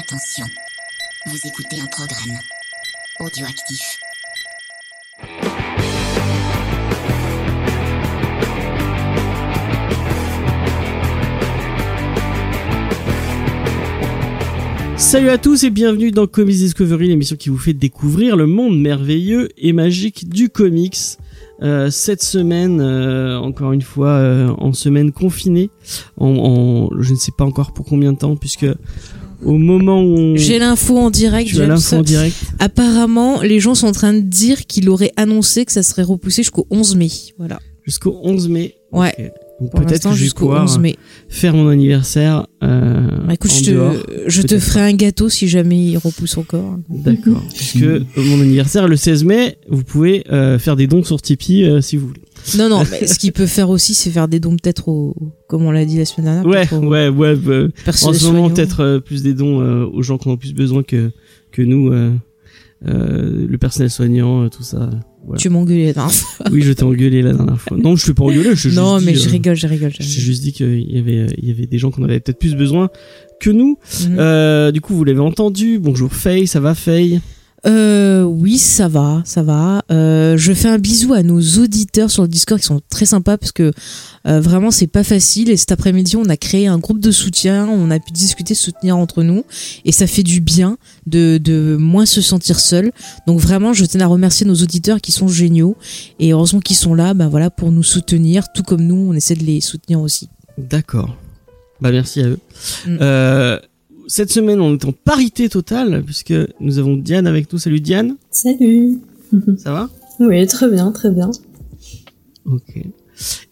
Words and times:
Attention, 0.00 0.46
vous 1.26 1.46
écoutez 1.46 1.78
un 1.78 1.86
programme 1.86 2.38
audioactif. 3.18 3.98
Salut 14.96 15.30
à 15.30 15.38
tous 15.38 15.64
et 15.64 15.70
bienvenue 15.70 16.10
dans 16.12 16.26
Comics 16.26 16.56
Discovery, 16.56 17.08
l'émission 17.08 17.34
qui 17.36 17.48
vous 17.48 17.58
fait 17.58 17.72
découvrir 17.72 18.36
le 18.36 18.46
monde 18.46 18.78
merveilleux 18.78 19.48
et 19.58 19.72
magique 19.72 20.28
du 20.28 20.50
comics. 20.50 20.96
Euh, 21.62 21.90
cette 21.90 22.22
semaine, 22.22 22.80
euh, 22.80 23.38
encore 23.38 23.72
une 23.72 23.82
fois, 23.82 24.08
euh, 24.10 24.48
en 24.58 24.72
semaine 24.72 25.10
confinée, 25.12 25.70
en, 26.16 26.28
en- 26.28 27.00
je 27.02 27.12
ne 27.12 27.18
sais 27.18 27.32
pas 27.36 27.44
encore 27.44 27.72
pour 27.72 27.86
combien 27.86 28.12
de 28.12 28.18
temps, 28.18 28.36
puisque 28.36 28.66
au 29.44 29.56
moment 29.58 30.02
où. 30.02 30.36
J'ai 30.36 30.58
l'info 30.58 30.96
en 30.98 31.10
direct. 31.10 31.50
tu 31.50 31.60
as 31.60 31.66
l'info 31.66 31.96
en 31.96 32.02
direct. 32.02 32.36
Apparemment, 32.58 33.40
les 33.42 33.60
gens 33.60 33.74
sont 33.74 33.86
en 33.88 33.92
train 33.92 34.12
de 34.14 34.20
dire 34.20 34.66
qu'il 34.66 34.88
aurait 34.88 35.12
annoncé 35.16 35.64
que 35.64 35.72
ça 35.72 35.82
serait 35.82 36.02
repoussé 36.02 36.42
jusqu'au 36.42 36.66
11 36.70 36.96
mai. 36.96 37.08
Voilà. 37.38 37.58
jusqu'au 37.84 38.18
11 38.22 38.48
mai. 38.48 38.74
Ouais. 38.92 39.12
Ok. 39.18 39.30
Donc 39.60 39.70
Pour 39.72 39.80
peut-être 39.82 40.14
jusqu'au 40.14 40.46
pouvoir 40.46 40.62
11 40.64 40.78
mai. 40.78 40.96
faire 41.28 41.52
mon 41.54 41.68
anniversaire. 41.68 42.46
Euh, 42.62 43.06
Bah, 43.26 43.34
écoute, 43.34 43.50
en 43.50 43.62
je 43.62 43.70
dehors. 43.72 43.92
te, 43.92 44.10
je 44.26 44.40
te 44.42 44.58
ferai 44.58 44.80
un 44.80 44.94
gâteau 44.94 45.28
si 45.28 45.48
jamais 45.48 45.76
il 45.78 45.98
repousse 45.98 46.38
encore. 46.38 46.78
D'accord. 46.88 47.42
Puisque 47.54 47.82
euh, 47.82 48.00
mon 48.16 48.40
anniversaire 48.40 48.88
le 48.88 48.96
16 48.96 49.24
mai, 49.24 49.58
vous 49.68 49.84
pouvez 49.84 50.24
euh, 50.32 50.58
faire 50.58 50.76
des 50.76 50.86
dons 50.86 51.04
sur 51.04 51.20
Tipeee 51.20 51.64
euh, 51.64 51.80
si 51.82 51.96
vous 51.98 52.06
voulez. 52.08 52.22
Non, 52.56 52.68
non, 52.68 52.82
mais 52.90 53.06
ce 53.08 53.18
qu'il 53.18 53.32
peut 53.32 53.46
faire 53.46 53.70
aussi, 53.70 53.94
c'est 53.94 54.10
faire 54.10 54.28
des 54.28 54.40
dons 54.40 54.56
peut-être 54.56 54.88
au, 54.88 55.14
comme 55.48 55.64
on 55.64 55.70
l'a 55.70 55.84
dit 55.84 55.98
la 55.98 56.04
semaine 56.04 56.42
dernière. 56.42 56.46
Ouais, 56.46 57.08
ouais, 57.08 57.08
ouais. 57.08 57.36
bah, 57.36 57.92
en 58.02 58.12
ce 58.12 58.26
moment, 58.26 58.50
peut-être 58.50 58.80
euh, 58.80 59.00
plus 59.00 59.22
des 59.22 59.34
dons 59.34 59.60
euh, 59.60 59.84
aux 59.86 60.02
gens 60.02 60.18
qui 60.18 60.28
en 60.28 60.32
ont 60.32 60.36
plus 60.36 60.54
besoin 60.54 60.82
que 60.82 61.10
que 61.52 61.62
nous, 61.62 61.92
euh, 61.92 62.12
euh, 62.86 63.46
le 63.46 63.58
personnel 63.58 63.90
soignant, 63.90 64.44
euh, 64.44 64.48
tout 64.48 64.62
ça. 64.62 64.88
Voilà. 65.24 65.38
Tu 65.38 65.50
m'engueulais 65.50 65.86
la 65.86 65.92
dernière 65.92 66.12
fois. 66.14 66.46
Oui, 66.50 66.62
je 66.62 66.72
t'ai 66.72 66.82
engueulé 66.82 67.20
la 67.20 67.34
dernière 67.34 67.60
fois. 67.60 67.76
Non, 67.76 67.94
je 67.94 68.06
t'ai 68.06 68.14
pas 68.14 68.24
engueulé. 68.24 68.54
Je 68.54 68.68
Non, 68.74 68.98
juste 68.98 69.06
mais 69.06 69.12
dit, 69.12 69.20
je 69.20 69.28
euh, 69.28 69.32
rigole, 69.32 69.56
je 69.56 69.66
rigole. 69.66 69.92
je 69.92 70.02
J'ai 70.02 70.20
juste 70.20 70.42
dit 70.42 70.52
qu'il 70.52 70.90
y 70.90 70.98
avait 70.98 71.18
euh, 71.18 71.26
il 71.36 71.48
y 71.48 71.50
avait 71.50 71.66
des 71.66 71.76
gens 71.78 71.90
qu'on 71.90 72.04
avait 72.04 72.20
peut-être 72.20 72.38
plus 72.38 72.54
besoin 72.54 72.88
que 73.38 73.50
nous. 73.50 73.78
Euh, 74.10 74.70
du 74.72 74.80
coup, 74.80 74.94
vous 74.94 75.04
l'avez 75.04 75.20
entendu. 75.20 75.78
Bonjour 75.78 76.10
Faye, 76.12 76.46
ça 76.46 76.60
va 76.60 76.74
Faye? 76.74 77.20
Euh, 77.66 78.22
oui, 78.22 78.58
ça 78.58 78.88
va, 78.88 79.22
ça 79.24 79.42
va. 79.42 79.82
Euh, 79.90 80.36
je 80.36 80.52
fais 80.52 80.68
un 80.68 80.78
bisou 80.78 81.12
à 81.12 81.22
nos 81.22 81.40
auditeurs 81.40 82.10
sur 82.10 82.22
le 82.22 82.28
Discord 82.28 82.60
qui 82.60 82.66
sont 82.66 82.80
très 82.88 83.06
sympas 83.06 83.36
parce 83.36 83.52
que 83.52 83.72
euh, 84.26 84.40
vraiment 84.40 84.70
c'est 84.70 84.86
pas 84.86 85.04
facile. 85.04 85.50
Et 85.50 85.56
cet 85.56 85.72
après-midi, 85.72 86.16
on 86.16 86.28
a 86.28 86.36
créé 86.36 86.66
un 86.66 86.78
groupe 86.78 87.00
de 87.00 87.10
soutien, 87.10 87.68
on 87.68 87.90
a 87.90 87.98
pu 87.98 88.12
discuter, 88.12 88.54
soutenir 88.54 88.96
entre 88.96 89.22
nous, 89.22 89.44
et 89.84 89.92
ça 89.92 90.06
fait 90.06 90.22
du 90.22 90.40
bien 90.40 90.78
de, 91.06 91.38
de 91.38 91.76
moins 91.78 92.06
se 92.06 92.20
sentir 92.20 92.60
seul. 92.60 92.92
Donc 93.26 93.40
vraiment, 93.40 93.72
je 93.72 93.84
tiens 93.84 94.00
à 94.00 94.06
remercier 94.06 94.46
nos 94.46 94.56
auditeurs 94.56 95.00
qui 95.00 95.12
sont 95.12 95.28
géniaux 95.28 95.76
et 96.18 96.32
heureusement 96.32 96.60
qu'ils 96.60 96.76
sont 96.76 96.94
là, 96.94 97.14
bah 97.14 97.28
voilà, 97.28 97.50
pour 97.50 97.72
nous 97.72 97.82
soutenir, 97.82 98.46
tout 98.54 98.62
comme 98.62 98.82
nous, 98.82 99.10
on 99.10 99.12
essaie 99.12 99.34
de 99.34 99.44
les 99.44 99.60
soutenir 99.60 100.00
aussi. 100.00 100.28
D'accord. 100.56 101.16
Bah 101.80 101.90
merci 101.90 102.20
à 102.20 102.26
eux. 102.26 102.38
Mm. 102.86 103.60
Cette 104.12 104.32
semaine, 104.32 104.60
on 104.60 104.74
est 104.74 104.84
en 104.84 104.90
parité 104.90 105.48
totale 105.48 106.02
puisque 106.04 106.34
nous 106.58 106.80
avons 106.80 106.96
Diane 106.96 107.28
avec 107.28 107.52
nous. 107.52 107.60
Salut 107.60 107.78
Diane, 107.78 108.16
Salut. 108.32 108.98
ça 109.56 109.70
va? 109.72 109.88
Oui, 110.18 110.44
très 110.48 110.68
bien, 110.68 110.90
très 110.90 111.12
bien. 111.12 111.30
Ok. 112.44 112.74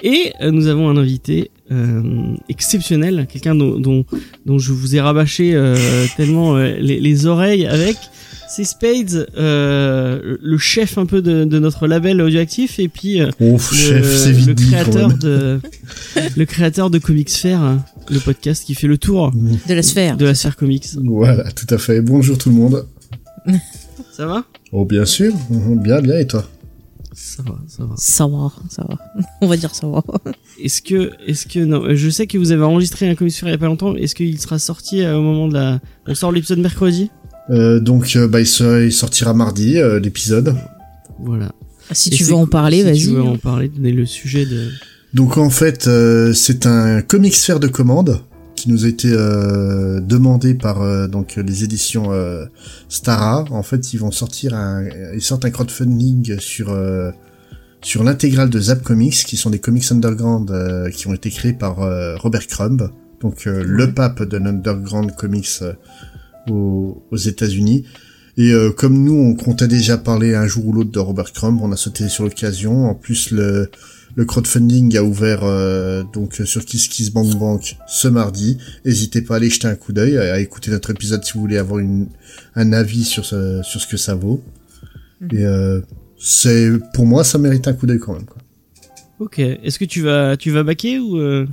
Et 0.03 0.33
euh, 0.41 0.51
nous 0.51 0.67
avons 0.67 0.89
un 0.89 0.97
invité 0.97 1.53
euh, 1.71 2.35
exceptionnel, 2.49 3.29
quelqu'un 3.31 3.55
dont, 3.55 3.79
dont, 3.79 4.05
dont 4.47 4.59
je 4.59 4.73
vous 4.73 4.97
ai 4.97 5.01
rabâché 5.01 5.55
euh, 5.55 5.77
tellement 6.17 6.57
euh, 6.57 6.75
les, 6.81 6.99
les 6.99 7.27
oreilles 7.27 7.65
avec. 7.65 7.97
C'est 8.51 8.65
Spades, 8.65 9.29
euh, 9.37 10.39
le 10.43 10.59
chef 10.59 10.99
un 10.99 11.07
peu 11.07 11.23
de, 11.23 11.45
de 11.45 11.59
notre 11.61 11.87
label 11.87 12.21
audioactif, 12.21 12.81
et 12.81 12.89
puis 12.89 13.21
euh, 13.21 13.29
Ouf, 13.41 13.71
le, 13.73 13.77
chef, 13.77 14.17
c'est 14.17 14.33
vite 14.33 14.49
le 14.49 14.55
créateur 14.55 15.19
de 15.19 15.61
le 16.35 16.45
créateur 16.47 16.89
de 16.91 16.99
Comics 16.99 17.31
Fair, 17.31 17.79
le 18.11 18.21
podcast 18.21 18.65
qui 18.65 18.75
fait 18.75 18.87
le 18.87 18.99
tour 18.99 19.33
De 19.69 19.75
la 19.75 19.83
sphère. 19.83 20.17
de 20.17 20.25
la 20.25 20.35
sphère 20.35 20.57
comics. 20.57 20.87
Voilà, 21.05 21.51
tout 21.53 21.67
à 21.75 21.79
fait. 21.79 22.01
Bonjour 22.01 22.37
tout 22.39 22.49
le 22.51 22.55
monde. 22.57 22.87
Ça 24.13 24.27
va? 24.27 24.45
Oh, 24.73 24.85
bien 24.85 25.05
sûr. 25.05 25.33
Mhm, 25.51 25.81
Bien, 25.83 26.01
bien, 26.01 26.19
et 26.19 26.27
toi? 26.27 26.45
Ça 27.15 27.43
va, 27.43 27.59
ça 27.67 27.85
va. 27.85 27.95
Ça 27.97 28.27
va, 28.27 28.53
ça 28.69 28.85
va. 28.89 28.99
On 29.41 29.47
va 29.49 29.57
dire 29.57 29.75
ça 29.75 29.87
va. 29.89 30.03
Est-ce 30.63 30.83
que, 30.83 31.13
est-ce 31.27 31.47
que, 31.47 31.61
non, 31.61 31.85
euh, 31.85 31.95
je 31.95 32.11
sais 32.11 32.27
que 32.27 32.37
vous 32.39 32.51
avez 32.53 32.63
enregistré 32.65 33.09
un 33.09 33.15
Comics 33.15 33.35
Fair 33.35 33.49
il 33.49 33.53
y 33.53 33.55
a 33.55 33.59
pas 33.59 33.67
longtemps. 33.67 33.95
Est-ce 33.95 34.15
qu'il 34.17 34.39
sera 34.41 34.59
sorti 34.59 35.03
euh, 35.03 35.17
au 35.17 35.23
moment 35.23 35.47
de 35.49 35.55
la, 35.55 35.81
on 36.07 36.15
sort 36.17 36.33
l'épisode 36.33 36.59
mercredi? 36.59 37.11
Euh, 37.51 37.79
Donc, 37.81 38.15
euh, 38.17 38.27
bah, 38.29 38.41
il, 38.41 38.47
se- 38.47 38.85
il 38.87 38.93
sortira 38.93 39.35
mardi, 39.35 39.79
euh, 39.79 40.01
l'épisode. 40.01 40.55
Voilà. 41.21 41.53
Si 41.93 42.09
Et 42.09 42.13
tu 42.13 42.25
veux 42.25 42.35
en 42.35 42.41
cool. 42.41 42.51
parler, 42.51 42.79
si 42.79 42.85
vas-y. 42.85 42.99
tu 43.01 43.09
veux 43.11 43.23
en 43.23 43.39
parler, 43.39 43.69
donner 43.69 43.93
le 43.93 44.05
sujet 44.05 44.45
de. 44.47 44.69
Donc, 45.15 45.39
en 45.39 45.51
fait, 45.51 45.87
euh, 45.87 46.33
c'est 46.33 46.67
un 46.67 47.03
comics 47.03 47.35
faire 47.35 47.61
de 47.61 47.69
commande 47.69 48.21
qui 48.57 48.71
nous 48.71 48.85
a 48.85 48.89
été 48.89 49.09
euh, 49.13 50.01
demandé 50.01 50.53
par 50.55 50.83
euh, 50.83 51.07
donc 51.07 51.37
les 51.37 51.65
éditions 51.65 52.13
euh, 52.13 52.45
Stara. 52.89 53.45
En 53.51 53.63
fait, 53.63 53.93
ils 53.93 53.99
vont 53.99 54.11
sortir 54.11 54.55
un, 54.55 54.85
ils 55.15 55.23
sortent 55.23 55.45
un 55.45 55.51
crowdfunding 55.51 56.39
sur 56.41 56.71
euh, 56.71 57.11
sur 57.81 58.03
l'intégrale 58.03 58.51
de 58.51 58.59
Zap 58.59 58.83
Comics, 58.83 59.15
qui 59.15 59.37
sont 59.37 59.51
des 59.51 59.61
comics 59.61 59.91
underground 59.93 60.51
euh, 60.51 60.91
qui 60.91 61.07
ont 61.07 61.15
été 61.15 61.31
créés 61.31 61.53
par 61.53 61.81
euh, 61.81 62.17
Robert 62.17 62.47
Crumb, 62.49 62.91
donc 63.21 63.47
euh, 63.47 63.63
le 63.65 63.93
pape 63.95 64.25
de 64.25 64.37
l'underground 64.37 65.15
comics 65.15 65.49
euh, 65.63 65.73
aux, 66.51 67.05
aux 67.13 67.17
États-Unis. 67.17 67.85
Et 68.37 68.53
euh, 68.53 68.71
comme 68.71 69.03
nous, 69.03 69.15
on 69.15 69.35
comptait 69.35 69.69
déjà 69.69 69.99
parler 69.99 70.35
un 70.35 70.47
jour 70.47 70.67
ou 70.67 70.73
l'autre 70.73 70.91
de 70.91 70.99
Robert 70.99 71.33
Crumb, 71.33 71.61
on 71.63 71.71
a 71.71 71.77
sauté 71.77 72.09
sur 72.09 72.25
l'occasion. 72.25 72.87
En 72.87 72.95
plus, 72.95 73.31
le, 73.31 73.71
le 74.19 74.25
crowdfunding 74.25 74.97
a 74.97 75.05
ouvert 75.05 75.45
euh, 75.45 76.03
donc 76.13 76.43
sur 76.45 76.65
KissKissBankBank 76.65 77.77
ce 77.87 78.09
mardi. 78.09 78.59
N'hésitez 78.85 79.23
pas 79.23 79.35
à 79.35 79.37
aller 79.37 79.49
jeter 79.49 79.69
un 79.69 79.77
coup 79.77 79.93
d'œil, 79.93 80.19
à, 80.19 80.35
à 80.35 80.39
écouter 80.41 80.73
notre 80.73 80.91
épisode 80.91 81.23
si 81.23 81.35
vous 81.35 81.41
voulez 81.41 81.57
avoir 81.57 81.79
une, 81.79 82.09
un 82.57 82.73
avis 82.73 83.05
sur 83.05 83.25
ce, 83.25 83.63
sur 83.63 83.81
ce 83.81 83.87
que 83.87 83.97
ça 83.97 84.17
vaut. 84.17 84.43
Et 85.33 85.47
euh, 85.47 85.81
c'est 86.19 86.69
pour 86.95 87.07
moi, 87.07 87.23
ça 87.23 87.39
mérite 87.39 87.69
un 87.69 87.75
coup 87.75 87.87
d'œil 87.87 88.01
quand 88.01 88.13
même. 88.13 88.25
Quoi. 88.25 88.43
Ok. 89.21 89.39
Est-ce 89.39 89.79
que 89.79 89.85
tu 89.85 90.03
vas, 90.03 90.37
tu 90.37 90.51
vas 90.51 90.65
baquer 90.65 90.99
ou, 90.99 91.17
euh, 91.19 91.47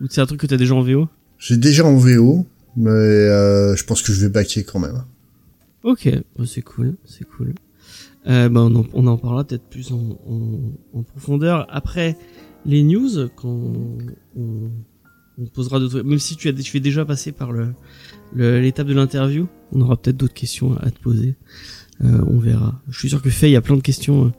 ou 0.00 0.06
c'est 0.10 0.20
un 0.20 0.26
truc 0.26 0.40
que 0.40 0.48
t'as 0.48 0.56
déjà 0.56 0.74
en 0.74 0.82
VO 0.82 1.06
J'ai 1.38 1.56
déjà 1.56 1.84
en 1.84 1.94
VO, 1.94 2.44
mais 2.76 2.90
euh, 2.90 3.76
je 3.76 3.84
pense 3.84 4.02
que 4.02 4.12
je 4.12 4.20
vais 4.22 4.28
backer 4.28 4.64
quand 4.64 4.80
même. 4.80 5.04
Ok. 5.84 6.08
Bon, 6.36 6.44
c'est 6.44 6.62
cool, 6.62 6.96
c'est 7.04 7.28
cool. 7.28 7.54
Euh, 8.28 8.48
bah, 8.48 8.60
on, 8.62 8.74
en, 8.76 8.84
on 8.92 9.06
en 9.06 9.16
parlera 9.16 9.44
peut-être 9.44 9.68
plus 9.70 9.90
en, 9.92 10.18
en, 10.28 10.98
en 10.98 11.02
profondeur 11.02 11.66
après 11.70 12.16
les 12.66 12.82
news 12.82 13.28
quand 13.36 13.48
on, 13.48 14.70
on 15.38 15.46
posera 15.46 15.78
d'autres. 15.80 16.02
Même 16.02 16.18
si 16.18 16.36
tu 16.36 16.48
as, 16.48 16.52
tu 16.52 16.76
es 16.76 16.80
déjà 16.80 17.04
passé 17.04 17.32
par 17.32 17.52
le 17.52 17.68
le- 18.34 18.60
l'étape 18.60 18.86
de 18.86 18.92
l'interview, 18.94 19.46
on 19.72 19.80
aura 19.80 19.96
peut-être 19.96 20.16
d'autres 20.18 20.34
questions 20.34 20.76
à 20.78 20.90
te 20.90 20.98
poser. 21.00 21.36
Euh, 22.04 22.20
on 22.26 22.38
verra. 22.38 22.80
Je 22.90 22.98
suis 22.98 23.08
sûr 23.08 23.22
que 23.22 23.30
Faye 23.30 23.56
a 23.56 23.60
plein 23.62 23.76
de 23.76 23.80
questions 23.82 24.26
euh, 24.26 24.30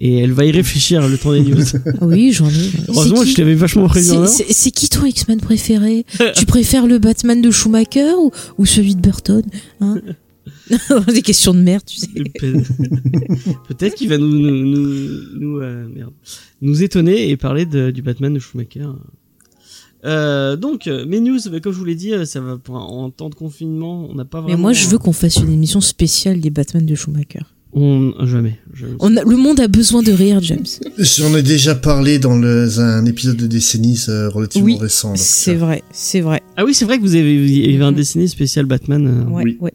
et 0.00 0.18
elle 0.18 0.32
va 0.32 0.44
y 0.46 0.50
réfléchir 0.50 1.06
le 1.06 1.18
temps 1.18 1.32
des 1.32 1.40
news. 1.42 1.62
Oui, 2.00 2.32
j'en 2.32 2.48
ai. 2.48 2.70
Heureusement, 2.88 3.22
je 3.24 3.34
t'avais 3.34 3.54
vachement 3.54 3.86
prévu. 3.88 4.06
C'est- 4.06 4.16
avance. 4.16 4.30
C'est 4.36 4.52
c'est 4.52 4.70
qui 4.70 4.88
ton 4.88 5.04
X-Men 5.04 5.40
préféré? 5.40 6.06
Tu 6.34 6.46
préfères 6.46 6.86
le 6.86 6.98
Batman 6.98 7.40
de 7.42 7.50
Schumacher 7.50 8.14
ou, 8.18 8.30
ou 8.58 8.64
celui 8.66 8.94
de 8.94 9.00
Burton 9.02 9.42
hein? 9.80 10.00
Des 11.12 11.22
questions 11.22 11.54
de 11.54 11.60
merde, 11.60 11.82
tu 11.86 11.96
sais. 12.00 12.08
Peut-être 13.68 13.94
qu'il 13.94 14.08
va 14.08 14.18
nous 14.18 14.26
nous 14.28 14.64
nous 14.66 15.20
nous, 15.38 15.58
euh, 15.60 15.86
merde, 15.94 16.12
nous 16.62 16.82
étonner 16.82 17.30
et 17.30 17.36
parler 17.36 17.66
de, 17.66 17.90
du 17.90 18.02
Batman 18.02 18.32
de 18.34 18.38
Schumacher. 18.38 18.86
Euh, 20.04 20.56
donc 20.56 20.86
mes 20.86 21.20
news, 21.20 21.38
bah, 21.50 21.60
comme 21.60 21.72
je 21.72 21.78
vous 21.78 21.84
l'ai 21.84 21.94
dit, 21.94 22.12
euh, 22.12 22.24
ça 22.24 22.40
va 22.40 22.58
pour 22.58 22.76
un- 22.76 22.80
en 22.84 23.10
temps 23.10 23.28
de 23.30 23.34
confinement, 23.34 24.08
on 24.10 24.14
n'a 24.14 24.24
pas 24.24 24.40
vraiment. 24.40 24.56
Mais 24.56 24.60
moi, 24.60 24.72
je 24.72 24.86
veux 24.88 24.98
qu'on 24.98 25.12
fasse 25.12 25.36
une 25.36 25.52
émission 25.52 25.80
spéciale 25.80 26.40
des 26.40 26.50
Batman 26.50 26.84
de 26.84 26.94
Schumacher. 26.94 27.40
On 27.78 28.12
jamais. 28.24 28.58
jamais. 28.72 28.94
On 29.00 29.16
a, 29.16 29.22
le 29.24 29.36
monde 29.36 29.60
a 29.60 29.68
besoin 29.68 30.02
de 30.02 30.10
rire, 30.12 30.40
James. 30.42 30.64
J'en 30.96 31.36
ai 31.36 31.42
déjà 31.42 31.74
parlé 31.74 32.18
dans 32.18 32.36
le, 32.38 32.78
un 32.78 33.04
épisode 33.04 33.36
de 33.36 33.46
décennies 33.46 34.02
euh, 34.08 34.30
relativement 34.30 34.66
Oui, 34.66 34.78
récent. 34.78 35.12
C'est 35.16 35.54
vrai, 35.56 35.82
c'est 35.92 36.20
vrai. 36.22 36.40
Ah 36.56 36.64
oui, 36.64 36.72
c'est 36.72 36.86
vrai 36.86 36.96
que 36.96 37.02
vous 37.02 37.16
avez, 37.16 37.74
avait 37.74 37.84
un 37.84 37.92
dessiné 37.92 38.28
spécial 38.28 38.64
Batman 38.64 39.06
euh, 39.06 39.30
Ouais, 39.30 39.42
oui. 39.44 39.58
ouais. 39.60 39.72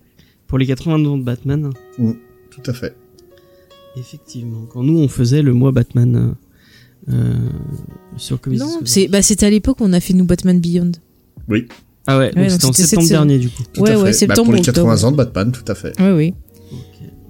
Pour 0.51 0.57
les 0.57 0.65
80 0.67 1.05
ans 1.05 1.17
de 1.17 1.23
Batman. 1.23 1.69
Tout 1.97 2.63
à 2.65 2.73
fait. 2.73 2.93
Effectivement, 3.97 4.65
quand 4.69 4.83
nous 4.83 4.99
on 4.99 5.07
faisait 5.07 5.41
le 5.41 5.53
mois 5.53 5.71
Batman 5.71 6.35
euh, 7.09 7.13
euh, 7.13 7.33
sur 8.17 8.41
Comics 8.41 8.59
Non, 8.59 8.81
c'est 8.83 9.07
bah, 9.07 9.21
c'était 9.21 9.45
à 9.45 9.49
l'époque 9.49 9.79
où 9.79 9.85
on 9.85 9.93
a 9.93 10.01
fait 10.01 10.13
nous 10.13 10.25
Batman 10.25 10.59
Beyond. 10.59 10.91
ah 12.05 12.17
ouais, 12.17 12.33
Ouais, 12.35 12.49
c'était 12.49 12.65
en 12.65 12.73
septembre 12.73 13.07
dernier 13.07 13.39
du 13.39 13.47
coup. 13.49 13.63
Tout 13.71 13.81
Ouais, 13.81 13.91
à 13.91 13.97
ouais, 13.99 14.07
fait. 14.07 14.13
septembre, 14.13 14.39
bah, 14.39 14.43
pour 14.43 14.53
les 14.55 14.59
octobre. 14.69 14.87
80 14.89 15.07
ans 15.07 15.11
de 15.13 15.17
Batman, 15.17 15.51
tout 15.53 15.63
à 15.71 15.73
fait. 15.75 15.93
Oui, 16.01 16.09
oui. 16.11 16.33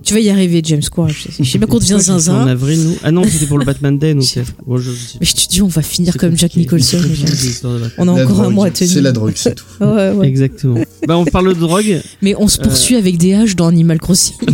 Tu 0.03 0.13
vas 0.15 0.19
y 0.19 0.29
arriver, 0.29 0.61
James, 0.65 0.81
courage. 0.91 1.27
Je 1.39 1.43
sais 1.43 1.59
pas 1.59 1.67
qu'on 1.67 1.77
devient 1.77 1.97
c'est 1.99 2.09
En 2.11 2.19
zinzin. 2.19 2.47
avril, 2.47 2.79
nous. 2.83 2.95
Ah 3.03 3.11
non, 3.11 3.23
c'était 3.23 3.45
pour 3.45 3.59
le 3.59 3.65
Batman 3.65 3.97
Day, 3.99 4.13
donc. 4.15 4.23
Bon, 4.65 4.77
je- 4.77 4.89
Mais 5.19 5.25
je 5.25 5.35
te 5.35 5.47
dis, 5.47 5.61
on 5.61 5.67
va 5.67 5.81
finir 5.83 6.17
comme 6.17 6.35
Jack. 6.37 6.55
Nicholson. 6.55 6.97
On 7.97 8.07
a 8.07 8.17
La 8.17 8.23
encore 8.23 8.41
un 8.41 8.49
mois 8.49 8.67
à 8.67 8.71
tenir. 8.71 8.91
C'est 8.91 9.01
la 9.01 9.11
drogue, 9.11 9.33
c'est 9.35 9.55
tout. 9.55 9.65
Ouais, 9.81 10.11
ouais. 10.11 10.27
Exactement. 10.27 10.79
bah, 11.07 11.17
on 11.17 11.25
parle 11.25 11.53
de 11.53 11.59
drogue. 11.59 12.01
Mais 12.21 12.33
on 12.37 12.47
se 12.47 12.59
Euh. 12.59 12.63
poursuit 12.63 12.95
avec 12.95 13.17
des 13.17 13.33
haches 13.35 13.55
dans 13.55 13.67
Animal 13.67 13.99
Crossing. 13.99 14.35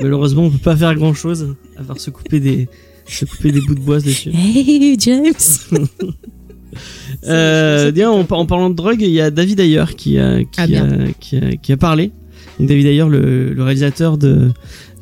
Malheureusement, 0.00 0.44
on 0.44 0.50
peut 0.50 0.58
pas 0.58 0.76
faire 0.76 0.94
grand 0.94 1.14
chose 1.14 1.54
à 1.76 1.82
part 1.82 1.98
se 1.98 2.10
couper 2.10 2.38
des, 2.40 2.68
se 3.06 3.24
couper 3.24 3.50
des 3.52 3.60
bouts 3.60 3.74
de 3.74 3.80
bois 3.80 4.00
dessus. 4.00 4.30
hey, 4.32 4.96
James 5.00 5.32
Euh, 7.26 7.90
bien, 7.90 8.08
en, 8.10 8.20
en 8.20 8.46
parlant 8.46 8.70
de 8.70 8.76
drogue, 8.76 9.00
il 9.00 9.10
y 9.10 9.20
a 9.20 9.30
David 9.32 9.58
Ayer 9.58 9.84
qui 9.96 10.16
a, 10.18 10.44
qui, 10.44 10.48
Ah, 10.58 10.62
a, 10.62 10.66
qui, 11.18 11.36
a, 11.36 11.56
qui 11.56 11.72
a 11.72 11.76
parlé. 11.76 12.12
Donc 12.58 12.68
David 12.68 12.86
Ayer, 12.86 13.04
le, 13.08 13.52
le 13.54 13.62
réalisateur 13.62 14.18
de, 14.18 14.50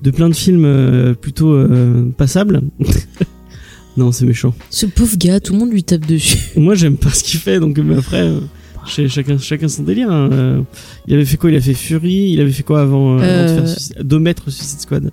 de 0.03 0.11
plein 0.11 0.29
de 0.29 0.35
films 0.35 0.65
euh, 0.65 1.15
plutôt 1.15 1.53
euh, 1.53 2.05
passables. 2.17 2.61
non, 3.97 4.13
c'est 4.13 4.27
méchant. 4.27 4.55
Ce 4.71 4.87
pauvre 4.87 5.17
gars, 5.17 5.41
tout 5.41 5.53
le 5.55 5.59
monde 5.59 5.73
lui 5.73 5.83
tape 5.85 6.07
dessus. 6.07 6.39
Moi, 6.57 6.75
j'aime 6.75 6.97
pas 6.97 7.11
ce 7.11 7.25
qu'il 7.25 7.41
fait, 7.41 7.59
donc 7.61 7.79
mais 7.79 7.97
après, 7.97 8.21
euh, 8.23 8.41
ch- 8.87 9.11
chacun, 9.11 9.39
chacun 9.39 9.69
son 9.69 9.85
délire. 9.85 10.11
hein. 10.11 10.65
Il 11.07 11.15
avait 11.15 11.25
fait 11.25 11.37
quoi? 11.39 11.51
Il 11.51 11.57
a 11.57 11.61
fait 11.61 11.75
Fury. 11.75 12.31
Il 12.33 12.41
avait 12.41 12.51
fait 12.53 12.63
quoi 12.63 12.83
avant, 12.83 13.19
avant 13.19 13.43
de 13.43 13.49
faire 13.49 13.69
Suicide- 13.69 14.03
Suicide 14.51 14.81
Squad? 14.81 15.11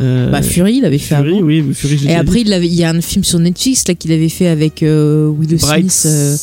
Euh, 0.00 0.30
bah, 0.30 0.40
Fury, 0.40 0.76
il 0.76 0.84
avait 0.84 0.98
fait 0.98 1.16
Fury, 1.16 1.30
avant. 1.38 1.40
oui, 1.46 1.64
Fury, 1.74 1.98
je 1.98 2.08
Et 2.08 2.14
après, 2.14 2.42
il, 2.42 2.52
avait, 2.52 2.66
il 2.68 2.74
y 2.74 2.84
a 2.84 2.90
un 2.90 3.00
film 3.00 3.24
sur 3.24 3.38
Netflix 3.40 3.86
là 3.88 3.94
qu'il 3.94 4.12
avait 4.12 4.28
fait 4.28 4.46
avec 4.46 4.82
euh, 4.82 5.26
Will 5.28 5.56
Bright. 5.58 5.90
Smith. 5.90 6.06
euh, 6.06 6.36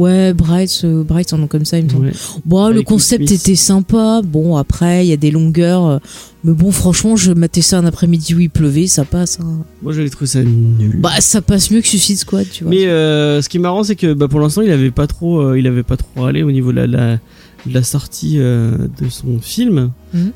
ouais, 0.00 0.32
Bright, 0.32 0.86
Bright, 0.86 1.32
un 1.32 1.38
nom 1.38 1.46
comme 1.46 1.64
ça, 1.66 1.78
il 1.78 1.84
me 1.84 1.88
semble. 1.90 2.06
Ouais. 2.06 2.12
Bon, 2.46 2.68
le 2.68 2.74
Avec 2.76 2.86
concept 2.86 3.30
était 3.30 3.54
sympa. 3.56 4.22
Bon, 4.24 4.56
après, 4.56 5.04
il 5.04 5.10
y 5.10 5.12
a 5.12 5.16
des 5.18 5.30
longueurs. 5.30 6.00
Mais 6.44 6.52
bon, 6.52 6.72
franchement, 6.72 7.14
je 7.16 7.32
matais 7.32 7.62
ça 7.62 7.78
un 7.78 7.86
après-midi 7.86 8.34
où 8.34 8.40
il 8.40 8.50
pleuvait, 8.50 8.86
ça 8.86 9.04
passe. 9.04 9.38
hein. 9.40 9.58
Moi, 9.82 9.92
j'avais 9.92 10.10
trouvé 10.10 10.26
ça 10.26 10.42
nul. 10.42 10.96
Bah, 10.98 11.12
ça 11.20 11.40
passe 11.42 11.70
mieux 11.70 11.80
que 11.82 11.88
Suicide 11.88 12.18
Squad, 12.18 12.46
tu 12.50 12.64
vois. 12.64 12.70
Mais 12.70 12.82
ce 12.84 13.48
qui 13.48 13.58
est 13.58 13.60
marrant, 13.60 13.84
c'est 13.84 13.96
que 13.96 14.12
bah, 14.14 14.28
pour 14.28 14.40
l'instant, 14.40 14.62
il 14.62 14.70
avait 14.70 14.90
pas 14.90 15.06
trop, 15.06 15.54
il 15.54 15.66
avait 15.66 15.82
pas 15.82 15.96
trop 15.98 16.24
allé 16.24 16.42
au 16.42 16.50
niveau 16.52 16.72
de 16.72 16.76
la, 16.80 16.86
la, 16.86 17.18
de 17.66 17.72
la 17.74 17.82
sortie 17.82 18.34
euh, 18.38 18.72
de 19.00 19.08
son 19.08 19.40
film 19.40 19.90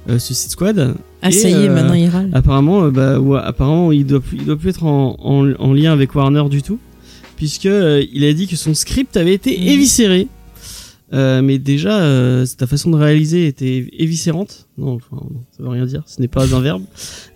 euh, 0.08 0.18
Suicide 0.18 0.50
Squad. 0.50 0.94
ah, 1.22 1.28
et, 1.28 1.32
ça 1.32 1.48
y 1.48 1.52
est, 1.52 1.68
euh, 1.68 1.74
maintenant 1.74 1.94
il 1.94 2.08
râle. 2.08 2.30
Apparemment, 2.32 2.88
bah, 2.88 3.18
ouais, 3.20 3.38
apparemment, 3.42 3.92
il 3.92 4.06
doit, 4.06 4.20
plus- 4.20 4.38
il 4.38 4.44
doit 4.46 4.56
plus 4.56 4.70
être 4.70 4.84
en, 4.84 5.16
en, 5.20 5.52
en 5.58 5.72
lien 5.74 5.92
avec 5.92 6.14
Warner 6.14 6.44
du 6.50 6.62
tout, 6.62 6.78
puisque 7.36 7.66
euh, 7.66 8.04
il 8.12 8.24
a 8.24 8.32
dit 8.32 8.46
que 8.46 8.56
son 8.56 8.74
script 8.74 9.16
avait 9.16 9.34
été 9.34 9.56
Mhm. 9.58 9.66
éviscéré. 9.68 10.28
Euh, 11.14 11.40
mais 11.40 11.58
déjà, 11.58 12.00
euh, 12.00 12.44
ta 12.58 12.66
façon 12.66 12.90
de 12.90 12.96
réaliser 12.96 13.46
était 13.46 13.88
éviscérante. 13.98 14.68
Non, 14.76 14.96
enfin, 14.96 15.24
ça 15.56 15.62
veut 15.62 15.70
rien 15.70 15.86
dire. 15.86 16.02
Ce 16.06 16.20
n'est 16.20 16.28
pas 16.28 16.44
un 16.54 16.60
verbe. 16.60 16.82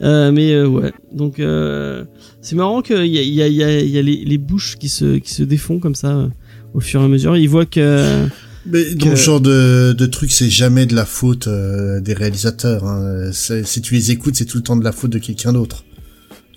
Euh, 0.03 0.31
mais 0.31 0.53
euh, 0.53 0.67
ouais. 0.67 0.93
Donc, 1.11 1.39
euh, 1.39 2.05
c'est 2.43 2.55
marrant 2.55 2.83
qu'il 2.83 3.07
y 3.07 3.19
a, 3.19 3.23
il 3.23 3.33
y 3.33 3.41
a, 3.43 3.47
il 3.49 3.55
y 3.55 3.65
a, 3.65 3.81
y 3.81 3.99
a 3.99 4.03
les, 4.03 4.25
les 4.27 4.37
bouches 4.39 4.77
qui 4.79 4.91
se, 4.91 5.17
qui 5.17 5.33
se 5.33 5.43
défont 5.43 5.79
comme 5.79 5.95
ça 5.95 6.15
euh, 6.15 6.29
au 6.75 6.81
fur 6.81 7.01
et 7.01 7.05
à 7.05 7.09
mesure. 7.09 7.35
Il 7.39 7.49
voit 7.49 7.65
que 7.65 8.27
Mais 8.67 8.95
dans 8.95 9.11
que- 9.11 9.17
ce 9.17 9.25
genre 9.25 9.41
de, 9.41 9.93
de 9.97 10.07
truc, 10.07 10.31
c'est 10.33 10.51
jamais 10.51 10.87
de 10.87 10.95
la 10.95 11.05
faute 11.05 11.49
euh, 11.49 12.01
des 12.01 12.15
réalisateurs. 12.15 12.85
Hein. 12.85 13.31
Si 13.33 13.81
tu 13.83 13.95
les 13.95 14.11
écoutes, 14.11 14.37
c'est 14.37 14.45
tout 14.45 14.59
le 14.59 14.63
temps 14.63 14.77
de 14.77 14.85
la 14.85 14.93
faute 14.93 15.11
de 15.11 15.19
quelqu'un 15.19 15.53
d'autre. 15.53 15.85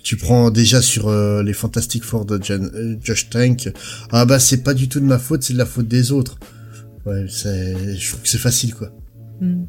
Tu 0.02 0.16
prends 0.16 0.50
déjà 0.52 0.82
sur 0.82 1.08
euh, 1.08 1.42
les 1.42 1.52
Fantastic 1.52 2.04
Four 2.04 2.26
de 2.26 2.38
euh, 2.50 2.96
Josh 3.02 3.28
Tank. 3.28 3.72
Ah 4.12 4.24
bah 4.24 4.38
c'est 4.38 4.62
pas 4.62 4.72
du 4.72 4.88
tout 4.88 5.00
de 5.00 5.04
ma 5.04 5.18
faute, 5.18 5.42
c'est 5.42 5.52
de 5.52 5.58
la 5.58 5.66
faute 5.66 5.88
des 5.88 6.12
autres. 6.12 6.38
Ouais, 7.06 7.26
c'est, 7.28 7.96
je 7.96 8.08
trouve 8.10 8.22
que 8.22 8.28
c'est 8.28 8.38
facile 8.38 8.72
quoi. 8.74 8.92
Hmm. 9.40 9.64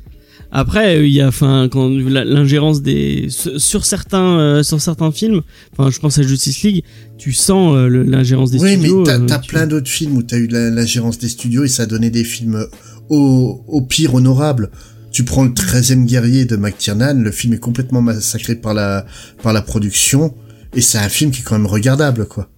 Après, 0.51 1.05
il 1.05 1.13
y 1.13 1.21
a, 1.21 1.27
enfin, 1.27 1.67
quand 1.69 1.89
l'ingérence 1.89 2.81
des 2.81 3.27
sur 3.29 3.85
certains, 3.85 4.39
euh, 4.39 4.63
sur 4.63 4.81
certains 4.81 5.11
films, 5.11 5.41
enfin, 5.73 5.91
je 5.91 5.99
pense 5.99 6.17
à 6.17 6.23
Justice 6.23 6.63
League, 6.63 6.83
tu 7.17 7.33
sens 7.33 7.75
euh, 7.75 7.88
l'ingérence 7.89 8.51
des 8.51 8.59
oui, 8.59 8.73
studios. 8.73 9.03
mais 9.05 9.25
t'as, 9.27 9.35
euh, 9.35 9.41
plein 9.47 9.67
d'autres 9.67 9.89
films 9.89 10.15
où 10.15 10.23
t'as 10.23 10.38
eu 10.38 10.49
gérance 10.85 11.17
des 11.17 11.27
studios 11.27 11.63
et 11.63 11.67
ça 11.67 11.83
a 11.83 11.85
donné 11.85 12.09
des 12.09 12.23
films 12.23 12.65
au, 13.09 13.61
au 13.67 13.81
pire 13.81 14.15
honorables. 14.15 14.71
Tu 15.11 15.23
prends 15.23 15.44
le 15.44 15.51
13e 15.51 16.05
guerrier 16.05 16.45
de 16.45 16.55
McTiernan, 16.55 17.21
le 17.21 17.31
film 17.31 17.53
est 17.53 17.59
complètement 17.59 18.01
massacré 18.01 18.55
par 18.55 18.73
la, 18.73 19.05
par 19.41 19.51
la 19.51 19.61
production 19.61 20.33
et 20.75 20.81
c'est 20.81 20.97
un 20.97 21.09
film 21.09 21.31
qui 21.31 21.41
est 21.41 21.44
quand 21.44 21.57
même 21.57 21.65
regardable 21.65 22.25
quoi. 22.25 22.49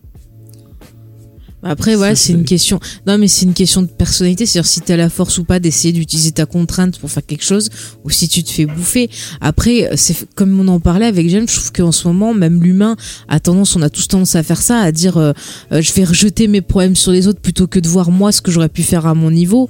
Après, 1.62 1.96
voilà, 1.96 2.16
c'est- 2.16 2.34
une 2.34 2.46
question. 2.46 2.80
Non, 3.06 3.18
mais 3.18 3.28
c'est 3.28 3.46
une 3.46 3.54
question 3.54 3.82
de 3.82 3.88
personnalité. 3.88 4.46
C'est-à-dire 4.46 4.70
si 4.70 4.82
t'as 4.82 4.96
la 4.96 5.10
force 5.10 5.38
ou 5.38 5.44
pas 5.44 5.60
d'essayer 5.60 5.92
d'utiliser 5.92 6.32
ta 6.32 6.46
contrainte 6.46 6.98
pour 7.00 7.12
faire 7.12 7.26
quelque 7.26 7.44
chose, 7.44 7.70
ou 8.04 8.10
si 8.10 8.28
tu 8.30 8.44
te 8.44 8.50
fais 8.52 8.66
bouffer. 8.66 9.10
Après, 9.42 9.90
c'est 9.96 10.16
comme 10.36 10.58
on 10.60 10.68
en 10.70 10.80
parlait 10.80 11.06
avec 11.08 11.30
James, 11.30 11.48
je 11.50 11.56
trouve 11.56 11.72
qu'en 11.74 11.92
ce 11.92 12.08
moment, 12.08 12.34
même 12.34 12.62
l'humain 12.64 12.96
a 13.28 13.40
tendance, 13.40 13.76
on 13.76 13.82
a 13.82 13.90
tous 13.90 14.08
tendance 14.08 14.36
à 14.36 14.44
faire 14.44 14.62
ça, 14.62 14.80
à 14.80 14.92
dire, 14.92 15.18
euh, 15.18 15.34
euh, 15.72 15.82
je 15.82 15.92
vais 15.94 16.04
rejeter 16.06 16.48
mes 16.48 16.62
problèmes 16.62 16.96
sur 16.96 17.12
les 17.12 17.28
autres 17.28 17.42
plutôt 17.42 17.68
que 17.68 17.80
de 17.80 17.88
voir 17.90 18.10
moi 18.12 18.32
ce 18.32 18.42
que 18.42 18.52
j'aurais 18.52 18.70
pu 18.70 18.84
faire 18.84 19.06
à 19.06 19.14
mon 19.14 19.30
niveau. 19.32 19.70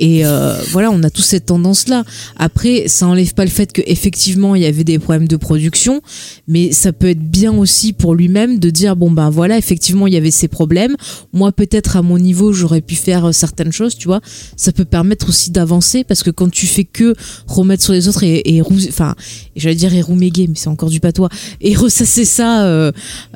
Et 0.00 0.24
euh, 0.24 0.54
voilà, 0.70 0.90
on 0.90 1.02
a 1.02 1.10
tous 1.10 1.22
cette 1.22 1.46
tendance-là. 1.46 2.04
Après, 2.36 2.88
ça 2.88 3.06
enlève 3.06 3.34
pas 3.34 3.44
le 3.44 3.50
fait 3.50 3.70
que 3.70 3.82
effectivement 3.86 4.54
il 4.54 4.62
y 4.62 4.66
avait 4.66 4.82
des 4.82 4.98
problèmes 4.98 5.28
de 5.28 5.36
production, 5.36 6.00
mais 6.48 6.72
ça 6.72 6.94
peut 6.94 7.10
être 7.10 7.20
bien 7.20 7.52
aussi 7.52 7.92
pour 7.92 8.14
lui-même 8.14 8.58
de 8.58 8.70
dire 8.70 8.96
bon 8.96 9.10
ben 9.10 9.28
voilà, 9.28 9.58
effectivement 9.58 10.06
il 10.06 10.14
y 10.14 10.16
avait 10.16 10.30
ces 10.30 10.48
problèmes. 10.48 10.96
Moi 11.34 11.52
peut-être 11.52 11.96
à 11.96 12.02
mon 12.02 12.18
niveau 12.18 12.52
j'aurais 12.54 12.80
pu 12.80 12.94
faire 12.94 13.26
euh, 13.26 13.32
certaines 13.32 13.72
choses, 13.72 13.94
tu 13.94 14.08
vois. 14.08 14.22
Ça 14.56 14.72
peut 14.72 14.86
permettre 14.86 15.28
aussi 15.28 15.50
d'avancer 15.50 16.02
parce 16.02 16.22
que 16.22 16.30
quand 16.30 16.50
tu 16.50 16.66
fais 16.66 16.84
que 16.84 17.14
remettre 17.46 17.82
sur 17.84 17.92
les 17.92 18.08
autres 18.08 18.24
et, 18.24 18.40
et 18.56 18.62
enfin, 18.62 19.14
j'allais 19.54 19.74
dire 19.74 19.92
et 19.92 20.00
rouméguer, 20.00 20.46
mais 20.48 20.54
c'est 20.56 20.68
encore 20.68 20.88
du 20.88 21.00
patois. 21.00 21.28
Et 21.60 21.76
ressasser 21.76 22.24
ça, 22.24 22.64
euh, 22.64 22.90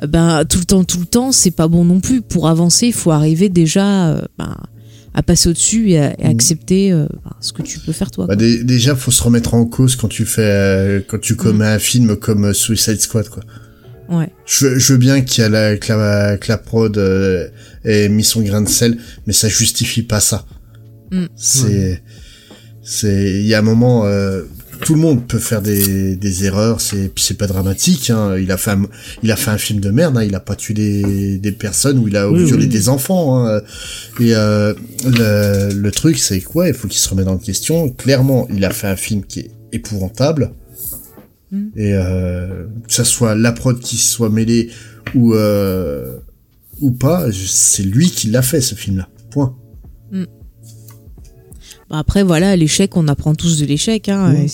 ben 0.07 0.43
tout 0.45 0.57
le 0.57 0.65
temps, 0.65 0.83
tout 0.83 0.99
le 0.99 1.05
temps, 1.05 1.31
c'est 1.31 1.51
pas 1.51 1.67
bon 1.67 1.85
non 1.85 1.99
plus. 1.99 2.23
Pour 2.23 2.47
avancer, 2.47 2.87
il 2.87 2.93
faut 2.93 3.11
arriver 3.11 3.49
déjà. 3.49 4.19
ben, 4.39 4.55
à 5.17 5.23
passer 5.23 5.49
au-dessus 5.49 5.89
et 5.91 5.97
à, 5.99 6.11
et 6.19 6.23
à 6.23 6.27
Mhm. 6.27 6.31
accepter 6.35 6.91
euh, 6.91 7.07
ben, 7.23 7.31
ce 7.39 7.53
que 7.53 7.61
tu 7.63 7.79
peux 7.79 7.93
faire 7.93 8.11
toi. 8.11 8.27
Bah, 8.27 8.35
dé- 8.35 8.63
déjà, 8.63 8.95
faut 8.95 9.11
se 9.11 9.23
remettre 9.23 9.53
en 9.55 9.65
cause 9.65 9.95
quand 9.95 10.09
tu 10.09 10.25
fais, 10.25 10.41
euh, 10.43 10.99
quand 11.07 11.19
tu 11.19 11.35
commets 11.35 11.65
un 11.65 11.79
film 11.79 12.15
comme 12.17 12.45
euh, 12.45 12.53
Suicide 12.53 12.99
Squad, 13.01 13.29
quoi. 13.29 13.41
Ouais. 14.09 14.29
Je, 14.45 14.77
je 14.77 14.93
veux 14.93 14.99
bien 14.99 15.21
qu'il 15.21 15.41
y 15.41 15.45
a 15.45 15.49
la, 15.49 15.77
que 15.77 15.91
la, 15.91 16.37
que 16.37 16.47
la 16.49 16.57
prod 16.59 16.95
euh, 16.97 17.47
ait 17.85 18.07
mis 18.09 18.23
son 18.23 18.41
grain 18.43 18.61
de 18.61 18.69
sel, 18.69 18.97
mais 19.25 19.33
ça 19.33 19.47
justifie 19.49 20.03
pas 20.03 20.19
ça. 20.19 20.45
Mm. 21.11 21.25
C'est, 21.35 22.03
c'est, 22.83 23.39
il 23.41 23.47
y 23.47 23.53
a 23.55 23.59
un 23.59 23.63
moment, 23.63 24.05
euh, 24.05 24.43
tout 24.81 24.95
le 24.95 25.01
monde 25.01 25.27
peut 25.27 25.39
faire 25.39 25.61
des, 25.61 26.15
des 26.15 26.45
erreurs, 26.45 26.81
c'est, 26.81 27.11
c'est 27.17 27.37
pas 27.37 27.47
dramatique, 27.47 28.09
hein. 28.09 28.37
Il 28.37 28.51
a 28.51 28.57
fait 28.57 28.71
un, 28.71 28.83
il 29.23 29.31
a 29.31 29.35
fait 29.35 29.51
un 29.51 29.57
film 29.57 29.79
de 29.79 29.89
merde, 29.91 30.17
hein. 30.17 30.23
Il 30.23 30.35
a 30.35 30.39
pas 30.39 30.55
tué 30.55 30.73
des, 30.73 31.37
des 31.37 31.51
personnes 31.51 31.97
ou 31.99 32.07
il 32.07 32.15
a 32.17 32.29
Oui, 32.29 32.45
violé 32.45 32.63
oui. 32.63 32.69
des 32.69 32.89
enfants, 32.89 33.45
hein. 33.47 33.61
Et, 34.19 34.35
euh, 34.35 34.73
le, 35.05 35.73
le 35.73 35.91
truc, 35.91 36.17
c'est 36.17 36.41
quoi? 36.41 36.67
Il 36.67 36.73
faut 36.73 36.87
qu'il 36.87 36.99
se 36.99 37.09
remette 37.09 37.27
en 37.27 37.37
question. 37.37 37.89
Clairement, 37.89 38.47
il 38.53 38.63
a 38.65 38.69
fait 38.69 38.87
un 38.87 38.95
film 38.95 39.23
qui 39.23 39.41
est 39.41 39.51
épouvantable. 39.71 40.51
Mm. 41.51 41.67
Et 41.75 41.93
euh, 41.93 42.65
que 42.87 42.93
ça 42.93 43.03
soit 43.03 43.35
la 43.35 43.51
prod 43.51 43.79
qui 43.79 43.97
soit 43.97 44.29
mêlée 44.29 44.69
ou 45.13 45.35
euh, 45.35 46.17
ou 46.81 46.91
pas, 46.91 47.27
c'est 47.31 47.83
lui 47.83 48.09
qui 48.09 48.27
l'a 48.29 48.41
fait 48.41 48.61
ce 48.61 48.75
film-là. 48.75 49.07
Point. 49.31 49.55
Bah, 50.11 50.19
après 51.89 52.23
voilà, 52.23 52.55
l'échec, 52.55 52.95
on 52.97 53.07
apprend 53.07 53.35
tous 53.35 53.59
de 53.59 53.65
l'échec. 53.65 54.09
Hein, 54.09 54.33
Ouais. 54.33 54.47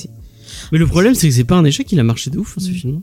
Mais 0.71 0.77
le 0.79 0.85
problème, 0.88 1.15
c'est 1.15 1.27
que 1.29 1.33
c'est 1.33 1.43
pas 1.45 1.55
un 1.55 1.63
échec, 1.65 1.91
il 1.91 2.00
a 2.00 2.03
marché 2.03 2.29
de 2.29 2.38
ouf, 2.38 2.55
hein, 2.57 2.61
ce 2.61 2.69
Mm. 2.69 2.73
film. 2.73 3.01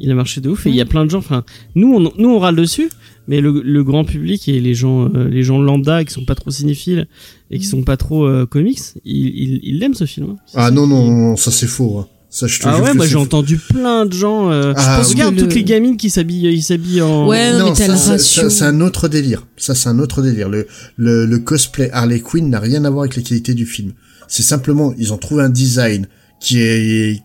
Il 0.00 0.10
a 0.12 0.14
marché 0.14 0.40
de 0.40 0.48
ouf 0.48 0.64
et 0.66 0.68
il 0.70 0.76
y 0.76 0.80
a 0.80 0.84
plein 0.84 1.04
de 1.04 1.10
gens. 1.10 1.18
Enfin, 1.18 1.44
nous, 1.74 1.92
on, 1.92 2.00
nous, 2.00 2.28
on 2.28 2.38
râle 2.38 2.54
dessus, 2.54 2.88
mais 3.26 3.40
le, 3.40 3.62
le 3.64 3.82
grand 3.82 4.04
public 4.04 4.48
et 4.48 4.60
les 4.60 4.74
gens, 4.74 5.08
euh, 5.12 5.28
les 5.28 5.42
gens 5.42 5.58
lambda 5.60 6.04
qui 6.04 6.12
sont 6.12 6.24
pas 6.24 6.36
trop 6.36 6.50
cinéphiles 6.52 7.08
et 7.50 7.58
qui 7.58 7.64
sont 7.64 7.82
pas 7.82 7.96
trop 7.96 8.24
euh, 8.24 8.46
comics, 8.46 8.78
ils, 9.04 9.26
ils, 9.26 9.60
ils 9.64 9.78
l'aiment 9.80 9.94
ce 9.94 10.04
film. 10.04 10.30
hein. 10.30 10.36
Ah 10.54 10.66
ça 10.66 10.70
non 10.70 10.86
non, 10.86 11.10
non, 11.10 11.36
ça 11.36 11.50
c'est 11.50 11.66
faux. 11.66 11.98
hein. 11.98 12.06
Ça 12.38 12.46
je 12.46 12.60
te 12.60 12.68
Ah 12.68 12.76
jure 12.76 12.84
ouais, 12.84 12.94
moi 12.94 13.06
j'ai 13.06 13.16
entendu 13.16 13.56
plein 13.58 14.06
de 14.06 14.12
gens. 14.12 14.50
euh, 14.52 14.72
Ah, 14.76 15.02
je 15.02 15.08
regarde 15.08 15.36
toutes 15.36 15.54
les 15.54 15.64
gamines 15.64 15.96
qui 15.96 16.08
s'habillent, 16.08 16.52
ils 16.54 16.62
s'habillent 16.62 17.02
en. 17.02 17.26
Ouais, 17.26 17.50
non, 17.58 17.70
mais 17.70 17.76
t'as 17.76 17.86
ça, 17.86 17.92
le 17.92 17.98
c'est- 17.98 18.10
ratio. 18.10 18.42
ça, 18.42 18.50
c'est 18.50 18.64
un 18.64 18.80
autre 18.80 19.08
délire. 19.08 19.44
Ça 19.56 19.74
c'est 19.74 19.88
un 19.88 19.98
autre 19.98 20.22
délire. 20.22 20.48
Le, 20.48 20.68
le 20.96 21.26
le 21.26 21.38
cosplay 21.40 21.90
Harley 21.92 22.20
Quinn 22.20 22.48
n'a 22.48 22.60
rien 22.60 22.84
à 22.84 22.90
voir 22.90 23.02
avec 23.04 23.16
les 23.16 23.22
qualités 23.24 23.54
du 23.54 23.66
film. 23.66 23.92
C'est 24.28 24.44
simplement 24.44 24.94
ils 24.98 25.12
ont 25.12 25.18
trouvé 25.18 25.42
un 25.42 25.48
design 25.48 26.06
qui 26.40 26.60
est 26.60 27.22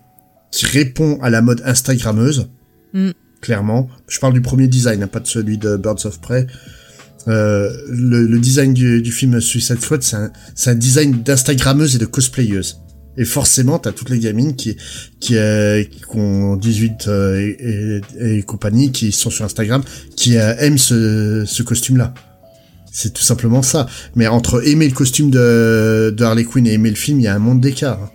qui 0.50 0.66
répond 0.66 1.18
à 1.22 1.30
la 1.30 1.42
mode 1.42 1.62
instagrammeuse. 1.64 2.48
Mm. 2.92 3.10
Clairement, 3.40 3.88
je 4.08 4.18
parle 4.18 4.32
du 4.32 4.40
premier 4.40 4.66
design, 4.68 5.02
hein, 5.02 5.06
pas 5.06 5.20
de 5.20 5.26
celui 5.28 5.58
de 5.58 5.76
Birds 5.76 6.06
of 6.06 6.20
Prey. 6.20 6.46
Euh, 7.28 7.70
le, 7.88 8.26
le 8.26 8.38
design 8.38 8.74
du, 8.74 9.00
du 9.00 9.12
film 9.12 9.40
Suicide 9.40 9.80
Squad, 9.80 10.02
c'est 10.02 10.16
un, 10.16 10.30
c'est 10.54 10.70
un 10.70 10.74
design 10.74 11.22
d'instagrammeuse 11.22 11.94
et 11.94 11.98
de 11.98 12.04
cosplayeuse. 12.06 12.80
Et 13.16 13.24
forcément, 13.24 13.78
t'as 13.78 13.92
toutes 13.92 14.10
les 14.10 14.18
gamines 14.18 14.56
qui 14.56 14.76
qui, 15.20 15.36
euh, 15.36 15.84
qui 15.84 16.02
ont 16.16 16.56
18 16.56 17.06
euh, 17.08 18.00
et, 18.18 18.38
et, 18.38 18.42
compagnie, 18.42 18.90
qui 18.92 19.12
sont 19.12 19.30
sur 19.30 19.44
Instagram, 19.44 19.82
qui 20.16 20.36
euh, 20.36 20.54
aiment 20.58 20.78
ce, 20.78 21.44
ce 21.46 21.62
costume-là. 21.62 22.12
C'est 22.92 23.12
tout 23.12 23.22
simplement 23.22 23.62
ça. 23.62 23.86
Mais 24.14 24.26
entre 24.26 24.66
aimer 24.66 24.88
le 24.88 24.94
costume 24.94 25.30
de, 25.30 26.14
de 26.16 26.24
Harley 26.24 26.44
Quinn 26.44 26.66
et 26.66 26.72
aimer 26.72 26.90
le 26.90 26.96
film, 26.96 27.20
il 27.20 27.24
y 27.24 27.26
a 27.26 27.34
un 27.34 27.40
monde 27.40 27.60
d'écart. 27.60 28.00
hein. 28.02 28.10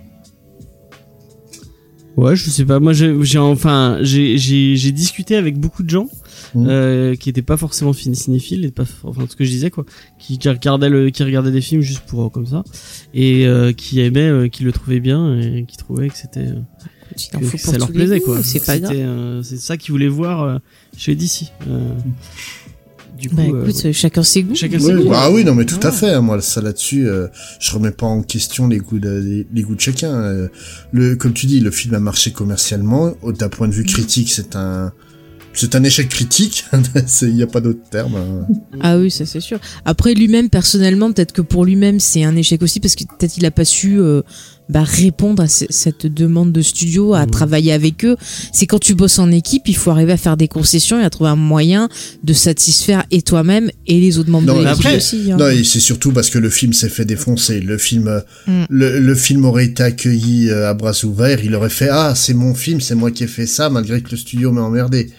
Ouais, 2.16 2.36
je 2.36 2.50
sais 2.50 2.64
pas. 2.64 2.80
Moi, 2.80 2.92
j'ai 2.92 3.38
enfin, 3.38 3.98
j'ai 4.02 4.92
discuté 4.92 5.36
avec 5.36 5.58
beaucoup 5.58 5.82
de 5.82 5.90
gens 5.90 6.08
Mhm. 6.54 6.66
euh, 6.68 7.14
qui 7.14 7.28
étaient 7.30 7.42
pas 7.42 7.56
forcément 7.56 7.92
cinéphiles, 7.92 8.64
et 8.64 8.70
pas 8.70 8.84
enfin 9.04 9.24
ce 9.28 9.36
que 9.36 9.44
je 9.44 9.50
disais 9.50 9.70
quoi, 9.70 9.84
qui, 10.18 10.38
qui 10.38 10.48
regardaient 10.48 10.88
le, 10.88 11.10
qui 11.10 11.22
regardaient 11.22 11.52
des 11.52 11.60
films 11.60 11.80
juste 11.82 12.02
pour 12.06 12.24
euh, 12.24 12.28
comme 12.28 12.46
ça, 12.46 12.64
et 13.14 13.46
euh, 13.46 13.72
qui 13.72 14.00
aimaient, 14.00 14.28
euh, 14.28 14.48
qui 14.48 14.64
le 14.64 14.72
trouvaient 14.72 15.00
bien 15.00 15.38
et 15.40 15.64
qui 15.68 15.76
trouvaient 15.76 16.08
que 16.08 16.16
c'était 16.16 16.46
euh, 16.48 17.40
que, 17.50 17.56
ça 17.58 17.78
leur 17.78 17.92
plaisait 17.92 18.20
quoi. 18.20 18.42
C'est 18.42 18.64
pas 18.64 18.76
euh, 18.76 19.42
ça 19.42 19.76
qu'ils 19.76 19.92
voulaient 19.92 20.08
voir 20.08 20.42
euh, 20.42 20.58
chez 20.96 21.14
DC. 21.14 21.52
Euh, 21.68 21.92
du 23.18 23.28
coup, 23.28 23.36
Bah 23.36 23.42
écoute, 23.44 23.92
chacun 23.92 24.22
ses 24.22 24.42
goûts. 24.42 24.54
chacun 24.54 24.78
Oui, 24.78 24.82
ses 24.82 24.94
goûts. 24.94 25.12
ah 25.14 25.30
oui, 25.30 25.44
non, 25.44 25.54
mais 25.54 25.66
tout 25.66 25.78
à 25.82 25.92
fait. 25.92 26.08
hein, 26.14 26.22
Moi, 26.22 26.40
ça 26.40 26.62
là-dessus, 26.62 27.06
euh, 27.06 27.26
je 27.60 27.70
remets 27.72 27.90
pas 27.90 28.06
en 28.06 28.22
question 28.22 28.66
les 28.66 28.78
goûts 28.78 28.98
de, 28.98 29.10
les, 29.10 29.46
les 29.52 29.62
goûts 29.62 29.74
de 29.74 29.80
chacun. 29.80 30.10
euh. 30.14 30.48
Le, 30.92 31.16
comme 31.16 31.34
tu 31.34 31.44
dis, 31.46 31.60
le 31.60 31.70
film 31.70 31.94
a 31.94 32.00
marché 32.00 32.30
commercialement. 32.32 33.12
D'un 33.38 33.50
point 33.50 33.68
de 33.68 33.74
vue 33.74 33.84
critique, 33.84 34.30
c'est 34.30 34.56
un, 34.56 34.92
c'est 35.52 35.74
un 35.74 35.82
échec 35.84 36.08
critique. 36.08 36.64
Il 37.22 37.34
n'y 37.34 37.42
a 37.42 37.46
pas 37.46 37.60
d'autre 37.60 37.80
terme. 37.90 38.14
hein. 38.16 38.46
Ah 38.80 38.98
oui, 38.98 39.10
ça 39.10 39.26
c'est 39.26 39.40
sûr. 39.40 39.58
Après 39.84 40.14
lui-même, 40.14 40.48
personnellement, 40.48 41.12
peut-être 41.12 41.32
que 41.32 41.42
pour 41.42 41.64
lui-même 41.64 42.00
c'est 42.00 42.24
un 42.24 42.36
échec 42.36 42.62
aussi 42.62 42.80
parce 42.80 42.94
que 42.94 43.04
peut-être 43.04 43.36
il 43.36 43.44
a 43.46 43.50
pas 43.50 43.64
su 43.64 44.00
euh, 44.00 44.22
bah, 44.68 44.84
répondre 44.84 45.42
à 45.42 45.48
ce- 45.48 45.64
cette 45.68 46.06
demande 46.06 46.52
de 46.52 46.62
studio, 46.62 47.14
à 47.14 47.22
Mhm. 47.24 47.30
travailler 47.30 47.72
avec 47.72 48.04
eux. 48.04 48.16
C'est 48.52 48.66
quand 48.66 48.78
tu 48.78 48.94
bosses 48.94 49.18
en 49.18 49.30
équipe, 49.32 49.64
il 49.66 49.74
faut 49.76 49.90
arriver 49.90 50.12
à 50.12 50.16
faire 50.16 50.36
des 50.36 50.46
concessions 50.46 51.00
et 51.00 51.04
à 51.04 51.10
trouver 51.10 51.30
un 51.30 51.36
moyen 51.36 51.88
de 52.22 52.32
satisfaire 52.32 53.04
et 53.10 53.20
toi-même 53.22 53.70
et 53.88 53.98
les 54.00 54.18
autres 54.18 54.30
membres 54.30 54.46
Non, 54.46 54.62
de 54.62 54.66
l'équipe 54.68 54.96
aussi. 54.96 55.32
hein. 55.32 55.36
Non, 55.36 55.48
et 55.48 55.64
c'est 55.64 55.80
surtout 55.80 56.12
parce 56.12 56.30
que 56.30 56.38
le 56.38 56.50
film 56.50 56.72
s'est 56.72 56.88
fait 56.88 57.04
défoncer. 57.04 57.60
Le 57.60 57.76
film, 57.76 58.06
euh, 58.06 58.20
Mm. 58.46 58.64
le, 58.70 59.00
le 59.00 59.14
film 59.16 59.44
aurait 59.44 59.64
été 59.64 59.82
accueilli 59.82 60.48
euh, 60.50 60.70
à 60.70 60.74
bras 60.74 60.94
ouverts. 61.04 61.44
Il 61.44 61.54
aurait 61.56 61.68
fait 61.70 61.88
ah 61.90 62.14
c'est 62.14 62.34
mon 62.34 62.54
film, 62.54 62.80
c'est 62.80 62.94
moi 62.94 63.10
qui 63.10 63.24
ai 63.24 63.26
fait 63.26 63.46
ça, 63.46 63.68
malgré 63.70 64.00
que 64.00 64.12
le 64.12 64.16
studio 64.16 64.52
m'a 64.52 64.62
emmerdé. 64.62 65.10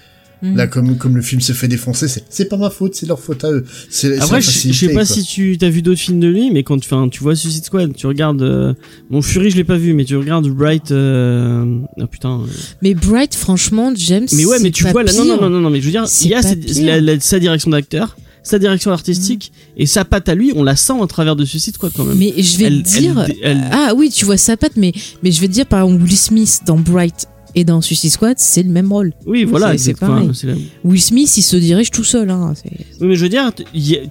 Mhm. 0.44 0.56
Là, 0.56 0.66
comme 0.68 0.98
comme 0.98 1.16
le 1.16 1.22
film 1.22 1.40
s'est 1.40 1.54
fait 1.54 1.68
défoncer, 1.68 2.08
c'est 2.08 2.24
c'est 2.30 2.46
pas 2.46 2.58
ma 2.58 2.70
faute, 2.70 2.96
c'est 2.96 3.06
leur 3.06 3.20
faute 3.20 3.44
à 3.44 3.52
eux. 3.52 3.64
C'est 3.90 4.16
c'est 4.18 4.22
Après, 4.24 4.42
je, 4.42 4.50
sais 4.74 4.88
pas 4.88 4.94
quoi. 4.94 5.06
si 5.06 5.24
tu 5.24 5.58
as 5.62 5.70
vu 5.70 5.82
d'autres 5.84 6.00
films 6.00 6.20
de 6.20 6.28
lui, 6.28 6.50
mais 6.52 6.64
quand 6.64 6.80
tu, 6.80 6.90
vois 7.24 7.36
Suicide 7.36 7.64
Squad, 7.66 7.94
tu 7.96 8.08
regardes, 8.08 8.42
euh, 8.42 8.74
bon, 9.12 9.22
Fury, 9.22 9.52
je 9.52 9.56
l'ai 9.58 9.64
pas 9.64 9.78
vu, 9.78 9.94
mais 9.94 10.04
tu 10.04 10.16
regardes 10.16 10.48
Bright, 10.48 10.92
euh, 10.92 11.78
ah 12.00 12.08
putain. 12.08 12.40
euh, 12.42 12.46
Mais 12.82 12.94
Bright, 12.96 13.36
franchement, 13.36 13.92
James. 13.96 14.28
Mais 14.34 14.46
ouais, 14.46 14.58
mais 14.60 14.66
c'est 14.66 14.72
tu 14.72 14.88
vois, 14.88 15.04
là, 15.04 15.14
non, 15.14 15.26
non, 15.26 15.40
non, 15.42 15.50
non, 15.50 15.60
non, 15.60 15.70
mais 15.70 15.80
je 15.80 15.86
veux 15.86 15.92
dire, 15.92 16.08
C'est 16.08 16.26
il 16.26 16.32
y 16.32 16.34
a 16.34 16.42
sa, 16.42 16.56
la- 16.82 17.00
la- 17.02 17.20
sa 17.20 17.40
direction 17.40 17.70
d'acteur, 17.70 18.18
sa 18.44 18.58
direction 18.58 18.90
artistique, 18.92 19.52
et 19.78 19.86
sa 19.86 20.06
patte 20.06 20.28
à 20.28 20.34
lui, 20.34 20.52
on 20.56 20.64
la 20.64 20.76
sent 20.76 20.94
à 21.04 21.06
travers 21.06 21.36
de 21.36 21.46
Suicide 21.46 21.76
Squad 21.76 21.92
quand 21.96 22.04
même. 22.04 22.18
Mais 22.18 22.34
je 22.42 22.58
vais 22.58 22.66
Elle- 22.66 22.82
te 22.82 22.98
dire. 23.00 23.20
elle- 23.28 23.36
elle- 23.44 23.70
Ah 23.72 23.94
oui, 23.96 24.10
tu 24.10 24.26
vois 24.26 24.38
sa 24.38 24.58
patte, 24.58 24.74
mais, 24.76 24.92
mais 25.22 25.32
je 25.32 25.40
vais 25.40 25.48
te 25.48 25.54
dire, 25.54 25.68
par 25.68 25.84
exemple, 25.86 26.02
Will 26.04 26.18
Smith 26.18 26.62
dans 26.66 26.78
Bright 26.78 27.28
et 27.56 27.64
dans 27.64 27.82
Suicide 27.82 28.12
Squad, 28.12 28.36
c'est 28.40 28.64
le 28.64 28.70
même 28.70 28.92
rôle. 28.92 29.14
oui, 29.26 29.44
voilà, 29.44 29.78
c'est- 29.78 29.94
pareil. 30.00 30.30
la- 30.44 30.54
Will 30.84 31.02
Smith, 31.02 31.36
il 31.38 31.42
se 31.42 31.56
dirige 31.58 31.92
tout 31.92 32.04
seul. 32.04 32.30
Hein. 32.30 32.54
Oui, 33.02 33.08
mais 33.08 33.16
je 33.16 33.24
veux 33.24 33.30
dire, 33.30 33.52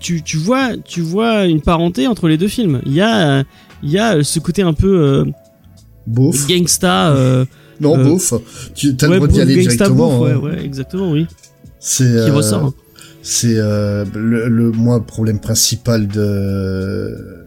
tu, 0.01 0.23
tu 0.23 0.37
vois, 0.37 0.71
tu 0.85 1.01
vois 1.01 1.47
une 1.47 1.61
parenté 1.61 2.07
entre 2.07 2.29
les 2.29 2.37
deux 2.37 2.49
films. 2.49 2.81
Il 2.87 2.93
y 2.93 3.01
a, 3.01 3.39
euh, 3.41 3.43
il 3.83 3.91
y 3.91 3.99
a 3.99 4.17
euh, 4.17 4.23
ce 4.23 4.39
côté 4.41 4.63
un 4.63 4.73
peu 4.75 5.01
euh, 5.01 5.25
Beauf. 6.07 6.47
gangsta. 6.49 7.11
Euh, 7.13 7.45
Non, 7.81 7.99
Euh, 7.99 8.05
beauf. 8.05 8.35
Tu 8.75 8.95
as 9.01 9.05
ouais, 9.09 9.15
le 9.15 9.17
droit 9.19 9.29
d'y 9.29 9.41
aller 9.41 9.55
gangsta 9.57 9.85
directement. 9.87 10.19
bouffe, 10.19 10.29
ouais, 10.29 10.33
hein. 10.33 10.57
ouais, 10.59 10.65
exactement, 10.65 11.11
oui. 11.13 11.27
C'est 11.79 12.05
Qui 12.05 12.11
euh, 12.11 12.35
ressort. 12.35 12.65
hein. 12.65 12.75
C'est 13.23 13.57
euh, 13.57 14.05
le, 14.15 14.49
le 14.49 14.71
moi 14.71 15.07
problème 15.07 15.41
principal 15.41 16.07
de 16.09 17.45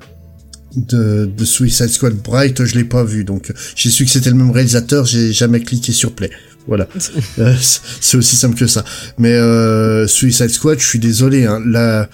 de, 0.76 1.26
de 1.26 1.46
Suicide 1.46 1.90
Squad 1.90 2.14
Bright, 2.16 2.64
je 2.66 2.76
l'ai 2.76 2.84
pas 2.84 3.04
vu, 3.04 3.24
donc 3.24 3.52
j'ai 3.76 3.90
su 3.90 4.06
que 4.06 4.12
c'était 4.12 4.30
le 4.30 4.36
même 4.36 4.52
réalisateur, 4.52 5.06
j'ai 5.06 5.32
jamais 5.34 5.60
cliqué 5.62 5.92
sur 5.92 6.14
play. 6.14 6.30
Voilà, 6.68 6.88
Euh, 7.40 7.54
c'est 8.00 8.16
aussi 8.18 8.36
simple 8.38 8.56
que 8.56 8.68
ça. 8.68 8.86
Mais 9.18 9.34
euh, 9.34 10.08
Suicide 10.08 10.50
Squad, 10.50 10.80
je 10.80 10.86
suis 10.86 11.00
désolé, 11.00 11.46
hein, 11.46 11.62
la 11.66 12.10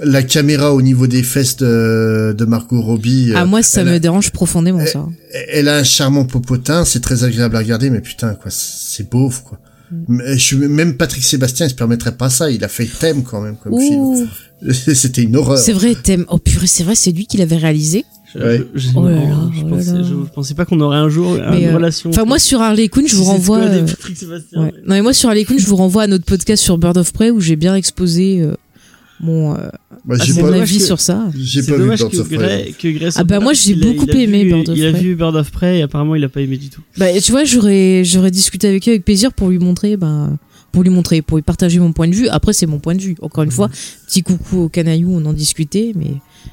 la 0.00 0.22
caméra 0.22 0.72
au 0.74 0.80
niveau 0.80 1.08
des 1.08 1.24
fesses 1.24 1.56
de, 1.56 2.32
de 2.38 2.44
Margot 2.44 2.80
Robbie, 2.80 3.32
Ah, 3.34 3.42
euh, 3.42 3.46
moi, 3.46 3.64
ça 3.64 3.80
a- 3.80 3.84
me 3.84 3.98
dérange 3.98 4.30
profondément, 4.30 4.78
elle- 4.78 4.86
ça. 4.88 5.04
elle 5.50 5.66
a 5.66 5.78
un 5.78 5.82
charmant 5.82 6.24
popotin, 6.24 6.84
c'est 6.84 7.00
très 7.00 7.24
agréable 7.24 7.56
à 7.56 7.58
regarder, 7.58 7.90
mais 7.90 8.00
putain, 8.00 8.34
quoi, 8.34 8.48
c'est 8.52 9.10
beauf, 9.10 9.42
quoi. 9.42 9.58
Mais 10.06 10.34
je 10.38 10.44
suis 10.44 10.56
même 10.56 10.96
Patrick 10.96 11.24
Sébastien, 11.24 11.66
il 11.66 11.70
se 11.70 11.74
permettrait 11.74 12.12
pas 12.14 12.28
ça. 12.30 12.50
Il 12.50 12.62
a 12.62 12.68
fait 12.68 12.84
thème 12.86 13.22
quand 13.24 13.40
même 13.40 13.56
comme 13.56 13.72
Ouh, 13.72 13.80
film. 14.16 14.28
C'était 14.72 15.22
une 15.22 15.36
horreur. 15.36 15.58
c'est 15.58 15.72
vrai, 15.72 15.94
thème. 15.94 16.24
Oh 16.28 16.38
purée, 16.38 16.66
c'est 16.66 16.82
vrai, 16.84 16.94
c'est 16.94 17.12
lui 17.12 17.26
qui 17.26 17.36
l'avait 17.36 17.56
réalisé. 17.56 18.04
Je, 18.34 18.38
Ouais. 18.40 18.62
je- 18.74 18.80
je- 18.80 18.88
Oh 18.94 19.08
là 19.08 19.14
non, 19.14 19.28
là, 19.28 19.50
je 19.54 19.60
oh 19.64 19.68
là 19.68 19.76
pensais, 19.76 19.92
là. 19.92 20.02
je 20.02 20.14
pensais 20.34 20.54
pas 20.54 20.64
qu'on 20.66 20.80
aurait 20.80 20.98
un 20.98 21.08
jour 21.08 21.38
Mais, 21.50 21.62
une 21.62 21.68
euh, 21.68 21.74
relation. 21.76 22.10
Enfin, 22.10 22.24
moi, 22.26 22.38
sur 22.38 22.60
Harley 22.60 22.88
Quinn, 22.88 23.08
je 23.08 23.16
vous 23.16 23.24
renvoie. 23.24 23.58
Euh, 23.60 23.86
ouais. 23.86 24.36
Non, 24.56 24.70
mais 24.86 25.02
moi, 25.02 25.14
sur 25.14 25.30
Harley 25.30 25.44
Quinn, 25.44 25.58
je 25.58 25.66
vous 25.66 25.76
renvoie 25.76 26.02
à 26.02 26.06
notre 26.06 26.24
podcast 26.26 26.62
sur 26.62 26.76
Bird 26.76 26.98
of 26.98 27.12
Prey 27.14 27.30
où 27.30 27.40
j'ai 27.40 27.56
bien 27.56 27.74
exposé 27.74 28.42
euh, 28.42 28.52
mon, 29.20 29.54
euh, 29.54 29.68
Bah, 30.04 30.16
Ah, 30.20 30.24
mon 30.40 30.52
avis 30.52 30.78
que- 30.78 30.84
sur 30.84 31.00
ça. 31.00 31.24
j'ai 31.36 31.62
C'est 31.62 31.70
pas 31.70 31.76
vu 31.76 31.82
dommage 31.84 32.00
Birds 32.00 32.10
que, 32.10 32.16
of 32.18 32.28
Prey. 32.28 32.36
Grey, 32.36 32.74
que 32.78 32.88
Grey 32.98 33.08
Ah 33.16 33.24
bah, 33.24 33.40
moi, 33.40 33.52
j'ai 33.54 33.72
il 33.72 33.82
a- 33.82 33.86
beaucoup 33.86 34.06
il 34.06 34.16
a 34.16 34.20
aimé 34.20 34.44
vu- 34.44 34.50
Bird 34.52 34.68
of 34.68 34.76
Il 34.76 34.86
a 34.86 34.90
Prey. 34.92 35.00
vu 35.02 35.14
Bird 35.16 35.36
of 35.36 35.50
Prey 35.50 35.78
et 35.78 35.82
apparemment 35.82 36.14
il 36.14 36.24
a 36.24 36.28
pas 36.28 36.40
aimé 36.42 36.56
du 36.58 36.68
tout. 36.68 36.82
Bah, 36.98 37.06
tu 37.20 37.32
vois, 37.32 37.44
j'aurais, 37.44 38.02
j'aurais 38.04 38.30
discuté 38.30 38.68
avec 38.68 38.84
lui 38.84 38.90
avec 38.92 39.04
plaisir 39.04 39.32
pour 39.32 39.48
lui 39.48 39.58
montrer, 39.58 39.96
bah, 39.96 40.30
pour 40.72 40.82
lui 40.82 40.90
montrer, 40.90 41.22
pour 41.22 41.36
lui 41.38 41.42
partager 41.42 41.78
mon 41.78 41.92
point 41.92 42.08
de 42.08 42.14
vue. 42.14 42.28
Après, 42.28 42.52
c'est 42.52 42.66
mon 42.66 42.78
point 42.78 42.94
de 42.94 43.00
vue. 43.00 43.16
Encore 43.22 43.44
une 43.44 43.50
fois, 43.50 43.68
petit 44.06 44.22
coucou 44.22 44.58
au 44.64 44.68
canaillou, 44.68 45.10
on 45.12 45.24
en 45.24 45.32
discutait, 45.32 45.92
mais 45.94 46.12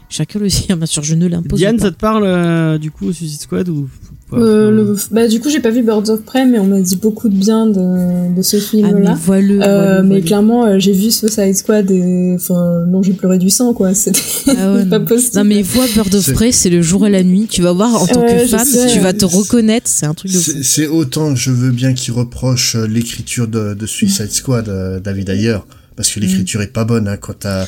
chacun 0.10 0.39
le 0.39 0.50
sait, 0.50 0.74
bien 0.75 0.86
sûr, 0.86 1.03
je 1.03 1.15
ne 1.15 1.27
l'impose 1.27 1.60
Diane, 1.60 1.77
pas. 1.77 1.84
ça 1.84 1.91
te 1.91 1.98
parle 1.98 2.24
euh, 2.25 2.77
du 2.77 2.91
coup 2.91 3.12
Suicide 3.12 3.41
Squad 3.41 3.69
ou 3.69 3.89
Euh, 4.34 4.72
le- 4.72 4.98
Bah, 5.12 5.27
du 5.27 5.39
coup, 5.39 5.50
j'ai 5.50 5.60
pas 5.60 5.70
vu 5.70 5.84
Birds 5.84 6.10
of 6.10 6.24
Prey, 6.24 6.46
mais 6.46 6.58
on 6.58 6.65
m'a 6.65 6.82
dit 6.82 6.96
beaucoup 6.96 7.29
de 7.29 7.36
bien 7.36 7.67
de, 7.67 8.36
de 8.36 8.41
ce 8.41 8.58
Ah, 8.58 8.60
mais 8.60 8.65
film-là. 8.89 9.17
vois-le. 9.24 9.60
Euh, 9.62 10.01
mais 10.03 10.22
clairement, 10.22 10.65
euh, 10.65 10.79
j'ai 10.79 10.94
vu 10.94 11.12
Suicide 11.12 11.55
Squad 11.55 11.89
et, 11.91 12.34
enfin, 12.36 12.86
non, 12.88 13.03
j'ai 13.03 13.13
pleuré 13.13 13.38
du 13.38 13.51
sang, 13.51 13.74
quoi. 13.74 13.94
C'était 13.94 14.20
Ah 14.58 14.74
ouais, 14.74 14.86
pas 14.86 14.98
non. 15.00 15.05
possible. 15.05 15.36
Non 15.38 15.44
mais 15.44 15.62
vois 15.62 15.86
Bird 15.94 16.13
of 16.15 16.34
Prey, 16.34 16.51
c'est 16.51 16.72
le 16.72 16.82
jour 16.82 17.05
et 17.05 17.12
la 17.12 17.24
nuit. 17.24 17.48
Tu 17.50 17.62
vas 17.62 17.72
voir 17.72 17.94
en 18.01 18.08
tant 18.08 18.22
Ouais, 18.22 18.38
que 18.41 18.48
femme, 18.48 18.65
sais. 18.65 18.88
tu 18.91 19.00
vas 19.00 19.13
te 19.13 19.25
reconnaître. 19.25 19.88
C'est 19.89 20.08
un 20.08 20.13
truc 20.15 20.32
de 20.32 20.38
fou. 20.39 20.51
C'est 20.63 20.88
autant 20.88 21.36
je 21.36 21.51
veux 21.51 21.72
bien 21.72 21.94
qu'il 21.94 22.13
reproche 22.13 22.75
euh, 22.75 22.88
l'écriture 22.88 23.48
de, 23.48 23.75
de 23.75 23.86
Suicide 23.86 24.32
Squad, 24.32 24.67
euh, 24.70 25.00
David 25.00 25.29
Ayer, 25.29 25.58
parce 25.96 26.12
que 26.12 26.20
l'écriture 26.20 26.62
est 26.63 26.74
pas 26.74 26.84
bonne 26.84 27.08
hein, 27.08 27.17
quand 27.17 27.36
t'as 27.39 27.67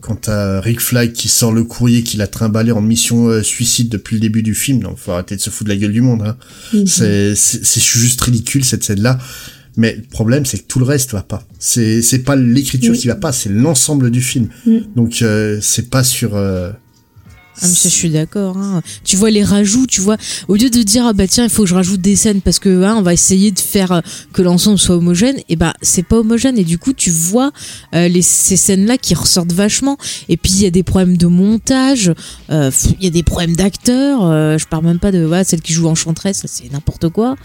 quand 0.00 0.16
t'as 0.22 0.60
Rick 0.60 0.80
Flag 0.80 1.12
qui 1.12 1.28
sort 1.28 1.52
le 1.52 1.64
courrier 1.64 2.02
qu'il 2.02 2.22
a 2.22 2.26
trimballé 2.26 2.72
en 2.72 2.80
mission 2.80 3.28
euh, 3.28 3.42
suicide 3.42 3.88
depuis 3.88 4.14
le 4.14 4.20
début 4.20 4.42
du 4.42 4.54
film, 4.54 4.80
donc 4.80 4.98
faut 4.98 5.12
arrêter 5.12 5.36
de 5.36 5.40
se 5.40 5.50
foutre 5.50 5.64
de 5.64 5.74
la 5.74 5.80
gueule 5.80 5.92
du 5.92 6.00
monde. 6.00 6.22
Hein. 6.22 6.36
Mhm. 6.72 6.86
C'est 6.86 7.80
juste 7.80 8.20
ridicule 8.20 8.64
cette 8.64 8.84
scène-là. 8.84 9.18
Mais 9.78 9.94
le 9.96 10.02
problème, 10.02 10.46
c'est 10.46 10.58
que 10.58 10.64
tout 10.66 10.78
le 10.78 10.86
reste 10.86 11.12
va 11.12 11.22
pas. 11.22 11.46
C'est 11.58 12.24
pas 12.24 12.34
l'écriture 12.34 12.92
Oui. 12.92 12.98
qui 12.98 13.08
va 13.08 13.14
pas, 13.14 13.32
c'est 13.32 13.50
l'ensemble 13.50 14.10
du 14.10 14.22
film. 14.22 14.48
Mm. 14.64 14.78
Donc 14.94 15.20
euh, 15.20 15.58
c'est 15.60 15.90
pas 15.90 16.02
sur. 16.02 16.34
Ah 17.62 17.66
mais 17.68 17.74
ça, 17.74 17.88
je 17.88 17.94
suis 17.94 18.10
d'accord. 18.10 18.56
Hein. 18.58 18.82
Tu 19.04 19.16
vois 19.16 19.30
les 19.30 19.42
rajouts, 19.44 19.86
tu 19.86 20.00
vois. 20.00 20.16
Au 20.48 20.54
lieu 20.56 20.70
de 20.70 20.82
dire 20.82 21.06
ah 21.06 21.12
bah 21.12 21.26
tiens 21.26 21.44
il 21.44 21.50
faut 21.50 21.62
que 21.62 21.68
je 21.68 21.74
rajoute 21.74 22.00
des 22.00 22.16
scènes 22.16 22.40
parce 22.40 22.58
que 22.58 22.82
hein, 22.82 22.96
on 22.98 23.02
va 23.02 23.12
essayer 23.12 23.50
de 23.50 23.58
faire 23.58 23.92
euh, 23.92 24.00
que 24.32 24.42
l'ensemble 24.42 24.78
soit 24.78 24.96
homogène, 24.96 25.36
et 25.48 25.56
bah 25.56 25.74
c'est 25.82 26.02
pas 26.02 26.18
homogène 26.18 26.58
et 26.58 26.64
du 26.64 26.78
coup 26.78 26.92
tu 26.92 27.10
vois 27.10 27.52
euh, 27.94 28.08
les 28.08 28.22
ces 28.22 28.56
scènes 28.56 28.86
là 28.86 28.98
qui 28.98 29.14
ressortent 29.14 29.52
vachement. 29.52 29.96
Et 30.28 30.36
puis 30.36 30.52
il 30.52 30.62
y 30.62 30.66
a 30.66 30.70
des 30.70 30.82
problèmes 30.82 31.16
de 31.16 31.26
montage, 31.26 32.12
euh, 32.50 32.70
il 32.98 33.04
y 33.04 33.06
a 33.06 33.10
des 33.10 33.22
problèmes 33.22 33.56
d'acteurs. 33.56 34.24
euh, 34.24 34.58
je 34.58 34.66
parle 34.66 34.84
même 34.84 34.98
pas 34.98 35.12
de 35.12 35.20
voilà, 35.24 35.44
celle 35.44 35.60
qui 35.62 35.72
joue 35.72 35.88
Enchantress, 35.88 36.44
c'est 36.46 36.72
n'importe 36.72 37.08
quoi. 37.08 37.36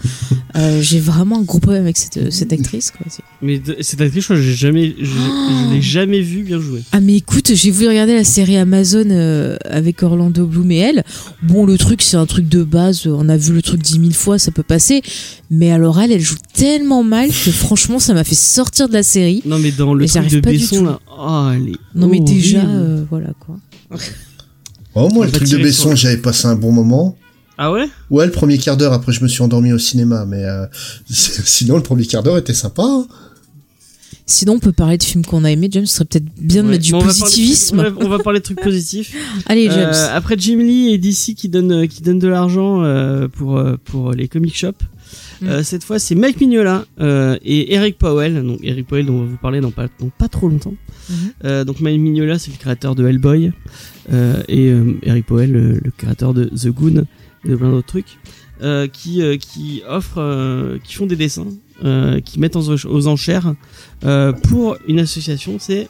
Euh, 0.56 0.80
J'ai 0.82 1.00
vraiment 1.00 1.38
un 1.38 1.42
gros 1.42 1.58
problème 1.58 1.82
avec 1.84 1.96
cette 1.96 2.30
cette 2.32 2.52
actrice 2.52 2.90
quoi. 2.90 3.06
Mais 3.40 3.60
cette 3.80 4.00
actrice, 4.00 4.26
je 4.28 4.34
j'ai 4.34 4.54
jamais, 4.54 4.94
je, 4.98 5.04
je 5.04 5.72
l'ai 5.74 5.82
jamais 5.82 6.20
vu 6.20 6.42
bien 6.42 6.60
jouer. 6.60 6.82
Ah 6.92 7.00
mais 7.00 7.16
écoute, 7.16 7.52
j'ai 7.54 7.70
voulu 7.70 7.88
regarder 7.88 8.14
la 8.14 8.24
série 8.24 8.56
Amazon 8.56 9.04
euh, 9.10 9.56
avec 9.64 10.01
Orlando 10.02 10.46
Bloom 10.46 10.70
et 10.72 10.78
elle. 10.78 11.04
Bon, 11.42 11.64
le 11.66 11.78
truc 11.78 12.02
c'est 12.02 12.16
un 12.16 12.26
truc 12.26 12.48
de 12.48 12.62
base, 12.64 13.06
on 13.06 13.28
a 13.28 13.36
vu 13.36 13.52
le 13.52 13.62
truc 13.62 13.80
dix 13.82 13.98
mille 13.98 14.14
fois, 14.14 14.38
ça 14.38 14.50
peut 14.50 14.62
passer. 14.62 15.02
Mais 15.50 15.70
alors 15.72 16.00
elle, 16.00 16.12
elle 16.12 16.20
joue 16.20 16.36
tellement 16.54 17.02
mal 17.02 17.28
que 17.28 17.50
franchement 17.50 17.98
ça 17.98 18.14
m'a 18.14 18.24
fait 18.24 18.34
sortir 18.34 18.88
de 18.88 18.94
la 18.94 19.02
série. 19.02 19.42
Non, 19.44 19.58
mais 19.58 19.70
dans 19.72 19.94
le 19.94 20.06
truc 20.06 20.28
de 20.28 20.40
pas 20.40 20.50
du 20.50 20.58
Besson 20.58 20.76
tout. 20.76 20.84
là, 20.84 21.00
oh, 21.18 21.48
elle 21.54 21.68
est 21.70 21.76
Non 21.94 22.08
mais 22.08 22.20
déjà, 22.20 22.60
euh, 22.64 23.04
voilà 23.10 23.30
quoi. 23.38 23.56
Oh, 24.94 25.08
moi, 25.08 25.22
On 25.22 25.22
le 25.24 25.30
truc 25.32 25.48
de 25.48 25.56
Besson, 25.58 25.94
j'avais 25.94 26.18
passé 26.18 26.46
un 26.46 26.54
bon 26.54 26.70
moment. 26.72 27.16
Ah 27.58 27.70
ouais? 27.70 27.86
Ouais, 28.10 28.26
le 28.26 28.32
premier 28.32 28.58
quart 28.58 28.76
d'heure, 28.76 28.92
après 28.92 29.12
je 29.12 29.22
me 29.22 29.28
suis 29.28 29.42
endormi 29.42 29.72
au 29.72 29.78
cinéma, 29.78 30.24
mais 30.26 30.44
euh, 30.44 30.66
sinon 31.10 31.76
le 31.76 31.82
premier 31.82 32.04
quart 32.06 32.22
d'heure 32.22 32.38
était 32.38 32.54
sympa. 32.54 32.82
hein. 32.82 33.06
Sinon 34.26 34.54
on 34.54 34.58
peut 34.60 34.72
parler 34.72 34.98
de 34.98 35.02
films 35.02 35.24
qu'on 35.24 35.44
a 35.44 35.50
aimés, 35.50 35.68
James, 35.70 35.84
ce 35.86 35.94
serait 35.96 36.04
peut-être 36.04 36.24
bien 36.38 36.62
de 36.62 36.68
Ouais. 36.68 36.72
mettre 36.74 36.84
du 36.84 36.92
Bon, 36.92 36.98
on 36.98 37.00
va 37.00 37.06
parler- 37.08 37.20
positivisme. 37.20 37.94
On 38.00 38.08
va, 38.08 38.18
parler 38.20 38.38
de 38.38 38.44
trucs 38.44 38.60
positifs. 38.62 39.14
Allez 39.46 39.64
James. 39.68 39.92
Euh, 39.92 40.16
après 40.16 40.36
Jim 40.38 40.58
Lee 40.58 40.92
et 40.94 40.98
DC 40.98 41.34
qui 41.34 41.48
donnent 41.48 41.72
euh, 41.72 41.86
qui 41.86 42.02
donnent 42.02 42.18
de 42.20 42.28
l'argent 42.28 42.82
euh, 42.84 43.28
pour 43.28 43.60
pour 43.84 44.12
les 44.12 44.28
comic 44.28 44.56
shops. 44.56 44.74
Mm. 45.42 45.46
Euh, 45.48 45.62
cette 45.64 45.82
fois, 45.84 45.98
c'est 45.98 46.14
Mike 46.14 46.40
Mignola 46.40 46.84
et 47.44 47.74
Eric 47.74 47.98
Powell. 47.98 48.42
Donc 48.46 48.60
Eric 48.62 48.86
Powell 48.86 49.06
dont 49.06 49.14
on 49.14 49.20
va 49.20 49.26
vous 49.26 49.36
parler 49.38 49.60
dans 49.60 49.72
pas 49.72 49.88
dans 49.98 50.08
pas 50.08 50.28
trop 50.28 50.48
longtemps. 50.48 50.74
Mhm. 51.10 51.16
Euh, 51.44 51.64
donc 51.64 51.80
Mike 51.80 52.00
Mignola, 52.00 52.38
c'est 52.38 52.52
le 52.52 52.58
créateur 52.58 52.94
de 52.94 53.06
Hellboy 53.06 53.52
et 54.48 54.72
Eric 55.02 55.26
Powell, 55.26 55.50
le, 55.52 55.72
le 55.82 55.90
créateur 55.96 56.32
de 56.32 56.44
The 56.44 56.68
Goon 56.68 57.04
et 57.44 57.48
de 57.48 57.56
plein 57.56 57.70
d'autres 57.70 57.88
trucs. 57.88 58.18
qui 58.92 59.20
qui 59.40 59.82
offrent, 59.88 60.18
euh, 60.20 60.78
qui 60.84 60.94
font 60.94 61.06
des 61.06 61.16
dessins, 61.16 61.48
euh, 61.84 62.20
qui 62.20 62.38
mettent 62.38 62.56
aux, 62.56 63.06
enchères 63.06 63.54
euh, 64.04 64.32
pour 64.32 64.76
une 64.88 65.00
association. 65.00 65.56
C'est 65.58 65.88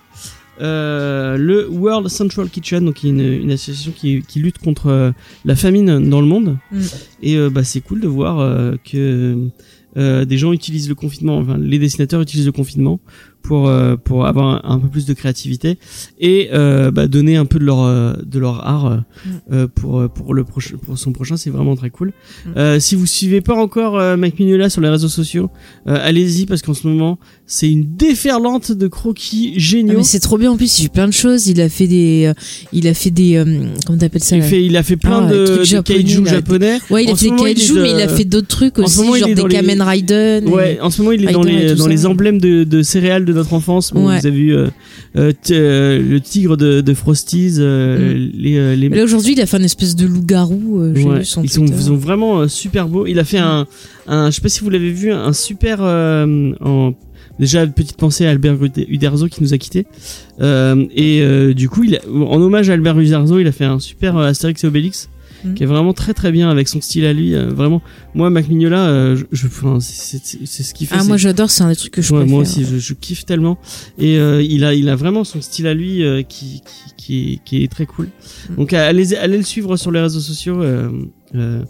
euh, 0.61 1.37
le 1.37 1.69
World 1.69 2.09
Central 2.09 2.49
Kitchen, 2.49 2.85
donc 2.85 2.97
qui 2.97 3.09
est 3.09 3.11
une, 3.11 3.21
une 3.21 3.51
association 3.51 3.93
qui, 3.95 4.23
qui 4.23 4.39
lutte 4.39 4.59
contre 4.59 4.89
euh, 4.89 5.13
la 5.45 5.57
famine 5.57 6.09
dans 6.09 6.21
le 6.21 6.27
monde. 6.27 6.59
Mm. 6.71 6.81
Et 7.23 7.37
euh, 7.37 7.51
bah, 7.51 7.65
c'est 7.65 7.81
cool 7.81 8.01
de 8.01 8.09
voir 8.09 8.39
euh, 8.39 8.75
que 8.85 9.49
euh, 9.97 10.25
des 10.25 10.39
gens 10.39 10.53
utilisent 10.53 10.89
le 10.89 10.95
confinement, 10.95 11.39
enfin 11.39 11.59
les 11.59 11.79
dessinateurs 11.79 12.21
utilisent 12.21 12.47
le 12.47 12.53
confinement 12.53 13.01
pour 13.43 13.69
euh, 13.69 13.97
pour 13.97 14.27
avoir 14.27 14.65
un, 14.67 14.75
un 14.75 14.79
peu 14.79 14.89
plus 14.89 15.05
de 15.07 15.13
créativité 15.15 15.79
et 16.21 16.49
euh, 16.53 16.91
bah, 16.91 17.09
donner 17.09 17.37
un 17.37 17.45
peu 17.45 17.59
de 17.59 17.65
leur 17.65 17.81
euh, 17.83 18.13
de 18.25 18.39
leur 18.39 18.67
art 18.67 18.87
euh, 18.87 18.97
Mm. 19.25 19.31
euh, 19.53 19.69
pour 19.69 20.09
pour 20.11 20.35
le 20.35 20.45
prochain 20.45 20.77
pour 20.85 20.97
son 20.99 21.13
prochain 21.13 21.37
c'est 21.37 21.51
vraiment 21.51 21.77
très 21.77 21.91
cool 21.91 22.13
Mm. 22.47 22.51
euh, 22.57 22.81
si 22.81 22.95
vous 22.95 23.07
suivez 23.07 23.41
pas 23.41 23.55
encore 23.55 23.99
euh, 23.99 24.17
Mike 24.17 24.39
Mignola 24.39 24.71
sur 24.71 24.81
les 24.81 24.89
réseaux 24.89 25.09
sociaux 25.09 25.51
euh, 25.87 25.97
allez-y 26.01 26.47
parce 26.47 26.63
qu'en 26.63 26.75
ce 26.75 26.87
moment 26.87 27.19
c'est 27.47 27.71
une 27.71 27.97
déferlante 27.97 28.73
de 28.73 28.87
croquis 28.89 29.53
Ah, 29.57 29.59
géniaux 29.59 29.99
mais 29.99 30.03
c'est 30.05 30.21
trop 30.21 30.39
bien 30.39 30.51
en 30.53 30.57
plus, 30.57 30.79
il 30.79 30.83
fait 30.85 30.89
plein 30.89 31.07
de 31.09 31.13
choses. 31.13 31.47
Il 31.49 31.61
a 31.61 31.69
fait 31.69 31.87
des, 31.87 32.27
euh, 32.27 32.35
il 32.73 32.87
a 32.89 32.95
fait 32.95 33.11
des, 33.11 33.37
euh, 33.37 33.67
comment 33.87 33.99
t'appelles 33.99 34.23
ça 34.23 34.37
il 34.37 34.43
fait 34.43 34.65
il 34.65 34.77
a 34.77 34.83
fait 34.83 34.97
plein 34.97 35.27
Ah, 35.29 35.31
de, 35.33 35.47
trucs 35.47 35.65
japonais, 35.65 35.99
kaiju 36.03 36.27
japonais 36.27 36.79
Ouais, 36.91 37.05
il 37.05 37.11
En 37.11 37.13
a 37.13 37.17
ce 37.17 37.25
fait 37.25 37.31
des 37.31 37.37
kaiju, 37.55 37.75
mais 37.81 37.91
il 37.91 38.01
a 38.01 38.09
fait 38.09 38.25
d'autres 38.25 38.47
trucs 38.49 38.79
en 38.79 38.85
aussi, 38.85 38.99
moment, 38.99 39.17
genre 39.17 39.29
des 39.29 39.35
dans 39.35 39.47
les- 39.47 39.55
Kamen 39.57 39.83
Rider. 39.83 40.41
et- 40.45 40.49
Ouais, 40.49 40.79
en 40.81 40.91
ce 40.91 41.03
moment, 41.03 41.13
il 41.13 41.29
est 41.29 41.33
dans 41.33 41.41
Rider 41.43 41.59
et 41.63 41.69
les, 41.71 41.75
dans 41.75 41.87
les 41.89 42.07
emblèmes 42.07 42.41
de, 42.41 42.65
de 42.65 42.83
céréales 42.83 43.25
de 43.25 43.32
notre 43.33 43.55
enfance. 43.55 43.93
Bon, 43.93 44.09
Ouais. 44.09 44.21
Vous 44.21 44.27
avez 44.27 44.37
vu 44.37 44.55
euh, 44.57 44.69
euh, 45.17 45.33
euh, 45.51 46.03
le 46.03 46.21
tigre 46.21 46.57
de, 46.57 46.81
de 46.81 46.95
Frosties, 46.95 47.55
euh, 47.59 48.15
les, 48.35 48.77
les 48.77 48.89
là 48.89 49.05
aujourd'hui, 49.05 49.33
il 49.35 49.41
a 49.41 49.47
fait 49.47 49.57
une 49.59 49.65
espèce 49.65 49.95
de 49.97 50.07
loup-garou. 50.07 50.81
Ouais, 50.81 51.25
son 51.25 51.43
ils 51.43 51.49
sont, 51.51 51.61
Twitter. 51.63 51.75
ils 51.79 51.83
sont 51.85 51.97
vraiment 51.97 52.49
super 52.49 52.89
beaux. 52.89 53.07
Il 53.07 53.19
a 53.19 53.25
fait 53.25 53.39
un, 53.39 53.67
un, 54.07 54.31
je 54.31 54.37
sais 54.37 54.41
pas 54.43 54.49
si 54.49 54.61
vous 54.61 54.71
l'avez 54.71 54.91
vu, 54.93 55.13
un 55.13 55.33
super, 55.33 55.81
en, 55.83 56.95
déjà 57.39 57.67
petite 57.67 57.97
pensée 57.97 58.27
à 58.27 58.31
Albert 58.31 58.63
Ude- 58.63 58.87
Uderzo 58.89 59.27
qui 59.29 59.43
nous 59.43 59.55
a 59.55 59.59
quittés. 59.59 59.87
Euh, 60.41 60.85
et 60.95 61.23
euh, 61.23 61.55
du 61.55 61.69
coup, 61.69 61.85
il 61.85 61.97
a- 61.97 62.01
en 62.09 62.41
hommage 62.41 62.71
à 62.71 62.75
Albert 62.75 62.99
Uderzo, 62.99 63.39
il 63.39 63.47
a 63.47 63.53
fait 63.53 63.65
un 63.65 63.79
super 63.79 64.17
Astérix 64.17 64.65
et 64.65 64.67
Obélix. 64.67 65.09
Mm. 65.45 65.55
qui 65.55 65.63
est 65.63 65.67
vraiment 65.67 65.93
très 65.93 66.15
très 66.15 66.31
bien 66.31 66.51
avec 66.51 66.69
son 66.69 66.81
style 66.81 67.05
à 67.05 67.13
lui 67.13 67.35
euh, 67.35 67.49
vraiment 67.49 67.83
moi 68.15 68.31
Mac 68.31 68.49
Mignola 68.49 68.87
euh, 68.87 69.17
je, 69.17 69.25
je 69.33 69.47
enfin, 69.47 69.79
c'est 69.81 70.19
ce 70.63 70.75
qu'il 70.75 70.87
fait 70.87 70.97
Ah, 70.99 71.05
moi 71.05 71.17
j'adore, 71.17 71.51
c'est 71.51 71.63
un 71.65 71.69
des 71.69 71.77
trucs 71.77 71.93
que 71.93 72.03
je 72.03 72.13
Ouais, 72.13 72.25
moi 72.25 72.41
aussi, 72.41 72.65
je, 72.65 72.79
je 72.79 72.95
kiffe 72.95 73.25
tellement. 73.25 73.59
Et 73.99 74.19
euh, 74.19 74.43
il 74.43 74.65
a, 74.65 74.75
il 74.75 74.89
a 74.89 74.97
vraiment 74.97 75.25
son 75.25 75.41
style 75.41 75.67
à 75.67 75.75
lui 75.75 76.05
euh, 76.05 76.23
qui, 76.23 76.63
qui, 76.63 76.95
qui, 76.97 77.33
est, 77.33 77.45
qui 77.45 77.65
est 77.65 77.69
très 77.71 77.87
cool. 77.87 78.09
Mm. 78.51 78.57
Donc 78.57 78.73
allez, 78.73 79.15
allez 79.15 79.37
le 79.37 79.43
suivre 79.43 79.77
sur 79.77 79.91
les 79.91 80.01
réseaux 80.01 80.21
sociaux. 80.21 80.63
Euh, 80.63 80.91
euh, 81.35 81.65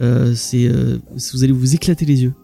euh, 0.00 0.32
c'est, 0.34 0.66
euh, 0.66 0.98
vous 1.32 1.44
allez 1.44 1.52
vous 1.52 1.74
éclater 1.74 2.04
les 2.06 2.22
yeux. 2.22 2.34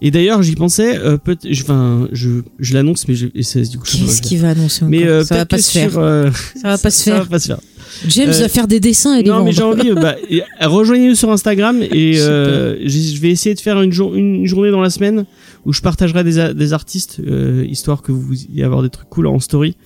Et 0.00 0.10
d'ailleurs, 0.10 0.42
j'y 0.42 0.54
pensais. 0.54 0.96
Euh, 0.98 1.16
peut 1.16 1.36
enfin, 1.50 2.08
je, 2.12 2.28
je 2.58 2.74
l'annonce, 2.74 3.06
mais 3.08 3.14
je, 3.14 3.26
Qu'est-ce 3.26 4.22
qu'il 4.22 4.38
va 4.40 4.50
annoncer 4.50 4.84
Mais 4.86 5.04
euh, 5.06 5.24
Ça 5.24 5.36
va 5.36 5.46
pas 5.46 5.58
se 5.58 5.70
faire. 5.70 5.90
sur, 5.90 6.00
euh, 6.00 6.30
Ça 6.60 6.68
va 6.68 6.78
pas 6.78 6.90
se 6.90 7.02
ça 7.04 7.10
va 7.12 7.16
faire. 7.20 7.28
pas 7.28 7.38
se 7.38 7.46
faire. 7.48 7.60
James 8.08 8.30
Euh, 8.30 8.40
va 8.40 8.48
faire 8.48 8.66
des 8.68 8.80
dessins 8.80 9.16
et 9.16 9.22
les 9.22 9.28
Non, 9.30 9.44
mais 9.44 9.52
j'ai 9.52 9.62
envie. 9.62 9.90
euh, 9.90 9.94
bah, 9.94 10.16
et- 10.30 10.42
Rejoignez-nous 10.60 11.14
sur 11.14 11.30
Instagram 11.30 11.82
et 11.82 12.18
euh, 12.20 12.76
je 12.86 13.20
vais 13.20 13.30
essayer 13.30 13.54
de 13.54 13.60
faire 13.60 13.80
une, 13.82 13.92
jour, 13.92 14.14
une 14.14 14.46
journée 14.46 14.70
dans 14.70 14.80
la 14.80 14.90
semaine 14.90 15.26
où 15.66 15.72
je 15.72 15.80
partagerai 15.80 16.24
des, 16.24 16.54
des 16.54 16.72
artistes 16.72 17.18
euh, 17.26 17.64
histoire 17.68 18.02
que 18.02 18.10
vous 18.12 18.34
y 18.52 18.62
avoir 18.62 18.82
des 18.82 18.88
trucs 18.90 19.08
cool 19.10 19.26
en 19.26 19.38
story. 19.40 19.76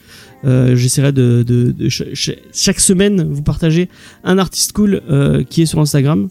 Euh, 0.44 0.76
J'essaierai 0.76 1.12
de, 1.12 1.42
de, 1.46 1.72
de 1.72 1.88
cha- 1.88 2.04
cha- 2.14 2.32
chaque 2.54 2.78
semaine 2.80 3.26
vous 3.30 3.42
partager 3.42 3.88
un 4.22 4.38
artiste 4.38 4.72
cool 4.72 5.02
euh, 5.10 5.42
qui 5.42 5.62
est 5.62 5.66
sur 5.66 5.80
Instagram 5.80 6.28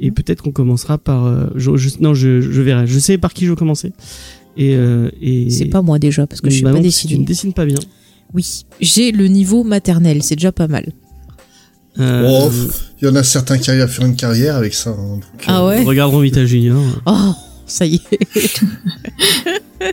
et 0.00 0.10
peut-être 0.10 0.42
qu'on 0.42 0.52
commencera 0.52 0.98
par. 0.98 1.26
euh, 1.26 1.46
je, 1.56 1.76
je- 1.76 1.90
non, 2.00 2.14
je, 2.14 2.40
je 2.40 2.62
verrai. 2.62 2.86
Je 2.86 2.98
sais 2.98 3.18
par 3.18 3.32
qui 3.34 3.44
je 3.44 3.50
veux 3.50 3.56
commencer. 3.56 3.92
Et, 4.56 4.74
euh, 4.74 5.10
et 5.20 5.50
C'est 5.50 5.66
pas 5.66 5.82
moi 5.82 5.98
déjà, 5.98 6.26
parce 6.26 6.40
que 6.40 6.50
je 6.50 6.54
suis 6.56 6.64
Bah 6.64 6.70
pas 6.72 6.78
non, 6.78 6.82
que 6.82 6.88
Tu 6.88 7.18
ne 7.18 7.24
dessines 7.24 7.52
pas 7.52 7.64
bien. 7.66 7.78
Oui, 8.34 8.64
j'ai 8.80 9.12
le 9.12 9.26
niveau 9.28 9.62
maternel, 9.64 10.22
c'est 10.22 10.36
déjà 10.36 10.52
pas 10.52 10.68
mal. 10.68 10.92
Euh, 11.98 12.28
Oh, 12.28 12.50
il 13.00 13.06
y 13.06 13.10
en 13.10 13.14
a 13.16 13.22
certains 13.22 13.58
qui 13.58 13.70
arrivent 13.70 13.82
à 13.82 13.88
faire 13.88 14.04
une 14.06 14.16
carrière 14.16 14.56
avec 14.56 14.74
ça. 14.74 14.90
hein, 14.90 15.14
donc, 15.14 15.22
Ah 15.46 15.64
ouais 15.66 15.82
Regarderons 15.82 16.20
Vita 16.20 16.44
Junior. 16.44 16.82
Oh, 17.06 17.32
ça 17.66 17.86
y 17.86 17.96
est. 18.12 18.60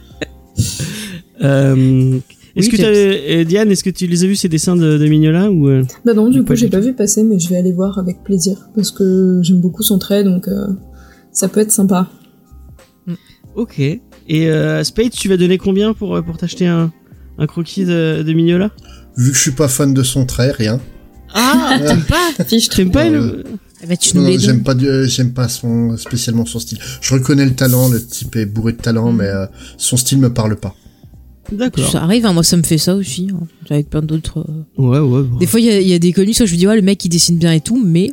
Euh, 1.43 2.17
est-ce 2.55 2.69
Oui, 2.71 2.77
que 2.77 2.83
euh, 3.41 3.43
Diane, 3.43 3.71
est-ce 3.71 3.83
que 3.83 3.89
tu 3.89 4.07
les 4.07 4.23
as 4.23 4.27
vus 4.27 4.35
ces 4.35 4.49
dessins 4.49 4.75
de, 4.75 4.97
de 4.97 5.05
Mignola 5.07 5.51
ou 5.51 5.67
euh, 5.69 5.83
Bah 6.05 6.13
non, 6.13 6.29
du 6.29 6.43
coup, 6.43 6.55
j'ai 6.55 6.69
pas 6.69 6.79
vu 6.79 6.93
passer, 6.93 7.23
mais 7.23 7.37
je 7.39 7.49
vais 7.49 7.57
aller 7.57 7.73
voir 7.73 7.97
avec 7.99 8.23
plaisir 8.23 8.69
parce 8.75 8.91
que 8.91 9.39
j'aime 9.43 9.59
beaucoup 9.61 9.83
son 9.83 9.99
trait, 9.99 10.23
donc 10.23 10.47
euh, 10.47 10.67
ça 11.31 11.47
peut 11.49 11.59
être 11.59 11.71
sympa. 11.71 12.09
Ok. 13.55 13.79
Et 13.79 14.01
euh, 14.49 14.83
Spade, 14.83 15.11
tu 15.11 15.29
vas 15.29 15.37
donner 15.37 15.57
combien 15.57 15.93
pour 15.93 16.21
pour 16.23 16.37
t'acheter 16.37 16.67
un 16.67 16.91
un 17.37 17.47
croquis 17.47 17.85
de, 17.85 18.23
de 18.23 18.33
Mignola? 18.33 18.71
Vu 19.17 19.31
que 19.31 19.37
je 19.37 19.41
suis 19.41 19.51
pas 19.51 19.67
fan 19.67 19.93
de 19.93 20.03
son 20.03 20.25
trait, 20.25 20.51
rien. 20.51 20.79
Ah, 21.33 21.77
T'aimes 21.85 22.03
pas? 22.03 22.43
Fiche 22.45 22.69
t'aimes 22.69 22.91
pas 22.91 23.09
le 23.09 23.43
Eh 23.83 23.87
ben, 23.87 23.97
tu 23.97 24.17
nous 24.17 24.39
j'aime 24.39 24.63
pas, 24.63 24.73
j'aime 25.05 25.33
pas 25.33 25.47
son, 25.49 25.95
spécialement 25.97 26.45
son 26.45 26.59
style. 26.59 26.79
Je 27.01 27.13
reconnais 27.13 27.45
le 27.45 27.53
talent, 27.55 27.89
le 27.89 28.01
type 28.05 28.35
est 28.35 28.45
bourré 28.45 28.73
de 28.73 28.77
talent, 28.77 29.11
Mm. 29.11 29.17
mais 29.17 29.25
euh, 29.27 29.45
son 29.77 29.97
style 29.97 30.19
me 30.19 30.33
parle 30.33 30.55
pas. 30.57 30.75
D'accord. 31.51 31.89
Ça 31.91 32.03
arrive, 32.03 32.25
hein, 32.25 32.33
moi 32.33 32.43
ça 32.43 32.57
me 32.57 32.63
fait 32.63 32.77
ça 32.77 32.95
aussi, 32.95 33.29
hein, 33.33 33.45
avec 33.69 33.89
plein 33.89 34.01
d'autres. 34.01 34.39
euh. 34.39 34.81
Ouais, 34.81 34.99
ouais. 34.99 35.23
bon. 35.23 35.37
Des 35.37 35.45
fois, 35.45 35.59
il 35.59 35.65
y 35.65 35.69
a, 35.69 35.79
il 35.79 35.87
y 35.87 35.93
a 35.93 35.99
des 35.99 36.11
connus, 36.13 36.33
soit 36.33 36.45
je 36.45 36.53
me 36.53 36.57
dis, 36.57 36.67
ouais, 36.67 36.75
le 36.75 36.81
mec 36.81 37.03
il 37.05 37.09
dessine 37.09 37.37
bien 37.37 37.53
et 37.53 37.61
tout, 37.61 37.81
mais 37.83 38.11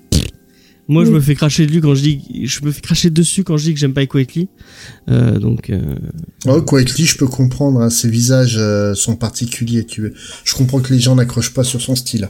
Moi, 0.89 1.05
je 1.05 1.11
Mm. 1.11 1.15
me 1.15 1.21
fais 1.21 1.35
cracher 1.37 1.65
de 1.67 1.71
lui 1.73 1.81
quand 1.81 1.95
je 1.95 2.03
dis, 2.03 2.21
je 2.45 2.61
me 2.65 2.73
fais 2.73 2.81
cracher 2.81 3.09
dessus 3.09 3.45
quand 3.45 3.57
je 3.57 3.65
dis 3.67 3.73
que 3.75 3.79
j'aime 3.79 3.95
pas 3.95 4.05
Quietly. 4.05 4.49
Euh, 5.09 5.39
donc, 5.39 5.71
euh, 5.71 5.81
Oh, 6.47 6.61
Quietly, 6.61 7.05
je 7.07 7.17
peux 7.17 7.29
comprendre, 7.29 7.81
hein, 7.81 7.89
ses 7.89 8.11
visages 8.11 8.57
euh, 8.59 8.93
sont 8.95 9.15
particuliers. 9.17 9.87
Tu 9.87 10.03
veux. 10.03 10.13
Je 10.45 10.55
comprends 10.55 10.81
que 10.81 10.93
les 10.93 10.99
gens 10.99 11.15
n'accrochent 11.15 11.55
pas 11.55 11.63
sur 11.65 11.81
son 11.81 11.95
style. 11.95 12.29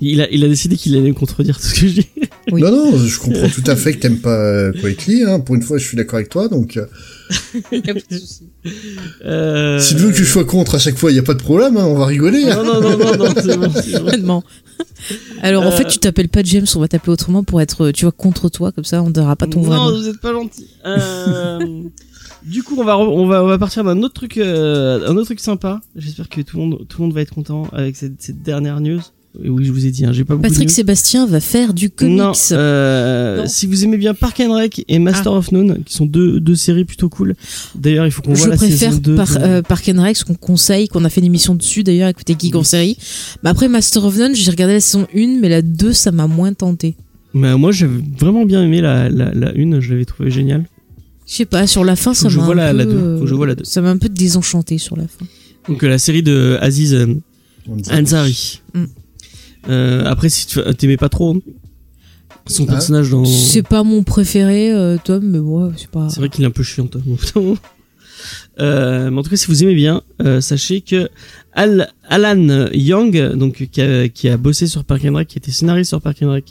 Il 0.00 0.20
a, 0.20 0.30
il 0.30 0.44
a 0.44 0.48
décidé 0.48 0.76
qu'il 0.76 0.96
allait 0.96 1.08
me 1.08 1.14
contredire 1.14 1.56
tout 1.58 1.66
ce 1.66 1.74
que 1.80 1.86
je 1.88 1.94
dis. 2.00 2.08
Oui. 2.52 2.60
Non, 2.60 2.70
non, 2.70 2.96
je 2.98 3.18
comprends 3.18 3.48
tout 3.54 3.62
à 3.66 3.74
fait 3.76 3.94
que 3.94 4.00
t'aimes 4.00 4.18
pas 4.20 4.36
euh, 4.38 4.72
Quietly. 4.72 5.22
Hein. 5.24 5.40
Pour 5.40 5.54
une 5.54 5.62
fois, 5.62 5.78
je 5.78 5.86
suis 5.86 5.96
d'accord 5.96 6.16
avec 6.16 6.28
toi. 6.28 6.48
Donc, 6.48 6.76
euh, 6.76 6.86
Euh... 9.24 9.78
si 9.78 9.94
tu 9.94 10.00
veux 10.00 10.10
que 10.10 10.16
je 10.16 10.24
sois 10.24 10.44
contre 10.44 10.74
à 10.74 10.78
chaque 10.78 10.96
fois, 10.96 11.10
il 11.10 11.16
y 11.16 11.18
a 11.18 11.22
pas 11.22 11.34
de 11.34 11.42
problème. 11.42 11.76
Hein, 11.76 11.84
on 11.86 11.94
va 11.96 12.06
rigoler. 12.06 12.44
hein. 12.50 12.62
Non, 12.62 12.80
non, 12.80 12.96
non, 12.96 12.98
non, 12.98 13.16
non, 13.16 13.34
c'est 13.42 13.56
bon. 14.22 14.42
Alors 15.42 15.66
en 15.66 15.70
fait, 15.70 15.84
tu 15.86 15.98
t'appelles 15.98 16.28
pas 16.28 16.42
James, 16.42 16.66
on 16.74 16.80
va 16.80 16.88
t'appeler 16.88 17.12
autrement 17.12 17.44
pour 17.44 17.60
être, 17.60 17.90
tu 17.90 18.04
vois, 18.04 18.12
contre 18.12 18.48
toi, 18.48 18.72
comme 18.72 18.84
ça 18.84 19.02
on 19.02 19.10
dira 19.10 19.36
pas 19.36 19.46
ton 19.46 19.60
vrai 19.60 19.76
non, 19.76 19.94
vous 19.96 20.08
êtes 20.08 20.20
pas 20.20 20.32
gentil. 20.32 20.66
Euh, 20.86 21.82
du 22.44 22.62
coup, 22.62 22.76
on 22.78 22.84
va 22.84 22.94
re- 22.94 23.08
on 23.08 23.26
va 23.26 23.44
on 23.44 23.46
va 23.48 23.58
partir 23.58 23.84
d'un 23.84 24.02
autre 24.02 24.14
truc 24.14 24.38
euh, 24.38 25.06
un 25.06 25.12
autre 25.16 25.26
truc 25.26 25.40
sympa. 25.40 25.80
J'espère 25.96 26.28
que 26.28 26.40
tout 26.40 26.56
le 26.56 26.62
monde 26.64 26.86
tout 26.88 26.98
le 27.02 27.06
monde 27.06 27.14
va 27.14 27.20
être 27.20 27.34
content 27.34 27.66
avec 27.72 27.96
cette, 27.96 28.20
cette 28.22 28.42
dernière 28.42 28.80
news. 28.80 29.00
Et 29.42 29.48
oui, 29.48 29.64
je 29.64 29.72
vous 29.72 29.84
ai 29.84 29.90
dit, 29.90 30.04
hein, 30.04 30.12
j'ai 30.12 30.22
pas 30.24 30.36
beaucoup 30.36 30.48
Patrick 30.48 30.68
de. 30.68 30.72
Sébastien 30.72 31.26
va 31.26 31.40
faire 31.40 31.74
du 31.74 31.90
comics. 31.90 32.16
Non, 32.16 32.32
euh, 32.52 33.38
Non. 33.38 33.46
si 33.48 33.66
vous 33.66 33.82
aimez 33.82 33.96
bien 33.96 34.14
Park 34.14 34.38
and 34.40 34.54
Rec 34.54 34.84
et 34.86 34.98
Master 35.00 35.32
of 35.32 35.50
None, 35.50 35.82
qui 35.84 35.92
sont 35.94 36.06
deux, 36.06 36.38
deux 36.38 36.54
séries 36.54 36.84
plutôt 36.84 37.08
cool. 37.08 37.34
D'ailleurs, 37.74 38.06
il 38.06 38.12
faut 38.12 38.22
qu'on 38.22 38.34
voit 38.34 38.44
Je 38.44 38.50
la 38.50 38.56
préfère 38.56 38.90
saison 38.92 39.00
2. 39.02 39.14
par, 39.16 39.26
de- 39.34 39.38
euh, 39.42 39.62
Park 39.62 39.90
and 39.92 40.00
Rec, 40.00 40.16
ce 40.16 40.24
qu'on 40.24 40.34
conseille, 40.36 40.86
qu'on 40.86 41.04
a 41.04 41.08
fait 41.08 41.20
une 41.20 41.26
émission 41.26 41.56
dessus 41.56 41.82
d'ailleurs, 41.82 42.08
écoutez 42.10 42.36
Geek 42.38 42.54
en 42.54 42.60
Oui. 42.60 42.64
série. 42.64 42.96
Mais 43.42 43.50
après 43.50 43.68
Master 43.68 44.04
of 44.04 44.16
None, 44.16 44.36
j'ai 44.36 44.50
regardé 44.52 44.74
la 44.74 44.80
saison 44.80 45.06
1, 45.12 45.40
mais 45.40 45.48
la 45.48 45.62
2, 45.62 45.92
ça 45.92 46.12
m'a 46.12 46.28
moins 46.28 46.52
tenté. 46.52 46.94
Mais 47.32 47.56
moi, 47.56 47.72
j'avais 47.72 47.98
vraiment 48.20 48.44
bien 48.44 48.62
aimé 48.62 48.80
la, 48.80 49.08
la, 49.08 49.34
la 49.34 49.52
une, 49.54 49.80
je 49.80 49.90
l'avais 49.90 50.04
trouvé 50.04 50.30
géniale. 50.30 50.64
Je 51.26 51.34
sais 51.34 51.44
pas, 51.44 51.66
sur 51.66 51.82
la 51.84 51.96
fin, 51.96 52.14
Faut 52.14 52.22
ça 52.24 52.28
je 52.28 52.38
m'a 52.38 52.44
vois 52.44 52.54
un 52.54 52.58
la- 52.58 52.70
peu, 52.70 52.76
la 52.78 52.84
deux. 52.84 52.90
euh, 52.92 53.16
Faut 53.16 53.24
que 53.24 53.30
je 53.30 53.34
vois 53.34 53.46
la 53.48 53.54
deux. 53.56 53.64
Ça 53.64 53.80
m'a 53.80 53.90
un 53.90 53.96
peu 53.98 54.08
désenchanté 54.08 54.78
sur 54.78 54.96
la 54.96 55.08
fin. 55.08 55.26
Donc 55.68 55.82
euh, 55.82 55.88
la 55.88 55.98
série 55.98 56.22
de 56.22 56.56
Aziz 56.60 56.94
euh, 56.94 57.06
Ansari. 57.90 58.60
Mm. 58.74 58.84
Euh, 59.68 60.04
après, 60.06 60.28
si 60.28 60.46
tu 60.46 60.60
t'aimais 60.76 60.96
pas 60.96 61.08
trop 61.08 61.36
son 62.46 62.64
Ah. 62.68 62.72
personnage 62.72 63.10
dans. 63.10 63.24
C'est 63.24 63.66
pas 63.66 63.82
mon 63.82 64.02
préféré, 64.02 64.70
euh, 64.72 64.96
Tom, 65.02 65.24
mais 65.24 65.38
moi, 65.38 65.72
c'est 65.76 65.88
pas. 65.90 66.08
C'est 66.10 66.20
vrai 66.20 66.28
qu'il 66.28 66.44
est 66.44 66.46
un 66.46 66.50
peu 66.50 66.62
chiant, 66.62 66.86
toi. 66.86 67.00
euh, 68.60 69.10
mais 69.10 69.18
en 69.18 69.22
tout 69.22 69.30
cas, 69.30 69.36
si 69.36 69.46
vous 69.46 69.62
aimez 69.62 69.74
bien, 69.74 70.02
euh, 70.22 70.40
sachez 70.40 70.80
que 70.80 71.08
Al, 71.52 71.88
Alan 72.08 72.68
Young, 72.72 73.32
donc 73.34 73.68
qui 73.70 73.80
a, 73.80 74.08
qui 74.08 74.28
a 74.28 74.36
bossé 74.36 74.66
sur 74.66 74.84
Park 74.84 75.04
and 75.04 75.14
Rec, 75.14 75.28
qui 75.28 75.38
était 75.38 75.50
scénariste 75.50 75.88
sur 75.90 76.00
Park 76.00 76.18
and 76.22 76.30
Rec, 76.30 76.44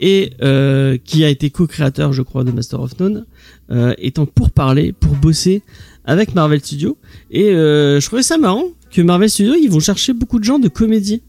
et 0.00 0.30
euh, 0.42 0.96
qui 1.04 1.24
a 1.24 1.28
été 1.28 1.50
co-créateur, 1.50 2.12
je 2.12 2.22
crois, 2.22 2.44
de 2.44 2.50
Master 2.52 2.80
of 2.80 2.98
None, 3.00 3.24
euh, 3.70 3.94
est 3.98 4.18
en 4.18 4.26
pourparler 4.26 4.92
pour 4.92 5.14
bosser 5.14 5.62
avec 6.04 6.34
Marvel 6.34 6.60
Studios. 6.60 6.96
Et 7.30 7.50
euh, 7.50 7.98
je 8.00 8.06
trouvais 8.06 8.22
ça 8.22 8.38
marrant 8.38 8.64
que 8.92 9.02
Marvel 9.02 9.28
Studios, 9.30 9.54
ils 9.60 9.70
vont 9.70 9.80
chercher 9.80 10.12
beaucoup 10.12 10.38
de 10.38 10.44
gens 10.44 10.58
de 10.58 10.68
comédie. 10.68 11.22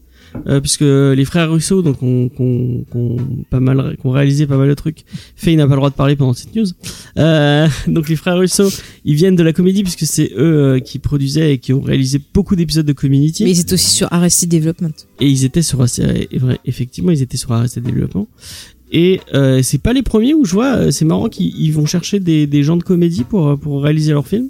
Euh, 0.46 0.60
puisque 0.60 0.82
les 0.82 1.24
frères 1.24 1.50
Russo, 1.50 1.82
donc, 1.82 2.02
ont, 2.02 2.30
ont- 2.38 2.84
ont 2.94 3.16
pas 3.50 3.60
mal, 3.60 3.96
ont 4.04 4.10
réalisé 4.10 4.46
pas 4.46 4.56
mal 4.56 4.68
de 4.68 4.74
trucs. 4.74 5.04
Faye 5.36 5.56
n'a 5.56 5.66
pas 5.66 5.72
le 5.74 5.78
droit 5.78 5.90
de 5.90 5.94
parler 5.94 6.16
pendant 6.16 6.32
cette 6.34 6.54
news. 6.54 6.66
Euh, 7.18 7.66
donc 7.86 8.08
les 8.08 8.16
frères 8.16 8.38
Russo, 8.38 8.68
ils 9.04 9.14
viennent 9.14 9.36
de 9.36 9.42
la 9.42 9.52
comédie 9.52 9.82
puisque 9.82 10.04
c'est 10.04 10.30
eux 10.36 10.74
euh, 10.76 10.80
qui 10.80 10.98
produisaient 10.98 11.54
et 11.54 11.58
qui 11.58 11.72
ont 11.72 11.80
réalisé 11.80 12.20
beaucoup 12.34 12.56
d'épisodes 12.56 12.86
de 12.86 12.92
Community. 12.92 13.44
Mais 13.44 13.50
ils 13.52 13.60
étaient 13.60 13.72
aussi 13.74 13.90
sur 13.90 14.12
Arrested 14.12 14.50
Development. 14.50 14.92
Et 15.20 15.28
ils 15.28 15.44
étaient 15.44 15.62
sur 15.62 15.84
effectivement, 16.64 17.10
ils 17.10 17.22
étaient 17.22 17.36
sur 17.36 17.52
Arrested 17.52 17.82
Development. 17.84 18.28
Et 18.90 19.20
euh, 19.34 19.60
c'est 19.62 19.78
pas 19.82 19.92
les 19.92 20.02
premiers 20.02 20.34
où 20.34 20.44
je 20.44 20.52
vois, 20.52 20.74
euh, 20.76 20.90
c'est 20.90 21.04
marrant 21.04 21.28
qu'ils 21.28 21.54
ils 21.58 21.72
vont 21.72 21.84
chercher 21.86 22.20
des, 22.20 22.46
des 22.46 22.62
gens 22.62 22.76
de 22.76 22.82
comédie 22.82 23.24
pour 23.24 23.48
euh, 23.48 23.56
pour 23.56 23.82
réaliser 23.82 24.12
leur 24.12 24.26
film. 24.26 24.48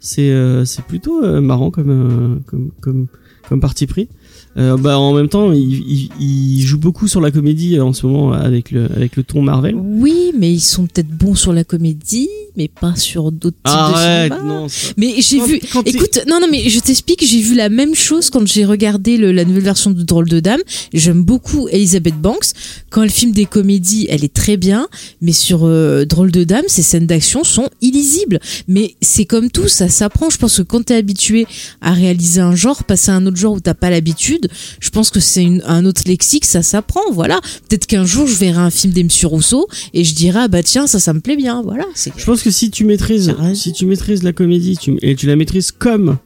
C'est 0.00 0.30
euh, 0.30 0.64
c'est 0.66 0.84
plutôt 0.84 1.24
euh, 1.24 1.40
marrant 1.40 1.70
comme 1.70 2.40
comme 2.46 2.70
comme 2.80 3.06
comme 3.48 3.60
parti 3.60 3.86
pris. 3.86 4.08
Euh, 4.56 4.76
bah 4.76 4.98
en 4.98 5.14
même 5.14 5.28
temps, 5.28 5.52
il, 5.52 5.60
il, 5.60 6.08
il 6.20 6.60
joue 6.62 6.78
beaucoup 6.78 7.06
sur 7.06 7.20
la 7.20 7.30
comédie 7.30 7.76
euh, 7.76 7.84
en 7.84 7.92
ce 7.92 8.04
moment 8.04 8.32
avec 8.32 8.72
le 8.72 8.86
avec 8.96 9.14
le 9.14 9.22
ton 9.22 9.42
Marvel. 9.42 9.76
Oui, 9.76 10.32
mais 10.36 10.52
ils 10.52 10.60
sont 10.60 10.86
peut-être 10.86 11.08
bons 11.08 11.36
sur 11.36 11.52
la 11.52 11.62
comédie, 11.62 12.28
mais 12.56 12.66
pas 12.66 12.96
sur 12.96 13.30
d'autres 13.30 13.56
types 13.58 13.66
de 13.66 13.70
Arrête, 13.70 14.32
cinéma. 14.32 14.48
non. 14.52 14.66
Mais 14.96 15.14
j'ai 15.18 15.40
vu. 15.40 15.60
quand 15.72 15.86
Écoute, 15.86 16.20
non, 16.28 16.40
non, 16.40 16.48
mais 16.50 16.68
je 16.68 16.80
t'explique. 16.80 17.24
J'ai 17.24 17.40
vu 17.40 17.54
la 17.54 17.68
même 17.68 17.94
chose 17.94 18.28
quand 18.28 18.44
j'ai 18.44 18.64
regardé 18.64 19.16
le- 19.18 19.30
la 19.30 19.44
nouvelle 19.44 19.62
version 19.62 19.92
de 19.92 20.02
Drôle 20.02 20.28
de 20.28 20.40
Dame. 20.40 20.60
J'aime 20.92 21.22
beaucoup 21.22 21.68
Elizabeth 21.68 22.20
Banks. 22.20 22.46
Quand 22.90 23.04
elle 23.04 23.10
filme 23.10 23.30
des 23.32 23.46
comédies, 23.46 24.08
elle 24.10 24.24
est 24.24 24.34
très 24.34 24.56
bien. 24.56 24.88
Mais 25.22 25.32
sur 25.32 25.60
euh, 25.64 26.04
Drôle 26.06 26.32
de 26.32 26.42
Dame, 26.42 26.64
ces 26.66 26.82
scènes 26.82 27.06
d'action 27.06 27.44
sont 27.44 27.68
illisibles. 27.82 28.40
Mais 28.66 28.96
c'est 29.00 29.26
comme 29.26 29.48
tout, 29.48 29.68
ça 29.68 29.88
s'apprend. 29.88 30.28
Je 30.28 30.38
pense 30.38 30.56
que 30.56 30.62
quand 30.62 30.86
t'es 30.86 30.96
habitué 30.96 31.46
à 31.80 31.92
réaliser 31.92 32.40
un 32.40 32.56
genre, 32.56 32.82
passer 32.82 33.12
à 33.12 33.14
un 33.14 33.26
autre 33.26 33.36
genre 33.36 33.52
où 33.54 33.60
t'as 33.60 33.74
pas 33.74 33.90
l'habitude, 33.90 34.39
je 34.80 34.90
pense 34.90 35.10
que 35.10 35.20
c'est 35.20 35.46
un 35.64 35.84
autre 35.84 36.02
lexique, 36.06 36.44
ça 36.44 36.62
s'apprend. 36.62 37.12
Voilà. 37.12 37.40
Peut-être 37.68 37.86
qu'un 37.86 38.04
jour 38.04 38.26
je 38.26 38.34
verrai 38.36 38.58
un 38.60 38.70
film 38.70 38.92
d'M. 38.92 39.08
Rousseau 39.24 39.66
et 39.92 40.04
je 40.04 40.14
dirai 40.14 40.40
ah 40.42 40.48
bah 40.48 40.62
tiens 40.62 40.86
ça 40.86 40.98
ça 41.00 41.12
me 41.12 41.20
plaît 41.20 41.36
bien. 41.36 41.62
Voilà. 41.62 41.84
Je 42.16 42.24
pense 42.24 42.42
que 42.42 42.50
si 42.50 42.70
tu 42.70 42.84
maîtrises, 42.84 43.34
si 43.54 43.72
tu 43.72 43.86
maîtrises 43.86 44.22
la 44.22 44.32
comédie, 44.32 44.76
tu, 44.76 44.96
et 45.02 45.14
tu 45.16 45.26
la 45.26 45.36
maîtrises 45.36 45.70
comme 45.72 46.18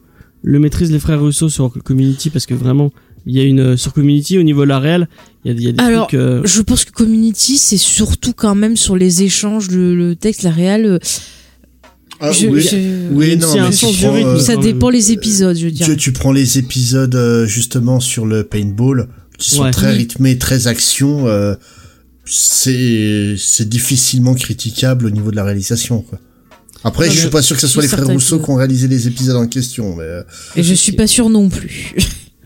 le 0.43 0.59
maîtrisent 0.59 0.93
les 0.93 0.99
frères 0.99 1.23
Russo 1.23 1.49
sur 1.49 1.73
Community, 1.83 2.29
parce 2.31 2.45
que 2.47 2.53
vraiment, 2.55 2.93
il 3.27 3.35
y 3.35 3.41
a 3.41 3.45
une 3.45 3.77
sur 3.79 3.95
Community 3.95 4.37
au 4.39 4.43
niveau 4.43 4.63
de 4.65 4.69
la 4.69 4.79
réelle, 4.79 5.09
il 5.45 5.53
y 5.53 5.55
a, 5.55 5.59
il 5.59 5.65
y 5.65 5.69
a 5.69 5.73
des 5.73 5.83
Alors, 5.83 6.09
trucs. 6.09 6.21
euh, 6.21 6.43
Je 6.45 6.61
pense 6.61 6.85
que 6.85 6.93
Community, 6.93 7.57
c'est 7.57 7.79
surtout 7.79 8.35
quand 8.35 8.55
même 8.55 8.77
sur 8.77 8.95
les 8.97 9.23
échanges, 9.23 9.71
le, 9.71 9.97
le 9.97 10.15
texte, 10.15 10.43
la 10.43 10.51
réelle. 10.51 10.99
Ah, 12.21 12.33
je- 12.33 12.47
oui, 12.47 12.61
je- 12.63 13.13
oui, 13.13 13.37
non, 13.37 13.49
mais 13.55 13.71
tu 13.71 13.87
prends, 13.87 14.13
rythme, 14.13 14.29
euh, 14.29 14.39
ça 14.39 14.57
dépend 14.57 14.89
les 14.89 15.13
épisodes, 15.13 15.57
je 15.57 15.69
dirais. 15.69 15.91
tu, 15.91 15.97
tu 15.97 16.13
prends 16.13 16.33
les 16.33 16.59
épisodes 16.59 17.15
euh, 17.15 17.47
justement 17.47 18.01
sur 18.01 18.25
le 18.27 18.45
paintball 18.45 19.09
qui 19.39 19.51
sont 19.51 19.63
Ouais. 19.65 19.71
très 19.73 19.91
rythmés, 19.93 20.39
très 20.39 20.67
action. 20.69 21.27
euh, 21.27 21.55
c'est 22.25 23.35
c'est 23.39 23.69
difficilement 23.69 24.35
critiquable 24.35 25.07
au 25.07 25.11
niveau 25.11 25.31
de 25.31 25.37
la 25.37 25.45
réalisation. 25.45 26.01
Quoi. 26.03 26.19
Après, 26.83 27.07
Non, 27.07 27.13
je 27.13 27.19
suis 27.21 27.29
pas 27.31 27.43
sûr 27.43 27.57
que 27.57 27.61
ce 27.63 27.69
soit 27.69 27.83
les 27.83 27.89
frères 27.89 28.07
Rousseau 28.07 28.39
qui 28.39 28.51
ont 28.51 28.55
réalisé 28.57 28.89
les 28.89 29.07
épisodes 29.07 29.37
en 29.37 29.47
question. 29.47 29.97
Mais 29.97 30.05
euh, 30.05 30.23
Et 30.57 30.63
je 30.63 30.75
suis 30.75 30.93
pas 30.93 31.07
sûre 31.07 31.29
non 31.31 31.49
plus. 31.49 31.95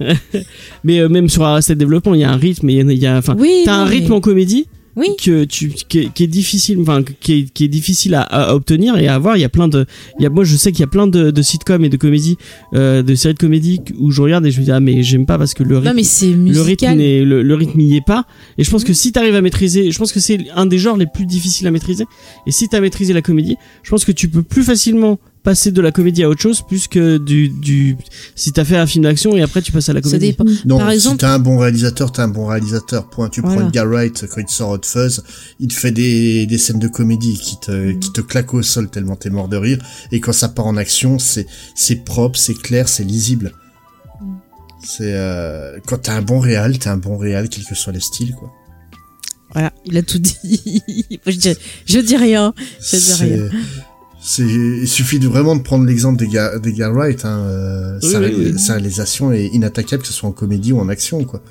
Mais 0.84 1.00
euh, 1.00 1.08
même 1.08 1.28
sur 1.28 1.42
Arrested 1.44 1.76
Development, 1.78 2.14
il 2.14 2.20
y 2.20 2.24
a 2.24 2.30
un 2.30 2.36
rythme, 2.36 2.70
il 2.70 2.76
y 2.76 2.80
a, 2.80 2.82
il 2.92 2.98
y 3.02 3.06
a- 3.06 3.20
oui. 3.36 3.62
t'as 3.64 3.74
un 3.74 3.84
rythme 3.84 4.08
mais- 4.10 4.14
en 4.14 4.20
comédie 4.20 4.66
Oui. 4.98 5.08
que 5.22 5.44
tu 5.44 5.70
qui 5.88 5.98
est, 6.00 6.12
qui 6.12 6.24
est 6.24 6.28
difficile, 6.28 6.78
enfin 6.80 7.02
qui 7.20 7.32
est, 7.32 7.50
qui 7.52 7.64
est 7.64 7.68
difficile 7.68 8.14
à, 8.14 8.22
à 8.22 8.54
obtenir 8.54 8.96
et 8.98 9.06
à 9.08 9.14
avoir. 9.14 9.36
Il 9.36 9.40
y 9.40 9.44
a 9.44 9.48
plein 9.48 9.68
de, 9.68 9.86
il 10.18 10.22
y 10.24 10.26
a 10.26 10.30
moi 10.30 10.44
je 10.44 10.56
sais 10.56 10.72
qu'il 10.72 10.80
y 10.80 10.84
a 10.84 10.88
plein 10.88 11.06
de, 11.06 11.30
de 11.30 11.42
sitcoms 11.42 11.84
et 11.84 11.88
de 11.88 11.96
comédies, 11.96 12.36
euh, 12.74 13.02
de 13.02 13.14
séries 13.14 13.34
de 13.34 13.38
comédies 13.38 13.80
où 13.98 14.10
je 14.10 14.20
regarde 14.20 14.44
et 14.46 14.50
je 14.50 14.58
me 14.60 14.64
dis 14.64 14.72
ah 14.72 14.80
mais 14.80 15.02
j'aime 15.02 15.24
pas 15.26 15.38
parce 15.38 15.54
que 15.54 15.62
le 15.62 15.78
rythme 15.78 15.88
Non, 15.88 15.94
mais 15.94 16.52
le 16.52 16.60
rythme 16.60 16.96
le, 16.98 17.42
le 17.42 17.54
rythme 17.54 17.80
y 17.80 17.96
est 17.96 18.04
pas 18.04 18.24
et 18.58 18.64
je 18.64 18.70
pense 18.70 18.82
que 18.84 18.88
Mhm. 18.88 18.94
si 18.94 19.12
t'arrives 19.12 19.34
à 19.36 19.40
maîtriser 19.40 19.90
je 19.90 19.98
pense 19.98 20.12
que 20.12 20.20
c'est 20.20 20.38
un 20.54 20.66
des 20.66 20.78
genres 20.78 20.96
les 20.96 21.06
plus 21.06 21.26
difficiles 21.26 21.66
à 21.66 21.70
maîtriser 21.70 22.04
et 22.46 22.50
si 22.50 22.68
t'as 22.68 22.80
maîtrisé 22.80 23.12
la 23.12 23.22
comédie 23.22 23.56
je 23.82 23.90
pense 23.90 24.04
que 24.04 24.12
tu 24.12 24.28
peux 24.28 24.42
plus 24.42 24.62
facilement 24.64 25.18
passer 25.42 25.70
de 25.72 25.80
la 25.80 25.92
comédie 25.92 26.22
à 26.24 26.28
autre 26.28 26.40
chose 26.42 26.62
plus 26.66 26.88
que 26.88 27.16
du 27.18 27.48
du 27.48 27.96
si 28.34 28.52
t'as 28.52 28.64
fait 28.64 28.76
un 28.76 28.86
film 28.86 29.04
d'action 29.04 29.36
et 29.36 29.42
après 29.42 29.62
tu 29.62 29.72
passes 29.72 29.88
à 29.88 29.92
la 29.92 30.00
Ça 30.02 30.08
comédie 30.10 30.26
dépend. 30.32 30.44
non, 30.66 30.78
Par 30.78 30.88
si 30.90 30.94
exemple- 30.96 31.16
t'as 31.18 31.32
un 31.34 31.38
bon 31.38 31.58
réalisateur, 31.58 32.12
t'as 32.12 32.24
un 32.24 32.28
bon 32.28 32.46
réalisateur. 32.46 33.08
Point. 33.08 33.28
Tu 33.28 33.40
prends 33.42 33.52
Voilà. 33.52 33.68
Edgar 33.68 33.86
Wright 33.86 34.26
quand 34.32 34.40
il 34.40 34.48
sort 34.48 34.70
Hot 34.70 34.80
Fuzz, 34.84 35.22
il 35.60 35.68
te 35.68 35.74
fait 35.74 35.92
des, 35.92 36.46
des 36.46 36.58
scènes 36.58 36.78
de 36.78 36.88
comédie 36.88 37.38
qui 37.38 37.58
te 37.60 37.70
Mm. 37.92 37.98
qui 38.00 38.12
te 38.12 38.20
claquent 38.20 38.54
au 38.54 38.62
sol 38.62 38.90
tellement 38.90 39.16
t'es 39.16 39.30
mort 39.30 39.48
de 39.48 39.56
rire. 39.56 39.78
Et 40.12 40.20
quand 40.20 40.32
ça 40.32 40.48
part 40.48 40.66
en 40.66 40.76
action, 40.76 41.18
c'est 41.18 41.46
c'est 41.74 41.96
propre, 42.04 42.38
c'est 42.38 42.54
clair, 42.54 42.88
c'est 42.88 43.04
lisible. 43.04 43.52
Mm. 44.20 44.24
C'est 44.84 45.12
euh, 45.14 45.78
quand 45.86 45.98
t'as 45.98 46.14
un 46.14 46.22
bon 46.22 46.38
réal, 46.40 46.78
t'as 46.78 46.92
un 46.92 46.96
bon 46.98 47.16
réal, 47.16 47.48
quel 47.48 47.64
que 47.64 47.74
soit 47.74 47.92
le 47.92 48.00
style, 48.00 48.32
quoi. 48.34 48.52
Voilà, 49.54 49.72
il 49.86 49.96
a 49.96 50.02
tout 50.02 50.18
dit. 50.18 50.36
je, 51.26 51.32
dis, 51.36 51.54
je 51.86 51.98
dis 52.00 52.16
rien. 52.16 52.52
Je 52.80 52.96
dis 52.96 53.12
rien. 53.22 53.48
C'est, 54.20 54.42
il 54.42 54.88
suffit 54.88 55.18
de 55.20 55.28
vraiment 55.28 55.54
de 55.56 55.62
prendre 55.62 55.86
l'exemple 55.86 56.18
d'Edgar 56.18 56.60
d'Edgar 56.60 56.92
Wright. 56.92 57.24
Hein, 57.24 57.38
euh, 57.46 57.98
Oui, 58.02 58.10
sa, 58.10 58.18
oui, 58.20 58.26
ré- 58.26 58.34
oui. 58.36 58.58
sa 58.58 58.72
réalisation 58.74 59.32
est 59.32 59.46
inattaquable, 59.46 60.02
que 60.02 60.08
ce 60.08 60.14
soit 60.14 60.28
en 60.28 60.32
comédie 60.32 60.72
ou 60.72 60.78
en 60.80 60.88
action, 60.88 61.24
quoi. 61.24 61.42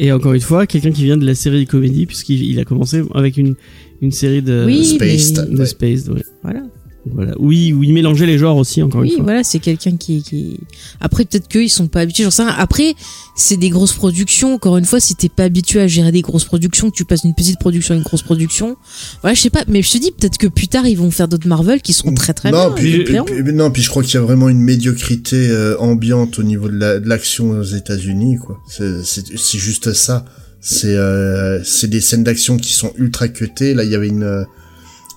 et 0.00 0.12
encore 0.12 0.32
une 0.32 0.40
fois 0.40 0.66
quelqu'un 0.66 0.92
qui 0.92 1.02
vient 1.04 1.16
de 1.16 1.26
la 1.26 1.34
série 1.34 1.64
de 1.64 1.68
comédie 1.70 2.06
puisqu'il 2.06 2.42
il 2.44 2.60
a 2.60 2.64
commencé 2.64 3.02
avec 3.14 3.36
une 3.36 3.54
une 4.00 4.12
série 4.12 4.42
de 4.42 4.64
Oui, 4.64 4.84
Spaced. 4.84 5.50
de 5.50 5.58
Ouais. 5.58 5.66
Space 5.66 6.06
ouais. 6.08 6.22
Voilà. 6.44 6.62
Voilà 7.06 7.32
oui 7.38 7.72
où 7.72 7.82
il 7.82 7.94
mélangeait 7.94 8.26
les 8.26 8.36
genres 8.38 8.56
aussi 8.56 8.82
encore 8.82 9.00
Oui, 9.00 9.08
une 9.10 9.14
fois 9.16 9.24
voilà, 9.24 9.44
c'est 9.44 9.60
quelqu'un 9.60 9.96
qui, 9.96 10.22
qui. 10.22 10.58
Après, 11.00 11.24
peut-être 11.24 11.48
qu'ils 11.48 11.70
sont 11.70 11.86
pas 11.88 12.00
habitués. 12.00 12.24
J'en 12.24 12.30
sais 12.30 12.42
rien. 12.42 12.54
Après, 12.58 12.94
c'est 13.36 13.56
des 13.56 13.70
grosses 13.70 13.92
productions. 13.94 14.54
Encore 14.54 14.76
une 14.76 14.84
fois, 14.84 15.00
si 15.00 15.14
t'es 15.14 15.28
pas 15.28 15.44
habitué 15.44 15.80
à 15.80 15.86
gérer 15.86 16.12
des 16.12 16.20
grosses 16.22 16.44
productions, 16.44 16.90
que 16.90 16.96
tu 16.96 17.04
passes 17.04 17.22
d'une 17.22 17.34
petite 17.34 17.58
production 17.58 17.94
à 17.94 17.96
une 17.96 18.02
grosse 18.02 18.22
production, 18.22 18.76
voilà, 19.22 19.34
je 19.34 19.40
sais 19.40 19.50
pas. 19.50 19.64
Mais 19.68 19.80
je 19.80 19.90
te 19.92 19.98
dis, 19.98 20.10
peut-être 20.10 20.36
que 20.38 20.48
plus 20.48 20.68
tard, 20.68 20.86
ils 20.86 20.96
vont 20.98 21.10
faire 21.10 21.28
d'autres 21.28 21.48
Marvel 21.48 21.80
qui 21.80 21.92
seront 21.92 22.12
très 22.12 22.34
très 22.34 22.50
non, 22.50 22.70
bien. 22.70 22.74
puis, 22.74 23.04
puis- 23.04 23.52
non, 23.54 23.70
puis 23.70 23.82
je 23.82 23.88
crois 23.90 24.02
qu'il 24.02 24.14
y 24.14 24.18
a 24.18 24.22
vraiment 24.22 24.48
une 24.48 24.60
médiocrité 24.60 25.48
euh, 25.48 25.76
ambiante 25.78 26.38
au 26.38 26.42
niveau 26.42 26.68
de 26.68 26.76
la- 26.76 26.98
de 27.00 27.08
l'action 27.08 27.50
aux 27.50 27.62
États-Unis, 27.62 28.36
quoi. 28.36 28.58
C'est, 28.68 29.02
c'est, 29.04 29.24
c'est 29.38 29.58
juste 29.58 29.92
ça. 29.94 30.24
C'est, 30.60 30.96
euh, 30.96 31.62
c'est 31.64 31.88
des 31.88 32.00
scènes 32.00 32.24
d'action 32.24 32.56
qui 32.58 32.72
sont 32.72 32.92
ultra 32.98 33.28
cutées. 33.28 33.72
Là, 33.74 33.84
il 33.84 33.90
y 33.90 33.94
avait 33.94 34.08
une, 34.08 34.24
euh, 34.24 34.44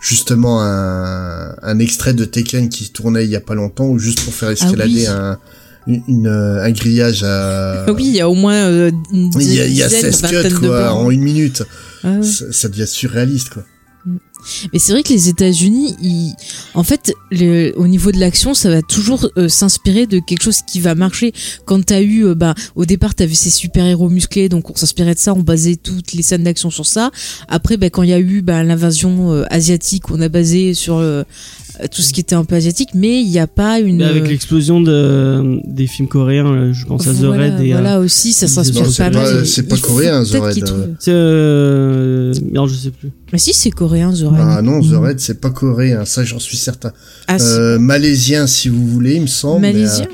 justement 0.01 0.61
un, 0.61 1.55
un 1.61 1.79
extrait 1.79 2.13
de 2.13 2.25
Tekken 2.25 2.67
qui 2.69 2.89
tournait 2.89 3.23
il 3.23 3.29
y 3.29 3.35
a 3.37 3.39
pas 3.41 3.55
longtemps, 3.55 3.85
où 3.87 3.99
juste 3.99 4.21
pour 4.23 4.33
faire 4.33 4.49
escalader 4.49 5.05
Ah 5.07 5.37
oui. 5.87 5.93
un, 5.93 5.93
une, 5.93 6.03
une, 6.07 6.27
euh, 6.27 6.63
un 6.63 6.71
grillage 6.71 7.23
à. 7.23 7.85
oui, 7.93 8.03
il 8.07 8.15
y 8.15 8.21
a 8.21 8.27
au 8.29 8.33
moins 8.33 8.55
euh, 8.65 8.91
une 9.13 9.29
Il 9.39 9.53
y 9.53 9.61
a, 9.61 9.65
il 9.67 9.73
y 9.75 9.83
a 9.83 9.87
dizaine, 9.87 10.11
16 10.11 10.21
vingtaine 10.23 10.53
cuts, 10.53 10.59
quoi, 10.67 10.93
en 10.93 11.09
une 11.11 11.21
minute. 11.21 11.63
Ah 12.03 12.13
ouais. 12.13 12.23
Ça, 12.23 12.45
ça 12.51 12.67
devient 12.67 12.87
surréaliste, 12.87 13.49
quoi. 13.51 13.63
Mais 14.73 14.79
c'est 14.79 14.91
vrai 14.91 15.03
que 15.03 15.13
les 15.13 15.29
États-Unis, 15.29 15.95
en 16.73 16.83
fait, 16.83 17.13
au 17.75 17.87
niveau 17.87 18.11
de 18.11 18.19
l'action, 18.19 18.53
ça 18.53 18.69
va 18.69 18.81
toujours 18.81 19.29
euh, 19.37 19.47
s'inspirer 19.47 20.07
de 20.07 20.19
quelque 20.19 20.43
chose 20.43 20.61
qui 20.67 20.79
va 20.79 20.95
marcher. 20.95 21.33
Quand 21.65 21.83
t'as 21.83 22.01
eu, 22.01 22.25
euh, 22.25 22.35
bah, 22.35 22.55
au 22.75 22.85
départ, 22.85 23.13
vu 23.25 23.35
ces 23.35 23.49
super-héros 23.49 24.09
musclés, 24.09 24.49
donc 24.49 24.69
on 24.69 24.75
s'inspirait 24.75 25.13
de 25.13 25.19
ça, 25.19 25.33
on 25.33 25.41
basait 25.41 25.75
toutes 25.75 26.13
les 26.13 26.23
scènes 26.23 26.43
d'action 26.43 26.69
sur 26.69 26.85
ça. 26.85 27.11
Après, 27.47 27.77
bah, 27.77 27.89
quand 27.89 28.03
il 28.03 28.09
y 28.09 28.13
a 28.13 28.19
eu 28.19 28.41
bah, 28.41 28.63
l'invasion 28.63 29.31
euh, 29.33 29.43
asiatique, 29.49 30.09
on 30.11 30.21
a 30.21 30.29
basé 30.29 30.73
sur 30.73 30.97
euh, 30.97 31.23
tout 31.89 32.01
ce 32.01 32.13
qui 32.13 32.19
était 32.19 32.35
un 32.35 32.43
peu 32.45 32.55
asiatique, 32.55 32.89
mais 32.93 33.21
il 33.21 33.29
n'y 33.29 33.39
a 33.39 33.47
pas 33.47 33.79
une. 33.79 33.97
Mais 33.97 34.03
avec 34.05 34.27
l'explosion 34.27 34.81
de 34.81 35.59
des 35.65 35.87
films 35.87 36.07
coréens 36.07 36.45
euh, 36.47 36.73
je 36.73 36.85
pense 36.85 37.07
à 37.07 37.13
The 37.13 37.17
voilà, 37.23 37.55
Red 37.57 37.65
et 37.65 37.71
à- 37.73 37.77
voilà 37.81 37.99
aussi, 37.99 38.33
ça 38.33 38.47
s'inspire 38.47 38.83
pas 38.97 39.09
pas- 39.09 39.33
mal. 39.33 39.45
c'est 39.47 39.63
pas 39.63 39.77
coréen, 39.77 40.23
The 40.23 40.35
Red, 40.35 40.53
qu'ils 40.53 40.63
euh. 40.65 40.87
c'est 40.99 41.11
euh... 41.11 42.33
non 42.53 42.67
je 42.67 42.75
sais 42.75 42.91
plus 42.91 43.11
Mais 43.33 43.39
si, 43.39 43.53
c'est 43.53 43.71
coréen, 43.71 44.11
The 44.13 44.23
Red. 44.25 44.39
Ah 44.39 44.61
non, 44.61 44.81
The 44.81 44.93
Red, 44.95 45.19
c'est 45.19 45.39
pas 45.41 45.49
coréen, 45.49 46.05
ça 46.05 46.23
j'en 46.23 46.39
suis 46.39 46.57
certain. 46.57 46.91
Ah, 47.27 47.39
si. 47.39 47.45
Euh, 47.47 47.79
malaisien, 47.79 48.47
si 48.47 48.69
vous 48.69 48.85
voulez, 48.87 49.15
il 49.15 49.21
me 49.21 49.27
semble. 49.27 49.61
mais, 49.61 49.73
Malaisien 49.73 50.07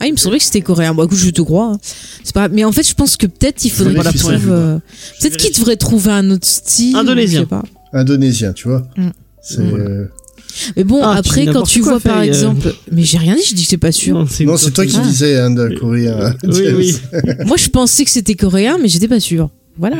Ah, 0.00 0.06
il 0.06 0.12
me 0.12 0.16
semblait 0.18 0.38
que 0.38 0.44
c'était 0.44 0.60
coréen. 0.60 0.94
Bon, 0.94 1.04
écoute, 1.04 1.18
je 1.18 1.30
te 1.30 1.42
crois. 1.42 1.72
hein. 1.74 1.78
C'est 2.22 2.34
pas. 2.34 2.48
Mais 2.48 2.64
en 2.64 2.70
fait, 2.72 2.86
je 2.88 2.94
pense 2.94 3.16
que 3.16 3.26
peut-être 3.26 3.64
il 3.64 3.70
faudrait 3.70 3.96
euh, 3.96 4.78
Peut-être 5.20 5.36
qu'il 5.36 5.52
devrait 5.54 5.76
trouver 5.76 6.12
un 6.12 6.30
autre 6.30 6.46
style. 6.46 6.94
Indonésien. 6.94 7.40
Je 7.40 7.44
sais 7.44 7.48
pas. 7.48 7.64
euh, 7.94 7.98
indonésien, 7.98 8.52
tu 8.52 8.68
vois. 8.68 8.86
Mm. 8.96 9.08
C'est, 9.42 9.62
Voilà. 9.62 10.06
Euh, 10.38 10.72
Mais 10.76 10.84
bon, 10.84 11.00
Ah, 11.02 11.14
après, 11.16 11.46
quand 11.46 11.62
tu 11.62 11.80
vois 11.80 12.00
par 12.00 12.18
euh. 12.20 12.22
exemple. 12.22 12.74
Mais 12.92 13.02
j'ai 13.04 13.18
rien 13.18 13.34
dit. 13.34 13.42
Je 13.48 13.54
dis 13.54 13.62
que 13.64 13.68
c'est 13.68 13.76
pas 13.78 13.92
sûr. 13.92 14.18
non 14.40 14.56
c'est 14.56 14.70
toi 14.72 14.86
qui 14.86 14.96
Ah. 14.98 15.02
disais 15.06 15.36
Inde, 15.38 15.74
coréen. 15.78 16.34
oui 16.44 16.62
oui 16.76 16.96
Moi, 17.46 17.56
je 17.56 17.68
pensais 17.68 18.04
que 18.04 18.10
c'était 18.10 18.34
coréen, 18.34 18.78
mais 18.80 18.88
j'étais 18.88 19.08
pas 19.08 19.20
sûr. 19.20 19.50
Voilà. 19.80 19.98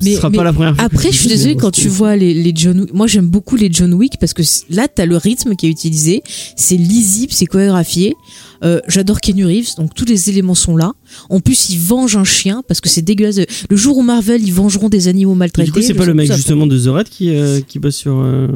ce 0.00 0.14
sera 0.14 0.30
pas 0.30 0.44
la 0.44 0.52
première 0.52 0.76
fois 0.76 0.84
Après, 0.84 1.10
je 1.10 1.16
suis 1.16 1.28
désolée 1.28 1.56
mais 1.56 1.60
quand 1.60 1.72
tu 1.72 1.88
vois 1.88 2.14
les, 2.14 2.34
les 2.34 2.52
John 2.54 2.82
Wick. 2.82 2.94
Moi, 2.94 3.08
j'aime 3.08 3.26
beaucoup 3.26 3.56
les 3.56 3.68
John 3.68 3.92
Wick 3.94 4.12
parce 4.20 4.32
que 4.32 4.42
là, 4.70 4.86
t'as 4.86 5.06
le 5.06 5.16
rythme 5.16 5.56
qui 5.56 5.66
est 5.66 5.70
utilisé. 5.70 6.22
C'est 6.56 6.76
lisible, 6.76 7.32
c'est 7.32 7.46
chorégraphié. 7.46 8.14
Euh, 8.62 8.78
J'adore 8.86 9.20
Keanu 9.20 9.44
Reeves, 9.44 9.74
donc 9.76 9.92
tous 9.96 10.04
les 10.04 10.30
éléments 10.30 10.54
sont 10.54 10.76
là. 10.76 10.92
En 11.30 11.40
plus, 11.40 11.70
il 11.70 11.80
venge 11.80 12.14
un 12.16 12.22
chien 12.22 12.62
parce 12.68 12.80
que 12.80 12.88
c'est 12.88 13.02
dégueulasse. 13.02 13.40
Le 13.68 13.76
jour 13.76 13.98
où 13.98 14.02
Marvel, 14.02 14.40
ils 14.40 14.54
vengeront 14.54 14.88
des 14.88 15.08
animaux 15.08 15.32
Et 15.34 15.36
maltraités. 15.36 15.66
du 15.66 15.72
coup, 15.72 15.82
c'est 15.82 15.94
pas 15.94 16.06
le 16.06 16.14
mec 16.14 16.32
justement 16.32 16.68
de 16.68 16.78
The 16.78 16.86
Red 16.86 17.08
qui 17.08 17.34
euh, 17.34 17.60
qui 17.60 17.80
bosse 17.80 17.96
sur 17.96 18.20
euh, 18.20 18.46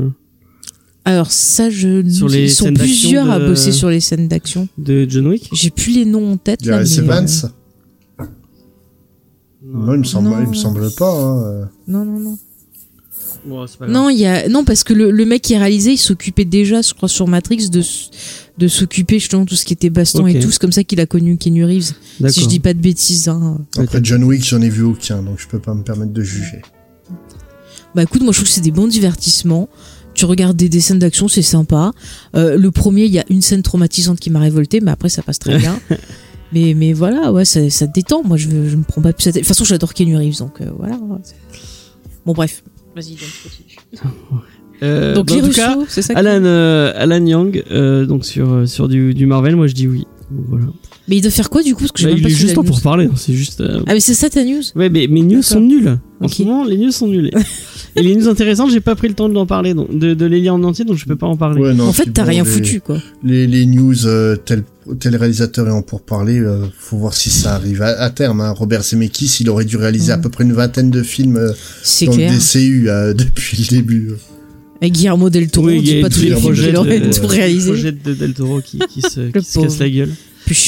Alors 1.07 1.31
ça, 1.31 1.71
je. 1.71 2.07
Sur 2.11 2.29
les 2.29 2.42
ils 2.42 2.51
sont 2.51 2.75
plusieurs 2.75 3.31
à 3.31 3.38
bosser 3.38 3.71
sur 3.71 3.88
les 3.88 4.01
scènes 4.01 4.27
d'action. 4.27 4.69
de 4.77 5.07
John 5.09 5.29
Wick. 5.29 5.49
J'ai 5.53 5.71
plus 5.71 5.92
les 5.92 6.05
noms 6.05 6.33
en 6.33 6.37
tête 6.37 6.66
là. 6.66 6.81
Mais, 6.83 6.99
euh, 6.99 7.03
Evans. 7.03 7.27
Non, 9.64 9.95
il 9.95 9.99
me 10.01 10.05
semble, 10.05 10.29
Non. 10.29 10.40
il 10.42 10.49
me 10.49 10.55
semble 10.55 10.90
pas. 10.92 11.12
Hein. 11.12 11.69
Non, 11.87 12.05
non, 12.05 12.19
non. 12.19 12.38
Bon, 13.45 13.64
pas. 13.79 13.87
Non, 13.87 14.09
il 14.11 14.19
y 14.19 14.27
a 14.27 14.49
non 14.49 14.64
parce 14.64 14.83
que 14.83 14.92
le, 14.92 15.12
le 15.12 15.25
mec 15.25 15.42
qui 15.42 15.55
a 15.55 15.61
réalisé, 15.61 15.92
il 15.92 15.97
s'occupait 15.99 16.45
déjà, 16.45 16.83
je 16.83 16.92
crois, 16.92 17.09
sur 17.09 17.29
Matrix 17.29 17.71
de 17.71 17.83
de 18.59 18.69
s'occuper 18.69 19.19
justement 19.21 19.45
de 19.45 19.49
tout 19.51 19.55
ce 19.55 19.64
qui 19.64 19.75
était 19.75 19.90
baston 19.90 20.27
et 20.27 20.40
tout. 20.40 20.51
C'est 20.51 20.59
comme 20.61 20.73
ça 20.73 20.83
qu'il 20.83 20.99
a 20.99 21.07
connu 21.07 21.37
Keanu 21.37 21.64
Reeves. 21.64 21.92
D'accord. 22.19 22.35
Si 22.35 22.40
je 22.40 22.49
dis 22.49 22.59
pas 22.59 22.75
de 22.75 22.81
bêtises. 22.81 23.29
Hein. 23.29 23.59
Après 23.79 24.01
John 24.03 24.25
Wick, 24.25 24.42
j'en 24.45 24.61
ai 24.62 24.71
vu 24.71 24.83
aucun, 24.83 25.23
donc 25.23 25.38
je 25.38 25.47
peux 25.47 25.61
pas 25.61 25.75
me 25.75 25.83
permettre 25.83 26.12
de 26.12 26.23
juger. 26.23 26.62
Bah 27.95 28.03
écoute, 28.03 28.23
moi 28.23 28.33
je 28.33 28.38
trouve 28.38 28.49
que 28.49 28.55
c'est 28.55 28.61
des 28.61 28.73
bons 28.73 28.88
divertissements. 28.88 29.69
Tu 30.16 30.24
regardes 30.24 30.57
des, 30.57 30.68
des 30.68 30.81
scènes 30.81 30.98
d'action, 30.98 31.29
c'est 31.29 31.42
sympa. 31.42 31.92
Euh, 32.35 32.57
le 32.57 32.70
premier, 32.70 33.05
il 33.05 33.12
y 33.12 33.18
a 33.18 33.24
une 33.29 33.42
scène 33.42 33.62
traumatisante 33.62 34.18
qui 34.18 34.31
m'a 34.31 34.40
révolté, 34.40 34.81
mais 34.81 34.90
après 34.90 35.09
ça 35.09 35.22
passe 35.22 35.38
très 35.38 35.59
bien. 35.59 35.79
mais 36.52 36.74
mais 36.74 36.92
voilà, 36.92 37.33
ouais, 37.33 37.44
ça, 37.44 37.68
ça 37.70 37.87
te 37.87 37.92
détend. 37.92 38.22
Moi, 38.24 38.37
je, 38.37 38.48
je 38.48 38.76
me 38.76 38.83
prends 38.83 39.02
pas 39.02 39.12
tête. 39.12 39.35
De 39.35 39.40
toute 39.40 39.46
façon, 39.46 39.64
j'adore 39.64 39.94
Keanu 39.94 40.16
Reeves, 40.16 40.38
donc 40.38 40.61
euh, 40.61 40.70
voilà. 40.76 40.98
Bon 42.24 42.33
bref, 42.33 42.64
vas-y. 42.94 43.16
Euh, 44.83 45.14
donc 45.14 45.29
bah, 45.29 45.37
les 45.37 45.42
en 45.42 45.46
tout 45.46 45.55
cas, 45.55 45.74
Russo, 45.74 45.87
c'est 45.88 46.02
ça. 46.02 46.12
Alan, 46.16 46.44
euh, 46.44 46.92
Alan 46.96 47.24
Young, 47.24 47.64
euh, 47.70 48.05
donc 48.05 48.26
sur 48.26 48.68
sur 48.68 48.88
du, 48.88 49.14
du 49.14 49.24
Marvel, 49.24 49.57
moi 49.57 49.68
je 49.68 49.72
dis 49.72 49.88
oui. 49.88 50.07
Donc, 50.31 50.44
voilà. 50.48 50.66
Mais 51.09 51.16
il 51.19 51.21
doit 51.23 51.31
faire 51.31 51.51
quoi 51.51 51.62
du 51.62 51.75
coup 51.75 51.83
Parce 51.87 51.92
que 51.92 52.05
Bah, 52.05 52.11
il 52.16 52.23
pas 52.23 52.29
est 52.29 52.33
juste 52.33 52.57
là 52.57 52.62
pour 52.64 52.81
parler, 52.81 53.07
hein, 53.07 53.12
c'est 53.16 53.33
juste. 53.33 53.61
euh, 53.61 53.81
Ah 53.87 53.92
mais 53.95 54.01
c'est 54.01 54.14
ça 54.14 54.29
ta 54.29 54.42
news? 54.45 54.62
Ouais, 54.75 54.90
mais 54.90 55.07
mes 55.07 55.23
news 55.23 55.42
sont 55.42 55.61
nulles. 55.61 55.99
En 56.21 56.27
ce 56.29 56.42
moment, 56.42 56.64
les 56.64 56.77
news 56.79 56.90
sont 56.90 57.07
nulles. 57.07 57.31
Et 57.95 58.03
les 58.03 58.16
news 58.16 58.29
intéressantes, 58.29 58.71
j'ai 58.73 58.81
pas 58.81 58.95
pris 58.97 59.07
le 59.09 59.14
temps 59.14 59.29
de 59.29 59.37
en 59.37 59.47
parler, 59.47 59.73
donc, 59.75 59.97
de, 59.97 60.14
de 60.14 60.27
les 60.27 60.40
lire 60.40 60.55
en 60.55 60.62
entier, 60.64 60.85
donc 60.85 60.97
je 60.97 61.05
peux 61.07 61.14
pas 61.16 61.27
en 61.29 61.37
parler. 61.37 61.61
Ouais, 61.62 61.75
non, 61.75 61.85
En 61.88 61.92
fait, 61.92 62.12
t'as 62.12 62.25
bon, 62.25 62.29
rien 62.31 62.42
les- 62.45 62.51
foutu 62.51 62.81
quoi. 62.81 63.01
Les, 63.23 63.47
les 63.47 63.66
news, 63.66 64.07
euh, 64.07 64.35
tel, 64.37 64.64
tel 64.99 65.14
réalisateur 65.16 65.69
et 65.69 65.71
en 65.71 65.83
pour 65.83 66.01
parler, 66.03 66.40
euh, 66.40 66.64
faut 66.77 66.97
voir 66.99 67.14
si 67.14 67.31
ça 67.31 67.55
arrive 67.55 67.83
à, 67.83 67.88
à 68.01 68.11
terme. 68.11 68.40
Hein. 68.40 68.51
Robert 68.51 68.83
Zemeckis, 68.83 69.38
il 69.40 69.49
aurait 69.51 69.64
dû 69.64 69.77
réaliser 69.77 70.11
à 70.12 70.16
Mhm. 70.16 70.23
peu 70.25 70.29
près 70.31 70.45
une 70.45 70.53
vingtaine 70.55 70.90
de 70.90 71.03
films 71.03 71.37
euh, 71.37 71.53
dans 72.07 72.12
clair. 72.12 72.33
le 72.33 72.37
DCU 72.38 72.90
euh, 72.90 73.14
depuis 73.14 73.59
le 73.62 73.77
début. 73.77 74.11
Avec 74.83 74.92
Guillermo 74.92 75.31
del 75.31 75.51
Toro, 75.51 75.69
Oui, 75.69 75.81
dit 75.81 76.01
pas 76.03 76.11
tous 76.11 76.21
les 76.21 76.33
projets, 76.33 76.66
qu'il 76.69 76.77
aurait 76.77 77.01
de, 77.01 77.11
tout 77.11 77.23
les 77.23 77.27
réalisé. 77.29 77.71
projets 77.71 77.92
de 77.92 78.12
Del 78.14 78.35
Toro 78.35 78.61
qui, 78.61 78.79
qui 78.90 79.01
se, 79.01 79.31
qui 79.31 79.45
se 79.45 79.59
casse 79.61 79.79
la 79.79 79.88
gueule. 79.88 80.11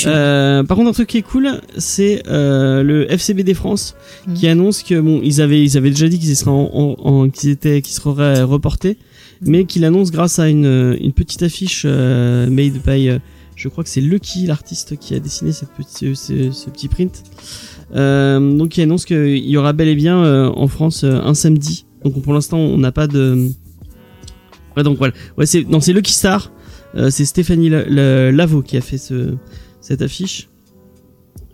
Euh, 0.07 0.65
par 0.65 0.77
contre, 0.77 0.91
un 0.91 0.93
truc 0.93 1.09
qui 1.09 1.19
est 1.19 1.23
cool, 1.23 1.61
c'est 1.77 2.23
euh, 2.29 2.83
le 2.83 3.11
FCBD 3.13 3.55
France 3.55 3.95
Mhm. 4.27 4.35
qui 4.35 4.49
annonce 4.49 4.83
que 4.83 4.99
bon, 5.01 5.21
ils 5.23 5.41
avaient 5.41 5.63
ils 5.63 5.77
avaient 5.77 5.91
déjà 5.91 6.09
dit 6.09 6.19
qu'ils 6.19 6.35
seraient 6.37 6.51
en, 6.51 6.71
en, 6.73 6.97
en- 7.09 7.29
qu'ils 7.31 7.51
étaient 7.51 7.81
qu'ils 7.83 7.95
seraient 7.95 8.43
reportés, 8.43 8.97
Mhm. 9.43 9.51
mais 9.51 9.65
qu'ils 9.65 9.83
l'annoncent 9.83 10.11
grâce 10.11 10.39
à 10.39 10.49
une 10.49 10.97
une 11.01 11.13
petite 11.13 11.43
affiche 11.43 11.83
euh, 11.87 12.49
made 12.51 12.81
by 12.85 13.09
euh, 13.09 13.19
je 13.57 13.69
crois 13.69 13.83
que 13.85 13.91
c'est 13.91 14.01
Lucky 14.01 14.47
l'artiste 14.47 14.97
qui 14.99 15.15
a 15.15 15.21
dessiné 15.21 15.53
cette 15.53 15.71
petite 15.71 16.15
ce, 16.17 16.51
ce 16.51 16.71
petit 16.71 16.89
print. 16.89 17.23
Euh, 17.95 18.57
donc 18.57 18.77
il 18.77 18.83
annonce 18.83 19.05
qu'il 19.05 19.39
y 19.39 19.57
aura 19.57 19.73
bel 19.73 19.89
et 19.89 19.95
bien 19.95 20.23
euh, 20.25 20.49
en 20.49 20.67
France 20.69 21.05
un 21.05 21.35
samedi. 21.35 21.85
Donc 22.05 22.21
pour 22.23 22.33
l'instant 22.35 22.59
on 22.59 22.79
n'a 22.79 22.93
pas 22.93 23.07
de 23.07 23.49
Ouais 24.77 24.83
donc 24.83 24.99
voilà. 24.99 25.13
Ouais 25.37 25.47
c'est 25.47 25.65
non 25.69 25.81
c'est 25.81 25.93
Lucky 25.93 26.13
Star. 26.13 26.53
Euh, 26.97 27.11
c'est 27.11 27.25
Stéphanie 27.27 27.69
La- 27.69 27.85
La- 27.85 28.33
Lavo 28.33 28.63
qui 28.63 28.77
a 28.77 28.81
fait 28.81 28.97
ce 28.99 29.35
cette 29.89 30.03
affiche 30.03 30.51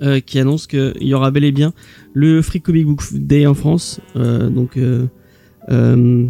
euh, 0.02 0.18
qui 0.18 0.40
annonce 0.40 0.66
qu'il 0.66 0.92
y 1.02 1.14
aura 1.14 1.30
bel 1.30 1.44
et 1.44 1.52
bien 1.52 1.72
le 2.14 2.42
Free 2.42 2.60
Comic 2.60 2.84
Book 2.84 3.02
Day 3.12 3.46
en 3.46 3.54
France. 3.54 4.00
Euh, 4.16 4.50
donc, 4.50 4.76
euh, 4.76 5.06
euh, 5.68 6.26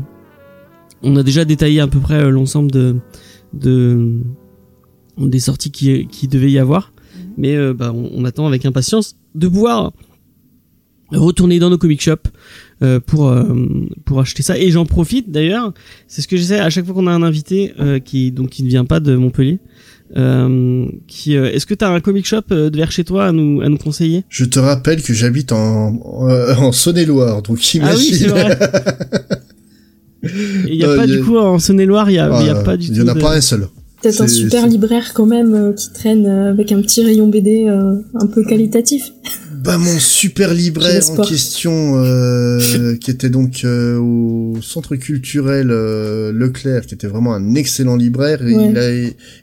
on 1.02 1.16
a 1.16 1.22
déjà 1.22 1.46
détaillé 1.46 1.80
à 1.80 1.86
peu 1.86 1.98
près 1.98 2.22
euh, 2.22 2.28
l'ensemble 2.28 2.70
de, 2.70 2.96
de 3.54 4.20
des 5.16 5.40
sorties 5.40 5.70
qui, 5.70 6.06
qui 6.08 6.28
devait 6.28 6.50
y 6.50 6.58
avoir, 6.58 6.92
mais 7.38 7.56
euh, 7.56 7.72
bah, 7.72 7.90
on, 7.94 8.10
on 8.12 8.24
attend 8.26 8.46
avec 8.46 8.66
impatience 8.66 9.16
de 9.34 9.48
pouvoir 9.48 9.92
retourner 11.10 11.58
dans 11.58 11.70
nos 11.70 11.78
comic 11.78 12.02
shops 12.02 12.28
euh, 12.82 13.00
pour 13.00 13.28
euh, 13.28 13.44
pour 14.04 14.20
acheter 14.20 14.42
ça. 14.42 14.58
Et 14.58 14.70
j'en 14.70 14.84
profite 14.84 15.30
d'ailleurs, 15.30 15.72
c'est 16.06 16.20
ce 16.20 16.28
que 16.28 16.36
j'essaie 16.36 16.58
à 16.58 16.68
chaque 16.68 16.84
fois 16.84 16.94
qu'on 16.94 17.06
a 17.06 17.12
un 17.12 17.22
invité 17.22 17.72
euh, 17.80 17.98
qui 17.98 18.30
donc 18.30 18.50
qui 18.50 18.62
ne 18.62 18.68
vient 18.68 18.84
pas 18.84 19.00
de 19.00 19.16
Montpellier. 19.16 19.58
Euh, 20.16 20.86
qui 21.08 21.36
euh, 21.36 21.50
est-ce 21.50 21.64
que 21.66 21.74
tu 21.74 21.84
as 21.84 21.88
un 21.90 21.98
comic 22.00 22.26
shop 22.26 22.42
euh, 22.52 22.68
de 22.70 22.76
vers 22.76 22.92
chez 22.92 23.04
toi 23.04 23.26
à 23.26 23.32
nous 23.32 23.62
à 23.62 23.68
nous 23.68 23.78
conseiller? 23.78 24.24
Je 24.28 24.44
te 24.44 24.58
rappelle 24.58 25.02
que 25.02 25.12
j'habite 25.14 25.50
en, 25.50 25.96
en, 26.04 26.28
euh, 26.28 26.54
en 26.56 26.72
Saône-et-Loire, 26.72 27.42
donc 27.42 27.74
imagine. 27.74 27.90
Ah 27.92 27.96
oui, 27.98 28.14
c'est 28.14 28.28
vrai. 28.28 28.58
Il 30.68 30.74
y 30.76 30.84
a 30.84 30.94
pas 30.96 31.04
il 31.04 31.10
y 31.10 31.14
a- 31.14 31.16
du 31.18 31.22
coup 31.22 31.36
en 31.36 31.58
Saône-et-Loire, 31.58 32.10
il 32.10 32.14
y 32.14 32.18
a, 32.18 32.40
il 32.40 32.46
y 32.46 32.50
a 32.50 32.56
Ah, 32.58 32.62
pas 32.62 32.76
du 32.78 32.86
tout. 32.86 32.92
Il 32.94 32.98
y 32.98 33.02
en 33.02 33.08
a 33.08 33.14
de- 33.14 33.20
pas 33.20 33.34
un 33.36 33.40
seul. 33.42 33.66
Peut-être 34.04 34.20
un 34.22 34.28
super 34.28 34.66
libraire 34.66 35.12
quand 35.14 35.26
même 35.26 35.54
euh, 35.54 35.72
qui 35.72 35.90
traîne 35.92 36.26
euh, 36.26 36.50
avec 36.50 36.70
un 36.72 36.80
petit 36.80 37.02
rayon 37.02 37.26
BD 37.28 37.66
euh, 37.68 37.94
un 38.14 38.26
peu 38.26 38.44
qualitatif. 38.44 39.12
Bah 39.64 39.78
mon 39.78 39.98
super 39.98 40.52
libraire 40.52 41.02
en 41.10 41.22
question, 41.22 41.94
euh, 41.96 42.96
qui 42.96 43.10
était 43.10 43.30
donc 43.30 43.62
euh, 43.64 43.96
au 43.98 44.58
centre 44.60 44.94
culturel 44.96 45.68
euh, 45.70 46.32
Leclerc, 46.32 46.84
qui 46.84 46.94
était 46.94 47.06
vraiment 47.06 47.32
un 47.34 47.54
excellent 47.54 47.96
libraire. 47.96 48.46
et 48.46 48.54
Ouais. 48.54 48.68
Il, 48.70 48.78
a, 48.78 48.92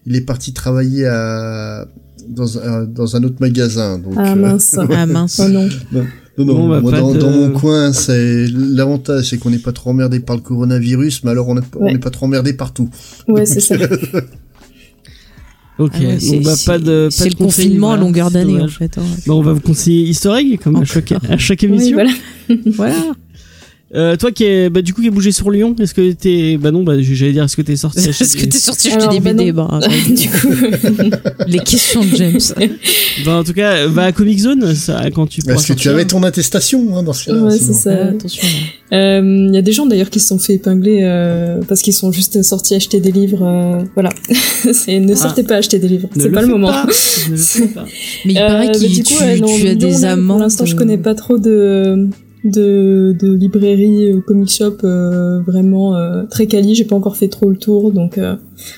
il 0.06 0.15
est 0.15 0.21
parti 0.21 0.54
travailler 0.54 1.08
à 1.08 1.88
dans 2.30 2.60
un, 2.60 2.84
dans 2.84 3.15
un 3.15 3.24
autre 3.24 3.38
magasin. 3.39 3.97
Donc, 3.97 4.13
Ah 4.15 4.34
euh, 4.34 4.36
mince. 4.36 4.76
Ah 4.91 5.06
mince. 5.08 5.41
Oh 5.43 5.50
non. 5.50 5.67
non, 5.91 6.06
non, 6.38 6.45
Bon, 6.54 6.69
bah, 6.69 6.82
moi, 6.82 6.91
dans, 6.91 7.13
de- 7.13 7.17
dans 7.19 7.32
mon 7.32 7.50
coin, 7.50 7.91
c'est 7.91 8.45
l'avantage, 8.47 9.30
c'est 9.32 9.38
qu'on 9.39 9.50
n'est 9.50 9.58
pas 9.58 9.71
trop 9.74 9.89
emmerdé 9.89 10.19
par 10.19 10.36
le 10.36 10.41
coronavirus, 10.43 11.24
mais 11.24 11.32
alors 11.32 11.47
on 11.50 11.56
n'est 11.56 11.62
on 11.76 11.86
Ouais. 11.86 11.93
n'est 11.93 12.00
pas 12.00 12.10
trop 12.12 12.28
emmerdé 12.28 12.54
partout. 12.54 12.89
Ouais, 13.28 13.45
c'est 13.47 13.60
ça. 13.60 13.76
Ok, 15.82 15.91
Ah 15.96 16.00
ouais, 16.04 16.20
c'est- 16.20 16.32
donc 16.36 16.44
bah, 16.44 16.54
pas 16.65 16.80
de. 16.80 17.06
pas 17.06 17.12
C'est 17.12 17.30
le 17.30 17.36
confinement 17.36 17.91
à 17.91 17.98
longueur 17.98 18.32
d'année 18.32 18.62
en 18.62 18.67
fait. 18.67 18.98
hein. 18.98 19.04
Bah, 19.28 19.34
on 19.34 19.41
va 19.41 19.54
vous 19.54 19.60
conseiller 19.62 20.08
Easter 20.08 20.34
egg 20.38 20.60
comme 20.63 20.76
à 20.78 20.86
chaque, 20.86 21.12
à 21.30 21.38
chaque 21.38 21.62
Oui, 21.63 21.67
émission. 21.70 21.94
voilà. 21.94 22.12
Voilà. 22.65 22.96
Euh, 23.94 24.15
toi 24.15 24.32
qui 24.32 24.46
est, 24.46 24.70
bah, 24.70 24.82
du 24.82 24.94
coup 24.94 25.02
qui 25.02 25.08
est 25.08 25.12
bougé 25.12 25.34
sur 25.34 25.52
Lyon, 25.52 25.76
est-ce 25.78 25.94
que 25.94 26.13
t'es, 26.13 26.56
bah 26.58 26.72
non, 26.72 26.82
bah 26.84 26.94
j'allais 27.02 27.34
dire 27.34 27.44
est-ce 27.44 27.58
que 27.58 27.62
t'es 27.62 27.76
sorti 27.76 28.00
Est-ce 28.10 28.38
que 28.38 28.46
t'es 28.46 28.58
sorti 28.58 28.89
acheter 28.89 29.10
des 29.10 29.20
bah 29.20 29.34
BD? 29.34 29.52
bah, 29.52 29.80
du 30.08 30.30
coup. 30.30 30.48
Les 31.48 31.60
questions 31.60 32.00
de 32.06 32.15
James. 32.15 32.39
Bah 33.26 33.38
en 33.38 33.43
tout 33.43 33.54
cas, 33.54 33.88
va 33.88 34.04
à 34.04 34.12
Comic 34.12 34.39
Zone, 34.39 34.74
ça 34.76 35.02
quand 35.13 35.28
tu. 35.28 35.41
Est-ce 35.47 35.67
que 35.67 35.74
tu 35.74 35.89
avais 35.89 36.06
ton 36.06 36.24
attestation 36.24 36.97
hein, 36.97 37.04
dans 37.04 37.13
ce 37.13 37.26
cas-là 37.26 37.41
Ouais, 37.43 37.58
c'est 37.58 37.74
ça. 37.74 37.91
Attention. 38.06 38.47
là. 38.91 38.97
Euh, 38.97 39.45
Il 39.50 39.54
y 39.56 39.58
a 39.58 39.62
des 39.62 39.71
gens 39.71 39.86
d'ailleurs 39.86 40.10
qui 40.10 40.19
se 40.19 40.28
sont 40.28 40.39
fait 40.39 40.54
épingler 40.56 41.00
euh, 41.04 41.60
parce 41.67 41.82
qu'ils 41.82 41.93
sont 41.93 42.12
juste 42.12 42.41
sortis 42.41 42.76
acheter 42.76 43.00
des 43.00 43.12
livres. 43.12 43.43
euh, 43.43 43.84
voilà. 43.95 44.10
c'est 44.74 45.00
ne 45.00 45.15
sortez 45.15 45.43
pas 45.43 45.56
acheter 45.56 45.80
des 45.80 45.88
livres. 45.88 46.10
C'est 46.17 46.30
pas 46.32 46.41
le 46.41 46.47
moment. 46.47 46.67
pas, 46.71 46.86
ne 46.86 47.32
le 47.32 47.38
fais 47.38 47.67
pas. 47.67 47.86
Mais 48.26 48.34
il 48.34 48.38
Euh, 48.38 48.47
paraît 48.47 48.67
bah, 48.67 48.74
qu'il 48.74 48.89
du 48.93 49.04
tu, 49.04 49.13
coup, 49.13 49.21
ouais, 49.24 49.39
non, 49.39 49.47
tu 49.47 49.67
as 49.67 49.76
des. 49.76 50.21
Pour 50.28 50.38
l'instant, 50.39 50.65
je 50.65 50.76
euh, 50.76 50.78
connais 50.78 50.97
pas 50.97 51.15
trop 51.15 51.38
de 51.38 52.08
de, 52.43 53.15
de 53.19 53.36
librairies, 53.36 54.12
euh, 54.13 54.21
comic 54.26 54.50
shop 54.50 54.78
euh, 54.84 55.41
vraiment 55.45 55.95
euh, 55.95 56.24
très 56.30 56.47
quali. 56.47 56.74
J'ai 56.76 56.86
pas 56.86 56.95
encore 56.95 57.15
fait 57.15 57.28
trop 57.28 57.50
le 57.50 57.58
tour, 57.58 57.91
donc 57.91 58.17
euh, 58.17 58.36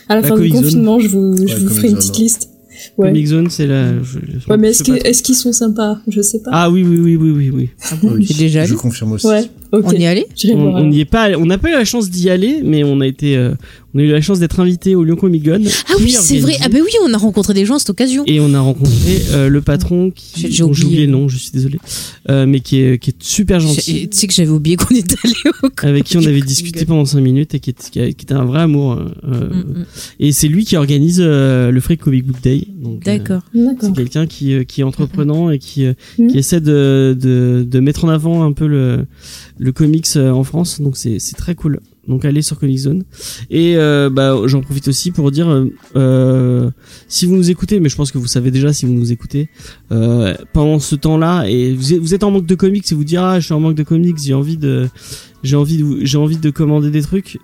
à 0.09 0.15
la 0.15 0.21
Bah, 0.21 0.27
fin 0.29 0.37
du 0.37 0.49
Zone. 0.49 0.61
confinement, 0.63 0.99
je 0.99 1.07
vous, 1.07 1.37
je 1.37 1.53
Ouais, 1.53 1.59
vous 1.59 1.69
ferai 1.69 1.89
une 1.89 1.95
petite 1.95 2.15
ouais. 2.17 2.23
liste. 2.23 2.49
Ouais. 2.97 3.09
Comic 3.09 3.27
Zone, 3.27 3.49
c'est 3.49 3.67
la. 3.67 3.93
je- 4.03 4.19
je- 4.19 4.49
Ouais, 4.49 4.57
mais 4.57 4.69
est-ce 4.71 5.23
qu'ils 5.23 5.35
sont 5.35 5.51
sympas? 5.53 5.97
Je 6.07 6.21
sais 6.21 6.39
pas. 6.39 6.51
Ah 6.53 6.69
oui, 6.69 6.83
oui, 6.83 6.99
oui, 6.99 7.15
oui, 7.15 7.31
oui, 7.31 7.49
oui. 7.49 7.69
Ah 7.91 7.95
bon, 8.01 8.11
Oui, 8.13 8.27
déjà 8.37 8.61
allé? 8.61 8.69
Je 8.69 8.75
confirme 8.75 9.13
aussi. 9.13 9.27
ouais. 9.27 9.43
Ok. 9.71 9.85
On 9.87 9.91
y 9.91 10.03
est 10.03 10.07
allé? 10.07 10.25
On 10.53 10.85
n'y 10.85 10.99
est 10.99 11.05
pas, 11.05 11.23
allé- 11.23 11.35
on 11.35 11.45
n'a 11.45 11.57
pas 11.57 11.69
eu 11.69 11.73
la 11.73 11.85
chance 11.85 12.09
d'y 12.09 12.29
aller, 12.29 12.61
mais 12.63 12.83
on 12.83 12.99
a 13.01 13.07
été, 13.07 13.35
euh, 13.37 13.53
on 13.93 13.99
a 13.99 14.01
eu 14.03 14.07
la 14.07 14.21
chance 14.21 14.39
d'être 14.39 14.59
invité 14.59 14.95
au 14.95 15.03
Lyon 15.03 15.15
Comic 15.15 15.43
Con. 15.45 15.61
Ah 15.89 15.93
oui, 15.99 16.11
c'est 16.11 16.39
vrai. 16.39 16.55
Ah 16.61 16.69
bah 16.69 16.79
oui, 16.83 16.91
on 17.05 17.13
a 17.13 17.17
rencontré 17.17 17.53
des 17.53 17.65
gens 17.65 17.75
à 17.75 17.79
cette 17.79 17.91
occasion. 17.91 18.23
Et 18.25 18.39
on 18.39 18.53
a 18.53 18.59
rencontré 18.59 19.21
euh, 19.31 19.49
le 19.49 19.61
patron 19.61 20.11
qui, 20.11 20.41
J'ai- 20.41 20.51
j'ai 20.51 20.63
dont 20.63 20.73
j'ai 20.73 20.83
oublié. 20.83 20.85
oublié 21.01 21.05
le 21.07 21.11
nom, 21.11 21.29
je 21.29 21.37
suis 21.37 21.51
désolé, 21.51 21.77
euh, 22.29 22.45
mais 22.47 22.59
qui 22.59 22.79
est, 22.79 22.97
qui 22.97 23.11
est 23.11 23.15
super 23.21 23.59
gentil, 23.59 24.09
Tu 24.09 24.17
sais 24.17 24.27
que 24.27 24.33
j'avais 24.33 24.49
oublié 24.49 24.75
qu'on 24.77 24.95
était 24.95 25.15
allé 25.23 25.33
au 25.63 25.67
avec 25.83 26.03
qui 26.05 26.17
on 26.17 26.21
avait 26.21 26.29
Comic 26.39 26.45
discuté 26.45 26.85
pendant 26.85 27.05
5 27.05 27.19
minutes 27.21 27.53
et 27.55 27.59
qui, 27.59 27.69
est- 27.71 27.89
qui, 27.91 27.99
était 27.99 28.33
un 28.33 28.45
vrai 28.45 28.61
amour. 28.61 28.93
euh, 28.93 29.05
euh, 29.27 29.49
Mm, 29.53 29.59
mm. 29.79 29.85
Et 30.19 30.31
c'est 30.31 30.47
lui 30.47 30.65
qui 30.65 30.75
organise 30.77 31.19
euh, 31.23 31.69
le 31.71 31.79
Free 31.79 31.97
Comic 31.97 32.25
Book 32.25 32.41
Day. 32.41 32.67
Euh, 32.85 32.89
D'accord. 33.05 33.41
C'est 33.81 33.93
quelqu'un 33.93 34.25
qui, 34.25 34.53
euh, 34.53 34.63
qui 34.63 34.81
est 34.81 34.83
entreprenant 34.83 35.49
et 35.51 35.59
qui, 35.59 35.85
euh, 35.85 35.93
Mhm. 36.17 36.27
qui 36.31 36.37
essaie 36.37 36.61
de, 36.61 37.15
de, 37.19 37.65
de 37.69 37.79
mettre 37.79 38.05
en 38.05 38.09
avant 38.09 38.43
un 38.43 38.51
peu 38.53 38.67
le, 38.67 39.05
le 39.59 39.71
comics 39.71 40.07
en 40.15 40.43
France. 40.43 40.81
Donc 40.81 40.97
c'est, 40.97 41.19
c'est 41.19 41.35
très 41.35 41.55
cool. 41.55 41.79
Donc 42.07 42.25
allez 42.25 42.41
sur 42.41 42.59
Comic 42.59 42.77
Zone. 42.77 43.03
Et 43.49 43.77
euh, 43.77 44.09
bah, 44.09 44.35
j'en 44.45 44.61
profite 44.61 44.87
aussi 44.89 45.11
pour 45.11 45.31
dire, 45.31 45.49
euh, 45.49 45.73
euh, 45.95 46.69
si 47.07 47.25
vous 47.25 47.35
nous 47.35 47.49
écoutez, 47.49 47.79
mais 47.79 47.89
je 47.89 47.95
pense 47.95 48.11
que 48.11 48.17
vous 48.17 48.27
savez 48.27 48.51
déjà 48.51 48.73
si 48.73 48.85
vous 48.85 48.93
nous 48.93 49.11
écoutez, 49.11 49.49
euh, 49.91 50.35
pendant 50.51 50.79
ce 50.79 50.95
temps-là, 50.95 51.45
et 51.45 51.73
vous 51.73 52.13
êtes, 52.13 52.23
en 52.23 52.31
manque 52.31 52.45
de 52.45 52.55
comics 52.55 52.89
et 52.91 52.95
vous 52.95 53.03
dire 53.03 53.23
ah 53.23 53.39
je 53.39 53.45
suis 53.45 53.53
en 53.53 53.59
manque 53.59 53.75
de 53.75 53.83
comics, 53.83 54.17
j'ai 54.17 54.33
envie 54.33 54.57
de, 54.57 54.89
j'ai 55.43 55.55
envie 55.55 55.77
de, 55.77 56.05
j'ai 56.05 56.17
envie 56.17 56.37
de 56.37 56.49
commander 56.49 56.91
des 56.91 57.01
trucs. 57.01 57.39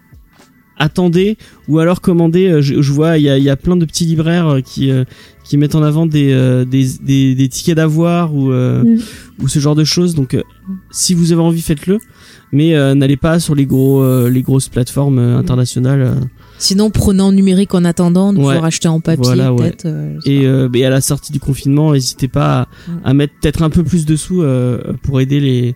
Attendez 0.80 1.38
ou 1.68 1.80
alors 1.80 2.00
commandez. 2.02 2.48
euh, 2.48 2.62
Je, 2.62 2.82
je 2.82 2.92
vois 2.94 3.18
il 3.18 3.24
y 3.26 3.30
a, 3.30 3.38
il 3.38 3.44
y 3.44 3.50
a 3.50 3.56
plein 3.58 3.76
de 3.76 3.86
petits 3.86 4.06
libraires 4.06 4.48
euh, 4.48 4.62
qui 4.62 4.90
euh, 4.92 5.04
qui 5.44 5.58
mettent 5.58 5.76
en 5.76 5.84
avant 5.84 6.06
des 6.06 6.32
des, 6.70 6.88
des, 7.02 7.36
des 7.36 7.50
tickets 7.50 7.76
d'avoir 7.76 8.34
ou 8.34 8.50
Mm. 8.52 8.98
ou 9.42 9.48
ce 9.48 9.60
genre 9.60 9.76
de 9.76 9.84
choses. 9.84 10.16
Donc 10.16 10.38
si 10.92 11.14
vous 11.14 11.32
avez 11.32 11.42
envie, 11.42 11.62
faites-le. 11.62 11.98
Mais 12.52 12.76
euh, 12.76 12.96
n'allez 12.96 13.18
pas 13.18 13.40
sur 13.40 13.54
les 13.56 13.66
gros 13.66 14.28
les 14.28 14.42
grosses 14.42 14.70
plateformes 14.70 15.20
euh, 15.20 15.38
internationales. 15.38 16.16
Sinon, 16.60 16.90
prenez 16.90 17.22
en 17.22 17.32
numérique 17.32 17.74
en 17.74 17.86
attendant, 17.86 18.34
de 18.34 18.38
Ouais. 18.40 18.44
pouvoir 18.44 18.66
acheter 18.66 18.90
en 18.90 19.00
papier, 19.00 19.24
Voilà, 19.24 19.54
ouais. 19.54 19.74
euh, 19.86 20.20
Et, 20.26 20.46
euh, 20.46 20.68
et 20.74 20.86
à 20.86 20.90
la 20.90 21.00
sortie 21.00 21.32
du 21.32 21.40
confinement, 21.40 21.94
n'hésitez 21.94 22.28
pas 22.28 22.62
à, 22.62 22.68
Mm. 22.92 23.00
à 23.06 23.14
mettre 23.14 23.34
peut-être 23.42 23.62
un 23.64 23.70
peu 23.70 23.84
plus 23.84 24.06
de 24.06 24.16
sous 24.18 24.42
euh, 24.44 24.82
pour 25.04 25.22
aider 25.22 25.40
les, 25.40 25.76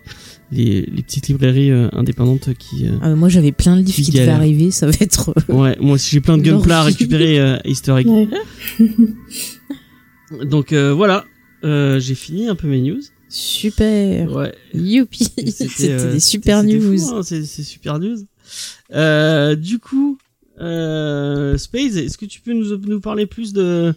les, 0.54 0.82
les 0.82 1.02
petites 1.02 1.28
librairies 1.28 1.70
euh, 1.70 1.88
indépendantes 1.92 2.54
qui. 2.54 2.86
euh, 2.86 2.92
Ah, 3.02 3.10
mais 3.10 3.16
moi, 3.16 3.28
j'avais 3.28 3.52
plein 3.52 3.76
de 3.76 3.82
livres 3.82 3.94
Qui 3.94 4.02
qui 4.04 4.10
devaient 4.12 4.28
arriver. 4.28 4.70
Ça 4.70 4.86
va 4.86 4.92
être. 5.00 5.34
euh, 5.50 5.54
Ouais, 5.54 5.76
moi 5.80 5.94
aussi 5.94 6.10
j'ai 6.10 6.20
plein 6.20 6.38
de 6.38 6.42
gunpla 6.42 6.80
à 6.80 6.82
récupérer. 6.84 7.38
Ouais. 7.66 8.28
Donc 10.46 10.72
voilà, 10.72 11.24
j'ai 11.62 12.14
fini 12.14 12.48
un 12.48 12.54
peu 12.54 12.66
mes 12.68 12.80
news. 12.80 13.00
Super. 13.28 14.30
Ouais. 14.32 14.54
Youpi. 14.74 15.28
C'était 15.48 16.12
des 16.12 16.20
super 16.20 16.62
news. 16.62 17.00
hein, 17.14 17.22
c'est 17.22 17.44
c'est 17.44 17.62
super 17.64 17.98
news. 17.98 18.16
Euh, 18.94 19.56
du 19.56 19.78
coup, 19.80 20.18
euh, 20.60 21.56
Space, 21.58 21.96
est-ce 21.96 22.16
que 22.16 22.26
tu 22.26 22.40
peux 22.40 22.52
nous, 22.52 22.76
nous 22.76 23.00
parler 23.00 23.26
plus 23.26 23.52
de, 23.52 23.92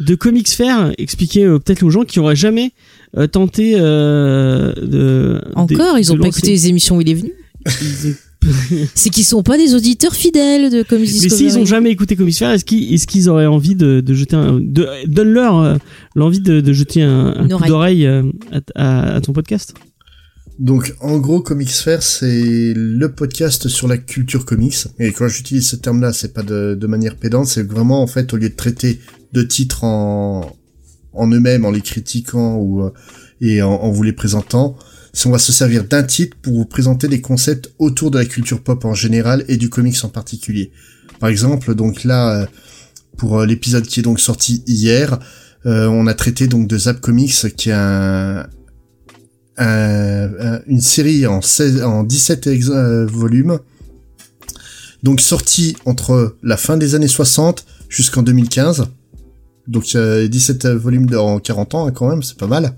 de 0.00 0.14
Comics 0.16 0.48
Fair? 0.48 0.92
Expliquer 0.98 1.44
euh, 1.44 1.58
peut-être 1.58 1.82
aux 1.84 1.90
gens 1.90 2.04
qui 2.04 2.18
auraient 2.18 2.34
jamais 2.36 2.72
euh, 3.16 3.26
tenté 3.26 3.74
euh, 3.76 4.72
de. 4.74 5.40
Encore, 5.54 5.94
de- 5.94 6.00
ils 6.00 6.10
ont 6.12 6.14
de 6.14 6.20
pas 6.20 6.26
lancer- 6.26 6.38
écouté 6.38 6.50
les 6.52 6.68
émissions 6.68 6.96
où 6.96 7.00
il 7.00 7.10
est 7.10 7.14
venu. 7.14 7.32
C'est 8.94 9.10
qu'ils 9.10 9.24
sont 9.26 9.42
pas 9.42 9.58
des 9.58 9.74
auditeurs 9.74 10.14
fidèles 10.14 10.70
de 10.70 10.82
Comics 10.82 11.10
Mais 11.12 11.12
Discovery. 11.20 11.50
s'ils 11.50 11.58
ont 11.58 11.66
jamais 11.66 11.90
écouté 11.90 12.16
Comics 12.16 12.36
Fair, 12.38 12.50
est-ce 12.52 12.64
qu'ils 13.06 13.28
auraient 13.28 13.44
envie 13.46 13.74
de, 13.74 14.00
de 14.00 14.14
jeter 14.14 14.34
un. 14.36 14.58
De, 14.58 14.88
Donne-leur 15.06 15.58
euh, 15.58 15.76
l'envie 16.14 16.40
de, 16.40 16.60
de 16.62 16.72
jeter 16.72 17.02
un, 17.02 17.34
un 17.36 17.46
coup 17.48 17.52
oreille. 17.54 17.68
d'oreille 17.68 18.06
euh, 18.06 18.22
à, 18.50 18.60
à- 18.76 19.14
à 19.16 19.20
ton 19.20 19.34
podcast. 19.34 19.74
Donc, 20.58 20.94
en 21.00 21.18
gros, 21.18 21.40
Comics 21.40 21.70
Fair, 21.70 22.02
c'est 22.02 22.72
le 22.74 23.12
podcast 23.12 23.68
sur 23.68 23.88
la 23.88 23.96
culture 23.98 24.44
comics. 24.44 24.76
Et 24.98 25.10
quand 25.12 25.28
j'utilise 25.28 25.68
ce 25.68 25.76
terme-là, 25.76 26.12
c'est 26.12 26.32
pas 26.34 26.42
de, 26.42 26.74
de 26.80 26.86
manière 26.86 27.16
pédante, 27.16 27.46
c'est 27.46 27.66
vraiment, 27.66 28.02
en 28.02 28.06
fait, 28.06 28.32
au 28.34 28.36
lieu 28.36 28.48
de 28.50 28.54
traiter 28.54 29.00
de 29.32 29.42
titres 29.42 29.84
en, 29.84 30.54
en 31.12 31.28
eux-mêmes, 31.28 31.64
en 31.64 31.70
les 31.70 31.80
critiquant 31.80 32.56
ou, 32.56 32.82
euh, 32.82 32.90
et 33.40 33.62
en, 33.62 33.90
vous 33.90 34.02
les 34.02 34.12
présentant, 34.12 34.76
si 35.12 35.26
on 35.26 35.30
va 35.30 35.38
se 35.38 35.52
servir 35.52 35.84
d'un 35.84 36.02
titre 36.04 36.36
pour 36.40 36.54
vous 36.54 36.64
présenter 36.66 37.08
des 37.08 37.20
concepts 37.20 37.72
autour 37.78 38.10
de 38.10 38.18
la 38.18 38.24
culture 38.24 38.60
pop 38.62 38.84
en 38.84 38.94
général 38.94 39.44
et 39.48 39.56
du 39.56 39.68
comics 39.70 39.96
en 40.04 40.08
particulier. 40.08 40.70
Par 41.18 41.28
exemple, 41.28 41.74
donc 41.74 42.04
là, 42.04 42.42
euh, 42.42 42.46
pour 43.16 43.40
euh, 43.40 43.46
l'épisode 43.46 43.86
qui 43.86 44.00
est 44.00 44.02
donc 44.04 44.20
sorti 44.20 44.62
hier, 44.66 45.18
euh, 45.66 45.86
on 45.88 46.06
a 46.06 46.14
traité 46.14 46.46
donc 46.46 46.68
de 46.68 46.78
Zap 46.78 47.00
Comics, 47.00 47.54
qui 47.56 47.70
est 47.70 47.72
un, 47.72 48.46
un- 49.58 50.30
un- 50.40 50.60
une 50.66 50.80
série 50.80 51.26
en, 51.26 51.42
16, 51.42 51.82
en 51.82 52.04
17 52.04 52.46
ex- 52.46 52.68
euh, 52.70 53.04
volumes, 53.06 53.58
donc 55.02 55.20
sortie 55.20 55.76
entre 55.84 56.36
la 56.42 56.56
fin 56.56 56.76
des 56.76 56.94
années 56.94 57.08
60 57.08 57.64
jusqu'en 57.88 58.22
2015. 58.22 58.86
Donc 59.68 59.84
euh, 59.94 60.26
17 60.28 60.66
volumes 60.68 61.06
de- 61.06 61.16
en 61.16 61.38
40 61.38 61.74
ans 61.74 61.86
hein, 61.86 61.92
quand 61.92 62.08
même, 62.08 62.22
c'est 62.22 62.36
pas 62.38 62.46
mal. 62.46 62.74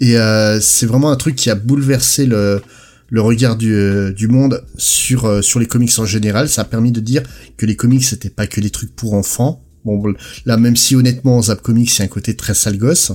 Et 0.00 0.18
euh, 0.18 0.60
c'est 0.60 0.86
vraiment 0.86 1.10
un 1.10 1.16
truc 1.16 1.36
qui 1.36 1.48
a 1.50 1.54
bouleversé 1.54 2.26
le, 2.26 2.60
le 3.08 3.20
regard 3.20 3.56
du, 3.56 3.72
euh, 3.74 4.12
du 4.12 4.28
monde 4.28 4.62
sur, 4.76 5.24
euh, 5.24 5.42
sur 5.42 5.58
les 5.58 5.66
comics 5.66 5.98
en 5.98 6.04
général. 6.04 6.48
Ça 6.48 6.62
a 6.62 6.64
permis 6.64 6.92
de 6.92 7.00
dire 7.00 7.22
que 7.56 7.64
les 7.66 7.76
comics 7.76 8.04
c'était 8.04 8.30
pas 8.30 8.46
que 8.46 8.60
des 8.60 8.70
trucs 8.70 8.94
pour 8.94 9.14
enfants. 9.14 9.62
Bon, 9.84 10.02
là, 10.44 10.56
même 10.56 10.74
si 10.76 10.96
honnêtement, 10.96 11.40
Zap 11.42 11.62
Comics, 11.62 11.90
c'est 11.90 12.02
un 12.02 12.08
côté 12.08 12.34
très 12.34 12.54
sale 12.54 12.76
gosse. 12.76 13.12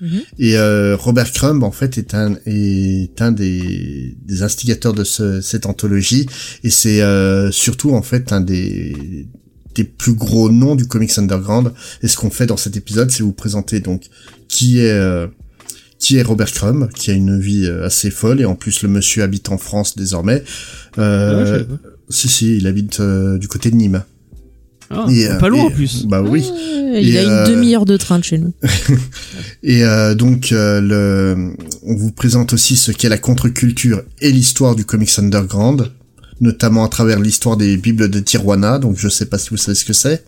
Mhm. 0.00 0.20
Et 0.38 0.56
euh, 0.56 0.96
Robert 0.96 1.32
Crumb, 1.32 1.64
en 1.64 1.72
fait, 1.72 1.98
est 1.98 2.14
un 2.14 2.36
est 2.46 3.20
un 3.20 3.32
des, 3.32 4.16
des 4.24 4.42
instigateurs 4.44 4.94
de 4.94 5.02
ce, 5.02 5.40
cette 5.40 5.66
anthologie, 5.66 6.26
et 6.62 6.70
c'est 6.70 7.02
euh, 7.02 7.50
surtout 7.50 7.92
en 7.94 8.02
fait 8.02 8.32
un 8.32 8.40
des 8.40 9.26
des 9.74 9.84
plus 9.84 10.14
gros 10.14 10.50
noms 10.50 10.74
du 10.74 10.86
comics 10.86 11.16
underground. 11.18 11.72
Et 12.02 12.08
ce 12.08 12.16
qu'on 12.16 12.30
fait 12.30 12.46
dans 12.46 12.56
cet 12.56 12.76
épisode, 12.76 13.10
c'est 13.10 13.22
vous 13.22 13.32
présenter 13.32 13.80
donc 13.80 14.02
qui 14.48 14.78
est 14.80 14.90
euh, 14.90 15.26
qui 15.98 16.16
est 16.16 16.22
Robert 16.22 16.50
Crumb, 16.52 16.88
qui 16.94 17.10
a 17.10 17.14
une 17.14 17.38
vie 17.38 17.66
euh, 17.66 17.86
assez 17.86 18.10
folle, 18.10 18.40
et 18.40 18.44
en 18.44 18.54
plus 18.56 18.82
le 18.82 18.88
monsieur 18.88 19.22
habite 19.22 19.50
en 19.50 19.58
France 19.58 19.96
désormais. 19.96 20.42
Ah 20.96 21.00
Euh, 21.00 21.64
pas. 21.64 21.74
si 22.10 22.28
si, 22.28 22.56
il 22.56 22.66
habite 22.66 22.98
euh, 23.00 23.38
du 23.38 23.46
côté 23.48 23.70
de 23.70 23.76
Nîmes. 23.76 24.02
Ah, 24.90 25.06
Et, 25.10 25.26
euh, 25.28 25.38
pas 25.38 25.48
loin 25.48 25.62
et- 25.62 25.66
en 25.66 25.70
plus. 25.70 26.04
Bah 26.06 26.20
oui. 26.20 26.40
Ouais, 26.42 27.02
il 27.02 27.14
Et, 27.14 27.18
a 27.18 27.22
une 27.22 27.28
euh, 27.30 27.46
demi-heure 27.46 27.86
de 27.86 27.96
train 27.96 28.18
de 28.18 28.24
chez 28.24 28.36
nous. 28.36 28.52
Et 29.62 29.84
euh, 29.84 30.14
donc, 30.14 30.52
euh, 30.52 30.80
le, 30.80 31.54
on 31.84 31.94
vous 31.96 32.10
présente 32.12 32.52
aussi 32.52 32.76
ce 32.76 32.92
qu'est 32.92 33.08
la 33.08 33.16
contre-culture 33.16 34.02
et 34.20 34.30
l'histoire 34.32 34.74
du 34.74 34.84
comics 34.84 35.18
underground, 35.18 35.90
notamment 36.40 36.84
à 36.84 36.88
travers 36.88 37.20
l'histoire 37.20 37.56
des 37.56 37.76
bibles 37.76 38.08
de 38.10 38.20
Tijuana. 38.20 38.78
Donc, 38.78 38.96
je 38.98 39.08
sais 39.08 39.26
pas 39.26 39.38
si 39.38 39.50
vous 39.50 39.56
savez 39.56 39.74
ce 39.74 39.84
que 39.84 39.92
c'est. 39.92 40.24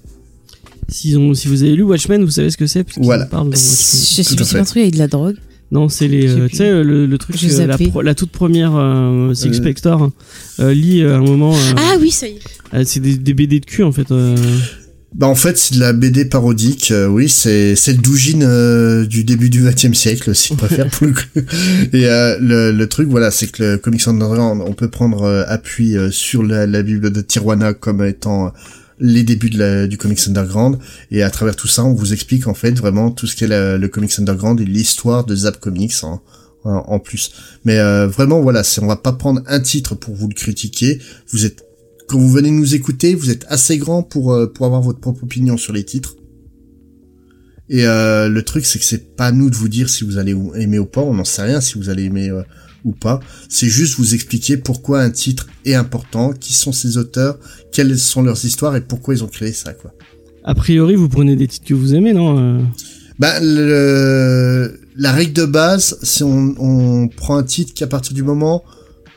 Si, 0.89 1.17
on- 1.17 1.33
si 1.35 1.49
vous 1.49 1.63
avez 1.63 1.75
lu 1.75 1.83
Watchmen, 1.83 2.23
vous 2.25 2.31
savez 2.31 2.51
ce 2.51 2.57
que 2.57 2.67
c'est. 2.67 2.87
Voilà. 2.99 3.25
dans 3.27 3.51
Je 3.51 3.57
sais 3.57 4.23
pas, 4.37 4.45
c'est 4.45 4.59
un 4.59 4.65
truc 4.65 4.83
avec 4.83 4.95
de 4.95 4.99
la 4.99 5.09
drogue. 5.09 5.37
Non, 5.73 5.89
c'est 5.89 6.07
les, 6.07 6.29
euh, 6.29 6.47
tu 6.49 6.57
sais, 6.57 6.71
le, 6.85 7.07
le 7.07 7.19
truc, 7.19 7.37
J'ai 7.37 7.53
euh, 7.59 7.67
la, 7.67 7.79
pro- 7.79 8.03
la 8.03 8.15
toute 8.15 8.31
première 8.31 8.77
euh, 8.77 9.33
Six 9.35 9.49
Euh. 9.61 9.73
Store 9.77 10.11
euh, 10.61 10.73
lit 10.75 11.01
euh, 11.03 11.15
à 11.15 11.17
un 11.17 11.23
moment. 11.23 11.55
euh, 11.55 11.75
Ah 11.77 11.95
oui, 11.99 12.11
ça 12.11 12.29
y 12.29 12.33
est. 12.33 12.39
euh, 12.75 12.83
c'est 12.87 13.01
des, 13.01 13.17
des 13.17 13.35
BD 13.35 13.59
de 13.61 13.65
cul 13.65 13.83
en 13.83 13.91
fait. 13.91 14.07
Bah, 15.15 15.29
en 15.29 15.37
fait, 15.37 15.57
c'est 15.57 15.75
de 15.77 15.81
la 15.81 15.93
BD 15.93 16.25
parodique. 16.25 16.91
euh, 16.91 17.07
oui, 17.07 17.29
c'est 17.29 17.77
c'est 17.77 17.93
le 17.93 17.99
doujin 17.99 18.41
euh, 18.43 19.07
du 19.07 19.23
début 19.23 19.49
du 19.49 19.63
XXe 19.63 19.93
siècle, 19.97 20.35
si 20.35 20.49
je 20.55 20.59
préfère 20.59 20.91
pour 20.91 21.07
le 21.07 21.13
coup. 21.13 21.21
Et 21.93 22.09
euh, 22.09 22.37
le, 22.41 22.73
le 22.73 22.89
truc, 22.89 23.09
voilà, 23.09 23.31
c'est 23.31 23.47
que 23.47 23.63
le 23.63 23.79
comics 23.79 24.07
underground, 24.09 24.61
on 24.67 24.73
peut 24.73 24.89
prendre 24.91 25.23
euh, 25.23 25.45
appui 25.47 25.97
euh, 25.97 26.11
sur 26.11 26.43
la, 26.43 26.67
la 26.67 26.83
bible 26.83 27.13
de 27.13 27.21
Tijuana 27.21 27.75
comme 27.75 28.05
étant 28.05 28.47
euh, 28.47 28.51
les 28.99 29.23
débuts 29.23 29.51
de 29.51 29.59
la, 29.59 29.87
du 29.87 29.99
comics 29.99 30.19
underground. 30.27 30.79
Et 31.13 31.23
à 31.23 31.31
travers 31.31 31.55
tout 31.55 31.69
ça, 31.69 31.85
on 31.85 31.95
vous 31.95 32.13
explique 32.13 32.49
en 32.49 32.55
fait 32.55 32.73
vraiment 32.73 33.13
tout 33.13 33.29
ce 33.29 33.37
qu'est 33.37 33.47
le 33.49 33.87
comics 33.87 34.19
underground 34.19 34.61
et 34.61 34.65
l'histoire 34.65 35.25
de 35.25 35.37
Zap 35.37 35.61
Comics 35.61 35.95
en, 36.03 36.23
en, 36.65 36.71
en 36.89 36.99
plus. 36.99 37.31
Mais 37.65 37.79
euh, 37.79 38.09
vraiment, 38.09 38.41
voilà, 38.41 38.65
c'est 38.65 38.83
on 38.83 38.87
va 38.87 38.97
pas 38.97 39.13
prendre 39.13 39.43
un 39.47 39.61
titre 39.61 39.95
pour 39.95 40.15
vous 40.15 40.27
le 40.29 40.35
critiquer. 40.35 41.01
Vous 41.33 41.45
êtes 41.45 41.64
quand 42.09 42.19
vous 42.19 42.31
venez 42.31 42.51
nous 42.51 42.75
écouter, 42.75 43.15
vous 43.15 43.31
êtes 43.31 43.45
assez 43.49 43.79
grand 43.79 44.03
pour 44.03 44.33
euh, 44.33 44.47
pour 44.47 44.67
avoir 44.67 44.83
votre 44.83 45.01
propre 45.01 45.25
opinion 45.25 45.57
sur 45.57 45.73
les 45.73 45.85
titres. 45.85 46.17
Et 47.71 47.87
euh, 47.87 48.29
le 48.29 48.43
truc, 48.43 48.67
c'est 48.67 48.79
que 48.79 48.85
c'est 48.85 49.17
pas 49.17 49.27
à 49.27 49.33
nous 49.33 49.49
de 49.49 49.57
vous 49.57 49.69
dire 49.69 49.89
si 49.89 50.05
vous 50.05 50.19
allez 50.19 50.37
aimer 50.55 50.79
ou 50.79 50.85
pas. 50.85 51.01
On 51.01 51.15
n'en 51.15 51.25
sait 51.25 51.43
rien 51.43 51.61
si 51.61 51.79
vous 51.79 51.89
allez 51.89 52.05
aimer 52.05 52.29
euh, 52.29 52.43
ou 52.85 52.93
pas. 52.93 53.21
C'est 53.49 53.69
juste 53.69 53.97
vous 53.97 54.15
expliquer 54.15 54.59
pourquoi 54.59 55.01
un 55.01 55.11
titre 55.11 55.47
est 55.65 55.75
important, 55.75 56.33
qui 56.33 56.53
sont 56.53 56.73
ses 56.73 56.99
auteurs, 56.99 57.39
quelles 57.73 57.99
sont 57.99 58.23
leurs 58.23 58.45
histoires 58.45 58.77
et 58.77 58.83
pourquoi 58.83 59.15
ils 59.15 59.25
ont 59.25 59.29
créé 59.29 59.53
ça, 59.53 59.73
quoi. 59.73 59.95
A 60.45 60.55
priori, 60.55 60.95
vous 60.95 61.09
prenez 61.09 61.37
des 61.37 61.49
titres 61.49 61.67
que 61.67 61.73
vous 61.73 61.95
aimez, 61.95 62.13
non 62.13 62.39
euh? 62.39 62.63
Bah, 63.19 63.41
le, 63.41 64.79
la 64.97 65.13
règle 65.13 65.33
de 65.33 65.47
base, 65.47 65.99
c'est 66.03 66.25
on, 66.25 66.55
on 66.59 67.09
prend 67.09 67.39
un 67.39 67.45
titre 67.45 67.73
qu'à 67.73 67.87
partir 67.87 68.13
du 68.13 68.23
moment 68.23 68.63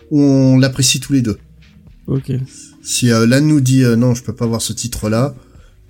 où 0.10 0.22
on 0.22 0.58
l'apprécie 0.58 1.02
tous 1.02 1.12
les 1.12 1.22
deux. 1.22 1.38
Ok. 2.08 2.32
Si 2.88 3.12
euh, 3.12 3.42
nous 3.42 3.60
dit 3.60 3.84
euh, 3.84 3.98
non, 3.98 4.16
je 4.16 4.24
peux 4.24 4.34
pas 4.34 4.46
voir 4.46 4.62
ce 4.62 4.72
titre-là, 4.72 5.36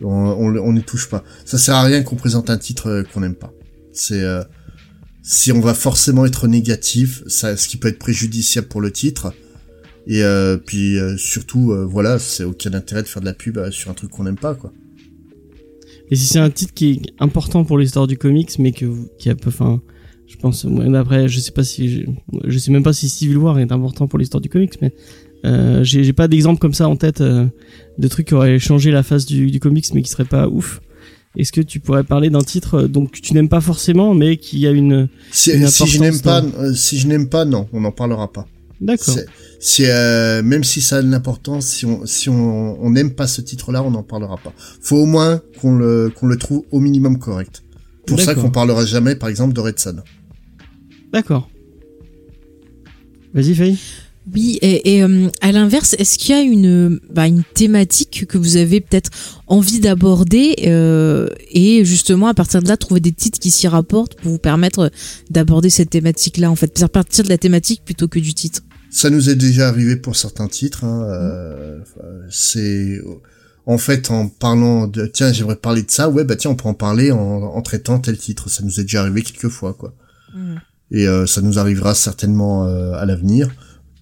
on, 0.01 0.07
on, 0.09 0.57
on 0.57 0.73
n'y 0.73 0.81
touche 0.81 1.09
pas. 1.09 1.23
Ça 1.45 1.59
sert 1.59 1.75
à 1.75 1.83
rien 1.83 2.01
qu'on 2.01 2.15
présente 2.15 2.49
un 2.49 2.57
titre 2.57 2.87
euh, 2.87 3.03
qu'on 3.03 3.19
n'aime 3.19 3.35
pas. 3.35 3.53
C'est 3.93 4.23
euh, 4.23 4.43
si 5.21 5.51
on 5.51 5.59
va 5.59 5.75
forcément 5.75 6.25
être 6.25 6.47
négatif, 6.47 7.21
ça, 7.27 7.55
ce 7.55 7.67
qui 7.67 7.77
peut 7.77 7.89
être 7.89 7.99
préjudiciable 7.99 8.67
pour 8.67 8.81
le 8.81 8.91
titre. 8.91 9.31
Et 10.07 10.23
euh, 10.23 10.57
puis 10.57 10.97
euh, 10.97 11.15
surtout, 11.17 11.71
voilà, 11.87 12.17
c'est 12.17 12.43
aucun 12.43 12.73
intérêt 12.73 13.03
de 13.03 13.07
faire 13.07 13.21
de 13.21 13.27
la 13.27 13.35
pub 13.35 13.59
sur 13.69 13.91
un 13.91 13.93
truc 13.93 14.09
qu'on 14.09 14.23
n'aime 14.23 14.35
pas, 14.35 14.55
quoi. 14.55 14.73
Et 16.09 16.15
si 16.15 16.25
c'est 16.25 16.39
un 16.39 16.49
titre 16.49 16.73
qui 16.73 16.93
est 16.93 17.01
important 17.19 17.63
pour 17.63 17.77
l'histoire 17.77 18.07
du 18.07 18.17
comics, 18.17 18.57
mais 18.57 18.71
que 18.71 18.85
qui 19.19 19.29
a 19.29 19.35
peu, 19.35 19.49
enfin, 19.49 19.81
je 20.25 20.35
pense, 20.37 20.65
moi, 20.65 20.85
d'après, 20.85 21.27
je 21.27 21.39
sais 21.39 21.51
pas 21.51 21.63
si, 21.63 21.89
je, 21.89 22.01
je 22.45 22.57
sais 22.57 22.71
même 22.71 22.81
pas 22.81 22.93
si 22.93 23.07
Civil 23.07 23.37
War 23.37 23.59
est 23.59 23.71
important 23.71 24.07
pour 24.07 24.17
l'histoire 24.17 24.41
du 24.41 24.49
comics, 24.49 24.81
mais 24.81 24.93
euh, 25.45 25.83
j'ai 25.83 26.13
pas 26.13 26.27
d'exemple 26.27 26.59
comme 26.59 26.73
ça 26.73 26.87
en 26.89 26.95
tête 26.95 27.21
euh, 27.21 27.45
de 27.97 28.07
trucs 28.07 28.27
qui 28.27 28.33
auraient 28.33 28.59
changé 28.59 28.91
la 28.91 29.03
face 29.03 29.25
du, 29.25 29.49
du 29.51 29.59
comics, 29.59 29.85
mais 29.93 30.01
qui 30.01 30.09
seraient 30.09 30.25
pas 30.25 30.47
ouf. 30.47 30.81
Est-ce 31.37 31.51
que 31.51 31.61
tu 31.61 31.79
pourrais 31.79 32.03
parler 32.03 32.29
d'un 32.31 32.41
titre 32.41 32.75
euh, 32.83 32.87
donc 32.87 33.11
que 33.11 33.19
tu 33.19 33.33
n'aimes 33.33 33.49
pas 33.49 33.61
forcément, 33.61 34.13
mais 34.15 34.37
qui 34.37 34.65
a 34.65 34.71
une 34.71 35.07
Si, 35.31 35.51
Une 35.51 35.67
si 35.67 35.85
je 35.87 35.99
n'aime 35.99 36.19
pas, 36.19 36.41
dans- 36.41 36.73
si 36.73 36.97
je 36.99 37.07
n'aime 37.07 37.29
pas, 37.29 37.45
non, 37.45 37.67
on 37.73 37.81
n'en 37.81 37.91
parlera 37.91 38.31
pas. 38.31 38.47
D'accord. 38.81 39.15
C'est- 39.59 39.89
euh, 39.91 40.41
même 40.43 40.63
si 40.63 40.81
ça 40.81 40.97
a 40.97 41.01
de 41.01 41.09
l'importance, 41.09 41.65
si 41.65 41.85
on 41.85 42.05
si 42.05 42.29
on 42.29 42.83
on 42.83 42.89
n'aime 42.91 43.13
pas 43.13 43.27
ce 43.27 43.41
titre-là, 43.41 43.83
on 43.83 43.91
n'en 43.91 44.03
parlera 44.03 44.37
pas. 44.37 44.53
Faut 44.81 44.97
au 44.97 45.05
moins 45.05 45.41
qu'on 45.61 45.75
le 45.75 46.11
qu'on 46.15 46.27
le 46.27 46.37
trouve 46.37 46.63
au 46.71 46.79
minimum 46.79 47.17
correct. 47.19 47.63
Pour 48.05 48.19
ça 48.21 48.35
qu'on 48.35 48.51
parlera 48.51 48.85
jamais, 48.85 49.15
par 49.15 49.29
exemple, 49.29 49.53
de 49.53 49.59
Red 49.59 49.79
Sun. 49.79 50.01
D'accord. 51.11 51.49
Vas-y, 53.33 53.53
Faye. 53.53 53.77
Oui, 54.33 54.59
et, 54.61 54.95
et, 54.95 55.03
euh, 55.03 55.29
à 55.41 55.51
l'inverse, 55.51 55.95
est-ce 55.97 56.17
qu'il 56.17 56.35
y 56.35 56.37
a 56.37 56.41
une, 56.41 56.99
bah, 57.09 57.27
une 57.27 57.43
thématique 57.43 58.25
que 58.27 58.37
vous 58.37 58.57
avez 58.57 58.81
peut-être 58.81 59.09
envie 59.47 59.79
d'aborder 59.79 60.55
euh, 60.65 61.29
et 61.51 61.85
justement 61.85 62.27
à 62.27 62.33
partir 62.33 62.61
de 62.61 62.67
là 62.67 62.75
trouver 62.75 62.99
des 62.99 63.13
titres 63.13 63.39
qui 63.39 63.51
s'y 63.51 63.67
rapportent 63.67 64.15
pour 64.15 64.31
vous 64.31 64.37
permettre 64.37 64.91
d'aborder 65.29 65.69
cette 65.69 65.91
thématique-là 65.91 66.51
en 66.51 66.55
fait, 66.55 66.81
à 66.83 66.89
partir 66.89 67.23
de 67.23 67.29
la 67.29 67.37
thématique 67.37 67.83
plutôt 67.85 68.07
que 68.07 68.19
du 68.19 68.33
titre. 68.33 68.61
Ça 68.89 69.09
nous 69.09 69.29
est 69.29 69.35
déjà 69.35 69.69
arrivé 69.69 69.95
pour 69.95 70.15
certains 70.15 70.47
titres. 70.47 70.83
Hein, 70.83 71.03
euh, 71.03 71.79
c'est 72.29 72.99
en 73.65 73.77
fait, 73.77 74.11
en 74.11 74.29
parlant 74.29 74.87
de 74.87 75.05
tiens, 75.05 75.33
j'aimerais 75.33 75.57
parler 75.57 75.83
de 75.83 75.91
ça, 75.91 76.09
ouais, 76.09 76.23
bah 76.23 76.37
tiens, 76.37 76.51
on 76.51 76.55
peut 76.55 76.69
en 76.69 76.73
parler 76.73 77.11
en, 77.11 77.17
en 77.17 77.61
traitant 77.61 77.99
tel 77.99 78.17
titre. 78.17 78.49
Ça 78.49 78.63
nous 78.63 78.79
est 78.79 78.83
déjà 78.83 79.01
arrivé 79.01 79.21
quelques 79.21 79.49
fois, 79.49 79.73
quoi. 79.73 79.93
Mm. 80.33 80.55
Et 80.91 81.07
euh, 81.07 81.25
ça 81.25 81.41
nous 81.41 81.59
arrivera 81.59 81.93
certainement 81.93 82.65
euh, 82.65 82.93
à 82.93 83.05
l'avenir. 83.05 83.49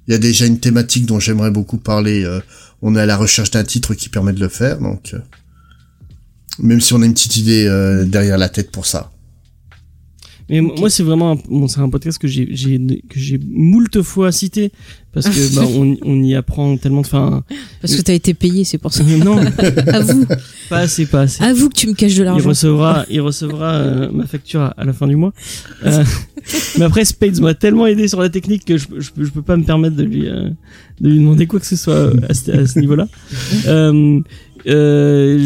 Il 0.07 0.11
y 0.11 0.15
a 0.15 0.19
déjà 0.19 0.45
une 0.45 0.59
thématique 0.59 1.05
dont 1.05 1.19
j'aimerais 1.19 1.51
beaucoup 1.51 1.77
parler. 1.77 2.23
euh, 2.23 2.39
on 2.81 2.95
est 2.95 3.01
à 3.01 3.05
la 3.05 3.17
recherche 3.17 3.51
d'un 3.51 3.63
titre 3.63 3.93
qui 3.95 4.09
permet 4.09 4.33
de 4.33 4.39
le 4.39 4.49
faire, 4.49 4.79
donc 4.79 5.13
euh, 5.13 5.19
même 6.59 6.81
si 6.81 6.93
on 6.93 7.01
a 7.01 7.05
une 7.05 7.13
petite 7.13 7.37
idée 7.37 7.65
euh, 7.67 8.05
derrière 8.05 8.37
la 8.37 8.49
tête 8.49 8.71
pour 8.71 8.85
ça. 8.85 9.11
Mais 10.49 10.61
moi, 10.61 10.89
c'est 10.91 11.01
vraiment 11.03 11.31
un, 11.31 11.35
bon, 11.49 11.67
c'est 11.67 11.79
un 11.79 11.89
podcast 11.89 12.17
que 12.19 12.27
j'ai, 12.27 12.47
j'ai, 12.51 12.77
que 12.77 13.19
j'ai 13.19 13.39
moult 13.49 14.01
fois 14.03 14.31
cité 14.31 14.71
parce 15.11 15.27
que 15.29 15.55
bah, 15.55 15.63
on, 15.65 15.95
on 16.03 16.21
y 16.21 16.35
apprend 16.35 16.75
tellement 16.77 17.01
de, 17.01 17.07
enfin, 17.07 17.43
Parce 17.81 17.95
que 17.95 18.01
t'as 18.01 18.13
été 18.13 18.33
payé, 18.33 18.63
c'est 18.63 18.77
pour 18.77 18.93
ça. 18.93 19.03
non, 19.25 19.37
Avoue, 19.87 20.25
pas 20.69 20.79
assez, 20.79 21.05
pas 21.07 21.21
assez. 21.21 21.41
avoue 21.43 21.69
que 21.69 21.75
tu 21.75 21.87
me 21.87 21.93
caches 21.93 22.15
de 22.15 22.19
Il 22.21 22.25
l'argent. 22.25 22.49
recevra, 22.49 23.05
il 23.09 23.21
recevra 23.21 23.73
euh, 23.75 24.11
ma 24.11 24.27
facture 24.27 24.61
à, 24.61 24.67
à 24.77 24.83
la 24.83 24.93
fin 24.93 25.07
du 25.07 25.15
mois. 25.15 25.33
Euh, 25.85 26.03
mais 26.77 26.83
après, 26.85 27.05
Spades 27.05 27.39
m'a 27.39 27.53
tellement 27.55 27.87
aidé 27.87 28.07
sur 28.07 28.21
la 28.21 28.29
technique 28.29 28.65
que 28.65 28.77
je, 28.77 28.87
je, 28.99 29.09
peux- 29.11 29.23
je 29.23 29.31
peux 29.31 29.41
pas 29.41 29.55
me 29.57 29.63
permettre 29.63 29.95
de 29.95 30.03
lui, 30.03 30.27
euh, 30.27 30.49
de 31.01 31.09
lui 31.09 31.17
demander 31.17 31.47
quoi 31.47 31.59
que 31.59 31.65
ce 31.65 31.75
soit 31.77 32.11
à 32.29 32.33
ce, 32.33 32.51
à 32.51 32.67
ce 32.67 32.77
niveau-là. 32.79 33.07
Euh, 34.67 35.45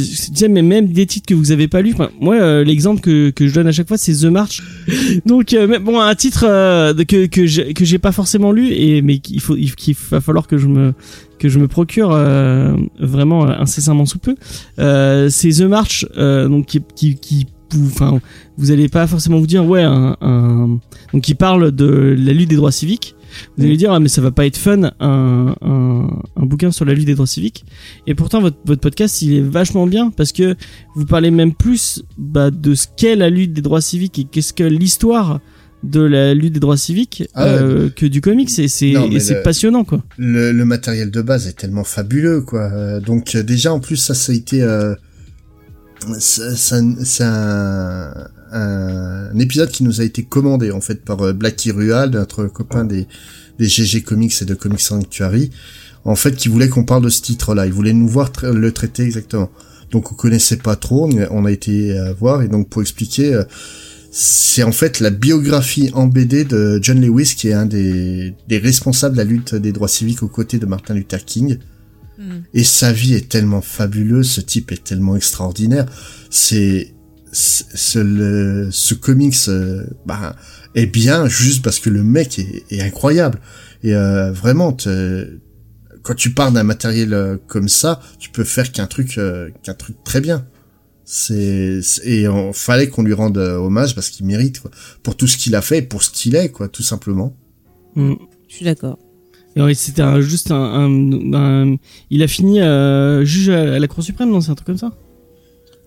mais 0.50 0.62
même 0.62 0.88
des 0.88 1.06
titres 1.06 1.26
que 1.28 1.34
vous 1.34 1.52
avez 1.52 1.68
pas 1.68 1.82
lus. 1.82 1.92
Enfin, 1.94 2.10
moi, 2.20 2.36
euh, 2.36 2.64
l'exemple 2.64 3.02
que, 3.02 3.30
que 3.32 3.48
je 3.48 3.54
donne 3.54 3.68
à 3.68 3.72
chaque 3.72 3.88
fois, 3.88 3.98
c'est 3.98 4.14
The 4.14 4.26
March. 4.26 4.62
Donc, 5.26 5.54
euh, 5.54 5.68
mais 5.68 5.80
bon, 5.80 6.00
un 6.00 6.16
titre 6.16 6.46
euh, 6.48 6.94
que 7.08 7.26
que 7.26 7.46
j'ai 7.46 7.74
que 7.74 7.84
j'ai 7.86 8.00
pas 8.00 8.12
forcément 8.12 8.52
lu 8.52 8.72
et 8.72 9.02
mais 9.02 9.20
qu'il 9.20 9.40
faut 9.42 9.56
il- 9.56 9.76
qu'il 9.76 9.96
va 10.12 10.22
falloir 10.22 10.48
que 10.48 10.58
je 10.58 10.68
me 10.68 10.94
que 11.38 11.50
je 11.50 11.60
me 11.60 11.68
procure 11.68 12.12
euh, 12.14 12.74
vraiment 13.00 13.46
euh, 13.48 13.54
incessamment 13.60 14.06
sous 14.06 14.20
peu. 14.20 14.36
C'est 14.78 15.50
The 15.52 15.62
March, 15.64 16.06
donc 16.18 16.66
qui 16.68 16.82
qui 16.96 17.16
qui 17.16 17.48
enfin 17.86 18.20
vous 18.58 18.72
allez 18.72 18.90
pas 18.90 19.06
forcément 19.06 19.40
vous 19.40 19.48
dire 19.48 19.66
ouais 19.66 19.84
un, 19.84 20.18
un 20.22 20.80
donc 21.14 21.22
qui 21.24 21.36
parle 21.36 21.72
de 21.72 22.16
la 22.18 22.34
lutte 22.34 22.50
des 22.50 22.56
droits 22.56 22.72
civiques. 22.72 23.16
Vous 23.58 23.64
allez 23.64 23.78
dire 23.78 23.92
ah, 23.92 24.00
mais 24.00 24.10
ça 24.10 24.22
va 24.22 24.32
pas 24.32 24.46
être 24.46 24.58
fun 24.58 24.92
un, 25.00 25.56
un, 25.62 26.22
un 26.36 26.46
bouquin 26.46 26.72
sur 26.72 26.86
la 26.86 26.94
lutte 26.94 27.06
des 27.06 27.16
droits 27.16 27.28
civiques. 27.28 27.66
Et 28.08 28.16
pourtant 28.16 28.42
votre 28.42 28.58
votre 28.66 28.82
podcast 28.82 29.22
il 29.22 29.34
est 29.36 29.42
vachement 29.42 29.88
bien 29.88 30.12
parce 30.12 30.32
que 30.32 30.56
vous 30.96 31.06
parlez 31.06 31.32
même 31.32 31.54
plus 31.54 32.04
bah, 32.18 32.52
de 32.52 32.76
ce 32.76 32.88
qu'est 32.98 33.16
la 33.16 33.30
lutte 33.30 33.54
des 33.54 33.62
droits 33.62 33.82
civiques 33.82 34.20
et 34.20 34.24
qu'est-ce 34.26 34.54
que 34.54 34.64
l'histoire 34.64 35.40
de 35.82 36.02
la 36.02 36.34
lutte 36.34 36.52
des 36.54 36.60
droits 36.60 36.76
civiques 36.76 37.24
Ah 37.36 37.46
euh, 37.46 37.90
que 37.90 38.06
du 38.06 38.20
comics 38.20 38.50
et 38.60 38.68
c'est 38.68 38.92
le- 38.92 39.44
passionnant 39.44 39.86
quoi. 39.86 40.04
Le, 40.18 40.52
le 40.52 40.66
matériel 40.66 41.10
de 41.10 41.22
base 41.22 41.48
est 41.48 41.54
tellement 41.58 41.86
fabuleux, 41.86 42.42
quoi. 42.42 42.70
Euh, 42.74 43.00
donc 43.00 43.36
euh, 43.36 43.44
déjà 43.44 43.74
en 43.74 43.80
plus 43.80 43.96
ça, 43.96 44.14
ça 44.14 44.34
a 44.34 44.36
été, 44.36 44.62
euh, 44.62 44.94
c'est 46.20 47.24
un, 47.24 48.14
un, 48.52 49.40
épisode 49.40 49.70
qui 49.70 49.84
nous 49.84 50.02
a 50.02 50.04
été 50.04 50.24
commandé 50.24 50.72
en 50.72 50.82
fait 50.82 51.04
par 51.04 51.22
euh, 51.22 51.34
Blacky 51.34 51.72
Rual, 51.72 52.12
notre 52.12 52.46
copain 52.46 52.86
des, 52.86 53.08
GG 53.60 54.04
Comics 54.04 54.42
et 54.42 54.46
de 54.46 54.54
Comics 54.56 54.80
Sanctuary, 54.80 55.52
en 56.06 56.16
fait 56.16 56.36
qui 56.36 56.48
voulait 56.48 56.70
qu'on 56.70 56.86
parle 56.86 57.04
de 57.04 57.10
ce 57.10 57.22
titre-là. 57.22 57.66
Il 57.66 57.74
voulait 57.74 57.94
nous 57.94 58.08
voir 58.08 58.32
le 58.44 58.72
traiter 58.72 59.04
exactement. 59.04 59.50
Donc 59.92 60.12
on 60.12 60.16
connaissait 60.16 60.58
pas 60.58 60.76
trop, 60.76 61.08
on 61.08 61.18
a- 61.22 61.28
on 61.32 61.46
a 61.46 61.52
été 61.52 61.98
euh, 61.98 62.14
voir 62.14 62.42
et 62.42 62.48
donc 62.48 62.70
pour 62.70 62.82
expliquer. 62.82 63.34
euh, 63.34 63.44
c'est 64.12 64.64
en 64.64 64.72
fait 64.72 65.02
la 65.02 65.12
biographie 65.12 65.92
en 65.94 66.08
BD 66.08 66.44
de 66.44 66.80
John 66.82 67.00
Lewis, 67.00 67.36
qui 67.38 67.50
est 67.50 67.54
un 67.54 67.68
des, 67.68 68.34
des 68.48 68.58
responsables 68.58 69.14
de 69.16 69.20
la 69.20 69.24
lutte 69.24 69.54
des 69.54 69.72
droits 69.72 69.88
civiques 69.88 70.24
aux 70.24 70.28
côtés 70.28 70.58
de 70.58 70.66
Martin 70.66 70.96
Luther 70.96 71.24
King. 71.24 71.58
Et 72.54 72.64
sa 72.64 72.92
vie 72.92 73.14
est 73.14 73.30
tellement 73.30 73.62
fabuleuse, 73.62 74.30
ce 74.30 74.42
type 74.42 74.72
est 74.72 74.84
tellement 74.84 75.16
extraordinaire. 75.16 75.86
C'est 76.30 76.94
ce, 77.32 78.00
le- 78.00 78.70
ce 78.72 78.94
comics 78.94 79.36
euh, 79.48 79.86
bah, 80.06 80.36
est 80.76 80.88
bien 80.88 81.28
juste 81.28 81.64
parce 81.64 81.80
que 81.80 81.90
le 81.90 82.04
mec 82.04 82.40
est, 82.40 82.64
est 82.72 82.82
incroyable. 82.82 83.40
Et 83.84 83.94
euh, 83.96 84.32
vraiment, 84.32 84.74
te- 84.74 85.40
quand 86.02 86.16
tu 86.16 86.34
pars 86.34 86.52
d'un 86.52 86.64
matériel 86.64 87.14
euh, 87.14 87.38
comme 87.48 87.70
ça, 87.70 88.02
tu 88.20 88.30
peux 88.32 88.44
faire 88.44 88.72
qu'un 88.72 88.88
truc, 88.88 89.18
euh, 89.18 89.50
qu'un 89.64 89.74
truc 89.76 89.96
très 90.04 90.20
bien. 90.22 90.46
C'est 91.06 91.82
c'est- 91.82 92.06
et 92.08 92.28
on 92.28 92.52
fallait 92.54 92.88
qu'on 92.90 93.04
lui 93.04 93.14
rende 93.14 93.38
hommage 93.38 93.96
parce 93.96 94.10
qu'il 94.10 94.26
mérite 94.26 94.60
quoi, 94.60 94.72
pour 95.04 95.16
tout 95.16 95.28
ce 95.28 95.38
qu'il 95.38 95.56
a 95.56 95.62
fait 95.62 95.78
et 95.80 95.82
pour 95.82 96.04
ce 96.04 96.10
qu'il 96.12 96.36
est 96.36 96.50
quoi, 96.50 96.68
tout 96.68 96.84
simplement. 96.84 97.36
Mm. 97.96 98.14
Je 98.48 98.56
suis 98.56 98.66
d'accord. 98.66 99.00
C'était 99.74 100.02
un- 100.02 100.22
juste 100.22 100.52
un, 100.52 100.56
un- 100.56 101.34
un- 101.34 101.76
il 102.10 102.24
a 102.24 102.28
fini 102.28 102.62
euh, 102.62 103.26
juge 103.26 103.50
à 103.50 103.78
la 103.80 103.88
Cour 103.88 104.04
suprême, 104.04 104.30
non 104.30 104.42
C'est 104.42 104.52
un 104.52 104.56
truc 104.56 104.68
comme 104.68 104.78
ça? 104.78 104.92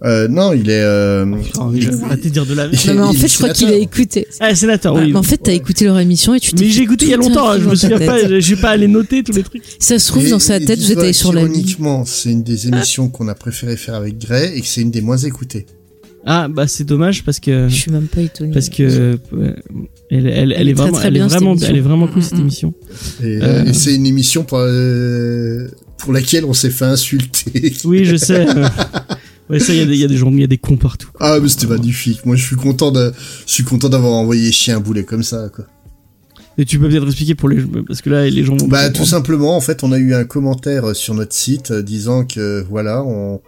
Euh, 0.05 0.27
non, 0.27 0.53
il 0.53 0.69
est. 0.69 0.83
Euh, 0.83 1.25
Putain, 1.37 1.71
il- 1.73 1.81
je 1.83 1.91
vais 1.93 2.05
arrêter 2.05 2.29
de 2.29 2.35
dire 2.35 2.45
de 2.45 2.55
la 2.55 2.67
merde. 2.67 2.87
Non, 2.89 2.95
mais 2.95 3.01
en 3.03 3.13
fait, 3.13 3.29
je 3.29 3.37
crois 3.37 3.51
qu'il 3.51 3.69
a 3.69 3.77
écouté. 3.77 4.27
Ah, 4.41 4.53
sénateur, 4.53 4.95
oui. 4.97 5.13
mais 5.13 5.17
en 5.19 5.23
fait, 5.23 5.37
t'as 5.39 5.53
écouté 5.53 5.85
leur 5.85 5.97
émission 6.01 6.35
et 6.35 6.41
tu 6.41 6.53
t'es 6.53 6.65
Mais 6.65 6.71
j'ai 6.71 6.83
écouté 6.83 7.05
il 7.05 7.11
y 7.13 7.15
a 7.15 7.19
longtemps, 7.19 7.49
hein, 7.49 7.59
je 7.61 7.69
me 7.69 7.75
souviens 7.77 7.99
pas, 8.01 8.19
je 8.41 8.55
vais 8.55 8.61
pas 8.61 8.71
aller 8.71 8.89
noter 8.89 9.23
tous 9.23 9.31
les 9.33 9.45
trucs. 9.45 9.63
Ça 9.79 10.01
se 10.01 10.09
trouve, 10.09 10.27
Et- 10.27 10.31
dans 10.31 10.41
sa 10.41 10.59
tête, 10.59 10.81
vous 10.81 10.91
êtes 10.91 10.99
allé 10.99 11.13
sur 11.13 11.33
la 11.33 11.43
ligne. 11.43 11.53
qu'ironiquement, 11.53 12.05
c'est 12.05 12.33
une 12.33 12.43
des 12.43 12.67
émissions 12.67 13.09
qu'on 13.11 13.29
a 13.29 13.37
préféré 13.37 13.77
faire 13.77 13.95
avec 13.95 14.19
Gray 14.19 14.59
et 14.59 14.61
que 14.61 14.67
c'est 14.67 14.81
une 14.83 14.91
des 14.91 15.03
moins 15.03 15.19
écoutées. 15.19 15.67
Ah, 16.25 16.47
bah 16.49 16.67
c'est 16.69 16.85
dommage 16.85 17.25
parce 17.25 17.41
que 17.41 17.69
Je 17.69 17.75
suis 17.75 17.91
même 17.91 18.07
pas 18.07 18.21
étonné. 18.21 18.53
parce 18.53 18.69
que 18.69 19.19
elle, 20.11 20.27
elle, 20.27 20.27
elle, 20.29 20.53
Elle 20.57 20.69
est 20.69 20.71
est 20.71 20.75
très, 20.75 20.83
vraiment 20.85 20.93
très 20.97 21.09
elle 21.09 21.17
est 21.17 21.21
vraiment 21.21 21.51
émission. 21.53 21.69
elle 21.69 21.77
est 21.77 21.81
vraiment 21.81 22.07
cool 22.07 22.19
Mm, 22.21 22.25
cette 22.25 22.39
mm. 22.39 22.41
émission. 22.41 22.75
Et, 23.23 23.39
Euh. 23.43 23.65
et 23.65 23.73
c'est 23.73 23.95
une 23.95 24.07
émission 24.07 24.45
pour, 24.45 24.59
euh, 24.61 25.67
pour 25.99 26.13
laquelle 26.13 26.45
on 26.45 26.53
s'est 26.53 26.71
fait 26.71 26.85
insulter. 26.85 27.73
Oui, 27.85 28.05
je 28.05 28.17
sais. 28.17 28.47
ouais, 29.51 29.59
ça 29.59 29.73
il 29.73 29.79
y 29.79 29.83
a 29.83 29.87
des 29.87 29.95
il 29.95 29.99
y 30.01 30.05
a 30.05 30.09
des 30.09 30.17
gens, 30.17 30.31
il 30.31 30.41
y 30.41 30.45
a 30.45 30.47
des 30.47 30.59
cons 30.59 30.77
partout. 30.77 31.11
Ah, 31.19 31.39
mais 31.43 31.49
c'était 31.49 31.67
magnifique. 31.67 32.25
Moi, 32.25 32.37
je 32.37 32.45
suis 32.45 32.57
content 32.57 32.91
de, 32.93 33.13
je 33.47 33.53
suis 33.53 33.65
content 33.65 33.89
d'avoir 33.89 34.13
envoyé 34.13 34.53
chier 34.53 34.73
un 34.75 34.81
boulet 34.81 35.03
comme 35.05 35.23
ça, 35.25 35.49
quoi. 35.55 35.65
Et 36.59 36.67
tu 36.67 36.79
peux 36.79 36.89
peut-être 36.89 37.07
expliquer 37.07 37.35
pour 37.35 37.49
les 37.49 37.63
parce 37.89 38.03
que 38.03 38.11
là 38.11 38.29
les 38.29 38.45
gens 38.45 38.55
vont 38.57 38.69
Bah, 38.69 38.91
tout 38.91 39.07
simplement, 39.07 39.57
en 39.57 39.61
fait, 39.63 39.83
on 39.83 39.91
a 39.91 39.99
eu 39.99 40.13
un 40.15 40.25
commentaire 40.25 40.91
euh, 40.91 40.95
sur 40.95 41.15
notre 41.15 41.33
site 41.33 41.73
disant 41.73 42.25
que, 42.27 42.63
voilà, 42.69 43.03
on, 43.03 43.41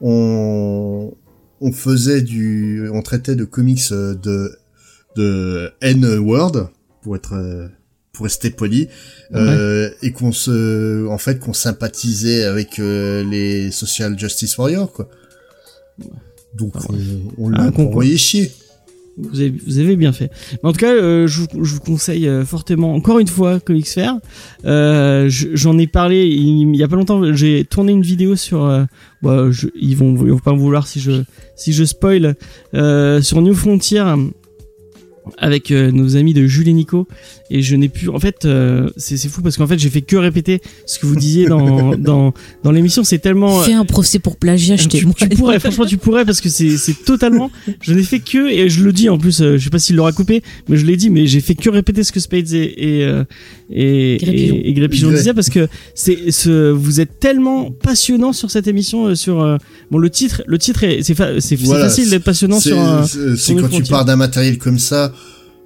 on, 0.00 1.12
on 1.60 1.72
faisait 1.72 2.22
du, 2.22 2.88
on 2.92 3.02
traitait 3.02 3.34
de 3.34 3.44
comics 3.44 3.80
euh, 3.92 4.14
de, 4.14 4.56
de 5.16 5.70
N-word, 5.80 6.70
pour 7.02 7.16
être, 7.16 7.34
euh, 7.34 7.68
pour 8.12 8.24
rester 8.24 8.50
poli, 8.50 8.88
euh, 9.34 9.90
et 10.02 10.12
qu'on 10.12 10.32
se, 10.32 11.06
en 11.08 11.18
fait, 11.18 11.38
qu'on 11.38 11.52
sympathisait 11.52 12.44
avec 12.44 12.78
euh, 12.78 13.24
les 13.24 13.70
social 13.70 14.18
justice 14.18 14.56
warriors, 14.58 14.92
quoi. 14.92 15.08
Donc, 16.54 16.72
Ah, 16.76 16.80
on, 17.38 17.44
on 17.46 17.52
Ah, 17.54 17.70
l'a 17.70 17.80
envoyé 17.82 18.16
chier. 18.16 18.52
Vous 19.20 19.40
avez, 19.40 19.52
vous 19.66 19.78
avez 19.78 19.96
bien 19.96 20.12
fait. 20.12 20.30
En 20.62 20.72
tout 20.72 20.78
cas, 20.78 20.92
euh, 20.92 21.26
je, 21.26 21.40
vous, 21.40 21.64
je 21.64 21.74
vous 21.74 21.80
conseille 21.80 22.28
euh, 22.28 22.44
fortement, 22.44 22.94
encore 22.94 23.18
une 23.18 23.26
fois, 23.26 23.58
Comics 23.60 23.88
Fair. 23.88 24.14
Euh, 24.64 25.28
je- 25.28 25.48
J'en 25.54 25.76
ai 25.78 25.86
parlé 25.86 26.26
il, 26.26 26.68
il 26.70 26.76
y 26.76 26.82
a 26.82 26.88
pas 26.88 26.96
longtemps. 26.96 27.32
J'ai 27.34 27.64
tourné 27.64 27.92
une 27.92 28.02
vidéo 28.02 28.36
sur. 28.36 28.64
euh, 28.64 28.84
bah, 29.22 29.48
je- 29.50 29.66
ils 29.80 29.96
vont, 29.96 30.14
ils 30.24 30.30
vont 30.32 30.38
pas 30.38 30.52
me 30.52 30.58
vouloir 30.58 30.86
si 30.86 31.00
je 31.00 31.22
si 31.56 31.72
je 31.72 31.84
spoil 31.84 32.36
euh, 32.74 33.20
sur 33.20 33.42
New 33.42 33.54
Frontier 33.54 34.04
avec 35.36 35.70
euh, 35.70 35.90
nos 35.90 36.16
amis 36.16 36.32
de 36.34 36.46
Jules 36.46 36.68
et 36.68 36.72
Nico 36.72 37.06
et 37.50 37.62
je 37.62 37.76
n'ai 37.76 37.88
plus 37.88 38.08
en 38.08 38.18
fait 38.18 38.44
euh, 38.44 38.90
c'est 38.96 39.16
c'est 39.16 39.28
fou 39.28 39.42
parce 39.42 39.56
qu'en 39.56 39.66
fait 39.66 39.78
j'ai 39.78 39.90
fait 39.90 40.02
que 40.02 40.16
répéter 40.16 40.60
ce 40.86 40.98
que 40.98 41.06
vous 41.06 41.16
disiez 41.16 41.46
dans 41.46 41.96
dans 41.98 42.32
dans 42.62 42.70
l'émission 42.72 43.04
c'est 43.04 43.18
tellement 43.18 43.60
Fais 43.62 43.72
un 43.72 43.84
procès 43.84 44.18
pour 44.18 44.36
plagiat, 44.36 44.76
je 44.76 44.88
t'ai 44.88 44.98
tu, 44.98 45.06
tu 45.14 45.28
pourrais, 45.30 45.58
franchement, 45.60 45.86
tu 45.86 45.96
pourrais 45.98 46.24
parce 46.24 46.40
que 46.40 46.48
c'est 46.48 46.76
c'est 46.76 47.04
totalement. 47.04 47.50
Je 47.80 47.92
n'ai 47.94 48.02
fait 48.02 48.20
que 48.20 48.48
et 48.50 48.68
je 48.68 48.82
le 48.84 48.92
dis 48.92 49.08
en 49.08 49.18
plus. 49.18 49.40
euh, 49.40 49.56
je 49.58 49.64
sais 49.64 49.70
pas 49.70 49.78
s'il 49.78 49.96
l'aura 49.96 50.12
coupé, 50.12 50.42
mais 50.68 50.76
je 50.76 50.86
l'ai 50.86 50.96
dit. 50.96 51.10
Mais 51.10 51.26
j'ai 51.26 51.40
fait 51.40 51.54
que 51.54 51.68
répéter 51.70 52.04
ce 52.04 52.12
que 52.12 52.20
Spades 52.20 52.52
et 52.52 52.98
et 52.98 53.04
euh, 53.04 53.24
et, 53.70 54.18
Gré-Pigeon. 54.20 54.54
et, 54.56 54.68
et 54.68 54.72
Gré-Pigeon 54.74 55.08
Gré. 55.08 55.18
disaient 55.18 55.34
parce 55.34 55.50
que 55.50 55.68
c'est 55.94 56.30
ce 56.30 56.70
vous 56.70 57.00
êtes 57.00 57.18
tellement 57.20 57.70
passionnant 57.70 58.32
sur 58.32 58.50
cette 58.50 58.66
émission 58.66 59.06
euh, 59.08 59.14
sur 59.14 59.42
euh, 59.42 59.56
bon 59.90 59.98
le 59.98 60.10
titre 60.10 60.42
le 60.46 60.58
titre 60.58 60.84
est 60.84 61.02
c'est 61.02 61.14
fa- 61.14 61.40
c'est 61.40 61.56
Voilà, 61.56 61.84
facile 61.88 62.10
d'être 62.10 62.24
passionnant 62.24 62.60
sur 62.60 62.78
un, 62.78 63.04
c'est- 63.04 63.54
quand 63.54 63.68
tu 63.68 63.82
pars 63.84 64.04
d'un 64.04 64.16
matériel 64.16 64.58
comme 64.58 64.78
ça, 64.78 65.12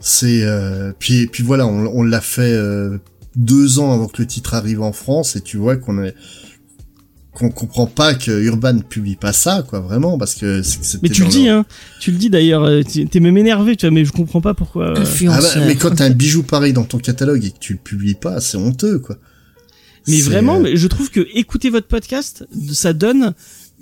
c'est 0.02 0.42
euh, 0.42 0.92
puis 0.98 1.26
puis 1.28 1.42
voilà, 1.42 1.66
on, 1.66 1.86
on 1.86 2.02
l'a 2.02 2.20
fait 2.20 2.52
euh, 2.52 2.98
deux 3.36 3.78
ans 3.78 3.92
avant 3.94 4.08
que 4.08 4.20
le 4.20 4.26
titre 4.26 4.52
arrive 4.54 4.82
en 4.82 4.92
France 4.92 5.36
et 5.36 5.40
tu 5.40 5.56
vois 5.56 5.76
qu'on 5.76 6.02
est 6.04 6.14
qu'on 7.34 7.48
comprend 7.50 7.86
pas 7.86 8.12
que 8.14 8.30
Urban 8.42 8.80
publie 8.80 9.16
pas 9.16 9.32
ça 9.32 9.64
quoi 9.66 9.80
vraiment 9.80 10.18
parce 10.18 10.34
que 10.34 10.60
c'était 10.62 10.98
mais 11.02 11.08
tu 11.08 11.22
le 11.22 11.28
dis 11.30 11.46
leur- 11.46 11.60
hein 11.60 11.66
tu 11.98 12.10
le 12.10 12.18
dis 12.18 12.28
d'ailleurs 12.28 12.62
euh, 12.64 12.82
tu- 12.82 13.06
t'es 13.06 13.20
même 13.20 13.38
énervé 13.38 13.74
tu 13.74 13.86
vois 13.86 13.90
mais 13.94 14.04
je 14.04 14.12
comprends 14.12 14.42
pas 14.42 14.52
pourquoi 14.52 14.88
euh, 14.90 15.04
Ah 15.32 15.40
bah, 15.40 15.48
mais 15.66 15.76
quand 15.76 15.94
t'as 15.94 16.04
un 16.04 16.10
bijou 16.10 16.42
pareil 16.42 16.74
dans 16.74 16.84
ton 16.84 16.98
catalogue 16.98 17.42
et 17.42 17.50
que 17.50 17.58
tu 17.58 17.72
le 17.72 17.78
publies 17.78 18.16
pas, 18.16 18.40
c'est 18.42 18.58
honteux 18.58 18.98
quoi. 18.98 19.16
Mais 20.08 20.20
vraiment, 20.20 20.56
euh, 20.56 20.62
mais 20.62 20.76
je 20.76 20.86
trouve 20.88 21.10
que 21.10 21.26
écouter 21.32 21.70
votre 21.70 21.86
podcast, 21.86 22.44
ça 22.72 22.92
donne 22.92 23.32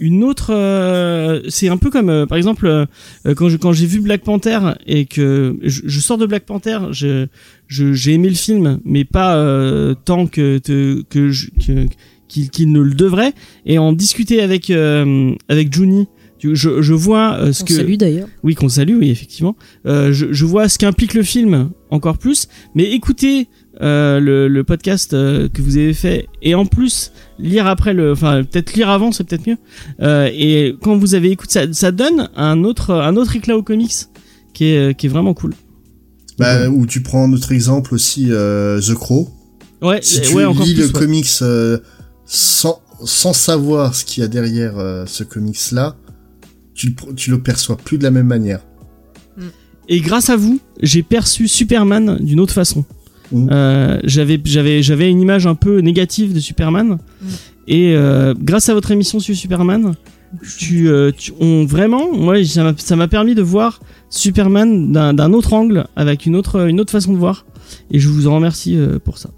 une 0.01 0.25
autre. 0.25 0.53
euh, 0.53 1.41
c'est 1.49 1.69
un 1.69 1.77
peu 1.77 1.91
comme, 1.91 2.09
euh, 2.11 2.27
par 2.27 2.37
exemple, 2.39 2.67
euh, 2.67 2.87
euh, 3.27 3.35
quand 3.35 3.49
je 3.49 3.57
quand 3.57 3.73
j'ai 3.73 3.87
vu 3.87 4.01
Black 4.01 4.23
Panther 4.23 4.59
et 4.87 5.05
que 5.07 5.57
je, 5.63 5.83
je 5.85 6.01
sors 6.01 6.19
de 6.19 6.27
Black 6.27 6.45
Panther, 6.45 6.79
je 6.91 7.27
je- 7.69 7.93
j'ai 7.93 8.15
aimé 8.15 8.29
le 8.29 8.35
film, 8.35 8.81
mais 8.85 9.05
pas 9.05 9.37
euh, 9.37 9.95
tant 10.05 10.27
que 10.27 10.59
que 10.59 11.31
je- 11.31 11.51
que 11.65 11.87
qu'il 12.29 12.51
qu'il 12.51 12.73
ne 12.73 12.81
le 12.81 12.95
devrait 12.95 13.33
et 13.67 13.79
en 13.79 13.93
discuter 13.93 14.41
avec 14.41 14.71
euh, 14.71 15.33
avec 15.49 15.73
Juni 15.73 16.07
je, 16.43 16.81
je 16.81 16.95
vois 16.95 17.53
ce 17.53 17.63
On 17.63 17.67
que 17.67 17.75
salue 17.75 17.95
d'ailleurs. 17.97 18.27
oui 18.45 18.55
qu'on 18.55 18.71
salue 18.71 18.95
oui 18.99 19.11
effectivement 19.11 19.57
euh, 19.85 20.11
je, 20.13 20.33
je 20.33 20.45
vois 20.47 20.71
ce 20.71 20.79
qu'implique 20.79 21.13
le 21.13 21.23
film 21.23 21.71
encore 21.91 22.17
plus 22.17 22.49
mais 22.75 22.85
écoutez 22.93 23.49
euh, 23.81 24.21
le, 24.21 24.49
le 24.49 24.65
podcast 24.65 25.15
euh, 25.15 25.49
que 25.49 25.63
vous 25.63 25.77
avez 25.77 25.95
fait 25.95 26.29
et 26.43 26.55
en 26.55 26.67
plus 26.67 27.13
lire 27.39 27.67
après 27.67 27.95
le 27.95 28.13
enfin 28.13 28.43
peut-être 28.45 28.75
lire 28.75 28.89
avant 28.91 29.11
c'est 29.13 29.25
peut-être 29.25 29.47
mieux 29.47 29.57
euh, 30.03 30.29
et 30.33 30.77
quand 30.83 30.97
vous 30.97 31.15
avez 31.15 31.31
écouté 31.31 31.53
ça 31.53 31.73
ça 31.73 31.91
donne 31.93 32.29
un 32.37 32.63
autre 32.65 32.93
un 32.95 33.17
autre 33.17 33.37
éclat 33.37 33.57
au 33.57 33.63
comics 33.63 33.95
qui 34.53 34.65
est 34.67 34.95
qui 34.99 35.07
est 35.07 35.09
vraiment 35.11 35.33
cool 35.35 35.55
Bah, 36.39 36.69
Ou 36.69 36.87
tu 36.87 37.03
prends 37.03 37.29
notre 37.29 37.53
exemple 37.53 37.95
aussi, 37.95 38.27
euh, 38.31 38.81
The 38.81 38.95
Crow. 38.95 39.29
ouais 39.83 40.01
Si 40.03 40.21
tu 40.21 40.35
ouais 40.35 40.47
lis 40.53 40.75
plus 40.75 40.81
le 40.81 40.87
ouais. 40.87 40.93
comics 40.93 41.27
euh, 41.43 41.79
sans, 42.27 42.81
sans 43.05 43.33
savoir 43.33 43.95
ce 43.95 44.05
qu'il 44.05 44.23
y 44.23 44.25
a 44.25 44.29
derrière 44.29 44.79
euh, 44.79 45.05
ce 45.07 45.23
comics-là, 45.25 45.97
tu, 46.75 46.89
le 46.89 46.93
pr- 46.95 47.15
tu 47.15 47.31
le 47.31 47.41
perçois 47.43 47.77
plus 47.77 47.99
de 47.99 48.03
la 48.05 48.11
même 48.11 48.27
manière. 48.27 48.61
Et 49.89 50.01
grâce 50.01 50.31
à 50.31 50.37
vous, 50.37 50.61
j'ai 50.83 51.03
perçu 51.03 51.49
Superman 51.49 52.19
d'une 52.21 52.39
autre 52.41 52.53
façon. 52.55 52.85
Mhm. 53.33 53.49
Euh, 53.53 54.01
j'avais 54.05 54.41
j'avais 54.45 54.83
j'avais 54.83 55.11
une 55.11 55.21
image 55.21 55.47
un 55.47 55.55
peu 55.55 55.81
négative 55.81 56.35
de 56.35 56.41
Superman 56.41 56.99
et 57.69 57.95
euh, 57.95 58.35
grâce 58.37 58.69
à 58.69 58.75
votre 58.75 58.91
émission 58.91 59.21
sur 59.21 59.37
Superman, 59.37 59.95
tu, 60.59 60.89
euh, 60.89 61.13
tu 61.17 61.33
on 61.41 61.65
vraiment 61.65 62.13
moi 62.13 62.45
ça 62.45 62.65
m'a 62.65 62.75
ça 62.77 62.97
m'a 62.97 63.09
permis 63.09 63.35
de 63.35 63.43
voir 63.43 63.81
Superman 64.09 64.93
d'un 64.93 65.33
autre 65.33 65.53
angle 65.53 65.87
avec 65.95 66.27
une 66.27 66.35
autre 66.35 66.69
une 66.69 66.81
autre 66.81 66.91
façon 66.91 67.13
de 67.13 67.19
voir 67.19 67.47
et 67.91 68.01
je 68.01 68.09
vous 68.09 68.27
en 68.27 68.35
remercie 68.35 68.77
euh, 68.77 68.99
pour 68.99 69.19
ça. 69.19 69.31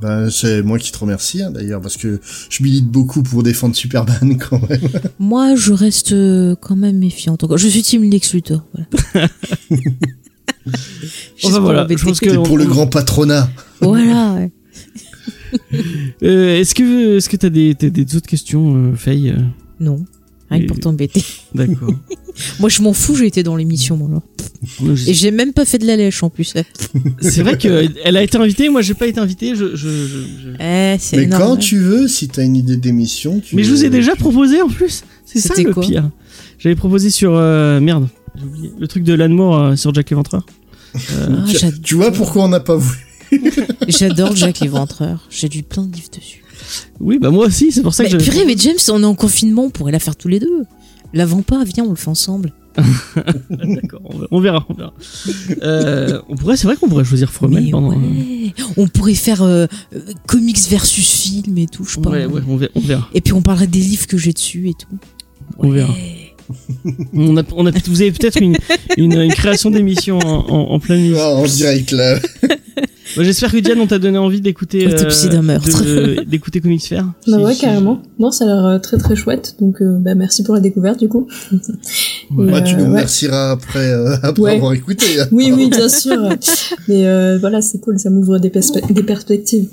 Ben, 0.00 0.30
c'est 0.30 0.62
moi 0.62 0.78
qui 0.78 0.92
te 0.92 0.98
remercie, 0.98 1.42
hein, 1.42 1.50
d'ailleurs, 1.50 1.80
parce 1.80 1.96
que 1.96 2.20
je 2.50 2.62
milite 2.62 2.86
beaucoup 2.86 3.22
pour 3.22 3.42
défendre 3.42 3.74
Superman 3.74 4.36
quand 4.50 4.60
même. 4.68 4.80
Moi, 5.18 5.54
je 5.54 5.72
reste 5.72 6.10
quand 6.60 6.76
même 6.76 6.98
méfiante. 6.98 7.44
Je 7.56 7.68
suis 7.68 7.82
team 7.82 8.02
Lex 8.02 8.34
Luthor. 8.34 8.66
Voilà. 8.74 9.28
Pour 11.42 11.60
voilà, 11.60 11.86
je 11.88 12.02
pense 12.04 12.20
que- 12.20 12.30
C'est 12.30 12.36
pour 12.36 12.58
le 12.58 12.64
grand 12.66 12.86
patronat. 12.86 13.48
Voilà. 13.80 14.34
ouais. 14.34 14.50
Euh, 16.22 16.58
est-ce 16.60 16.74
que 16.74 17.16
est-ce 17.16 17.28
que 17.28 17.36
t'as 17.36 17.48
des 17.50 17.74
t'as 17.78 17.88
des 17.88 18.16
autres 18.16 18.26
questions 18.28 18.74
euh, 18.76 18.94
Faye 18.94 19.30
euh, 19.30 19.36
Non. 19.80 20.04
Rien 20.50 20.62
que 20.62 20.66
pour 20.66 20.78
t'embêter. 20.78 21.24
D'accord. 21.54 21.92
Moi, 22.60 22.68
je 22.68 22.80
m'en 22.82 22.92
fous, 22.92 23.16
j'ai 23.16 23.26
été 23.26 23.42
dans 23.42 23.56
l'émission, 23.56 23.96
moi. 23.96 24.08
là. 24.12 24.22
Et 25.08 25.12
j'ai 25.14 25.30
même 25.32 25.52
pas 25.52 25.64
fait 25.64 25.78
de 25.78 25.86
la 25.86 25.96
lèche 25.96 26.22
en 26.22 26.30
plus. 26.30 26.54
C'est 27.20 27.42
vrai 27.42 27.56
qu'elle 27.58 28.16
a 28.16 28.22
été 28.22 28.36
invitée, 28.38 28.68
moi 28.68 28.80
j'ai 28.82 28.94
pas 28.94 29.06
été 29.06 29.18
invité. 29.18 29.54
Je, 29.56 29.74
je, 29.74 29.88
je- 29.88 30.06
je- 30.06 30.48
Eh, 30.60 30.96
Mais 31.16 31.22
énorme. 31.24 31.42
quand 31.42 31.56
tu 31.56 31.78
veux, 31.78 32.06
si 32.08 32.28
t'as 32.28 32.44
une 32.44 32.56
idée 32.56 32.76
d'émission, 32.76 33.40
tu 33.40 33.56
Mais 33.56 33.64
je 33.64 33.70
vous 33.70 33.84
ai 33.84 33.90
déjà 33.90 34.12
tu- 34.12 34.18
proposé 34.20 34.62
en 34.62 34.68
plus. 34.68 35.02
C'est 35.24 35.40
ça 35.40 35.54
C'était 35.54 35.68
le 35.68 35.74
quoi 35.74 35.82
pire. 35.82 36.10
J'avais 36.58 36.76
proposé 36.76 37.10
sur 37.10 37.32
euh, 37.34 37.80
merde, 37.80 38.06
j'ai 38.38 38.44
oublié 38.44 38.72
le 38.78 38.88
truc 38.88 39.02
de 39.04 39.14
Lanmore 39.14 39.58
euh, 39.58 39.76
sur 39.76 39.92
Jack 39.94 40.10
l'Éventreur. 40.10 40.44
Euh, 41.12 41.44
Ah, 41.46 41.66
Tu- 41.82 41.94
vois 41.94 42.10
pourquoi 42.10 42.44
on 42.44 42.48
n'a 42.48 42.60
pas 42.60 42.76
voulu 42.76 42.98
J'adore 43.88 44.34
Jack 44.36 44.60
l'Éventreur. 44.60 45.26
J'ai 45.30 45.48
lu 45.48 45.62
plein 45.62 45.82
de 45.84 45.94
livres 45.94 46.08
dessus. 46.16 46.42
oui, 47.00 47.18
bah 47.18 47.30
moi 47.30 47.46
aussi, 47.46 47.72
c'est 47.72 47.82
pour 47.82 47.94
ça 47.94 48.04
Mais 48.04 48.10
que 48.10 48.16
purée, 48.16 48.44
mais 48.46 48.56
James, 48.56 48.76
on 48.90 49.02
est 49.02 49.06
en 49.06 49.14
confinement, 49.14 49.64
on 49.64 49.70
pourrait 49.70 49.92
la 49.92 49.98
faire 49.98 50.16
tous 50.16 50.28
les 50.28 50.40
deux. 50.40 50.64
La 51.12 51.24
vends 51.26 51.42
pas, 51.42 51.62
viens, 51.64 51.84
on 51.84 51.90
le 51.90 51.96
fait 51.96 52.08
ensemble. 52.08 52.52
D'accord, 53.50 54.02
on 54.30 54.40
verra, 54.40 54.66
on 54.68 54.74
verra. 54.74 54.92
Euh, 55.62 56.20
on 56.28 56.36
pourrait, 56.36 56.56
c'est 56.56 56.66
vrai 56.66 56.76
qu'on 56.76 56.88
pourrait 56.88 57.04
choisir 57.04 57.30
Fromel 57.32 57.64
Mais 57.64 57.70
pendant. 57.70 57.90
ouais. 57.90 58.52
On 58.76 58.86
pourrait 58.86 59.14
faire 59.14 59.42
euh, 59.42 59.66
euh, 59.94 60.00
comics 60.26 60.58
versus 60.68 61.08
film 61.10 61.56
et 61.58 61.66
tout, 61.66 61.84
je 61.84 61.94
sais 61.94 62.00
pas. 62.00 62.10
Ouais, 62.10 62.26
ouais, 62.26 62.42
on 62.46 62.56
verra. 62.56 62.72
On, 62.74 62.80
verra. 62.80 63.08
Et 63.14 63.20
puis 63.22 63.32
on 63.32 63.40
parlerait 63.42 63.66
des 63.66 63.78
livres 63.80 64.06
que 64.06 64.18
j'ai 64.18 64.32
dessus 64.32 64.68
et 64.68 64.74
tout. 64.74 64.98
On 65.58 65.70
verra. 65.70 65.94
On 67.14 67.36
a, 67.36 67.42
on 67.54 67.66
a, 67.66 67.70
vous 67.86 68.00
avez 68.02 68.12
peut-être 68.12 68.40
une, 68.40 68.56
une, 68.96 69.12
une 69.20 69.32
création 69.32 69.70
d'émission 69.70 70.18
en, 70.18 70.46
en, 70.48 70.60
en 70.72 70.78
plein 70.78 70.96
milieu. 70.96 71.16
Ah, 71.18 71.34
En 71.34 71.44
direct 71.44 71.92
là. 71.92 72.18
J'espère 73.18 73.50
que 73.52 73.56
Diane, 73.58 73.80
on 73.80 73.86
t'a 73.86 73.98
donné 73.98 74.18
envie 74.18 74.40
d'écouter. 74.42 74.86
Autopsie 74.86 75.28
d'un 75.28 75.40
meurtre. 75.40 75.82
de- 75.82 76.22
D'écouter 76.26 76.60
Comics 76.60 76.82
Fair. 76.86 77.04
Bah 77.26 77.38
Si- 77.38 77.44
ouais, 77.44 77.54
si- 77.54 77.60
carrément. 77.62 78.02
Non, 78.18 78.30
ça 78.30 78.44
a 78.44 78.48
l'air 78.48 78.64
euh, 78.66 78.78
très 78.78 78.98
très 78.98 79.16
chouette. 79.16 79.54
Donc, 79.60 79.80
euh, 79.80 79.96
bah, 79.98 80.14
merci 80.14 80.42
pour 80.42 80.54
la 80.54 80.60
découverte 80.60 80.98
du 81.00 81.08
coup. 81.08 81.26
Ouais. 82.36 82.50
Bah, 82.50 82.60
tu 82.60 82.74
Euh, 82.74 82.76
nous 82.78 82.82
ouais. 82.84 82.88
remercieras 82.90 83.52
après, 83.52 83.90
euh, 83.90 84.16
après 84.22 84.42
Ouais. 84.42 84.56
avoir 84.56 84.74
écouté. 84.74 85.06
Oui, 85.32 85.50
oui, 85.56 85.70
bien 85.70 85.88
sûr. 85.88 86.28
Mais 86.88 87.06
euh, 87.06 87.38
voilà, 87.38 87.62
c'est 87.62 87.78
cool, 87.80 87.98
ça 87.98 88.10
m'ouvre 88.10 88.38
des, 88.38 88.50
perspe- 88.50 88.92
des 88.92 89.02
perspectives. 89.02 89.68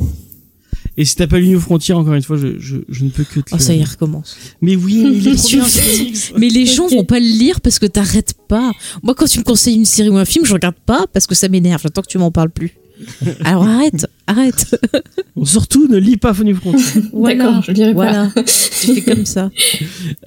Et 0.96 1.06
si 1.06 1.16
t'as 1.16 1.28
pas 1.28 1.40
lu 1.40 1.48
New 1.50 1.60
Frontier, 1.60 1.94
encore 1.96 2.14
une 2.14 2.22
fois, 2.22 2.38
je, 2.38 2.60
je, 2.60 2.78
je 2.88 3.04
ne 3.04 3.10
peux 3.10 3.24
que 3.24 3.40
te. 3.40 3.56
Oh, 3.56 3.58
ça 3.58 3.74
y 3.74 3.84
recommence. 3.84 4.38
Mais 4.62 4.76
oui, 4.76 5.04
il 5.16 5.28
est 5.28 5.36
trop 5.38 5.48
bien, 5.50 5.66
ce. 5.66 6.38
Mais 6.38 6.50
les 6.50 6.66
gens 6.66 6.88
vont 6.88 7.04
pas 7.04 7.20
le 7.20 7.26
lire 7.26 7.62
parce 7.62 7.80
que 7.80 7.88
t'arrêtes 7.88 8.36
pas. 8.48 8.72
Moi, 9.02 9.16
quand 9.16 9.26
tu 9.26 9.40
me 9.40 9.44
conseilles 9.44 9.76
une 9.76 9.86
série 9.86 10.10
ou 10.10 10.18
un 10.18 10.26
film, 10.26 10.46
je 10.46 10.54
regarde 10.54 10.76
pas 10.86 11.08
parce 11.12 11.26
que 11.26 11.34
ça 11.34 11.50
m'énerve. 11.50 11.82
J'attends 11.82 12.04
que 12.04 12.08
tu 12.08 12.20
m'en 12.20 12.32
parles 12.32 12.52
plus. 12.52 12.74
Alors 13.44 13.64
arrête, 13.64 14.08
arrête. 14.28 14.80
Bon, 15.36 15.46
surtout, 15.46 15.88
ne 15.88 15.98
lis 15.98 16.18
pas 16.18 16.32
New 16.44 16.56
Frontier. 16.56 17.02
D'accord, 17.12 17.64
je 17.64 17.72
lirai 17.72 17.96
pas. 17.96 18.30
Voilà, 18.30 18.32
tu 18.36 18.94
fais 18.94 19.02
comme 19.02 19.26
ça. 19.26 19.50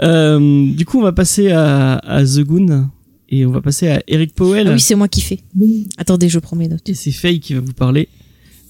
Euh, 0.03 0.73
du 0.73 0.85
coup, 0.85 0.99
on 0.99 1.03
va 1.03 1.13
passer 1.13 1.53
à, 1.53 1.99
à 1.99 2.25
The 2.25 2.41
Goon 2.41 2.89
et 3.29 3.47
on 3.47 3.53
va 3.53 3.61
passer 3.61 3.89
à 3.89 4.03
Eric 4.09 4.35
Powell. 4.35 4.67
Ah 4.67 4.73
oui, 4.73 4.81
c'est 4.81 4.97
moi 4.97 5.07
qui 5.07 5.21
fais. 5.21 5.39
Oui. 5.57 5.87
Attendez, 5.97 6.29
je 6.29 6.41
prends 6.41 6.57
mes 6.57 6.67
notes. 6.67 6.89
Et 6.89 6.95
c'est 6.95 7.13
Faye 7.13 7.39
qui 7.39 7.55
va 7.55 7.61
vous 7.61 7.73
parler 7.73 8.09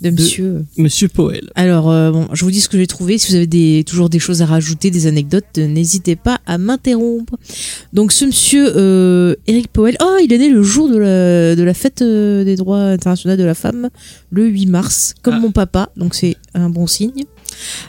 De 0.00 0.10
monsieur. 0.10 0.64
Monsieur 0.76 1.08
Powell. 1.08 1.48
Alors, 1.54 1.90
euh, 1.90 2.10
bon, 2.10 2.28
je 2.32 2.44
vous 2.44 2.50
dis 2.50 2.60
ce 2.60 2.68
que 2.68 2.76
j'ai 2.76 2.86
trouvé. 2.86 3.16
Si 3.18 3.30
vous 3.30 3.36
avez 3.36 3.46
des, 3.46 3.82
toujours 3.86 4.10
des 4.10 4.18
choses 4.18 4.42
à 4.42 4.46
rajouter, 4.46 4.90
des 4.90 5.06
anecdotes, 5.06 5.44
euh, 5.58 5.66
n'hésitez 5.66 6.16
pas 6.16 6.38
à 6.46 6.58
m'interrompre. 6.58 7.36
Donc, 7.94 8.12
ce 8.12 8.26
monsieur 8.26 8.72
euh, 8.76 9.34
Eric 9.46 9.68
Powell, 9.68 9.96
oh, 10.02 10.16
il 10.22 10.32
est 10.32 10.38
né 10.38 10.50
le 10.50 10.62
jour 10.62 10.88
de 10.90 10.98
la, 10.98 11.56
de 11.56 11.62
la 11.62 11.74
fête 11.74 12.02
euh, 12.02 12.44
des 12.44 12.56
droits 12.56 12.80
internationaux 12.80 13.36
de 13.36 13.44
la 13.44 13.54
femme, 13.54 13.88
le 14.30 14.46
8 14.46 14.66
mars, 14.66 15.14
comme 15.22 15.34
Ah. 15.34 15.40
mon 15.40 15.50
papa. 15.50 15.90
Donc, 15.96 16.14
c'est 16.14 16.36
un 16.54 16.68
bon 16.68 16.86
signe. 16.86 17.24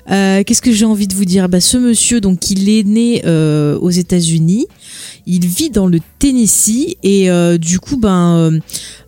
Euh, 0.10 0.44
Qu'est-ce 0.46 0.62
que 0.62 0.72
j'ai 0.72 0.86
envie 0.86 1.08
de 1.08 1.14
vous 1.14 1.26
dire? 1.26 1.50
Bah, 1.50 1.60
Ce 1.60 1.76
monsieur, 1.78 2.22
donc, 2.22 2.50
il 2.52 2.70
est 2.70 2.84
né 2.88 3.22
euh, 3.26 3.78
aux 3.80 3.90
États-Unis. 3.90 4.66
Il 5.30 5.46
vit 5.46 5.70
dans 5.70 5.88
le 5.88 6.00
Tennessee 6.20 6.96
et 7.04 7.30
euh, 7.30 7.58
du 7.58 7.80
coup, 7.80 7.98
ben, 7.98 8.38
euh, 8.38 8.60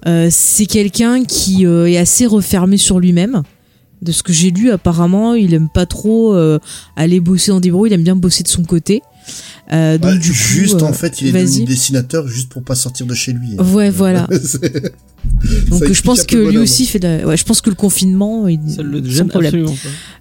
euh, 0.05 0.27
c'est 0.29 0.65
quelqu'un 0.65 1.23
qui 1.23 1.63
est 1.63 1.97
assez 1.97 2.25
refermé 2.25 2.77
sur 2.77 2.99
lui-même. 2.99 3.43
De 4.01 4.11
ce 4.13 4.23
que 4.23 4.31
j'ai 4.31 4.51
lu, 4.51 4.71
apparemment, 4.71 5.33
il 5.33 5.53
aime 5.53 5.67
pas 5.73 5.85
trop 5.85 6.33
aller 6.95 7.19
bosser 7.19 7.51
des 7.59 7.69
bureaux. 7.69 7.85
Il 7.85 7.93
aime 7.93 8.03
bien 8.03 8.15
bosser 8.15 8.43
de 8.43 8.47
son 8.47 8.63
côté. 8.63 9.01
Euh, 9.71 9.97
donc 9.97 10.19
du 10.19 10.33
juste 10.33 10.81
en 10.81 10.93
fait, 10.93 11.21
il 11.21 11.27
est 11.35 11.43
devenu 11.43 11.65
dessinateur 11.65 12.27
juste 12.27 12.49
pour 12.49 12.63
pas 12.63 12.75
sortir 12.75 13.05
de 13.05 13.13
chez 13.13 13.33
lui. 13.33 13.55
Ouais, 13.59 13.89
voilà. 13.89 14.27
Donc 15.69 15.91
je 15.91 16.01
pense 16.01 16.23
que 16.23 16.35
lui 16.35 16.45
bonhomme. 16.45 16.63
aussi 16.63 16.85
fait 16.85 16.99
de 16.99 17.07
la... 17.07 17.25
ouais, 17.27 17.37
je 17.37 17.43
pense 17.45 17.61
que 17.61 17.69
le 17.69 17.75
confinement 17.75 18.47
il... 18.47 18.59
Ça 18.69 18.81
le 18.83 19.03
gêne 19.03 19.27
problème. 19.29 19.49
absolument 19.53 19.71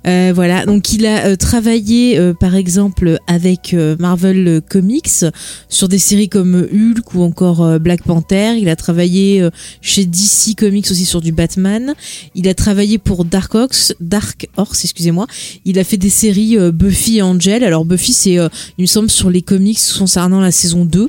pas. 0.04 0.10
Euh, 0.10 0.32
voilà, 0.34 0.64
donc 0.64 0.92
il 0.92 1.04
a 1.06 1.26
euh, 1.26 1.36
travaillé 1.36 2.18
euh, 2.18 2.34
par 2.34 2.54
exemple 2.54 3.18
avec 3.26 3.74
euh, 3.74 3.96
Marvel 3.98 4.60
Comics 4.68 5.24
sur 5.68 5.88
des 5.88 5.98
séries 5.98 6.28
comme 6.28 6.54
Hulk 6.72 7.14
ou 7.14 7.22
encore 7.22 7.62
euh, 7.64 7.78
Black 7.78 8.02
Panther. 8.04 8.54
Il 8.58 8.68
a 8.68 8.76
travaillé 8.76 9.40
euh, 9.42 9.50
chez 9.80 10.04
DC 10.06 10.54
Comics 10.56 10.88
aussi 10.90 11.04
sur 11.04 11.20
du 11.20 11.32
Batman. 11.32 11.94
Il 12.34 12.46
a 12.48 12.54
travaillé 12.54 12.98
pour 12.98 13.24
Dark 13.24 13.54
Horse, 13.54 13.94
Dark 14.00 14.48
Horse, 14.56 14.84
excusez-moi. 14.84 15.26
Il 15.64 15.78
a 15.78 15.84
fait 15.84 15.96
des 15.96 16.10
séries 16.10 16.56
euh, 16.56 16.70
Buffy 16.70 17.18
et 17.18 17.22
Angel. 17.22 17.64
Alors 17.64 17.84
Buffy, 17.84 18.12
c'est, 18.12 18.38
euh, 18.38 18.48
il 18.78 18.82
me 18.82 18.86
semble, 18.86 19.10
sur 19.10 19.30
les 19.30 19.42
comics 19.42 19.78
concernant 19.98 20.40
la 20.40 20.52
saison 20.52 20.84
2. 20.84 21.08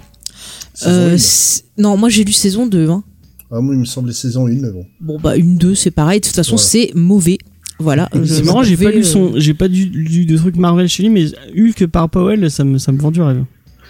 Saison 0.73 0.91
Euh, 0.91 1.11
une. 1.13 1.17
c'est- 1.19 1.63
non, 1.77 1.95
moi 1.95 2.09
j'ai 2.09 2.23
lu 2.23 2.33
saison 2.33 2.65
2. 2.67 2.89
Hein. 2.89 3.03
Ah, 3.51 3.61
moi, 3.61 3.73
il 3.73 3.79
me 3.79 3.85
semblait 3.85 4.13
saison 4.13 4.45
1, 4.47 4.49
mais 4.61 4.69
bon. 4.71 4.85
Bon 5.01 5.17
bah 5.19 5.35
une 5.35 5.57
2 5.57 5.73
c'est 5.75 5.91
pareil. 5.91 6.19
De 6.19 6.25
toute 6.25 6.35
façon, 6.35 6.55
Voilà. 6.55 6.67
c'est 6.69 6.91
mauvais. 6.95 7.37
Voilà. 7.79 8.09
je 8.13 8.23
C'est 8.25 8.43
marrant, 8.43 8.61
j'ai 8.63 8.75
pas 8.77 8.91
lu 8.91 9.03
son, 9.03 9.33
euh, 9.35 9.39
j'ai 9.39 9.53
pas 9.53 9.67
du, 9.69 9.85
lu 9.85 10.25
de 10.25 10.37
trucs 10.37 10.57
Marvel 10.57 10.87
chez 10.89 11.03
lui, 11.03 11.09
mais 11.09 11.25
Hulk 11.57 11.87
par 11.87 12.09
Powell, 12.09 12.51
ça 12.51 12.63
me, 12.65 12.77
ça 12.77 12.91
me 12.91 12.99
vend 12.99 13.09
du 13.11 13.21
rêve. 13.21 13.43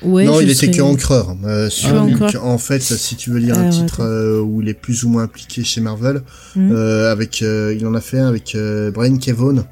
Ouais, 0.04 0.24
non, 0.26 0.40
il 0.40 0.50
était 0.50 0.68
serais- 0.68 0.72
que 0.78 0.82
encreur. 0.82 1.36
Euh, 1.44 1.70
sur 1.70 1.90
Hulk, 1.94 2.22
encreur. 2.22 2.46
en 2.46 2.58
fait, 2.58 2.82
si 2.82 3.16
tu 3.16 3.32
veux 3.32 3.40
lire 3.40 3.58
un 3.58 3.62
Alors, 3.64 3.74
titre 3.74 4.02
euh, 4.02 4.40
où 4.42 4.62
il 4.62 4.70
est 4.70 4.74
plus 4.76 5.04
ou 5.04 5.10
moins 5.10 5.24
impliqué 5.24 5.64
chez 5.64 5.82
Marvel, 5.82 6.22
euh, 6.56 7.12
avec, 7.12 7.42
euh, 7.42 7.76
il 7.78 7.86
en 7.86 7.94
a 7.96 8.00
fait 8.02 8.20
un 8.20 8.28
avec 8.28 8.54
euh, 8.56 8.92
Brian 8.92 9.18
Kevon, 9.18 9.66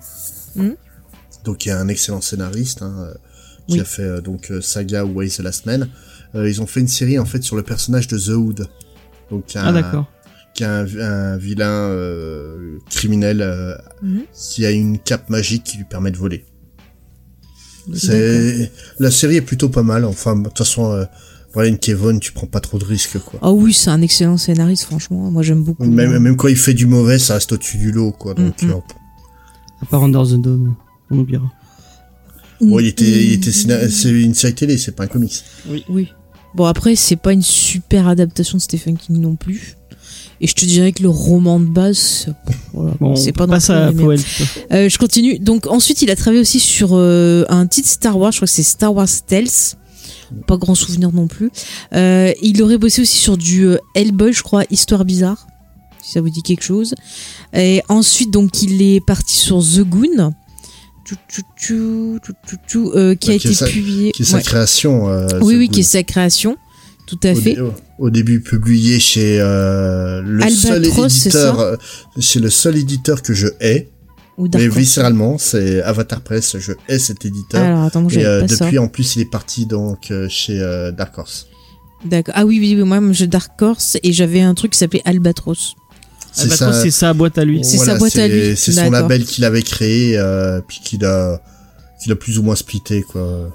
Mhm. 0.56 0.76
donc 1.46 1.60
qui 1.60 1.70
est 1.70 1.74
un 1.74 1.88
excellent 1.88 2.20
scénariste, 2.20 2.82
hein, 2.82 2.94
euh, 3.00 3.14
qui 3.68 3.76
Oui. 3.76 3.80
a 3.82 3.86
fait 3.86 4.02
euh, 4.02 4.20
donc 4.22 4.50
euh, 4.52 4.60
Saga 4.62 5.06
ou 5.06 5.14
Ways 5.20 5.30
the 5.38 5.40
Last 5.44 5.66
Man. 5.68 5.88
Euh, 6.36 6.50
ils 6.50 6.62
ont 6.62 6.68
fait 6.68 6.80
une 6.82 6.88
série 6.90 7.20
en 7.20 7.26
fait 7.26 7.42
sur 7.44 7.56
le 7.56 7.62
personnage 7.64 8.08
de 8.08 8.18
The 8.18 8.30
Hood, 8.36 8.68
donc 9.32 9.56
un, 9.56 9.64
Ah 9.66 9.72
d'accord. 9.74 10.06
qui 10.54 10.64
est 10.64 10.68
un, 10.68 10.86
un 11.00 11.38
vilain 11.38 11.70
euh, 11.90 12.78
criminel 12.90 13.42
euh, 13.42 13.76
Mhm. 14.02 14.22
qui 14.34 14.66
a 14.66 14.72
une 14.72 15.00
cape 15.00 15.30
magique 15.30 15.64
qui 15.64 15.78
lui 15.78 15.86
permet 15.86 16.12
de 16.12 16.18
voler. 16.18 16.46
C'est 17.94 18.72
la 19.00 19.12
série 19.12 19.38
est 19.38 19.42
plutôt 19.42 19.70
pas 19.70 19.84
mal. 19.84 20.04
Enfin, 20.06 20.36
de 20.36 20.44
toute 20.48 20.58
façon, 20.58 20.92
euh, 20.92 21.06
Brian 21.54 21.76
Kevon, 21.78 22.20
tu 22.20 22.32
prends 22.34 22.46
pas 22.48 22.60
trop 22.60 22.78
de 22.78 22.84
risques, 22.86 23.18
quoi. 23.20 23.40
Ah 23.42 23.52
oui, 23.52 23.74
c'est 23.74 23.90
un 23.90 24.02
excellent 24.02 24.38
scénariste, 24.38 24.84
franchement. 24.84 25.32
Moi, 25.32 25.42
j'aime 25.44 25.64
beaucoup. 25.64 25.86
Même, 25.86 26.20
même 26.20 26.36
quand 26.36 26.50
il 26.50 26.58
fait 26.58 26.74
du 26.74 26.86
mauvais, 26.86 27.18
ça 27.18 27.36
reste 27.36 27.54
au-dessus 27.54 27.78
du 27.78 27.92
lot, 27.92 28.12
quoi. 28.12 28.34
Donc, 28.34 28.62
Mm, 28.62 28.68
mm. 28.68 28.72
euh, 28.72 28.76
À 29.82 29.86
part 29.86 30.04
Under 30.04 30.24
the 30.26 30.34
Dome. 30.42 30.76
On 31.10 31.20
oubliera. 31.20 31.50
Bon, 32.60 32.80
il 32.80 32.88
était, 32.88 33.06
il 33.06 33.34
était, 33.34 33.52
scénar- 33.52 33.88
c'est 33.90 34.10
une 34.10 34.34
série 34.34 34.56
télé, 34.56 34.78
c'est 34.78 34.92
pas 34.92 35.04
un 35.04 35.08
comics. 35.08 35.44
Oui. 35.90 36.12
Bon, 36.58 36.66
après, 36.66 36.96
c'est 36.96 37.16
pas 37.18 37.34
une 37.34 37.44
super 37.44 38.08
adaptation 38.08 38.58
de 38.58 38.64
Stephen 38.64 38.98
King 38.98 39.22
non 39.22 39.36
plus. 39.36 39.78
Et 40.42 40.48
je 40.48 40.56
te 40.56 40.66
dirais 40.66 40.92
que 40.92 41.04
le 41.04 41.10
roman 41.10 41.60
de 41.60 41.66
base, 41.66 42.34
voilà, 42.74 42.96
Bon, 43.00 43.16
c'est 43.16 43.32
pas. 43.32 43.46
Powell. 43.48 44.20
plutôt. 44.20 44.50
Euh, 44.72 44.90
je 44.90 44.98
continue. 44.98 45.38
Donc 45.38 45.68
ensuite, 45.68 46.02
il 46.02 46.10
a 46.10 46.16
travaillé 46.16 46.42
aussi 46.42 46.60
sur 46.60 46.90
euh, 46.94 47.46
un 47.50 47.68
titre 47.68 47.88
Star 47.88 48.18
Wars. 48.18 48.32
Je 48.32 48.38
crois 48.40 48.48
que 48.48 48.54
c'est 48.54 48.64
Star 48.64 48.92
Wars 48.92 49.08
Stealth. 49.08 49.78
Pas 50.48 50.58
grand 50.58 50.74
souvenir 50.74 51.12
non 51.14 51.28
plus. 51.28 51.52
Euh, 51.94 52.34
il 52.42 52.62
aurait 52.64 52.80
bossé 52.80 53.04
aussi 53.04 53.18
sur 53.18 53.38
du 53.38 53.66
euh, 53.68 53.78
Hellboy, 53.94 54.34
je 54.34 54.42
crois, 54.42 54.64
Histoire 54.72 55.06
bizarre. 55.06 55.46
Si 56.02 56.14
ça 56.14 56.22
vous 56.22 56.30
dit 56.30 56.42
quelque 56.42 56.64
chose. 56.64 56.96
Et 57.54 57.84
ensuite, 57.88 58.32
donc, 58.32 58.64
il 58.64 58.82
est 58.82 59.00
parti 59.06 59.36
sur 59.36 59.60
The 59.60 59.82
Goon. 59.82 60.34
Euh, 61.72 63.16
qui 63.16 63.32
a 63.32 63.38
qui 63.40 63.48
est 63.48 63.52
été 63.52 63.54
sa- 63.54 63.68
publié. 63.68 64.12
Qui 64.12 64.22
est 64.24 64.26
sa 64.26 64.38
Ouais. 64.38 64.44
création. 64.44 65.10
euh, 65.10 65.28
Oui, 65.42 65.56
oui, 65.56 65.70
qui 65.70 65.82
est 65.82 65.84
sa 65.84 66.04
création. 66.04 66.58
Tout 67.06 67.20
à 67.24 67.32
au, 67.32 67.36
fait. 67.36 67.58
au 68.00 68.10
début 68.10 68.42
publié 68.42 69.00
chez 69.00 69.40
euh, 69.40 70.22
le 70.22 70.48
seul 70.50 70.84
Albatros, 70.84 71.08
c'est 71.10 71.30
éditeur, 71.30 71.60
euh, 71.62 71.76
chez 72.20 72.40
le 72.42 72.50
seul 72.50 72.76
éditeur 72.78 73.22
que 73.22 73.34
je 73.34 73.48
hais, 73.62 73.90
Ou 74.38 74.50
mais 74.54 74.68
viscéralement, 74.68 75.38
c'est 75.38 75.82
Avatar 75.84 76.20
Press. 76.22 76.58
Je 76.60 76.74
hais 76.90 77.00
cet 77.00 77.26
éditeur. 77.26 77.64
Alors, 77.64 77.84
attends, 77.84 78.06
et 78.10 78.48
ça. 78.50 78.66
depuis, 78.66 78.78
en 78.78 78.90
plus, 78.90 79.16
il 79.16 79.22
est 79.22 79.32
parti 79.32 79.66
donc 79.66 80.12
chez 80.28 80.60
Dark 80.98 81.18
Horse. 81.18 81.48
D'accord. 82.06 82.36
Ah 82.38 82.46
oui, 82.46 82.60
oui, 82.60 82.76
oui, 82.76 82.84
moi, 82.84 83.00
j'ai 83.12 83.28
Dark 83.28 83.60
Horse 83.62 83.98
et 84.04 84.12
j'avais 84.12 84.42
un 84.42 84.54
truc 84.54 84.74
qui 84.74 84.78
s'appelait 84.80 85.02
Albatros. 85.06 85.76
Ah, 86.38 86.44
bah, 86.60 86.74
c'est 86.74 86.92
sa 86.92 87.14
boîte 87.14 87.38
à 87.38 87.46
lui. 87.46 87.64
C'est 87.64 87.78
sa 87.78 87.96
boîte 87.98 88.16
à 88.18 88.28
lui. 88.28 88.56
C'est 88.56 88.72
son 88.72 88.90
label 88.92 89.26
qu'il 89.26 89.44
avait 89.46 89.64
créé, 89.64 90.18
euh, 90.18 90.62
puis 90.68 90.80
qu'il 90.84 91.04
a, 91.06 91.42
qu'il 92.02 92.12
a 92.12 92.16
plus 92.16 92.38
ou 92.40 92.44
moins 92.44 92.56
splitté, 92.56 93.02
quoi. 93.04 93.50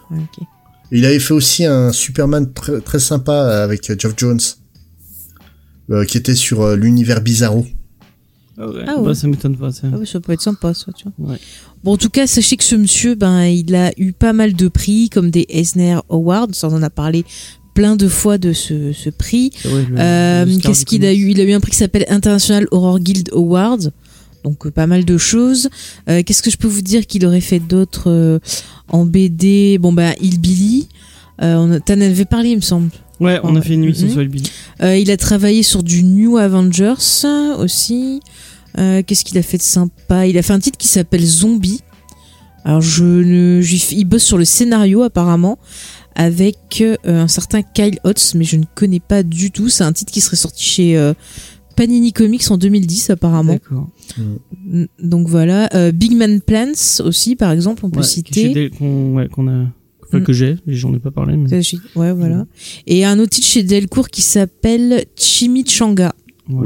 Il 0.90 1.06
avait 1.06 1.20
fait 1.20 1.32
aussi 1.34 1.64
un 1.64 1.90
Superman 1.92 2.52
très, 2.52 2.80
très 2.80 2.98
sympa 2.98 3.62
avec 3.62 3.98
Geoff 3.98 4.12
Jones, 4.16 4.40
euh, 5.90 6.04
qui 6.04 6.18
était 6.18 6.34
sur 6.34 6.60
euh, 6.62 6.76
l'univers 6.76 7.20
Bizarro. 7.22 7.66
Ah 8.58 8.68
ouais. 8.68 8.82
Ah 8.86 8.94
Bah, 8.96 9.00
ouais. 9.02 9.14
ça 9.14 9.26
m'étonne 9.26 9.56
pas. 9.56 9.72
ça. 9.72 9.88
Ah 9.90 9.96
oui, 9.98 10.06
ça 10.06 10.20
peut 10.20 10.32
être 10.32 10.42
sympa, 10.42 10.74
ça, 10.74 10.92
tu 10.92 11.06
vois. 11.16 11.30
Ouais. 11.32 11.38
Bon, 11.82 11.92
en 11.94 11.96
tout 11.96 12.10
cas, 12.10 12.26
sachez 12.26 12.56
que 12.58 12.64
ce 12.64 12.74
monsieur, 12.76 13.14
ben, 13.14 13.44
il 13.44 13.74
a 13.74 13.92
eu 13.96 14.12
pas 14.12 14.32
mal 14.34 14.52
de 14.52 14.68
prix, 14.68 15.08
comme 15.08 15.30
des 15.30 15.46
Eisner 15.48 15.96
Awards. 16.10 16.48
On 16.62 16.74
en 16.74 16.82
a 16.82 16.90
parlé 16.90 17.24
plein 17.74 17.96
de 17.96 18.08
fois 18.08 18.38
de 18.38 18.52
ce, 18.52 18.92
ce 18.92 19.10
prix. 19.10 19.50
Ouais, 19.64 19.86
Euh, 19.98 20.46
Qu'est-ce 20.62 20.84
qu'il 20.84 21.04
a 21.04 21.12
eu? 21.12 21.30
Il 21.30 21.40
a 21.40 21.44
eu 21.44 21.52
un 21.52 21.60
prix 21.60 21.70
qui 21.72 21.78
s'appelle 21.78 22.04
International 22.08 22.66
Horror 22.70 22.98
Guild 23.00 23.30
Awards. 23.32 23.90
Donc, 24.44 24.66
euh, 24.66 24.70
pas 24.70 24.86
mal 24.86 25.04
de 25.04 25.18
choses. 25.18 25.68
Euh, 26.08 26.22
Qu'est-ce 26.24 26.42
que 26.42 26.50
je 26.50 26.56
peux 26.56 26.68
vous 26.68 26.82
dire 26.82 27.06
qu'il 27.06 27.24
aurait 27.26 27.40
fait 27.40 27.60
d'autre 27.60 28.04
euh, 28.10 28.38
en 28.88 29.04
BD 29.06 29.78
Bon, 29.78 29.92
bah, 29.92 30.12
Hillbilly. 30.20 30.88
On 31.40 31.72
a- 31.72 31.80
T'en 31.80 32.00
avais 32.00 32.24
parlé, 32.24 32.50
il 32.50 32.56
me 32.56 32.60
semble. 32.60 32.90
Ouais, 33.20 33.40
on 33.44 33.54
a 33.56 33.60
fait 33.62 33.74
une 33.74 33.80
nuit 33.82 33.94
sans 33.96 34.04
Mhm. 34.06 34.10
Soul 34.12 34.28
Billy. 34.28 34.50
Euh, 34.82 34.96
il 34.96 35.10
a 35.10 35.16
travaillé 35.16 35.62
sur 35.62 35.82
du 35.82 36.02
New 36.04 36.36
Avengers 36.38 36.94
aussi. 37.58 38.20
Qu'est-ce 38.76 39.24
qu'il 39.24 39.38
a 39.38 39.42
fait 39.42 39.58
de 39.58 39.62
sympa? 39.62 40.26
Il 40.26 40.36
a 40.38 40.42
fait 40.42 40.52
un 40.52 40.58
titre 40.60 40.78
qui 40.78 40.88
s'appelle 40.88 41.24
Zombie. 41.24 41.80
Alors 42.64 42.80
je 42.80 43.04
ne, 43.04 43.60
il 43.92 44.04
bosse 44.04 44.22
sur 44.22 44.38
le 44.38 44.44
scénario 44.44 45.02
apparemment 45.02 45.58
avec 46.14 46.56
euh, 46.80 46.96
un 47.04 47.28
certain 47.28 47.62
Kyle 47.62 47.98
Hotz, 48.04 48.34
mais 48.34 48.44
je 48.44 48.56
ne 48.56 48.64
connais 48.74 49.00
pas 49.00 49.22
du 49.22 49.50
tout. 49.50 49.68
C'est 49.68 49.84
un 49.84 49.92
titre 49.92 50.12
qui 50.12 50.20
serait 50.20 50.36
sorti 50.36 50.62
chez 50.64 50.96
euh, 50.96 51.14
Panini 51.76 52.12
Comics 52.12 52.50
en 52.50 52.56
2010 52.58 53.10
apparemment. 53.10 53.52
D'accord. 53.54 53.88
Donc 55.02 55.28
voilà. 55.28 55.68
Euh, 55.74 55.92
Big 55.92 56.16
Man 56.16 56.40
Plants 56.40 57.00
aussi 57.04 57.36
par 57.36 57.50
exemple, 57.52 57.84
on 57.86 57.90
peut 57.90 58.00
Ouais, 58.00 58.06
citer. 58.06 58.70
Qu'on 58.70 59.14
ouais, 59.14 59.28
qu'on 59.28 59.48
a, 59.48 59.66
enfin, 60.06 60.18
Mm. 60.20 60.24
que 60.24 60.32
j'ai, 60.34 60.56
j'en 60.66 60.92
ai 60.94 60.98
pas 60.98 61.10
parlé. 61.10 61.36
Mais... 61.38 61.48
Ouais 61.96 62.12
voilà. 62.12 62.44
Et 62.86 63.04
un 63.06 63.18
autre 63.18 63.30
titre 63.30 63.46
chez 63.46 63.62
Delcourt 63.62 64.08
qui 64.10 64.20
s'appelle 64.22 65.06
Chimichanga. 65.16 66.12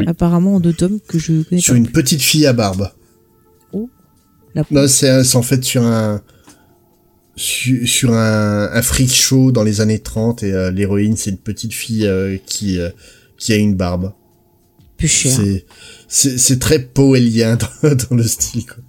Apparemment 0.09 0.57
en 0.57 0.61
deux 0.61 0.72
tomes 0.72 0.99
que 1.07 1.18
je 1.18 1.42
connais 1.42 1.61
Sur 1.61 1.74
pas. 1.74 1.78
une 1.78 1.86
petite 1.88 2.20
fille 2.20 2.47
à 2.47 2.53
barbe. 2.53 2.90
La- 4.55 4.64
Non, 4.70 4.88
c'est 4.88 5.22
c'est 5.22 5.36
en 5.36 5.42
fait 5.42 5.62
sur 5.62 5.82
un 5.84 6.20
sur, 7.37 7.87
sur 7.87 8.12
un, 8.14 8.70
un 8.72 8.82
freak 8.82 9.12
show 9.12 9.53
dans 9.53 9.62
les 9.62 9.80
années 9.80 9.99
30 9.99 10.43
et 10.43 10.53
euh, 10.53 10.70
l'héroïne 10.70 11.16
c'est 11.16 11.30
une 11.30 11.37
petite 11.39 11.72
fille 11.74 12.07
euh, 12.07 12.37
qui 12.47 12.78
euh, 12.80 12.91
qui 13.39 13.53
a 13.53 13.57
une 13.57 13.74
barbe. 13.74 14.12
Plus 14.97 15.09
cher. 15.09 15.39
C'est 16.09 16.59
très 16.59 16.78
poélien 16.78 17.57
dans, 17.82 17.95
dans 18.11 18.16
le 18.16 18.22
style 18.22 18.64
quoi. 18.66 18.82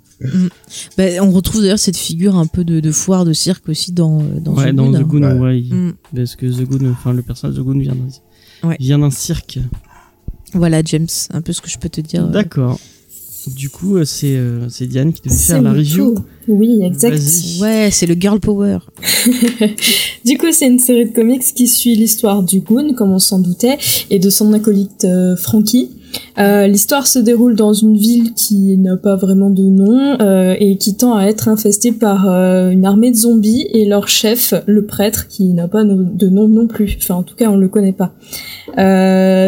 Bah, 0.98 1.04
on 1.22 1.30
retrouve 1.30 1.62
d'ailleurs 1.62 1.78
cette 1.78 1.98
figure 1.98 2.36
un 2.38 2.48
peu 2.48 2.64
de, 2.64 2.80
de 2.80 2.91
foire 2.91 3.24
de 3.26 3.34
cirque 3.34 3.70
aussi 3.70 3.91
dans 3.91 4.24
dans 4.39 4.56
ouais, 4.56 4.72
The 4.72 4.76
dans 4.76 4.89
Goon, 4.89 5.00
The. 5.00 5.04
Goon, 5.04 5.22
Ouais. 5.24 5.39
ouais. 5.39 5.60
il- 5.62 5.74
Mm. 5.76 5.93
Parce 6.16 6.36
que 6.36 6.45
The 6.48 6.64
Goon, 6.68 6.89
enfin, 6.91 7.14
le 7.14 7.22
personnage 7.22 7.56
de 7.58 7.62
The 7.62 7.66
Goon 7.66 7.80
vient 7.80 7.93
d'un, 7.95 8.68
Ouais. 8.70 8.78
vient 8.80 8.98
d'un 9.00 9.12
cirque. 9.12 9.60
Voilà 10.54 10.82
James, 10.84 11.08
un 11.32 11.41
peu 11.41 11.52
ce 11.54 11.62
que 11.62 11.70
je 11.70 11.78
peux 11.78 11.89
te 11.89 12.02
dire. 12.02 12.24
euh. 12.26 12.30
D'accord. 12.32 12.80
Du 13.56 13.70
coup, 13.70 13.98
euh, 13.98 14.06
c'est 14.06 14.36
euh, 14.36 14.68
c'est 14.70 14.88
Diane 14.88 15.14
qui 15.14 15.22
devait 15.22 15.36
faire 15.36 15.62
la 15.62 15.72
review. 15.74 16.16
Oui, 16.48 16.80
exact. 16.84 17.20
Ouais, 17.62 17.89
c'est 17.91 18.06
le 18.06 18.16
girl 18.16 18.39
power. 18.39 18.80
Du 20.26 20.38
coup, 20.38 20.48
c'est 20.52 20.68
une 20.68 20.80
série 20.80 21.06
de 21.06 21.14
comics 21.14 21.41
qui 21.56 21.70
suit 21.70 21.95
l'histoire 21.95 22.43
du 22.43 22.60
Goon, 22.60 22.93
comme 22.95 23.14
on 23.14 23.20
s'en 23.20 23.39
doutait, 23.39 23.78
et 24.10 24.20
de 24.20 24.30
son 24.30 24.52
acolyte 24.52 25.06
euh, 25.06 25.38
Frankie. 25.38 25.91
Euh, 26.39 26.68
l'histoire 26.68 27.08
se 27.08 27.20
déroule 27.20 27.55
dans 27.55 27.74
une 27.74 27.97
ville 27.97 28.34
qui 28.34 28.78
n'a 28.78 28.95
pas 28.95 29.16
vraiment 29.16 29.49
de 29.49 29.64
nom 29.64 30.18
euh, 30.22 30.55
et 30.60 30.78
qui 30.78 30.95
tend 30.95 31.16
à 31.16 31.26
être 31.26 31.47
infestée 31.47 31.91
par 31.91 32.30
euh, 32.30 32.70
une 32.70 32.86
armée 32.86 33.10
de 33.10 33.16
zombies 33.16 33.68
et 33.72 33.86
leur 33.86 34.08
chef, 34.08 34.53
le 34.68 34.86
prêtre, 34.86 35.28
qui 35.28 35.45
n'a 35.53 35.68
pas 35.68 35.84
de 35.84 36.28
nom 36.30 36.47
non 36.47 36.68
plus. 36.68 36.97
Enfin, 37.01 37.16
en 37.16 37.24
tout 37.24 37.36
cas, 37.36 37.49
on 37.49 37.58
le 37.58 37.68
connaît 37.68 37.93
pas. 37.93 38.14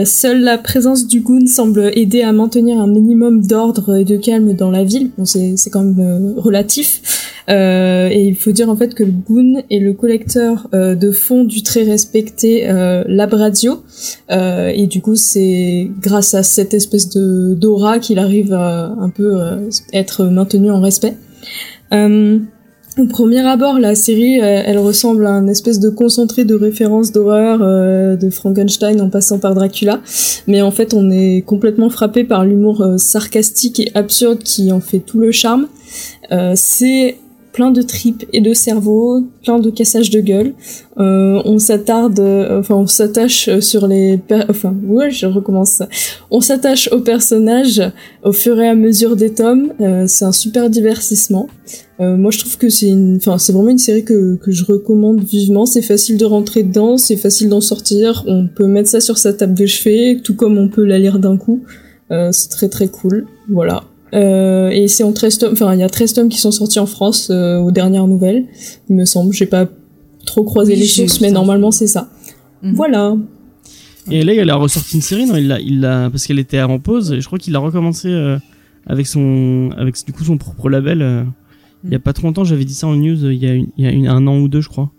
Seule 0.06 0.42
la 0.42 0.58
présence 0.58 1.08
du 1.08 1.22
Goon 1.22 1.46
semble 1.46 1.92
aider 1.94 2.22
à 2.22 2.32
maintenir 2.32 2.80
un 2.80 2.88
minimum 2.88 3.46
d'ordre 3.46 3.98
et 3.98 4.06
de 4.06 4.18
calme 4.18 4.54
dans 4.54 4.72
la 4.72 4.84
ville. 4.84 5.12
Bon, 5.18 5.26
c'est 5.26 5.70
quand 5.72 5.84
même 5.84 6.34
relatif. 6.38 7.02
Euh, 7.50 8.10
et 8.12 8.24
il 8.26 8.36
faut 8.36 8.52
dire 8.52 8.70
en 8.70 8.76
fait 8.76 8.94
que 8.94 9.04
Goon 9.04 9.64
est 9.72 9.80
le 9.80 9.94
collecteur 9.94 10.68
euh, 10.74 10.96
de 10.96 11.12
fonds 11.12 11.44
du 11.44 11.64
très 11.64 11.84
respecté 11.84 12.70
euh, 12.70 13.04
Labradio. 13.08 13.84
Et 14.30 14.88
du 14.88 15.02
coup, 15.02 15.16
c'est 15.16 15.90
grâce 16.00 16.34
à 16.34 16.44
cette 16.44 16.74
espèce 16.74 17.10
de 17.10 17.56
d'aura 17.56 18.00
qu'il 18.00 18.20
arrive 18.20 18.54
à 18.54 18.94
un 19.00 19.10
peu 19.10 19.40
être 19.94 20.26
maintenu 20.26 20.72
en 20.72 20.82
respect. 20.82 21.16
Au 21.92 23.06
premier 23.06 23.40
abord, 23.40 23.80
la 23.80 23.96
série, 23.96 24.40
elle 24.40 24.78
ressemble 24.78 25.26
à 25.26 25.32
un 25.32 25.48
espèce 25.48 25.80
de 25.80 25.90
concentré 25.90 26.44
de 26.44 26.54
références 26.54 27.12
d'horreur 27.12 27.60
de 27.60 28.30
Frankenstein 28.30 29.00
en 29.02 29.10
passant 29.10 29.40
par 29.40 29.56
Dracula, 29.56 30.02
mais 30.48 30.62
en 30.62 30.72
fait, 30.72 30.94
on 30.94 31.10
est 31.10 31.44
complètement 31.46 31.90
frappé 31.90 32.24
par 32.24 32.46
l'humour 32.46 32.86
sarcastique 32.98 33.80
et 33.80 33.92
absurde 33.96 34.40
qui 34.40 34.72
en 34.72 34.82
fait 34.82 35.00
tout 35.00 35.20
le 35.20 35.32
charme. 35.32 35.68
C'est 36.56 37.18
plein 37.52 37.72
de 37.72 37.82
tripes 37.82 38.26
et 38.34 38.42
de 38.42 38.54
cerveaux, 38.54 39.24
plein 39.44 39.60
de 39.60 39.70
cassages 39.70 40.10
de 40.10 40.22
gueule. 40.22 40.54
Euh, 40.98 41.42
on 41.46 41.60
s'attarde, 41.60 42.20
euh, 42.20 42.60
enfin 42.60 42.76
on 42.76 42.88
s'attache 42.88 43.50
sur 43.60 43.88
les, 43.88 44.20
enfin 44.50 44.76
ouais, 44.86 45.12
je 45.12 45.26
recommence. 45.26 45.82
On 46.32 46.42
s'attache 46.42 46.90
aux 46.92 47.02
personnages 47.02 47.82
au 48.24 48.32
fur 48.32 48.60
et 48.60 48.68
à 48.68 48.76
mesure 48.76 49.16
des 49.16 49.34
tomes. 49.34 49.74
Euh, 49.82 50.06
c'est 50.08 50.26
un 50.26 50.32
super 50.32 50.70
divertissement. 50.70 51.48
Euh, 52.00 52.16
moi, 52.16 52.32
je 52.32 52.40
trouve 52.40 52.58
que 52.58 52.70
c'est 52.70 52.94
enfin 53.18 53.38
c'est 53.38 53.52
vraiment 53.52 53.70
une 53.70 53.78
série 53.78 54.06
que 54.06 54.36
que 54.36 54.52
je 54.52 54.66
recommande 54.66 55.22
vivement. 55.22 55.66
C'est 55.66 55.82
facile 55.82 56.18
de 56.18 56.26
rentrer 56.26 56.64
dedans, 56.64 56.98
c'est 56.98 57.18
facile 57.18 57.50
d'en 57.50 57.62
sortir. 57.62 58.24
On 58.28 58.48
peut 58.48 58.68
mettre 58.68 58.90
ça 58.90 59.02
sur 59.02 59.18
sa 59.18 59.34
table 59.34 59.54
de 59.54 59.66
chevet, 59.66 60.22
tout 60.24 60.36
comme 60.36 60.58
on 60.58 60.70
peut 60.70 60.86
la 60.86 61.00
lire 61.00 61.20
d'un 61.20 61.38
coup. 61.38 61.62
Euh, 62.12 62.30
c'est 62.32 62.50
très 62.50 62.70
très 62.70 62.88
cool. 62.88 63.26
Voilà. 63.50 63.84
Euh, 64.14 64.70
et 64.70 64.88
c'est 64.88 65.04
en 65.04 65.14
13 65.14 65.38
tomes, 65.38 65.54
enfin 65.54 65.74
il 65.74 65.80
y 65.80 65.84
a 65.84 65.90
13 65.90 66.14
tomes 66.14 66.30
qui 66.30 66.40
sont 66.40 66.52
sortis 66.52 66.80
en 66.80 66.86
France 66.88 67.30
euh, 67.32 67.58
aux 67.60 67.72
dernières 67.72 68.08
nouvelles, 68.08 68.46
il 68.90 68.96
me 68.96 69.06
semble. 69.06 69.34
J'ai 69.34 69.46
pas 69.46 69.68
trop 70.26 70.44
croisé 70.44 70.74
Oui, 70.74 70.80
les 70.80 70.86
sources, 70.88 71.18
vu 71.20 71.26
mais 71.26 71.32
normalement 71.32 71.72
c'est 71.72 71.88
ça. 71.88 72.10
Mhm. 72.64 72.74
Voilà. 72.76 73.16
Et 74.12 74.24
là, 74.24 74.34
il 74.34 74.50
a 74.50 74.56
ressorti 74.56 74.96
une 74.96 75.02
série, 75.04 75.26
non 75.28 75.36
Il 75.36 75.48
l'a, 75.48 75.60
il 75.60 75.82
l'a, 75.82 76.10
parce 76.10 76.26
qu'elle 76.26 76.40
était 76.40 76.62
en 76.62 76.80
pause, 76.80 77.12
et 77.12 77.22
je 77.22 77.26
crois 77.28 77.38
qu'il 77.38 77.56
a 77.56 77.60
recommencé 77.60 78.08
euh, 78.08 78.38
avec 78.88 79.06
son, 79.06 79.70
avec 79.78 79.96
du 80.04 80.12
coup 80.14 80.24
son 80.24 80.38
propre 80.38 80.70
label. 80.70 81.02
euh, 81.04 81.24
Il 81.84 81.92
y 81.92 81.96
a 81.96 82.00
pas 82.00 82.12
trop 82.14 82.26
longtemps, 82.28 82.44
j'avais 82.44 82.66
dit 82.66 82.74
ça 82.74 82.88
en 82.88 82.96
news, 82.96 83.24
il 83.32 83.38
y 83.38 83.48
a, 83.48 83.54
une- 83.54 83.68
il 83.78 83.86
y 83.86 83.88
a 83.88 83.92
une- 83.92 84.08
un 84.08 84.26
an 84.26 84.40
ou 84.40 84.48
deux, 84.48 84.62
je 84.62 84.70
crois. 84.70 84.90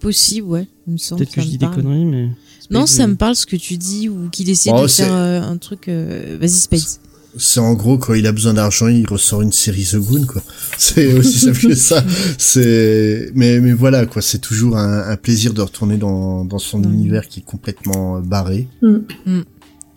Possible, 0.00 0.46
ouais. 0.48 0.66
Il 0.86 0.92
me 0.92 0.98
semble. 0.98 1.20
Peut-être 1.20 1.34
que 1.34 1.40
je 1.40 1.46
dis 1.48 1.58
des 1.58 1.66
conneries, 1.66 2.04
mais. 2.04 2.28
Non, 2.70 2.84
ça 2.86 3.04
euh, 3.04 3.06
me 3.08 3.14
parle 3.16 3.34
ce 3.34 3.46
que 3.46 3.56
tu 3.56 3.78
dis 3.78 4.08
ou 4.10 4.28
qu'il 4.30 4.48
essaie 4.50 4.70
Oh, 4.74 4.82
de 4.82 4.86
faire 4.88 5.12
euh, 5.12 5.40
un 5.40 5.56
truc. 5.56 5.88
euh, 5.88 6.36
Vas-y, 6.38 6.50
Space. 6.50 7.00
C'est 7.36 7.60
en 7.60 7.74
gros 7.74 7.98
quand 7.98 8.14
il 8.14 8.26
a 8.26 8.32
besoin 8.32 8.54
d'argent, 8.54 8.88
il 8.88 9.06
ressort 9.06 9.42
une 9.42 9.52
série 9.52 9.84
The 9.84 9.96
Goon 9.96 10.24
quoi. 10.26 10.42
C'est 10.78 11.12
aussi 11.12 11.38
simple 11.38 11.60
que 11.68 11.74
ça. 11.74 12.02
C'est 12.38 13.30
mais 13.34 13.60
mais 13.60 13.72
voilà 13.72 14.06
quoi, 14.06 14.22
c'est 14.22 14.38
toujours 14.40 14.76
un, 14.76 15.10
un 15.10 15.16
plaisir 15.16 15.52
de 15.52 15.60
retourner 15.60 15.96
dans 15.98 16.44
dans 16.44 16.58
son 16.58 16.82
univers 16.82 17.28
qui 17.28 17.40
est 17.40 17.44
complètement 17.44 18.16
euh, 18.16 18.20
barré. 18.20 18.66
Mm. 18.82 18.96
Mm. 19.26 19.40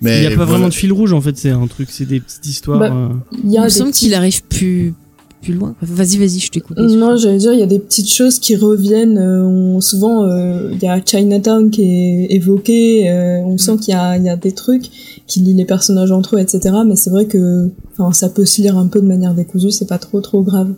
Mais 0.03 0.17
Il 0.17 0.23
y 0.23 0.25
a 0.25 0.29
pas 0.31 0.35
voilà. 0.37 0.51
vraiment 0.51 0.69
de 0.69 0.73
fil 0.73 0.91
rouge 0.91 1.13
en 1.13 1.21
fait, 1.21 1.37
c'est 1.37 1.51
un 1.51 1.67
truc, 1.67 1.89
c'est 1.91 2.05
des 2.05 2.19
petites 2.19 2.45
histoires. 2.47 2.79
Bah, 2.79 2.91
euh, 2.91 3.09
Il 3.43 3.49
y 3.49 3.53
Il 3.53 3.57
a 3.57 3.61
me 3.61 3.65
des 3.67 3.71
semble 3.71 3.91
petits- 3.91 4.05
qu'il 4.05 4.13
arrive 4.15 4.43
plus 4.43 4.93
plus 5.41 5.53
loin. 5.53 5.75
Vas-y, 5.81 6.17
vas-y, 6.17 6.39
je 6.39 6.49
t'écoute. 6.51 6.77
Non, 6.77 7.17
j'allais 7.17 7.37
dire, 7.39 7.53
il 7.53 7.59
y 7.59 7.63
a 7.63 7.67
des 7.67 7.79
petites 7.79 8.11
choses 8.11 8.39
qui 8.39 8.55
reviennent. 8.55 9.17
euh, 9.17 9.43
on- 9.43 9.81
souvent, 9.81 10.23
euh, 10.25 10.69
il 10.71 10.81
y 10.81 10.87
a 10.87 11.01
Chinatown 11.03 11.69
qui 11.71 11.81
est 11.83 12.27
évoqué. 12.31 13.09
euh, 13.09 13.39
on 13.43 13.57
sent 13.57 13.77
qu'il 13.81 13.93
y 13.93 13.97
a, 13.97 14.17
il 14.17 14.23
y 14.23 14.29
a 14.29 14.35
des 14.35 14.51
trucs 14.51 14.83
qui 15.27 15.39
lient 15.41 15.53
les 15.55 15.65
personnages 15.65 16.11
entre 16.11 16.35
eux, 16.35 16.39
etc. 16.39 16.75
Mais 16.85 16.95
c'est 16.95 17.09
vrai 17.09 17.25
que, 17.25 17.69
enfin, 17.97 18.11
ça 18.13 18.29
peut 18.29 18.45
se 18.45 18.61
lire 18.61 18.77
un 18.77 18.87
peu 18.87 19.01
de 19.01 19.07
manière 19.07 19.33
décousue. 19.33 19.71
C'est 19.71 19.87
pas 19.87 19.97
trop, 19.99 20.21
trop 20.21 20.43
grave. 20.43 20.73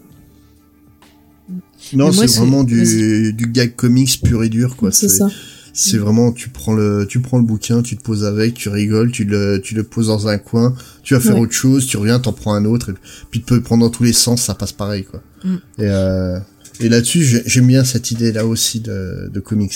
Non, 1.93 2.11
c'est 2.11 2.27
c'est- 2.27 2.39
vraiment 2.39 2.63
du, 2.63 3.33
du 3.33 3.47
gag 3.47 3.75
comics 3.75 4.21
pur 4.23 4.43
et 4.43 4.49
dur, 4.49 4.75
quoi. 4.77 4.91
c'est 4.91 5.09
ça. 5.09 5.29
C'est 5.75 5.97
vraiment, 5.97 6.31
tu 6.31 6.49
prends 6.49 6.73
le, 6.73 7.07
tu 7.09 7.19
prends 7.19 7.39
le 7.39 7.43
bouquin, 7.43 7.81
tu 7.81 7.97
te 7.97 8.03
poses 8.03 8.23
avec, 8.25 8.53
tu 8.53 8.69
rigoles, 8.69 9.11
tu 9.11 9.23
le, 9.23 9.59
tu 9.59 9.73
le 9.73 9.83
poses 9.83 10.07
dans 10.07 10.27
un 10.27 10.37
coin, 10.37 10.75
tu 11.03 11.13
vas 11.13 11.19
faire 11.19 11.35
Ouais. 11.35 11.41
autre 11.41 11.51
chose, 11.53 11.85
tu 11.85 11.97
reviens, 11.97 12.19
t'en 12.19 12.33
prends 12.33 12.53
un 12.55 12.65
autre, 12.65 12.89
et 12.91 12.93
puis 13.29 13.39
tu 13.41 13.45
peux 13.45 13.55
le 13.55 13.61
prendre 13.61 13.83
dans 13.83 13.89
tous 13.91 14.03
les 14.03 14.13
sens, 14.13 14.41
ça 14.41 14.55
passe 14.55 14.71
pareil, 14.71 15.03
quoi. 15.03 15.21
Mm. 15.43 15.55
Et, 15.55 15.59
euh, 15.81 16.39
et 16.79 16.89
là-dessus, 16.89 17.23
j'ai- 17.23 17.43
j'aime 17.45 17.67
bien 17.67 17.83
cette 17.83 18.09
idée-là 18.11 18.45
aussi 18.47 18.79
de, 18.79 19.29
de 19.31 19.39
comics. 19.39 19.73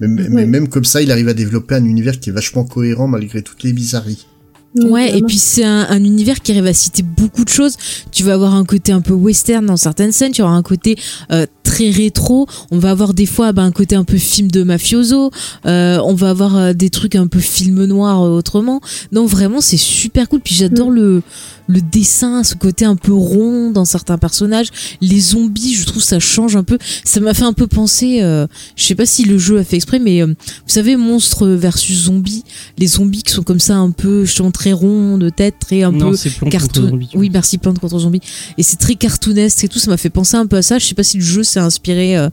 Mais, 0.00 0.08
mais- 0.08 0.28
mais 0.28 0.34
Ouais. 0.36 0.46
même 0.46 0.68
comme 0.68 0.84
ça, 0.84 1.00
il 1.02 1.10
arrive 1.12 1.28
à 1.28 1.34
développer 1.34 1.74
un 1.76 1.84
univers 1.84 2.18
qui 2.20 2.30
est 2.30 2.32
vachement 2.32 2.64
cohérent 2.64 3.06
malgré 3.06 3.42
toutes 3.42 3.62
les 3.62 3.72
bizarreries. 3.72 4.26
Ouais, 4.74 5.16
et 5.16 5.22
puis 5.22 5.38
c'est 5.38 5.64
un, 5.64 5.86
un 5.88 6.04
univers 6.04 6.40
qui 6.42 6.52
arrive 6.52 6.66
à 6.66 6.74
citer 6.74 7.02
beaucoup 7.02 7.44
de 7.44 7.48
choses. 7.48 7.76
Tu 8.12 8.22
vas 8.24 8.34
avoir 8.34 8.54
un 8.54 8.64
côté 8.66 8.92
un 8.92 9.00
peu 9.00 9.14
western 9.14 9.64
dans 9.64 9.78
certaines 9.78 10.12
scènes, 10.12 10.32
tu 10.32 10.42
auras 10.42 10.52
un 10.52 10.62
côté 10.62 10.98
euh, 11.32 11.46
très 11.76 11.90
rétro. 11.90 12.46
On 12.70 12.78
va 12.78 12.90
avoir 12.90 13.12
des 13.12 13.26
fois 13.26 13.52
bah, 13.52 13.62
un 13.62 13.72
côté 13.72 13.96
un 13.96 14.04
peu 14.04 14.16
film 14.16 14.50
de 14.50 14.62
mafioso. 14.62 15.30
Euh, 15.66 15.98
on 16.04 16.14
va 16.14 16.30
avoir 16.30 16.56
euh, 16.56 16.72
des 16.72 16.88
trucs 16.88 17.14
un 17.16 17.26
peu 17.26 17.38
film 17.38 17.84
noir 17.84 18.22
euh, 18.22 18.38
autrement. 18.38 18.80
Donc 19.12 19.28
vraiment, 19.28 19.60
c'est 19.60 19.76
super 19.76 20.28
cool. 20.28 20.40
Puis 20.40 20.54
j'adore 20.54 20.90
le 20.90 21.22
le 21.68 21.80
dessin, 21.80 22.44
ce 22.44 22.54
côté 22.54 22.84
un 22.84 22.96
peu 22.96 23.12
rond 23.12 23.70
dans 23.70 23.84
certains 23.84 24.18
personnages. 24.18 24.68
Les 25.00 25.20
zombies, 25.20 25.74
je 25.74 25.84
trouve 25.84 26.02
ça 26.02 26.18
change 26.18 26.56
un 26.56 26.64
peu. 26.64 26.78
Ça 27.04 27.20
m'a 27.20 27.34
fait 27.34 27.44
un 27.44 27.52
peu 27.52 27.66
penser. 27.66 28.20
Euh, 28.22 28.46
je 28.76 28.84
sais 28.84 28.94
pas 28.94 29.06
si 29.06 29.24
le 29.24 29.38
jeu 29.38 29.58
a 29.58 29.64
fait 29.64 29.76
exprès, 29.76 29.98
mais 29.98 30.22
euh, 30.22 30.26
vous 30.26 30.34
savez, 30.66 30.96
monstre 30.96 31.46
versus 31.48 32.04
zombies 32.04 32.44
les 32.78 32.86
zombies 32.86 33.22
qui 33.22 33.32
sont 33.32 33.42
comme 33.42 33.60
ça 33.60 33.76
un 33.76 33.90
peu 33.90 34.26
sont 34.26 34.50
très 34.50 34.72
ronds 34.72 35.18
de 35.18 35.30
tête 35.30 35.56
très 35.60 35.82
un 35.82 35.92
non, 35.92 36.10
peu 36.10 36.16
c'est 36.16 36.30
Plante 36.30 36.52
contre 36.52 36.58
cartoon 36.58 36.88
Zombie, 36.90 37.08
oui 37.14 37.30
merci 37.32 37.58
plante 37.58 37.78
contre 37.78 37.98
zombies 37.98 38.20
et 38.58 38.62
c'est 38.62 38.76
très 38.76 38.94
cartoonesque 38.94 39.64
et 39.64 39.68
tout 39.68 39.78
ça 39.78 39.90
m'a 39.90 39.96
fait 39.96 40.10
penser 40.10 40.36
un 40.36 40.46
peu 40.46 40.56
à 40.56 40.62
ça 40.62 40.78
je 40.78 40.86
sais 40.86 40.94
pas 40.94 41.02
si 41.02 41.18
le 41.18 41.24
jeu 41.24 41.42
s'est 41.42 41.60
inspiré 41.66 42.16
euh, 42.16 42.28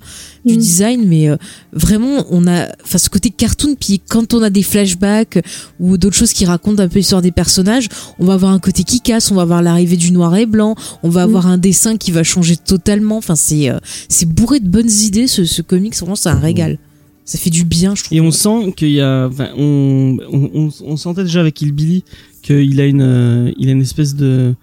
du 0.46 0.56
Mm. 0.56 0.58
design 0.58 1.06
mais 1.08 1.30
euh, 1.30 1.38
vraiment 1.72 2.26
on 2.32 2.48
a 2.48 2.68
enfin 2.84 2.98
ce 2.98 3.10
côté 3.10 3.30
cartoon 3.30 3.76
puis 3.80 4.02
quand 4.10 4.34
on 4.34 4.42
a 4.42 4.50
des 4.50 4.64
flashbacks 4.64 5.40
ou 5.80 5.98
d'autres 5.98 6.16
choses 6.16 6.34
qui 6.34 6.46
racontent 6.46 6.82
un 6.84 6.88
peu 6.88 7.00
l'histoire 7.00 7.22
des 7.22 7.32
personnages 7.32 7.88
on 8.20 8.26
va 8.26 8.34
avoir 8.34 8.52
un 8.52 8.60
côté 8.60 8.84
qui 8.84 9.00
casse 9.02 9.32
on 9.32 9.36
va 9.36 9.42
avoir 9.44 9.62
l'arrivée 9.62 9.98
du 9.98 10.12
noir 10.12 10.36
et 10.36 10.46
blanc 10.46 10.76
on 11.04 11.10
va 11.10 11.22
Mm. 11.22 11.30
avoir 11.30 11.48
un 11.48 11.58
dessin 11.58 11.98
qui 11.98 12.12
va 12.12 12.24
changer 12.24 12.56
totalement. 12.58 13.18
Enfin 13.18 13.36
c'est 13.36 13.70
euh, 13.70 13.80
c'est 14.10 14.28
bourré 14.28 14.60
de 14.60 14.68
bonnes 14.68 14.92
idées 14.92 15.28
ce, 15.28 15.46
ce 15.46 15.62
comics. 15.62 15.96
Vraiment 15.98 16.16
c'est 16.16 16.30
un 16.30 16.40
régal. 16.40 16.78
Ça 17.26 17.38
fait 17.38 17.50
du 17.50 17.64
bien 17.64 17.96
je 17.96 18.04
trouve. 18.04 18.18
Et 18.18 18.22
on 18.22 18.32
sent 18.32 18.74
qu'il 18.76 18.90
y 18.92 19.00
a, 19.02 19.28
enfin, 19.32 19.48
on, 19.58 20.18
on, 20.32 20.50
on, 20.54 20.70
on 20.86 20.98
sentait 20.98 21.24
déjà 21.24 21.40
avec 21.40 21.64
Billy 21.64 22.04
qu'il 22.42 22.82
a 22.82 22.86
une, 22.86 23.02
euh, 23.02 23.52
il 23.58 23.70
a 23.70 23.72
une 23.72 23.82
espèce 23.82 24.14
de, 24.16 24.54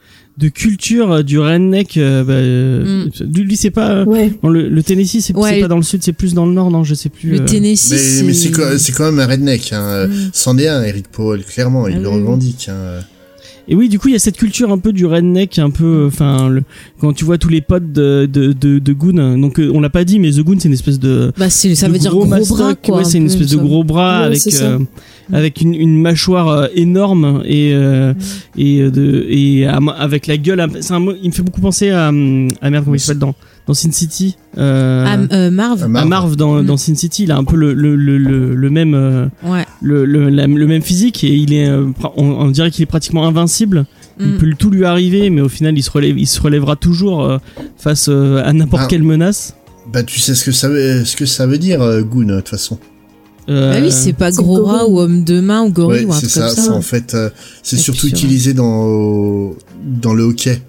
de 0.40 0.48
culture 0.48 1.12
euh, 1.12 1.22
du 1.22 1.38
redneck. 1.38 1.96
euh, 1.96 2.24
bah, 2.24 2.32
euh, 2.32 3.06
lui, 3.32 3.42
lui, 3.44 3.56
c'est 3.56 3.70
pas, 3.70 3.90
euh, 3.90 4.04
Ouais. 4.06 4.32
le, 4.42 4.68
le 4.68 4.82
Tennessee, 4.82 5.20
c'est 5.20 5.36
Ouais. 5.36 5.60
pas 5.60 5.68
dans 5.68 5.76
le 5.76 5.82
sud, 5.82 6.02
c'est 6.02 6.12
plus 6.14 6.34
dans 6.34 6.46
le 6.46 6.52
nord, 6.52 6.70
non, 6.70 6.82
je 6.82 6.94
sais 6.94 7.10
plus. 7.10 7.30
le 7.30 7.40
euh. 7.42 7.44
Tennessee 7.44 7.90
Mais, 8.22 8.26
mais 8.28 8.32
c'est 8.32 8.50
quand, 8.50 8.78
c'est 8.78 8.92
quand 8.92 9.04
même 9.04 9.18
un 9.20 9.26
redneck, 9.26 9.72
hein. 9.72 10.06
Mm. 10.08 10.12
C'en 10.32 10.58
est 10.58 10.68
un, 10.68 10.82
Eric 10.82 11.08
Powell, 11.08 11.44
clairement, 11.44 11.86
il 11.88 11.96
Ah 11.96 12.00
le 12.00 12.08
revendique, 12.08 12.68
hein. 12.70 13.00
Et 13.68 13.74
oui, 13.76 13.88
du 13.88 14.00
coup, 14.00 14.08
il 14.08 14.12
y 14.12 14.16
a 14.16 14.18
cette 14.18 14.36
culture 14.36 14.72
un 14.72 14.78
peu 14.78 14.92
du 14.92 15.06
redneck, 15.06 15.60
un 15.60 15.70
peu, 15.70 16.04
enfin, 16.08 16.52
quand 17.00 17.12
tu 17.12 17.24
vois 17.24 17.38
tous 17.38 17.50
les 17.50 17.60
potes 17.60 17.92
de, 17.92 18.26
de, 18.26 18.52
de, 18.52 18.80
de 18.80 18.92
Goon, 18.92 19.38
donc 19.38 19.60
euh, 19.60 19.70
on 19.72 19.80
l'a 19.80 19.90
pas 19.90 20.04
dit, 20.04 20.18
mais 20.18 20.32
The 20.32 20.40
Goon, 20.40 20.56
c'est 20.58 20.66
une 20.66 20.74
espèce 20.74 20.98
de, 20.98 21.30
Bah, 21.38 21.50
ça 21.50 21.68
de 21.68 21.92
veut 21.92 21.98
dire 22.00 22.10
gros 22.10 22.24
mastoc, 22.24 22.56
bras, 22.58 22.74
quoi. 22.74 22.96
ouais, 22.98 23.04
c'est 23.04 23.18
une 23.18 23.26
espèce 23.26 23.50
de 23.50 23.58
gros 23.58 23.84
bras 23.84 24.20
Ouais, 24.22 24.26
avec 24.26 24.42
euh, 24.60 24.78
avec 25.32 25.60
une, 25.60 25.74
une 25.74 26.00
mâchoire 26.00 26.48
euh, 26.48 26.66
énorme 26.74 27.42
et 27.44 27.72
euh, 27.74 28.14
et 28.56 28.80
euh, 28.82 28.90
de 28.90 29.26
et 29.28 29.66
à- 29.66 29.76
avec 29.98 30.26
la 30.26 30.36
gueule. 30.36 30.60
un-. 30.60 30.68
Il 31.22 31.28
me 31.28 31.32
fait 31.34 31.42
beaucoup 31.42 31.60
penser 31.60 31.90
à 31.90 32.08
à 32.08 32.12
merde 32.12 32.84
comment 32.84 32.94
il 32.96 33.00
s'appelle 33.00 33.18
dans 33.18 33.34
dans 33.66 33.74
Sin 33.74 33.92
City. 33.92 34.36
Euh, 34.58 35.04
Ah, 35.06 35.34
euh, 35.34 35.50
Marv. 35.50 35.82
À 35.84 35.88
Marv. 35.88 36.08
Marv 36.08 36.36
dans, 36.36 36.54
Mm. 36.62 36.66
dans 36.66 36.76
Sin 36.76 36.94
City, 36.94 37.24
il 37.24 37.30
a 37.32 37.36
un 37.36 37.44
peu 37.44 37.56
le 37.56 37.72
le 37.74 37.94
le 37.96 38.18
le, 38.18 38.54
le 38.54 38.70
même 38.70 38.94
Ouais. 39.44 39.64
le, 39.80 40.04
le, 40.04 40.28
la- 40.28 40.46
le 40.46 40.66
même 40.66 40.82
physique 40.82 41.22
et 41.24 41.34
il 41.34 41.52
est 41.52 41.70
on, 41.70 41.90
on 42.16 42.50
dirait 42.50 42.70
qu'il 42.70 42.82
est 42.82 42.86
pratiquement 42.86 43.26
invincible. 43.26 43.86
Il 44.18 44.26
Mm. 44.34 44.38
peut 44.38 44.50
tout 44.58 44.70
lui 44.70 44.84
arriver, 44.84 45.30
mais 45.30 45.40
au 45.40 45.48
final 45.48 45.76
il 45.78 45.82
se 45.82 45.90
relève 45.90 46.18
il 46.18 46.26
se 46.26 46.40
relèvera 46.40 46.76
toujours 46.76 47.38
face 47.78 48.08
à 48.08 48.52
n'importe 48.52 48.82
Ah. 48.84 48.88
quelle 48.88 49.02
menace. 49.04 49.54
Bah, 49.92 50.02
tu 50.04 50.20
sais 50.20 50.34
ce 50.34 50.44
que 50.44 50.52
ça 50.52 50.68
veut, 50.68 51.04
ce 51.04 51.16
que 51.16 51.26
ça 51.26 51.46
veut 51.46 51.58
dire, 51.58 51.80
Goon, 52.04 52.26
de 52.26 52.36
toute 52.36 52.48
façon. 52.48 52.78
Euh, 53.48 53.72
Bah 53.74 53.80
oui, 53.82 53.90
c'est 53.90 54.12
pas 54.12 54.30
gros 54.30 54.64
rat 54.64 54.86
ou 54.86 55.00
homme 55.00 55.24
de 55.24 55.40
main 55.40 55.62
ou 55.62 55.70
gorille 55.70 56.04
Ouais, 56.04 56.10
ou 56.10 56.12
un 56.12 56.20
c'est 56.20 56.28
truc 56.28 56.30
ça. 56.30 56.46
comme 56.48 56.56
ça. 56.56 56.62
c'est 56.62 56.68
en 56.70 56.82
fait, 56.82 57.14
euh, 57.14 57.30
c'est 57.62 57.76
surtout 57.78 58.06
utilisé 58.06 58.52
dans 58.54 59.54
dans 59.84 60.14
le 60.14 60.22
hockey. 60.24 60.60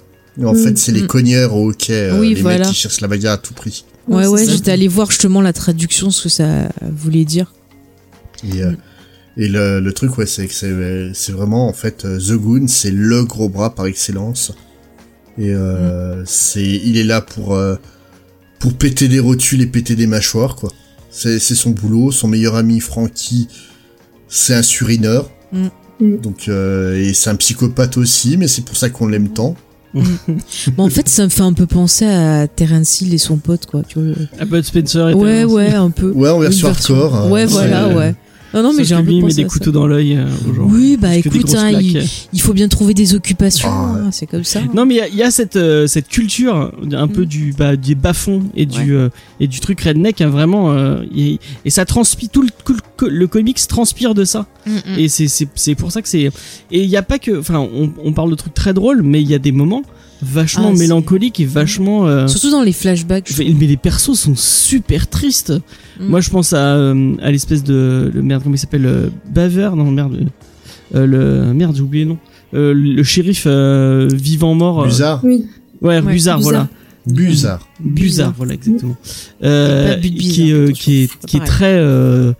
En 0.44 0.54
Mm. 0.54 0.58
fait, 0.58 0.78
c'est 0.78 0.92
les 0.94 1.04
Mm. 1.04 1.08
cogneurs 1.08 1.56
au 1.56 1.70
hockey, 1.70 1.94
euh, 1.94 2.20
Oui, 2.20 2.34
les 2.34 2.42
voilà. 2.42 2.60
mecs 2.60 2.68
qui 2.70 2.74
cherchent 2.76 3.02
la 3.02 3.08
bagarre 3.08 3.34
à 3.34 3.38
tout 3.38 3.54
prix. 3.54 3.84
Ouais, 4.08 4.24
c'est 4.24 4.30
ouais, 4.30 4.46
j'étais 4.48 4.72
allé 4.72 4.88
voir 4.88 5.10
justement 5.12 5.42
la 5.42 5.54
traduction, 5.54 6.10
ce 6.10 6.24
que 6.24 6.30
ça 6.30 6.70
voulait 6.82 7.26
dire. 7.26 7.54
Et, 8.44 8.64
euh, 8.64 8.72
et 9.38 9.48
le, 9.48 9.80
le 9.80 9.94
truc, 9.94 10.18
ouais, 10.18 10.26
c'est 10.26 10.48
que 10.48 10.54
c'est 11.14 11.32
vraiment 11.32 11.68
en 11.68 11.74
fait 11.74 12.06
euh, 12.06 12.18
The 12.20 12.32
Goon, 12.34 12.68
c'est 12.68 12.90
le 12.92 13.24
gros 13.26 13.50
bras 13.50 13.76
par 13.76 13.86
excellence. 13.86 14.54
Et 15.38 15.54
euh, 15.54 16.24
c'est, 16.26 16.64
il 16.66 16.98
est 16.98 17.04
là 17.04 17.22
pour 17.22 17.54
euh, 17.54 17.76
pour 18.60 18.74
péter 18.74 19.08
des 19.08 19.20
rotules 19.20 19.62
et 19.62 19.68
péter 19.68 19.96
des 19.96 20.08
mâchoires, 20.08 20.56
quoi. 20.56 20.72
C'est 21.12 21.40
c'est 21.40 21.56
son 21.56 21.72
boulot. 21.72 22.12
Son 22.12 22.28
meilleur 22.28 22.56
ami 22.56 22.80
Frankie, 22.80 23.48
c'est 24.28 24.56
un 24.56 24.62
surineur. 24.64 25.30
Mm. 25.52 25.68
Mm. 26.00 26.18
Donc 26.18 26.48
euh, 26.48 26.96
et 26.98 27.14
c'est 27.14 27.30
un 27.30 27.36
psychopathe 27.36 27.98
aussi, 27.98 28.38
mais 28.38 28.48
c'est 28.48 28.64
pour 28.64 28.76
ça 28.78 28.90
qu'on 28.90 29.08
l'aime 29.08 29.30
tant. 29.30 29.56
Bon, 30.78 30.86
en 30.86 30.90
fait, 30.90 31.10
ça 31.10 31.26
me 31.26 31.30
fait 31.30 31.42
un 31.42 31.52
peu 31.52 31.66
penser 31.66 32.06
à 32.06 32.48
Terence 32.48 33.02
Hill 33.02 33.14
et 33.14 33.18
son 33.18 33.36
pote, 33.36 33.66
quoi. 33.66 33.82
Tu 33.86 34.00
vois. 34.00 34.14
à 34.40 34.46
Bud 34.46 34.64
Spencer. 34.64 35.10
était 35.10 35.20
Ouais, 35.20 35.44
ouais, 35.44 35.74
un 35.74 35.90
peu. 35.90 36.12
Ouais, 36.12 36.30
en 36.30 36.40
version 36.40 36.70
version- 36.70 36.96
hardcore. 36.96 37.16
hein. 37.18 37.30
Ouais, 37.30 37.46
voilà, 37.46 37.90
ouais. 37.90 38.16
Non, 38.54 38.64
non, 38.64 38.74
mais 38.74 38.84
j'ai 38.84 38.96
un 38.96 39.02
peu 39.04 39.08
lui, 39.08 39.14
il 39.16 39.18
met 39.18 39.22
pensé 39.30 39.36
des 39.38 39.42
ça. 39.44 39.48
couteaux 39.50 39.72
dans 39.72 39.88
l'œil 39.88 40.18
euh, 40.18 40.26
aux 40.50 40.54
gens. 40.54 40.64
Oui, 40.70 40.98
bah 41.00 41.16
écoute, 41.16 41.54
hein, 41.56 41.72
il, 42.34 42.42
faut 42.42 42.54
bien 42.54 42.68
trouver 42.68 42.94
des 42.94 43.16
occupations, 43.16 43.70
Ah, 43.72 43.96
hein, 43.98 44.10
c'est 44.12 44.26
comme 44.28 44.44
ça. 44.44 44.62
Non 44.74 44.86
mais 44.86 44.96
il 44.96 44.98
y 44.98 45.02
a- 45.02 45.08
il 45.08 45.16
y, 45.16 45.24
a 45.24 45.32
cette 45.32 45.56
euh, 45.56 45.88
cette 45.88 46.08
culture 46.10 46.72
un 46.92 47.08
peu 47.08 47.22
Mm. 47.22 47.26
du 47.26 47.54
bah, 47.58 47.76
des 47.76 47.96
bas-fonds 47.96 48.44
et 48.56 48.66
du 48.66 48.94
euh, 48.96 49.10
et 49.40 49.48
du 49.48 49.60
truc 49.62 49.80
redneck 49.82 50.22
hein, 50.22 50.30
vraiment 50.30 50.72
euh, 50.72 51.02
et, 51.16 51.40
et 51.66 51.70
ça 51.70 51.86
transpire 51.86 52.30
tout 52.30 52.42
le, 52.42 52.50
le 53.02 53.10
le 53.10 53.28
comics 53.28 53.60
transpire 53.68 54.14
de 54.14 54.26
ça 54.26 54.48
Mm, 54.66 54.72
mm. 54.72 55.00
et 55.00 55.08
c'est 55.10 55.28
c'est 55.28 55.48
c'est 55.56 55.74
pour 55.76 55.92
ça 55.92 56.02
que 56.04 56.08
c'est 56.10 56.24
et 56.26 56.32
il 56.84 56.90
y 56.90 56.98
a 56.98 57.02
pas 57.04 57.18
que 57.20 57.40
enfin 57.40 57.58
on, 57.60 57.92
on 58.04 58.14
parle 58.14 58.30
de 58.30 58.36
trucs 58.36 58.54
très 58.54 58.74
drôles 58.76 59.02
mais 59.02 59.20
il 59.22 59.28
y 59.28 59.34
a 59.34 59.40
des 59.40 59.52
moments 59.52 59.82
vachement 60.22 60.72
Ah, 60.74 60.78
mélancoliques 60.78 61.40
et 61.40 61.46
vachement 61.46 62.08
euh, 62.08 62.28
Surtout 62.28 62.52
dans 62.52 62.62
les 62.64 62.74
flashbacks. 62.74 63.32
je 63.32 63.44
mais 63.44 63.68
les 63.68 63.78
persos 63.78 64.14
sont 64.18 64.36
super 64.36 65.08
tristes. 65.10 65.52
Mm. 66.00 66.06
Moi, 66.08 66.22
je 66.22 66.30
pense 66.30 66.54
à, 66.54 66.76
euh, 66.76 67.16
à 67.22 67.32
l'espèce 67.32 67.64
de 67.64 68.12
le 68.14 68.22
merde 68.22 68.44
comment 68.44 68.56
il 68.56 68.60
s'appelle 68.60 68.86
euh, 68.86 69.10
Baver? 69.34 69.72
Non 69.76 69.90
merde 69.92 70.28
euh, 70.96 71.06
le 71.06 71.54
merde 71.54 71.76
j'ai 71.76 71.82
oublié 71.82 72.04
le 72.06 72.12
nom 72.12 72.18
Euh, 72.54 72.74
le 72.74 73.02
shérif 73.04 73.44
euh, 73.48 74.10
vivant 74.12 74.54
mort 74.56 74.82
euh, 74.82 74.88
Bizarre. 74.88 75.22
Oui. 75.24 75.46
ouais, 75.82 76.00
Ouais, 76.00 76.02
Buzard 76.02 76.40
voilà 76.42 76.68
Bizarre. 77.08 77.68
Buzard, 77.80 78.34
voilà 78.38 78.54
exactement. 78.54 78.96
Euh, 79.44 79.98
qui, 80.00 80.50
est, 80.50 80.54
euh, 80.54 80.66
attention, 80.66 80.74
qui 80.84 81.02
est, 81.04 81.26
qui 81.26 81.38
est 81.38 81.46
très, 81.46 81.74
euh, 81.78 82.34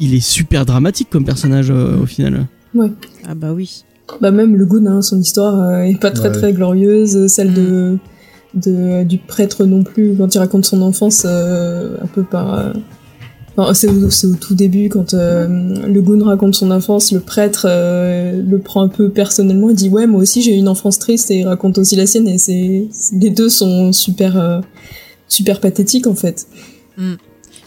il 0.00 0.14
est 0.14 0.20
super 0.20 0.64
dramatique 0.64 1.08
comme 1.10 1.26
personnage 1.26 1.70
euh, 1.70 1.98
au 2.00 2.06
final. 2.06 2.46
Ah 3.26 3.34
bah 3.34 3.52
oui. 3.52 3.82
Bah 4.20 4.30
même 4.30 4.56
le 4.56 4.64
Goon, 4.66 4.86
hein, 4.86 5.02
son 5.02 5.18
histoire 5.20 5.60
euh, 5.62 5.82
est 5.82 6.00
pas 6.00 6.10
très 6.10 6.28
Ouais. 6.28 6.34
très 6.34 6.52
glorieuse. 6.52 7.26
Celle 7.28 7.52
de, 7.54 7.98
Mm. 8.54 8.60
de 8.60 9.04
du 9.04 9.18
prêtre 9.18 9.64
non 9.66 9.82
plus 9.82 10.14
quand 10.16 10.34
il 10.34 10.38
raconte 10.38 10.64
son 10.64 10.80
enfance 10.82 11.24
euh, 11.26 11.96
un 12.02 12.06
peu 12.06 12.22
par. 12.22 12.58
euh, 12.58 12.72
enfin, 13.56 13.74
c'est 13.74 13.88
au, 13.88 14.34
tout 14.34 14.54
début 14.54 14.88
quand 14.88 15.12
euh, 15.14 15.46
le 15.86 16.00
Goon 16.00 16.24
raconte 16.24 16.54
son 16.54 16.70
enfance, 16.70 17.12
le 17.12 17.20
prêtre 17.20 17.66
euh, 17.68 18.40
le 18.42 18.58
prend 18.58 18.80
un 18.82 18.88
peu 18.88 19.10
personnellement. 19.10 19.68
Il 19.70 19.76
dit 19.76 19.90
ouais 19.90 20.06
moi 20.06 20.22
aussi 20.22 20.40
j'ai 20.40 20.54
eu 20.54 20.58
une 20.58 20.68
enfance 20.68 20.98
triste 20.98 21.30
et 21.30 21.40
il 21.40 21.46
raconte 21.46 21.76
aussi 21.78 21.94
la 21.96 22.06
sienne 22.06 22.26
et 22.28 22.38
c'est 22.38 22.88
les 23.12 23.30
deux 23.30 23.50
sont 23.50 23.92
super 23.92 24.38
euh, 24.40 24.60
super 25.28 25.60
pathétiques 25.60 26.06
en 26.06 26.14
fait. 26.14 26.46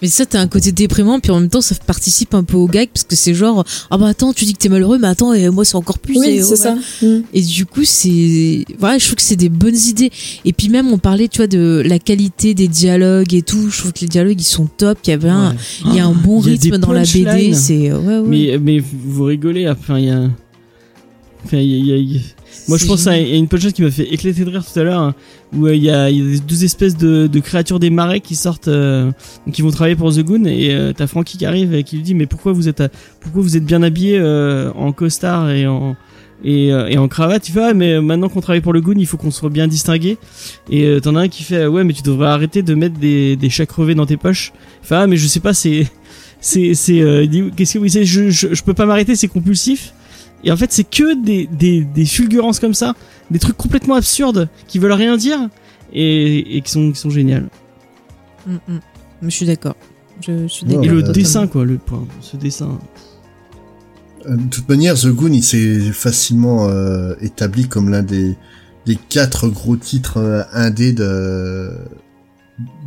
Mais 0.01 0.07
ça, 0.07 0.25
t'as 0.25 0.39
un 0.39 0.47
côté 0.47 0.71
déprimant, 0.71 1.19
puis 1.19 1.31
en 1.31 1.39
même 1.39 1.49
temps, 1.49 1.61
ça 1.61 1.75
participe 1.75 2.33
un 2.33 2.43
peu 2.43 2.57
au 2.57 2.67
gag, 2.67 2.89
parce 2.93 3.03
que 3.03 3.15
c'est 3.15 3.33
genre, 3.33 3.63
ah 3.89 3.97
bah 3.97 4.07
attends, 4.07 4.33
tu 4.33 4.45
dis 4.45 4.53
que 4.53 4.59
t'es 4.59 4.69
malheureux, 4.69 4.97
mais 4.99 5.07
attends, 5.07 5.33
et 5.33 5.49
moi 5.49 5.63
c'est 5.65 5.75
encore 5.75 5.99
plus. 5.99 6.17
Oui 6.17 6.27
et, 6.27 6.41
c'est 6.41 6.49
ouais. 6.51 6.55
ça. 6.55 6.75
Mm. 7.01 7.23
Et 7.33 7.41
du 7.41 7.65
coup, 7.65 7.83
c'est, 7.83 8.65
voilà, 8.79 8.97
je 8.97 9.05
trouve 9.05 9.15
que 9.15 9.21
c'est 9.21 9.35
des 9.35 9.49
bonnes 9.49 9.77
idées. 9.77 10.11
Et 10.45 10.53
puis 10.53 10.69
même, 10.69 10.91
on 10.91 10.97
parlait, 10.97 11.27
tu 11.27 11.37
vois, 11.37 11.47
de 11.47 11.83
la 11.85 11.99
qualité 11.99 12.53
des 12.53 12.67
dialogues 12.67 13.33
et 13.33 13.41
tout. 13.41 13.69
Je 13.69 13.77
trouve 13.79 13.93
que 13.93 14.01
les 14.01 14.07
dialogues, 14.07 14.39
ils 14.39 14.43
sont 14.43 14.65
top. 14.65 14.97
Il 15.05 15.09
y 15.11 15.13
avait 15.13 15.29
un, 15.29 15.51
Ouais. 15.51 15.57
il 15.85 15.95
y 15.95 15.99
a 15.99 16.05
un 16.05 16.13
bon 16.13 16.39
rythme 16.39 16.77
dans 16.77 16.91
la 16.91 17.03
BD. 17.03 17.53
C'est, 17.53 17.91
ouais, 17.91 18.17
ouais. 18.19 18.21
Mais, 18.25 18.57
mais 18.59 18.79
vous 18.79 19.23
rigolez, 19.25 19.69
enfin, 19.69 19.97
il 19.99 20.05
y 20.05 20.09
a. 20.09 20.29
Enfin, 21.45 21.57
il 21.57 21.85
y 21.85 22.17
a- 22.17 22.21
Moi, 22.67 22.77
je 22.77 22.85
pense 22.85 23.07
à 23.07 23.17
une 23.17 23.47
punchline 23.47 23.71
qui 23.73 23.81
m'a 23.81 23.91
fait 23.91 24.03
éclater 24.13 24.43
de 24.45 24.49
rire 24.49 24.63
tout 24.65 24.79
à 24.79 24.83
l'heure, 24.83 24.99
hein, 24.99 25.15
où 25.53 25.65
euh, 25.67 25.75
il 25.75 25.83
y, 25.83 25.89
a, 25.89 26.09
y 26.09 26.39
deux 26.41 26.63
espèces 26.63 26.95
de, 26.97 27.27
de 27.27 27.39
créatures 27.39 27.79
des 27.79 27.89
marais 27.89 28.19
qui 28.19 28.35
sortent, 28.35 28.67
euh, 28.67 29.11
qui 29.51 29.61
vont 29.61 29.71
travailler 29.71 29.95
pour 29.95 30.13
The 30.13 30.19
Goon, 30.19 30.45
et 30.45 30.73
euh, 30.73 30.93
t'as 30.95 31.07
Frankie 31.07 31.37
qui 31.37 31.45
arrive 31.45 31.73
et 31.73 31.83
qui 31.83 31.95
lui 31.97 32.03
dit 32.03 32.13
mais 32.15 32.27
pourquoi 32.27 32.51
vous 32.53 32.67
êtes, 32.69 32.81
à- 32.81 32.89
pourquoi 33.19 33.41
vous 33.41 33.57
êtes 33.57 33.65
bien 33.65 33.81
habillé 33.83 34.21
en 34.21 34.91
costard 34.91 35.49
et 35.51 35.65
en 35.67 35.95
et, 36.43 36.67
et 36.69 36.97
en 36.97 37.07
cravate? 37.07 37.47
Il 37.49 37.51
fait 37.51 37.63
ah 37.63 37.73
mais 37.73 38.01
maintenant 38.01 38.29
qu'on 38.29 38.41
travaille 38.41 38.61
pour 38.61 38.73
le 38.73 38.81
Goon, 38.81 38.95
il 38.97 39.05
faut 39.07 39.17
qu'on 39.17 39.31
soit 39.31 39.49
bien 39.49 39.67
distingué. 39.67 40.17
Et 40.69 40.97
t'en 41.01 41.15
as 41.15 41.21
un 41.21 41.27
qui 41.29 41.43
fait 41.43 41.65
ouais 41.67 41.83
mais 41.83 41.93
tu 41.93 42.01
devrais 42.03 42.27
arrêter 42.29 42.63
de 42.63 42.73
mettre 42.75 42.97
des 42.99 43.35
des 43.35 43.49
chats 43.49 43.65
crevés 43.65 43.95
dans 43.95 44.05
tes 44.05 44.17
poches. 44.17 44.51
Il 44.83 44.87
fait 44.87 44.95
ah 44.95 45.07
mais 45.07 45.17
je 45.17 45.27
sais 45.27 45.39
pas 45.39 45.53
c'est 45.53 45.87
c'est 46.41 46.73
c'est 46.73 47.29
qu'est-ce 47.55 47.73
que 47.75 47.79
oui 47.79 47.89
c'est 47.89 48.05
je, 48.05 48.29
je 48.29 48.53
je 48.53 48.63
peux 48.63 48.73
pas 48.73 48.85
m'arrêter 48.85 49.15
c'est 49.15 49.27
compulsif. 49.27 49.93
Et 50.43 50.51
en 50.51 50.57
fait, 50.57 50.71
c'est 50.71 50.83
que 50.83 51.21
des, 51.23 51.47
des, 51.47 51.83
des 51.83 52.05
fulgurances 52.05 52.59
comme 52.59 52.73
ça, 52.73 52.95
des 53.29 53.39
trucs 53.39 53.57
complètement 53.57 53.95
absurdes 53.95 54.49
qui 54.67 54.79
veulent 54.79 54.91
rien 54.93 55.17
dire 55.17 55.49
et, 55.93 56.57
et 56.57 56.61
qui 56.61 56.71
sont, 56.71 56.91
qui 56.91 56.99
sont 56.99 57.09
géniales. 57.09 57.47
Mm, 58.47 58.55
mm. 58.67 58.79
Je 59.23 59.29
suis 59.29 59.45
d'accord. 59.45 59.75
Je 60.19 60.47
suis 60.47 60.65
Ouais, 60.65 60.73
d'accord. 60.73 60.85
et 60.85 60.89
le 60.89 61.03
dessin, 61.03 61.47
quoi, 61.47 61.63
le 61.65 61.77
point, 61.77 62.07
ce 62.21 62.37
dessin. 62.37 62.79
Euh, 64.25 64.35
De 64.35 64.49
toute 64.49 64.67
manière, 64.69 64.95
The 64.95 65.07
Goon, 65.07 65.31
il 65.33 65.43
s'est 65.43 65.79
facilement 65.91 66.67
euh, 66.69 67.13
établi 67.21 67.67
comme 67.67 67.89
l'un 67.89 68.03
des, 68.03 68.35
des 68.85 68.95
quatre 68.95 69.47
gros 69.47 69.77
titres 69.77 70.17
euh, 70.17 70.43
indés 70.53 70.93
de, 70.93 71.71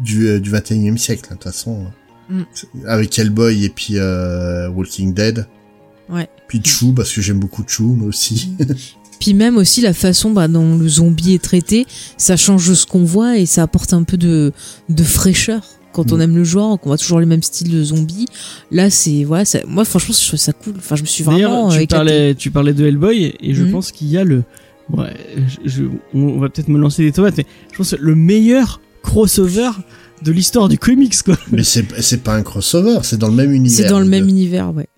du, 0.03 0.27
euh, 0.29 0.41
du 0.41 0.51
21e 0.51 0.97
siècle, 0.97 1.23
hein, 1.31 1.35
de 1.35 1.41
toute 1.41 1.45
façon. 1.53 1.87
Mm. 2.29 2.43
Avec 2.87 3.19
Hellboy 3.19 3.65
et 3.65 3.69
puis 3.69 3.95
euh, 3.99 4.69
Walking 4.71 5.13
Dead. 5.15 5.47
Ouais. 6.09 6.29
Puis 6.49 6.61
Chou, 6.65 6.93
parce 6.93 7.13
que 7.13 7.21
j'aime 7.21 7.39
beaucoup 7.41 7.65
Chou, 7.67 7.95
moi 7.95 8.09
aussi. 8.09 8.51
Puis 9.21 9.33
même 9.33 9.57
aussi 9.57 9.81
la 9.81 9.95
façon 9.95 10.31
bah, 10.33 10.49
dont 10.49 10.77
le 10.77 10.89
zombie 10.89 11.35
est 11.35 11.43
traité, 11.43 11.87
ça 12.19 12.37
change 12.37 12.75
ce 12.75 12.85
qu'on 12.85 13.05
voit 13.05 13.39
et 13.39 13.47
ça 13.47 13.63
apporte 13.63 13.93
un 13.95 14.03
peu 14.03 14.17
de, 14.17 14.53
de 14.89 15.03
fraîcheur. 15.03 15.63
Quand 15.93 16.11
on 16.13 16.17
Mm. 16.17 16.21
aime 16.23 16.37
le 16.37 16.45
genre, 16.45 16.79
qu'on 16.81 16.91
voit 16.91 16.99
toujours 16.99 17.21
les 17.21 17.27
mêmes 17.27 17.43
styles 17.43 17.71
de 17.71 17.83
zombies, 17.85 18.27
là 18.73 18.91
c'est 18.91 19.23
voilà, 19.25 19.45
ça- 19.45 19.61
moi 19.69 19.85
franchement 19.85 20.13
je 20.21 20.27
trouve 20.27 20.39
ça 20.41 20.53
cool. 20.53 20.75
Enfin 20.77 20.97
je 20.97 21.03
me 21.03 21.07
suis 21.07 21.23
vraiment 21.23 21.71
euh, 21.73 21.79
tu 21.79 21.87
parlais, 21.87 22.35
tu 22.35 22.51
parlais 22.51 22.73
de 22.75 22.85
Hellboy 22.85 23.33
et 23.41 23.55
je 23.55 23.63
Mhm. 23.63 23.71
pense 23.71 23.93
qu'il 23.93 24.09
y 24.09 24.19
a 24.19 24.25
le, 24.25 24.43
ouais, 24.91 25.15
je, 25.65 25.69
je- 25.71 25.85
on 26.13 26.41
va 26.41 26.49
peut-être 26.49 26.69
me 26.69 26.79
lancer 26.79 27.05
des 27.05 27.13
tomates, 27.13 27.37
mais 27.39 27.47
je 27.73 27.77
pense 27.79 27.93
que 27.93 27.97
le 28.01 28.15
meilleur 28.17 28.81
crossover 29.03 29.71
de 30.23 30.33
l'histoire 30.33 30.69
du 30.69 30.79
comics, 30.79 31.15
quoi. 31.25 31.39
Mais 31.53 31.63
c'est 31.63 31.87
c'est 32.03 32.23
pas 32.25 32.35
un 32.35 32.43
crossover, 32.43 32.99
c'est 33.05 33.19
dans 33.19 33.29
le 33.29 33.35
même 33.35 33.53
univers. 33.53 33.77
C'est 33.77 33.89
dans 33.89 34.01
le 34.01 34.07
même 34.07 34.29
univers, 34.29 34.75
ouais. 34.75 34.89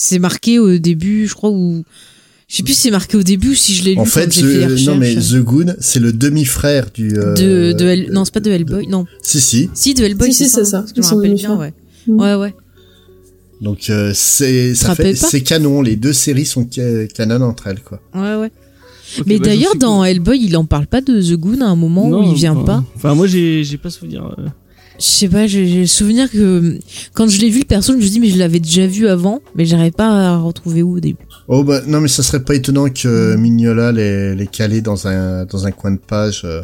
C'est 0.00 0.20
marqué 0.20 0.60
au 0.60 0.78
début, 0.78 1.26
je 1.26 1.34
crois, 1.34 1.50
ou 1.50 1.82
je 2.46 2.56
sais 2.56 2.62
plus 2.62 2.74
si 2.74 2.82
c'est 2.82 2.90
marqué 2.92 3.16
au 3.16 3.24
début 3.24 3.50
ou 3.50 3.54
si 3.54 3.74
je 3.74 3.82
l'ai 3.84 3.94
lu 3.94 3.98
En 4.00 4.04
fait, 4.04 4.32
fait 4.32 4.40
The- 4.40 4.44
recherches. 4.44 4.84
non 4.86 4.96
mais 4.96 5.16
The 5.16 5.36
Goon, 5.42 5.74
c'est 5.80 5.98
le 5.98 6.12
demi-frère 6.12 6.86
du. 6.94 7.18
euh, 7.18 7.34
de, 7.34 7.72
de 7.76 7.84
Hell- 7.84 8.10
non 8.12 8.24
c'est 8.24 8.32
pas 8.32 8.38
de 8.40 8.50
Hellboy, 8.52 8.86
non. 8.86 9.06
Si 9.22 9.40
si. 9.40 9.68
Si 9.74 9.94
de 9.94 10.04
Hellboy, 10.04 10.32
Si, 10.32 10.44
si, 10.44 10.50
c'est 10.50 10.50
c'est 10.60 10.64
ça. 10.66 10.70
ça. 10.70 10.78
parce 10.82 10.92
que 10.92 11.02
je 11.02 11.08
me 11.08 11.14
rappelle 11.16 11.34
bien, 11.34 11.56
ouais. 11.56 11.72
Mm. 12.06 12.20
Ouais, 12.20 12.34
ouais. 12.36 12.54
Donc 13.60 13.90
euh, 13.90 14.12
c'est 14.14 14.74
ça 14.76 14.94
fait 14.94 15.40
canon. 15.42 15.82
Les 15.82 15.96
deux 15.96 16.12
séries 16.12 16.46
sont 16.46 16.68
ca- 16.70 17.06
canon 17.08 17.40
entre 17.42 17.66
elles 17.66 17.80
quoi. 17.82 18.00
Ouais, 18.14 18.36
ouais. 18.36 18.52
Mais 19.26 19.38
bah, 19.38 19.46
d'ailleurs, 19.46 19.74
dans 19.74 20.04
Hellboy, 20.04 20.38
il 20.40 20.56
en 20.56 20.64
parle 20.64 20.86
pas 20.86 21.00
de 21.00 21.20
The 21.20 21.32
Goon 21.38 21.60
à 21.62 21.66
un 21.66 21.74
moment 21.76 22.08
Non, 22.08 22.20
où 22.20 22.30
il 22.30 22.34
vient 22.36 22.52
enfin, 22.54 22.64
pas. 22.64 22.84
Enfin, 22.94 23.14
moi, 23.16 23.26
j'ai, 23.26 23.64
j'ai 23.64 23.78
pas 23.78 23.90
souvenir. 23.90 24.32
euh, 24.38 24.46
Je 24.98 25.04
sais 25.04 25.28
pas, 25.28 25.46
j'ai 25.46 25.80
le 25.80 25.86
souvenir 25.86 26.28
que 26.30 26.78
quand 27.14 27.28
je 27.28 27.40
l'ai 27.40 27.50
vu 27.50 27.60
le 27.60 27.64
perso, 27.64 27.92
je 27.92 27.98
me 27.98 28.02
suis 28.02 28.10
dit 28.10 28.20
mais 28.20 28.30
je 28.30 28.38
l'avais 28.38 28.58
déjà 28.58 28.86
vu 28.86 29.06
avant, 29.06 29.40
mais 29.54 29.64
j'arrivais 29.64 29.92
pas 29.92 30.08
à 30.08 30.38
retrouver 30.38 30.82
où 30.82 30.96
au 30.96 31.00
début. 31.00 31.24
Oh 31.46 31.62
bah 31.64 31.80
non 31.86 32.00
mais 32.00 32.08
ça 32.08 32.22
serait 32.22 32.42
pas 32.42 32.54
étonnant 32.56 32.88
que 32.90 33.36
Mm. 33.36 33.40
Mignola 33.40 33.92
les 33.92 34.48
calé 34.50 34.80
dans 34.80 35.06
un 35.06 35.44
dans 35.44 35.66
un 35.66 35.70
coin 35.70 35.92
de 35.92 35.98
page 35.98 36.42
euh, 36.44 36.62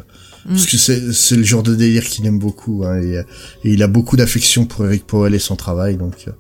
parce 0.49 0.65
Mm. 0.65 0.67
que 0.71 0.77
c'est 0.77 1.13
c'est 1.13 1.37
le 1.37 1.45
genre 1.45 1.63
de 1.63 1.75
délire 1.75 2.05
qu'il 2.05 2.27
aime 2.27 2.39
beaucoup 2.39 2.85
hein, 2.85 3.01
et, 3.01 3.15
et 3.15 3.73
il 3.73 3.83
a 3.83 3.87
beaucoup 3.89 4.17
d'affection 4.17 4.67
pour 4.67 4.85
Eric 4.85 5.07
Powell 5.07 5.35
et 5.35 5.39
son 5.39 5.57
travail 5.57 5.97
donc 5.97 6.25
euh, 6.29 6.33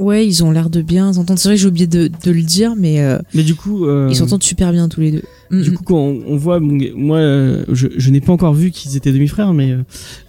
Ouais, 0.00 0.26
ils 0.26 0.42
ont 0.42 0.50
l'air 0.50 0.70
de 0.70 0.80
bien 0.82 1.12
s'entendre. 1.12 1.38
C'est 1.38 1.48
vrai 1.48 1.56
que 1.56 1.60
j'ai 1.62 1.68
oublié 1.68 1.86
de, 1.86 2.08
de 2.24 2.30
le 2.30 2.42
dire, 2.42 2.74
mais 2.76 3.00
euh, 3.00 3.18
Mais 3.34 3.42
du 3.42 3.54
coup, 3.54 3.84
euh, 3.86 4.08
ils 4.10 4.16
s'entendent 4.16 4.42
super 4.42 4.72
bien 4.72 4.88
tous 4.88 5.00
les 5.00 5.12
deux. 5.12 5.22
Mm, 5.50 5.62
Du 5.62 5.70
mm. 5.70 5.74
coup, 5.74 5.84
quand 5.84 5.96
on, 5.98 6.22
on 6.26 6.36
voit, 6.36 6.58
bon, 6.58 6.78
moi, 6.96 7.18
euh, 7.18 7.64
je, 7.70 7.88
je 7.96 8.10
n'ai 8.10 8.20
pas 8.20 8.32
encore 8.32 8.54
vu 8.54 8.70
qu'ils 8.70 8.96
étaient 8.96 9.12
demi-frères, 9.12 9.52
mais 9.52 9.72
euh, 9.72 9.82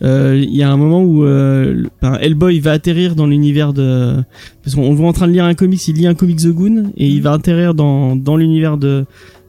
euh, 0.03 0.37
il 0.45 0.53
y 0.55 0.61
a 0.61 0.69
un 0.69 0.77
moment 0.77 1.01
où 1.03 1.23
euh, 1.25 1.85
ben, 2.01 2.15
Hellboy 2.19 2.59
va 2.59 2.73
atterrir 2.73 3.15
dans 3.15 3.27
l'univers 3.27 3.71
de, 3.73 4.15
parce 4.63 4.75
qu'on 4.75 4.89
le 4.89 4.95
voit 4.95 5.07
en 5.07 5.13
train 5.13 5.27
de 5.27 5.33
lire 5.33 5.45
un 5.45 5.53
comics, 5.53 5.87
il 5.87 5.95
lit 5.95 6.05
un 6.07 6.15
comics 6.15 6.39
The 6.41 6.47
Goon 6.49 6.91
et 6.97 7.07
il 7.07 7.21
va 7.21 7.31
atterrir 7.33 7.73
dans 7.73 8.15
dans 8.17 8.35
l'univers 8.35 8.77
de 8.77 9.05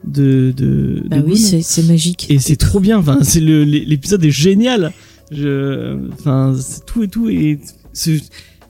de 0.07 0.53
de, 0.55 1.03
Bah 1.09 1.17
de 1.19 1.23
oui, 1.25 1.37
c'est 1.37 1.83
magique. 1.87 2.27
et 2.29 2.39
c'est 2.39 2.55
trop 2.55 2.79
bien. 2.79 2.97
Enfin, 2.97 3.19
c'est 3.23 3.39
le 3.41 3.63
l'épisode 3.63 4.23
est 4.23 4.31
génial. 4.31 4.91
Je, 5.31 5.97
enfin, 6.13 6.55
tout 6.85 7.03
et 7.03 7.07
tout 7.07 7.29
et 7.29 7.59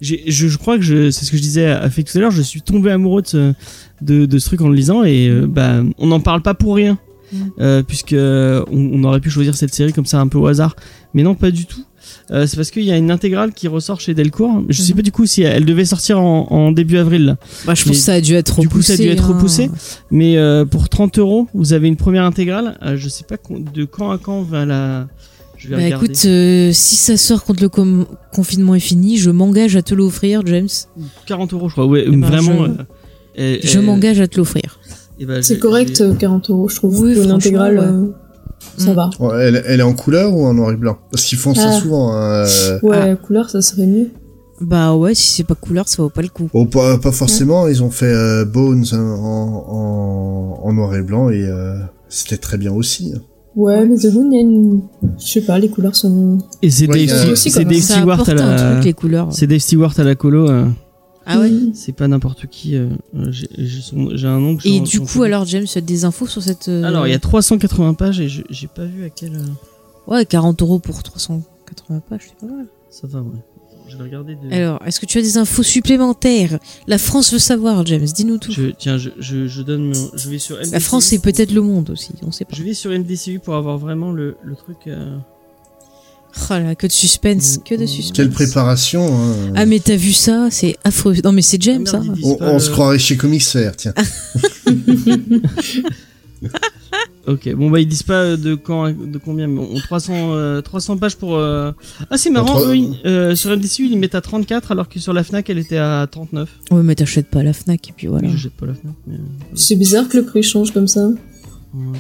j'ai- 0.04 0.24
je, 0.28 0.48
je 0.48 0.58
crois 0.58 0.78
que 0.78 0.84
je, 0.84 1.10
c'est 1.12 1.26
ce 1.26 1.32
que 1.32 1.38
je 1.38 1.42
disais 1.42 1.66
à 1.68 1.90
Faye 1.90 2.04
tout 2.04 2.18
à 2.18 2.22
l'heure. 2.22 2.32
Je 2.32 2.42
suis 2.42 2.62
tombé 2.62 2.92
amoureux 2.92 3.22
de 3.24 3.28
ce, 3.28 3.54
de, 4.02 4.26
de 4.26 4.38
ce 4.40 4.46
truc 4.48 4.62
en 4.62 4.70
le 4.70 4.76
lisant 4.76 5.04
et 5.04 5.28
euh, 5.30 5.48
bah 5.48 5.82
on 5.98 6.08
n'en 6.08 6.20
parle 6.20 6.42
pas 6.42 6.54
pour 6.54 6.76
rien. 6.76 6.98
Mm. 7.32 7.38
Euh, 7.62 7.82
puisque 7.84 8.14
on, 8.16 8.66
on 8.72 9.04
aurait 9.06 9.20
pu 9.20 9.32
choisir 9.32 9.56
cette 9.56 9.74
série 9.74 9.92
comme 9.94 10.06
ça 10.06 10.20
un 10.20 10.28
peu 10.28 10.38
au 10.38 10.46
hasard, 10.46 10.76
mais 11.16 11.24
non 11.24 11.34
pas 11.34 11.50
du 11.50 11.66
tout. 11.66 11.84
Euh, 12.32 12.46
c'est 12.46 12.58
parce 12.58 12.70
qu'il 12.70 12.84
y 12.84 12.92
a 12.92 12.98
une 12.98 13.10
intégrale 13.12 13.54
qui 13.54 13.68
ressort 13.68 14.00
chez 14.02 14.14
Delcourt. 14.14 14.64
Je 14.70 14.82
sais 14.82 14.92
Mhm. 14.92 14.98
pas 14.98 15.02
du 15.02 15.12
coup 15.12 15.26
si 15.26 15.42
elle 15.42 15.66
devait 15.66 15.86
sortir 15.86 16.20
en, 16.20 16.48
en 16.52 16.72
début 16.72 16.98
avril, 16.98 17.26
là. 17.26 17.38
Bah, 17.66 17.74
je 17.74 17.82
mais 17.86 17.88
pense 17.92 17.98
que 17.98 18.04
ça 18.04 18.14
a 18.14 18.22
dû 18.22 18.34
être 18.36 18.60
du 18.62 18.70
coup, 18.70 18.82
ça 18.82 18.94
a 18.94 18.96
repoussé. 18.98 19.04
dû 19.04 19.10
être 19.10 19.24
hein. 19.32 19.36
repoussé. 19.36 19.70
mais 20.12 20.38
euh, 20.38 20.64
pour 20.66 20.90
30 20.90 21.18
euros, 21.18 21.48
vous 21.56 21.74
avez 21.74 21.88
une 21.88 21.96
première 21.96 22.24
intégrale. 22.26 22.78
Euh, 22.84 22.98
je 22.98 23.10
sais 23.10 23.24
pas 23.24 23.38
de 23.50 23.86
quand 23.86 24.12
à 24.12 24.18
quand 24.20 24.42
va 24.44 24.66
la. 24.66 25.08
Je 25.64 25.70
vais 25.70 25.78
Bah 25.78 25.84
regarder. 25.86 26.06
écoute, 26.08 26.26
euh, 26.26 26.72
si 26.74 26.96
ça 26.98 27.16
sort 27.16 27.46
quand 27.46 27.62
le 27.62 27.70
com- 27.70 28.06
confinement 28.34 28.76
est 28.76 28.82
fini, 28.82 29.16
je 29.18 29.30
m'engage 29.30 29.78
à 29.78 29.82
te 29.82 29.94
l'offrir, 29.96 30.42
James. 30.46 30.68
40 31.26 31.54
euros, 31.54 31.70
je 31.70 31.74
crois. 31.74 31.86
Ouais, 31.86 32.06
ben, 32.10 32.20
vraiment. 32.20 32.66
je- 32.66 32.72
euh, 32.72 32.76
euh, 33.40 33.58
Je 33.64 33.80
euh, 33.80 33.82
m'engage 33.82 34.20
à 34.20 34.28
te 34.28 34.38
l'offrir. 34.38 34.80
eh 35.20 35.26
ben, 35.26 35.42
C'est 35.42 35.60
correct, 35.60 35.98
je 35.98 36.04
vais- 36.04 36.10
euh, 36.12 36.16
40 36.16 36.50
euros, 36.50 36.68
je 36.68 36.76
trouve. 36.76 37.00
Oui, 37.00 37.16
une 37.16 37.32
intégrale, 37.32 37.80
ouais. 37.80 37.86
euh, 37.86 38.08
ça 38.78 38.92
Mm. 38.92 38.96
va. 38.96 39.10
Ouais, 39.22 39.42
elle, 39.46 39.64
elle 39.66 39.80
est 39.80 39.84
en 39.84 39.94
couleur 39.94 40.34
ou 40.36 40.46
en 40.46 40.54
noir 40.54 40.72
et 40.74 40.76
blanc? 40.76 40.98
Parce 41.12 41.24
qu'ils 41.24 41.38
font 41.38 41.56
ça 41.56 41.70
Ah. 41.70 41.80
souvent. 41.80 42.12
Hein, 42.14 42.46
euh, 42.46 42.80
Ouais, 42.84 43.16
couleur, 43.26 43.50
ça 43.50 43.62
serait 43.62 43.88
mieux. 43.88 44.10
Bah 44.60 44.96
ouais, 44.96 45.16
si 45.16 45.30
c'est 45.32 45.44
pas 45.46 45.56
couleur, 45.56 45.88
ça 45.88 46.02
vaut 46.04 46.10
pas 46.10 46.22
le 46.22 46.28
coup. 46.30 46.50
Oh, 46.54 46.66
pas, 46.66 46.98
pas 46.98 47.12
forcément, 47.14 47.68
ils 47.68 47.82
ont 47.84 47.90
fait 47.90 48.06
euh, 48.06 48.44
Bones 48.46 48.86
hein, 48.92 49.16
en, 49.18 49.66
en, 50.62 50.68
en 50.68 50.74
noir 50.74 50.94
et 50.96 51.02
blanc 51.02 51.30
et 51.30 51.44
euh, 51.46 51.80
c'était 52.10 52.38
très 52.38 52.58
bien 52.58 52.72
aussi. 52.74 53.14
hein. 53.16 53.22
Ouais, 53.56 53.86
mais 53.86 53.98
The 53.98 54.12
Goon, 54.12 54.32
il 54.32 54.36
y 54.36 54.38
a 54.38 54.42
une... 54.42 54.82
Je 55.20 55.26
sais 55.28 55.42
pas, 55.42 55.60
les 55.60 55.70
couleurs 55.70 55.96
sont... 55.96 56.40
Et 56.62 56.70
c'est 56.72 56.88
Ouais, 56.88 57.06
Dave, 57.06 57.36
Stewart- 57.36 58.30
à 58.30 58.34
la. 58.34 58.72
truc, 58.74 58.86
les 58.86 58.94
couleurs. 58.94 59.32
C'est 59.34 59.46
Dave 59.48 59.60
Stewart 59.60 59.94
à 60.00 60.04
la 60.04 60.16
colo. 60.16 60.50
euh, 60.50 60.66
Ah 61.26 61.40
ouais 61.40 61.52
c'est 61.74 61.92
pas 61.94 62.08
n'importe 62.08 62.48
qui. 62.48 62.76
euh, 62.76 62.90
j'ai 63.32 64.28
un 64.28 64.40
nom. 64.40 64.58
que 64.58 64.68
Et 64.68 64.80
du 64.80 65.00
coup, 65.02 65.22
alors, 65.24 65.46
James, 65.46 65.66
tu 65.66 65.78
as 65.78 65.82
des 65.82 66.04
infos 66.04 66.26
sur 66.28 66.42
cette... 66.42 66.68
euh, 66.70 66.84
Alors, 66.84 67.06
il 67.08 67.12
y 67.12 67.14
a 67.14 67.20
380 67.20 67.94
pages 67.94 68.20
et 68.20 68.28
je- 68.28 68.42
j'ai 68.50 68.68
pas 68.68 68.86
vu 68.86 69.04
à 69.06 69.10
quel. 69.10 69.36
euh, 69.36 69.40
Ouais, 70.08 70.26
40 70.26 70.62
euros 70.64 70.80
pour 70.80 71.04
380 71.04 72.02
pages, 72.10 72.22
c'est 72.30 72.48
pas 72.48 72.54
mal. 72.54 72.66
Ça 72.90 73.08
va, 73.08 73.20
ouais. 73.22 73.28
Je 73.94 73.98
vais 73.98 74.04
regarder. 74.04 74.36
De... 74.36 74.52
Alors, 74.52 74.80
est-ce 74.86 75.00
que 75.00 75.06
tu 75.06 75.20
as 75.20 75.22
des 75.22 75.38
infos 75.38 75.62
supplémentaires? 75.64 76.58
La 76.88 76.98
France 76.98 77.32
veut 77.32 77.38
savoir, 77.40 77.86
James, 77.86 78.04
dis-nous 78.04 78.40
tout. 78.40 78.52
Je, 78.52 78.72
tiens, 78.72 78.98
je, 78.98 79.10
je, 79.20 79.48
je 79.48 79.62
donne. 79.62 79.94
mon- 79.94 80.10
Je 80.16 80.30
vais 80.30 80.40
sur. 80.40 80.56
La 80.58 80.64
MDCU 80.66 80.80
France, 80.80 81.06
c'est 81.06 81.18
pour- 81.20 81.32
peut-être 81.32 81.52
le 81.52 81.62
monde 81.62 81.92
aussi, 81.92 82.10
on 82.24 82.32
sait 82.32 82.46
pas. 82.46 82.56
Je 82.56 82.64
vais 82.64 82.74
sur 82.74 82.90
MDCU 82.92 83.38
pour 83.40 83.54
avoir 83.56 83.78
vraiment 83.78 84.12
le, 84.12 84.36
le 84.44 84.56
truc. 84.56 84.78
euh, 84.88 85.16
Oh 86.50 86.54
là, 86.54 86.74
que 86.74 86.88
de 86.88 86.92
suspense, 86.92 87.60
que 87.64 87.76
de 87.76 87.84
Mm. 87.84 87.88
suspense. 87.88 88.12
Quelle 88.18 88.32
préparation 88.32 89.06
hein. 89.06 89.36
Ah 89.56 89.68
mais 89.68 89.80
t'as 89.80 89.96
vu 89.96 90.14
ça? 90.14 90.48
C'est 90.50 90.78
affreux. 90.84 91.14
Non 91.24 91.32
mais 91.32 91.44
c'est 91.44 91.62
James, 91.62 91.86
Ah, 91.94 92.00
merde, 92.00 92.06
ils 92.08 92.14
disent 92.24 92.26
on, 92.32 92.36
pas 92.38 92.50
on 92.50 92.54
le- 92.56 92.60
se 92.60 92.72
croirait 92.72 92.98
chez 92.98 93.16
Comics 93.18 93.44
Fair, 93.44 93.76
tiens. 93.76 93.94
Ok, 97.26 97.54
bon 97.56 97.70
bah 97.72 97.80
ils 97.80 97.88
disent 97.88 98.04
pas 98.04 98.16
euh, 98.22 98.38
de 98.38 98.54
quand, 98.56 98.90
de 98.90 99.18
combien, 99.18 99.48
mais 99.48 99.62
on 99.62 99.80
300, 99.80 100.14
euh, 100.34 100.62
300 100.62 100.98
pages 100.98 101.16
pour. 101.16 101.36
euh, 101.38 101.72
Ah 102.10 102.18
c'est 102.18 102.30
marrant, 102.30 102.60
eux, 102.66 102.76
ils- 102.76 103.00
euh, 103.06 103.34
sur 103.34 103.50
MDCU 103.52 103.88
ils 103.90 103.98
mettent 103.98 104.16
à 104.16 104.20
34 104.20 104.74
alors 104.74 104.90
que 104.90 105.00
sur 105.00 105.14
la 105.14 105.24
Fnac 105.24 105.50
elle 105.50 105.58
était 105.58 105.78
à 105.78 106.06
39. 106.12 106.50
Ouais, 106.72 106.84
mais 106.84 106.96
t'achètes 106.96 107.28
pas 107.30 107.42
la 107.42 107.54
Fnac 107.54 107.88
et 107.90 107.94
puis 107.96 108.08
voilà. 108.08 108.28
Oui, 108.28 108.34
je 108.36 108.42
jette 108.44 108.54
pas 108.54 108.66
la 108.66 108.74
Fnac. 108.74 108.94
Mais... 109.08 109.16
euh, 109.16 109.18
C'est 109.56 109.78
bizarre 109.78 110.10
que 110.10 110.18
le 110.18 110.26
prix 110.26 110.44
change 110.44 110.72
comme 110.74 110.88
ça. 110.90 111.08
ouais. 111.08 112.00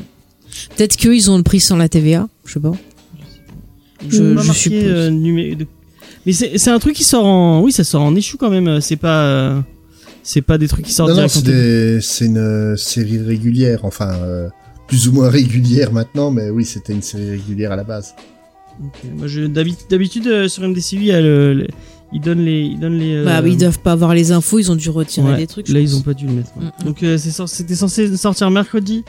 Peut-être 0.76 0.98
qu'eux, 0.98 1.16
ils 1.16 1.32
ont 1.32 1.38
le 1.38 1.44
prix 1.44 1.60
sans 1.62 1.78
la 1.78 1.88
TVA, 1.90 2.28
je 2.46 2.54
sais 2.54 2.60
pas. 2.60 2.74
Je- 4.10 4.38
je 4.38 4.52
suppose. 4.52 4.80
euh, 4.84 5.10
numé- 5.10 5.56
de- 5.56 5.68
Mais 6.26 6.34
c'est 6.34 6.58
c'est 6.58 6.70
un 6.70 6.80
truc 6.80 6.96
qui 6.96 7.04
sort 7.06 7.26
en, 7.26 7.62
oui 7.62 7.72
ça 7.72 7.84
sort 7.86 8.02
en 8.02 8.14
issue 8.16 8.36
quand 8.38 8.50
même. 8.50 8.82
C'est 8.82 8.98
pas, 8.98 9.24
euh, 9.24 9.60
c'est 10.22 10.42
pas 10.42 10.58
des 10.58 10.68
trucs 10.68 10.86
qui 10.86 10.92
sortent 10.94 11.12
Non, 11.12 11.22
non, 11.22 11.28
c'est 11.30 11.44
des- 11.44 12.00
une 12.26 12.76
série 12.78 13.20
régulière, 13.20 13.80
enfin 13.84 14.12
euh, 14.22 14.50
plus 14.88 15.08
ou 15.08 15.14
moins 15.14 15.30
régulière 15.30 15.92
maintenant, 15.94 16.32
mais 16.32 16.50
oui, 16.50 16.66
c'était 16.66 16.94
une 16.94 17.02
série 17.02 17.32
régulière 17.32 17.72
à 17.72 17.76
la 17.76 17.84
base. 17.84 18.16
Ok, 18.84 19.00
Moi, 19.16 19.28
je- 19.28 19.42
d'habi- 19.48 19.78
d'habitude 19.90 20.28
euh, 20.28 20.48
sur 20.48 20.64
MDCU 20.64 20.96
il 20.98 21.04
y 21.06 21.12
a 21.12 21.22
le, 21.22 21.54
le- 21.54 21.68
ils 22.12 22.22
donnent 22.22 22.44
les, 22.46 22.62
ils 22.62 22.80
donnent 22.80 22.98
les. 22.98 23.14
euh, 23.16 23.26
Bah, 23.26 23.42
ils 23.48 23.58
doivent 23.58 23.80
pas 23.80 23.92
avoir 23.94 24.14
les 24.14 24.32
infos, 24.32 24.60
ils 24.60 24.72
ont 24.72 24.76
dû 24.76 24.90
retirer 24.90 25.32
ouais, 25.32 25.38
des 25.38 25.48
trucs. 25.48 25.68
Là, 25.70 25.80
ils 25.80 25.96
ont 25.96 26.02
pas 26.02 26.14
dû 26.14 26.26
le 26.28 26.34
mettre. 26.34 26.52
ouais. 26.58 26.64
Mm, 26.66 26.72
mm. 26.82 26.86
Donc, 26.86 27.04
euh, 27.04 27.18
c'était 27.18 27.76
censé 27.76 28.16
sortir 28.18 28.50
mercredi 28.52 29.04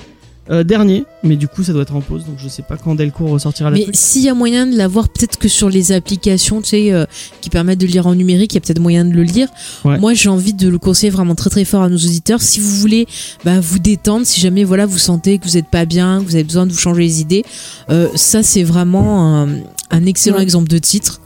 euh, 0.51 0.63
dernier, 0.65 1.05
mais 1.23 1.37
du 1.37 1.49
coup, 1.49 1.63
ça 1.65 1.73
doit 1.73 1.83
être 1.83 1.95
en 1.97 2.01
pause. 2.01 2.25
Donc, 2.27 2.37
je 2.39 2.49
sais 2.49 2.63
pas 2.63 2.77
quand 2.77 2.95
Delcourt 2.95 3.31
ressortira 3.31 3.71
le 3.71 3.77
Mais 3.79 3.87
s'il 3.95 4.23
y 4.23 4.29
a 4.29 4.35
moyen 4.35 4.67
de 4.67 4.77
l'avoir, 4.77 5.09
peut-être 5.09 5.39
que 5.39 5.49
sur 5.49 5.71
les 5.71 5.93
applications, 5.93 6.61
tu 6.61 6.69
sais, 6.69 6.93
euh, 6.93 7.07
qui 7.41 7.49
permettent 7.51 7.81
de 7.81 7.87
lire 7.87 8.07
en 8.07 8.15
numérique, 8.15 8.53
il 8.53 8.57
y 8.57 8.59
a 8.59 8.61
peut-être 8.61 8.81
moyen 8.81 9.05
de 9.05 9.13
le 9.13 9.23
lire. 9.23 9.49
Ouais. 9.85 9.99
Moi, 9.99 10.13
j'ai 10.15 10.29
envie 10.29 10.53
de 10.53 10.69
le 10.69 10.79
conseiller 10.79 11.11
vraiment 11.11 11.35
très 11.35 11.49
très 11.51 11.65
fort 11.65 11.83
à 11.83 11.89
nos 11.89 11.97
auditeurs. 11.97 12.43
Si 12.43 12.61
vous 12.61 12.77
voulez, 12.77 13.07
bah, 13.45 13.61
vous 13.61 13.79
détendre, 13.79 14.27
si 14.27 14.41
jamais 14.41 14.65
voilà, 14.65 14.85
vous 14.87 14.99
sentez 14.99 15.39
que 15.39 15.45
vous 15.45 15.57
êtes 15.57 15.69
pas 15.69 15.87
bien, 15.87 16.21
que 16.21 16.25
vous 16.29 16.35
avez 16.35 16.45
besoin 16.45 16.67
de 16.67 16.73
vous 16.73 16.79
changer 16.79 17.03
les 17.03 17.21
idées, 17.21 17.45
euh, 17.91 18.09
ça 18.15 18.43
c'est 18.43 18.63
vraiment 18.65 19.43
un, 19.43 19.49
un 19.91 20.07
excellent 20.07 20.37
Ouais. 20.37 20.43
exemple 20.43 20.69
de 20.69 20.79
titre. 20.79 21.21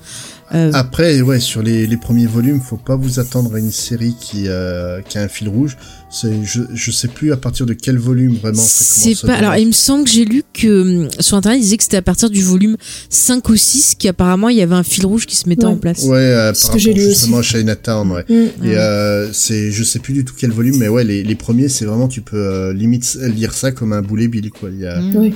Euh, 0.54 0.70
Après, 0.72 1.20
ouais, 1.20 1.40
sur 1.40 1.62
les, 1.62 1.86
les 1.86 1.96
premiers 1.98 2.26
volumes, 2.26 2.60
faut 2.60 2.78
pas 2.78 2.96
vous 2.96 3.18
attendre 3.20 3.54
à 3.54 3.58
une 3.58 3.70
série 3.70 4.14
qui, 4.18 4.44
euh, 4.46 5.02
qui 5.02 5.18
a 5.18 5.22
un 5.22 5.28
fil 5.28 5.48
rouge. 5.48 5.76
C'est, 6.10 6.42
je, 6.42 6.62
je 6.72 6.90
sais 6.90 7.08
plus 7.08 7.32
à 7.32 7.36
partir 7.36 7.66
de 7.66 7.74
quel 7.74 7.98
volume 7.98 8.34
vraiment 8.36 8.62
ça 8.62 8.84
C'est 8.84 9.14
commence. 9.14 9.24
à 9.24 9.26
pas. 9.26 9.34
Alors, 9.34 9.56
il 9.56 9.66
me 9.66 9.72
semble 9.72 10.04
que 10.04 10.10
j'ai 10.10 10.24
lu 10.24 10.42
que 10.54 11.02
hum, 11.04 11.08
sur 11.20 11.36
internet, 11.36 11.58
ils 11.60 11.64
disaient 11.64 11.76
que 11.76 11.82
c'était 11.82 11.98
à 11.98 12.02
partir 12.02 12.30
du 12.30 12.42
volume 12.42 12.76
5 13.10 13.46
ou 13.50 13.56
6 13.56 13.96
qu'apparemment 13.98 14.48
il 14.48 14.56
y 14.56 14.62
avait 14.62 14.74
un 14.74 14.82
fil 14.82 15.04
rouge 15.04 15.26
qui 15.26 15.36
se 15.36 15.48
mettait 15.50 15.66
Ouais. 15.66 15.72
en 15.72 15.76
place. 15.76 16.02
Ouais, 16.04 16.16
euh, 16.16 16.54
Ce 16.54 16.62
par 16.62 16.72
que 16.76 16.78
j'ai 16.78 16.92
rapport 16.92 17.04
lu 17.04 17.10
justement 17.10 17.36
aussi. 17.38 17.56
à 17.56 17.58
Chinatown, 17.58 18.10
ouais. 18.12 18.24
Mm. 18.28 18.32
Et 18.32 18.68
Ouais. 18.68 18.74
euh, 18.76 19.30
c'est, 19.34 19.70
je 19.70 19.84
sais 19.84 19.98
plus 19.98 20.14
du 20.14 20.24
tout 20.24 20.34
quel 20.38 20.50
volume, 20.52 20.78
mais 20.78 20.88
ouais, 20.88 21.04
les, 21.04 21.22
les 21.22 21.34
premiers, 21.34 21.68
c'est 21.68 21.84
vraiment, 21.84 22.08
tu 22.08 22.22
peux 22.22 22.36
euh, 22.38 22.72
limite 22.72 23.18
lire 23.20 23.52
ça 23.52 23.70
comme 23.70 23.92
un 23.92 24.00
boulet 24.02 24.28
bill, 24.28 24.50
quoi. 24.50 24.70
Il 24.72 24.80
y 24.80 24.86
a, 24.86 24.98
Mm. 24.98 25.30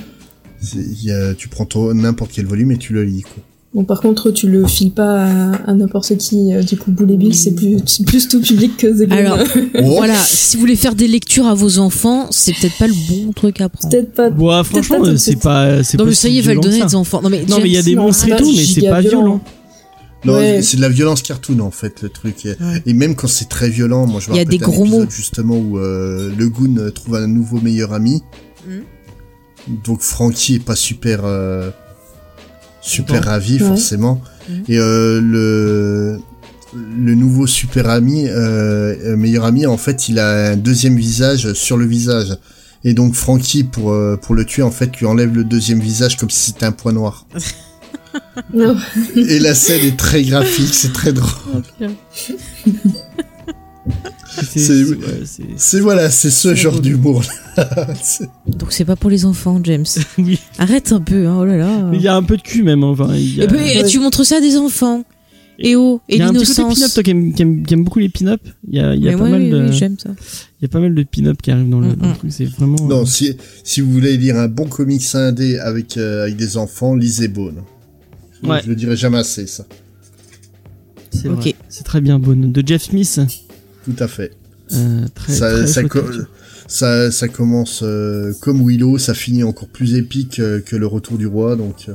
Il 0.75 1.03
y 1.03 1.11
a, 1.11 1.33
tu 1.33 1.49
prends 1.49 1.67
n'importe 1.93 2.31
quel 2.33 2.45
volume 2.45 2.71
et 2.71 2.77
tu 2.77 2.93
le 2.93 3.03
lis, 3.03 3.21
quoi. 3.23 3.43
Bon, 3.73 3.85
par 3.85 4.01
contre, 4.01 4.29
tu 4.29 4.47
le 4.47 4.67
files 4.67 4.91
pas 4.91 5.23
à, 5.25 5.55
à 5.71 5.73
n'importe 5.73 6.15
qui. 6.17 6.53
euh, 6.53 6.61
Du 6.61 6.77
coup, 6.77 6.91
Boule 6.91 7.09
et 7.11 7.17
Bill, 7.17 7.33
c'est 7.33 7.55
plus, 7.55 7.81
plus 8.05 8.27
tout 8.27 8.39
public 8.39 8.77
que 8.77 8.85
The 8.85 9.07
Goon. 9.09 9.17
Alors, 9.17 9.39
Voilà, 9.97 10.13
si 10.15 10.55
vous 10.57 10.61
voulez 10.61 10.75
faire 10.75 10.93
des 10.93 11.07
lectures 11.07 11.47
à 11.47 11.55
vos 11.55 11.79
enfants, 11.79 12.27
c'est 12.29 12.53
peut-être 12.53 12.77
pas 12.77 12.85
le 12.87 12.93
bon 13.09 13.31
truc 13.31 13.61
à 13.61 13.69
prendre. 13.69 13.89
Peut-être 13.91 14.13
pas. 14.13 14.29
Bon, 14.29 14.49
ah, 14.51 14.63
franchement, 14.63 14.99
c'est 15.17 15.37
pas, 15.39 15.83
c'est 15.83 15.97
Non 15.97 16.03
pas 16.03 16.09
mais 16.11 16.15
ça 16.15 16.27
y 16.29 16.37
est, 16.37 16.41
violent 16.41 16.61
que 16.61 16.67
donner 16.67 16.79
ça. 16.81 16.85
des 16.85 16.95
enfants. 16.95 17.21
Non 17.23 17.29
mais, 17.29 17.45
Non, 17.49 17.57
mais 17.57 17.69
il 17.69 17.73
y 17.73 17.77
a 17.77 17.81
des 17.81 17.95
non, 17.95 18.03
monstres 18.03 18.25
c'est 18.25 18.31
et 18.33 18.35
tout, 18.35 18.51
mais 18.55 18.63
c'est 18.63 18.81
pas 18.89 19.01
violent. 19.01 19.19
violent. 19.21 19.41
Non, 20.25 20.33
Ouais. 20.35 20.61
c'est 20.61 20.77
de 20.77 20.81
la 20.81 20.89
violence 20.89 21.21
cartoon 21.23 21.59
en 21.59 21.71
fait 21.71 22.01
le 22.03 22.09
truc. 22.09 22.45
Et, 22.45 22.49
Ouais. 22.51 22.81
et 22.85 22.93
même 22.93 23.15
quand 23.15 23.27
c'est 23.27 23.49
très 23.49 23.69
violent, 23.69 24.05
moi 24.05 24.21
je 24.21 24.29
me 24.29 24.35
Il 24.35 24.37
y 24.37 24.39
a 24.39 24.43
rappelle 24.43 24.59
des 24.59 24.63
gros 24.63 24.83
épisode 24.85 24.99
mots. 25.05 25.09
justement 25.09 25.57
où 25.57 25.79
euh, 25.79 26.31
le 26.37 26.47
Goon 26.47 26.75
trouve 26.93 27.15
un 27.15 27.27
nouveau 27.27 27.59
meilleur 27.59 27.91
ami. 27.91 28.21
Donc 29.85 30.01
Frankie 30.01 30.55
est 30.55 30.63
pas 30.63 30.75
super 30.75 31.21
euh, 31.23 31.71
super 32.83 33.23
ravi 33.23 33.53
Ouais. 33.53 33.59
forcément. 33.67 34.21
Et 34.67 34.77
euh, 34.77 35.19
le 35.21 36.19
le 36.75 37.13
nouveau 37.15 37.45
super 37.45 37.87
ami, 37.89 38.27
euh, 38.27 38.95
euh, 39.05 39.15
meilleur 39.15 39.45
ami, 39.45 39.65
en 39.67 39.77
fait, 39.77 40.09
il 40.09 40.17
a 40.17 40.49
un 40.51 40.55
deuxième 40.57 40.95
visage 40.97 41.53
sur 41.53 41.77
le 41.77 41.85
visage. 41.85 42.35
Et 42.83 42.93
donc 42.95 43.13
Frankie, 43.13 43.63
pour 43.63 43.91
euh, 43.91 44.17
pour 44.21 44.33
le 44.35 44.43
tuer, 44.43 44.63
en 44.63 44.71
fait, 44.71 44.97
lui 44.97 45.05
enlève 45.05 45.33
le 45.35 45.43
deuxième 45.43 45.79
visage 45.79 46.17
comme 46.17 46.29
si 46.31 46.51
c'était 46.51 46.65
un 46.65 46.71
point 46.71 46.91
noir. 46.93 47.25
Non. 48.53 48.75
Et 49.15 49.39
la 49.39 49.55
scène 49.55 49.83
est 49.85 49.97
très 49.97 50.21
graphique, 50.23 50.71
c'est 50.73 50.93
très 50.93 51.13
drôle. 51.13 51.63
C'est- 54.55 54.83
ouais, 55.75 55.79
voilà, 55.81 56.09
c'est 56.09 56.29
ce 56.31 56.55
genre 56.55 56.79
d'humour. 56.79 57.23
Donc 58.47 58.71
c'est 58.71 58.85
pas 58.85 58.95
pour 58.95 59.09
les 59.09 59.25
enfants, 59.25 59.59
James. 59.63 59.85
Oui. 60.17 60.39
Arrête 60.57 60.91
un 60.91 61.01
peu, 61.01 61.27
hein, 61.27 61.37
oh 61.41 61.45
là 61.45 61.57
là. 61.57 61.89
Il 61.93 62.01
y 62.01 62.07
a 62.07 62.15
un 62.15 62.23
peu 62.23 62.37
de 62.37 62.41
cul 62.41 62.63
même. 62.63 62.83
Enfin, 62.83 63.15
y 63.15 63.41
a, 63.41 63.43
Et 63.43 63.47
puis, 63.47 63.83
tu 63.89 63.99
montres 63.99 64.25
ça 64.25 64.37
à 64.37 64.41
des 64.41 64.57
enfants. 64.57 65.03
Et 65.59 65.75
oh, 65.75 66.01
et 66.09 66.15
il 66.15 66.19
y 66.19 66.21
a 66.23 66.29
un 66.29 66.33
petit 66.33 66.45
côté 66.47 66.61
l'innocence. 66.63 66.79
pin-up, 66.79 66.93
toi 66.93 67.03
qui 67.03 67.11
aime, 67.11 67.33
qui 67.33 67.41
aime, 67.43 67.63
qui 67.63 67.73
aime 67.75 67.83
beaucoup 67.83 67.99
les 67.99 68.09
pin-up. 68.09 68.41
Il 68.67 68.75
y 68.75 68.79
a, 68.79 68.95
y 68.95 69.03
pas 69.15 69.23
ouais, 69.23 69.29
mal 69.29 69.41
oui, 69.43 69.49
de, 69.51 69.61
oui, 69.67 69.73
j'aime 69.73 69.97
ça. 69.99 70.09
il 70.59 70.63
y 70.63 70.65
a 70.65 70.67
pas 70.67 70.79
mal 70.79 70.95
de 70.95 71.03
pin-up 71.03 71.39
qui 71.41 71.51
arrivent 71.51 71.69
dans 71.69 71.79
le, 71.79 71.89
Mm, 71.89 71.95
dans 71.95 72.07
le 72.07 72.13
mm. 72.13 72.17
truc. 72.17 72.31
C'est 72.33 72.45
vraiment. 72.45 72.75
Non, 72.87 73.01
euh, 73.03 73.05
si, 73.05 73.37
si 73.63 73.81
vous 73.81 73.91
voulez 73.91 74.17
lire 74.17 74.37
un 74.37 74.47
bon 74.47 74.65
comics 74.65 75.03
indé 75.13 75.59
avec, 75.59 75.97
euh, 75.97 76.23
avec 76.23 76.37
des 76.37 76.57
enfants, 76.57 76.95
lisez 76.95 77.27
Bone. 77.27 77.61
Ouais. 78.43 78.61
Je 78.63 78.69
le 78.69 78.75
dirai 78.75 78.95
jamais 78.97 79.19
assez, 79.19 79.45
ça. 79.45 79.65
c'est 81.11 81.29
Ok. 81.29 81.41
vrai. 81.41 81.55
C'est 81.69 81.83
très 81.83 82.01
bien, 82.01 82.17
Bonne. 82.17 82.51
De 82.51 82.63
Jeff 82.67 82.83
Smith. 82.83 83.19
Tout 83.85 83.95
à 83.99 84.07
fait. 84.07 84.31
Euh, 84.73 85.05
très, 85.13 85.33
ça, 85.33 85.51
très 85.51 85.67
ça, 85.67 85.81
chouette 85.81 85.91
co- 85.91 86.01
truc. 86.01 86.21
ça, 86.67 87.11
ça 87.11 87.27
commence 87.27 87.81
euh, 87.83 88.33
comme 88.41 88.65
Willow, 88.67 88.97
ça 88.97 89.13
finit 89.13 89.43
encore 89.43 89.67
plus 89.67 89.95
épique 89.95 90.39
euh, 90.39 90.59
que 90.61 90.75
le 90.75 90.87
retour 90.87 91.17
du 91.17 91.27
roi, 91.27 91.55
donc... 91.55 91.85
euh, 91.89 91.93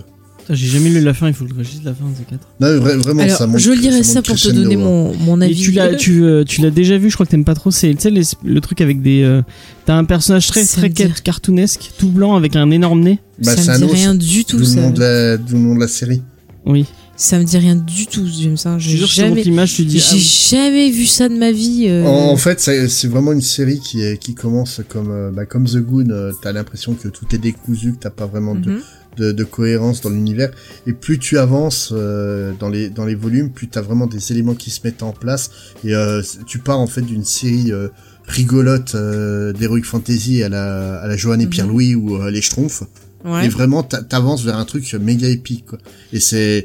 J'ai 0.50 0.66
jamais 0.66 0.90
lu 0.90 1.00
la 1.00 1.14
fin. 1.14 1.28
Il 1.28 1.34
faut 1.34 1.44
que 1.44 1.50
je 1.50 1.54
réagisse 1.56 1.80
la 1.84 1.94
fin 1.94 2.04
de 2.04 2.14
ces 2.16 2.24
quatre. 2.24 2.46
Non, 2.60 2.68
vra- 2.78 2.96
vraiment, 2.98 3.22
Alors, 3.22 3.36
ça 3.38 3.46
monte 3.46 3.60
je 3.60 3.70
lirai 3.70 4.02
ça 4.02 4.20
pour 4.22 4.36
te 4.36 4.48
donner 4.50 4.76
mon, 4.76 5.14
mon 5.16 5.40
Et 5.40 5.46
avis. 5.46 5.56
tu 5.60 5.72
l'as, 5.72 5.94
tu, 5.96 6.22
euh, 6.24 6.44
tu 6.44 6.60
l'as 6.60 6.70
déjà 6.70 6.98
vu. 6.98 7.08
Je 7.10 7.14
crois 7.16 7.26
que 7.26 7.30
t'aimes 7.30 7.44
pas 7.44 7.54
trop. 7.54 7.70
C'est, 7.70 7.92
tu 7.94 8.00
sais, 8.02 8.10
les- 8.10 8.22
le 8.44 8.60
truc 8.60 8.80
avec 8.82 9.00
des. 9.02 9.22
euh, 9.22 9.42
t'as 9.86 9.94
un 9.96 10.04
personnage 10.04 10.46
très, 10.46 10.64
très 10.64 10.90
cartoonesque, 10.90 11.90
tout 11.98 12.10
blanc 12.10 12.36
avec 12.36 12.54
un 12.54 12.70
énorme 12.70 13.00
nez. 13.00 13.18
Bah, 13.42 13.56
ça 13.56 13.62
c'est 13.62 13.68
me 13.80 13.84
un 13.84 13.86
dit 13.88 13.92
rien 13.94 14.14
du 14.14 14.44
tout, 14.44 14.58
le, 14.58 14.64
ça. 14.64 14.80
nom 14.80 14.90
de 14.90 15.00
la, 15.00 15.36
d'où 15.38 15.54
le 15.54 15.60
nom 15.62 15.74
de 15.74 15.80
la 15.80 15.88
série. 15.88 16.22
Oui. 16.66 16.84
Ça 17.20 17.36
me 17.36 17.42
dit 17.42 17.58
rien 17.58 17.74
du 17.74 18.06
tout, 18.06 18.24
James. 18.40 18.56
hein. 18.64 18.78
Je 18.78 18.96
jamais, 19.04 19.42
l'image, 19.42 19.74
tu 19.74 19.84
dis. 19.84 19.98
ah 20.00 20.08
j'ai 20.12 20.16
oui. 20.18 20.22
jamais 20.50 20.90
vu 20.90 21.04
ça 21.04 21.28
de 21.28 21.34
ma 21.36 21.50
vie. 21.50 21.86
euh. 21.88 22.04
En, 22.04 22.30
en 22.30 22.36
fait, 22.36 22.60
c'est 22.60 22.88
c'est 22.88 23.08
vraiment 23.08 23.32
une 23.32 23.42
série 23.42 23.80
qui, 23.80 24.02
est, 24.02 24.18
qui 24.18 24.34
commence 24.34 24.80
comme, 24.88 25.10
euh, 25.10 25.30
bah, 25.32 25.44
comme 25.44 25.64
The 25.66 25.78
Goon. 25.78 26.10
euh, 26.10 26.30
t'as 26.40 26.52
l'impression 26.52 26.94
que 26.94 27.08
tout 27.08 27.26
est 27.34 27.38
décousu, 27.38 27.94
que 27.94 27.98
t'as 27.98 28.10
pas 28.10 28.26
vraiment 28.26 28.54
de, 28.54 28.70
Mhm. 28.70 28.80
de, 29.16 29.32
de 29.32 29.44
cohérence 29.44 30.00
dans 30.00 30.10
l'univers. 30.10 30.50
Et 30.86 30.92
plus 30.92 31.18
tu 31.18 31.38
avances 31.38 31.90
euh, 31.92 32.52
dans 32.60 32.68
les 32.68 32.88
dans 32.88 33.04
les 33.04 33.16
volumes, 33.16 33.50
plus 33.50 33.66
t'as 33.66 33.82
vraiment 33.82 34.06
des 34.06 34.30
éléments 34.30 34.54
qui 34.54 34.70
se 34.70 34.80
mettent 34.84 35.02
en 35.02 35.10
place. 35.12 35.50
Et 35.84 35.94
euh, 35.96 36.22
tu 36.46 36.60
pars 36.60 36.78
en 36.78 36.86
fait 36.86 37.02
d'une 37.02 37.24
série 37.24 37.72
euh, 37.72 37.88
rigolote 38.28 38.94
euh, 38.94 39.52
d'heroic 39.52 39.82
fantasy 39.82 40.44
à 40.44 40.48
la 40.48 41.00
à 41.00 41.08
la 41.08 41.16
Joanne 41.16 41.40
et 41.40 41.46
Mhm. 41.46 41.50
Pierre-Louis 41.50 41.94
ou 41.96 42.14
euh, 42.22 42.30
les 42.30 42.42
Schtroumpfs. 42.42 42.84
Ouais. 43.24 43.46
Et 43.46 43.48
vraiment, 43.48 43.82
t'a- 43.82 44.04
t'avances 44.04 44.44
vers 44.44 44.56
un 44.56 44.64
truc 44.64 44.92
méga 44.94 45.26
épique. 45.28 45.66
Quoi. 45.66 45.78
Et 46.12 46.20
c'est 46.20 46.64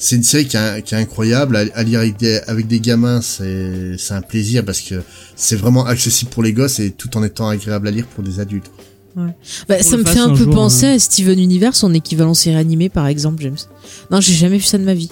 c'est 0.00 0.16
une 0.16 0.22
série 0.24 0.46
qui 0.46 0.56
est, 0.56 0.82
qui 0.82 0.94
est 0.94 0.98
incroyable 0.98 1.54
à, 1.56 1.64
à 1.74 1.82
lire 1.84 2.00
avec 2.00 2.16
des 2.18 2.40
avec 2.48 2.66
des 2.66 2.80
gamins. 2.80 3.20
C'est 3.20 3.96
c'est 3.98 4.14
un 4.14 4.22
plaisir 4.22 4.64
parce 4.64 4.80
que 4.80 5.02
c'est 5.36 5.56
vraiment 5.56 5.86
accessible 5.86 6.30
pour 6.30 6.42
les 6.42 6.52
gosses 6.52 6.80
et 6.80 6.90
tout 6.90 7.16
en 7.16 7.22
étant 7.22 7.48
agréable 7.48 7.86
à 7.86 7.90
lire 7.92 8.06
pour 8.06 8.24
des 8.24 8.40
adultes. 8.40 8.70
Bah, 9.68 9.82
ça 9.82 9.96
me 9.96 10.04
fait 10.04 10.18
un 10.18 10.30
un 10.30 10.36
peu 10.36 10.44
jour, 10.44 10.54
penser 10.54 10.86
hein. 10.86 10.94
à 10.94 10.98
Steven 10.98 11.38
Universe, 11.38 11.78
son 11.78 11.92
équivalent 11.92 12.32
série 12.32 12.56
animée, 12.56 12.88
par 12.88 13.06
exemple, 13.06 13.42
James. 13.42 13.56
Non, 14.10 14.20
j'ai 14.20 14.32
jamais 14.32 14.56
vu 14.56 14.62
ça 14.64 14.78
de 14.78 14.84
ma 14.84 14.94
vie. 14.94 15.10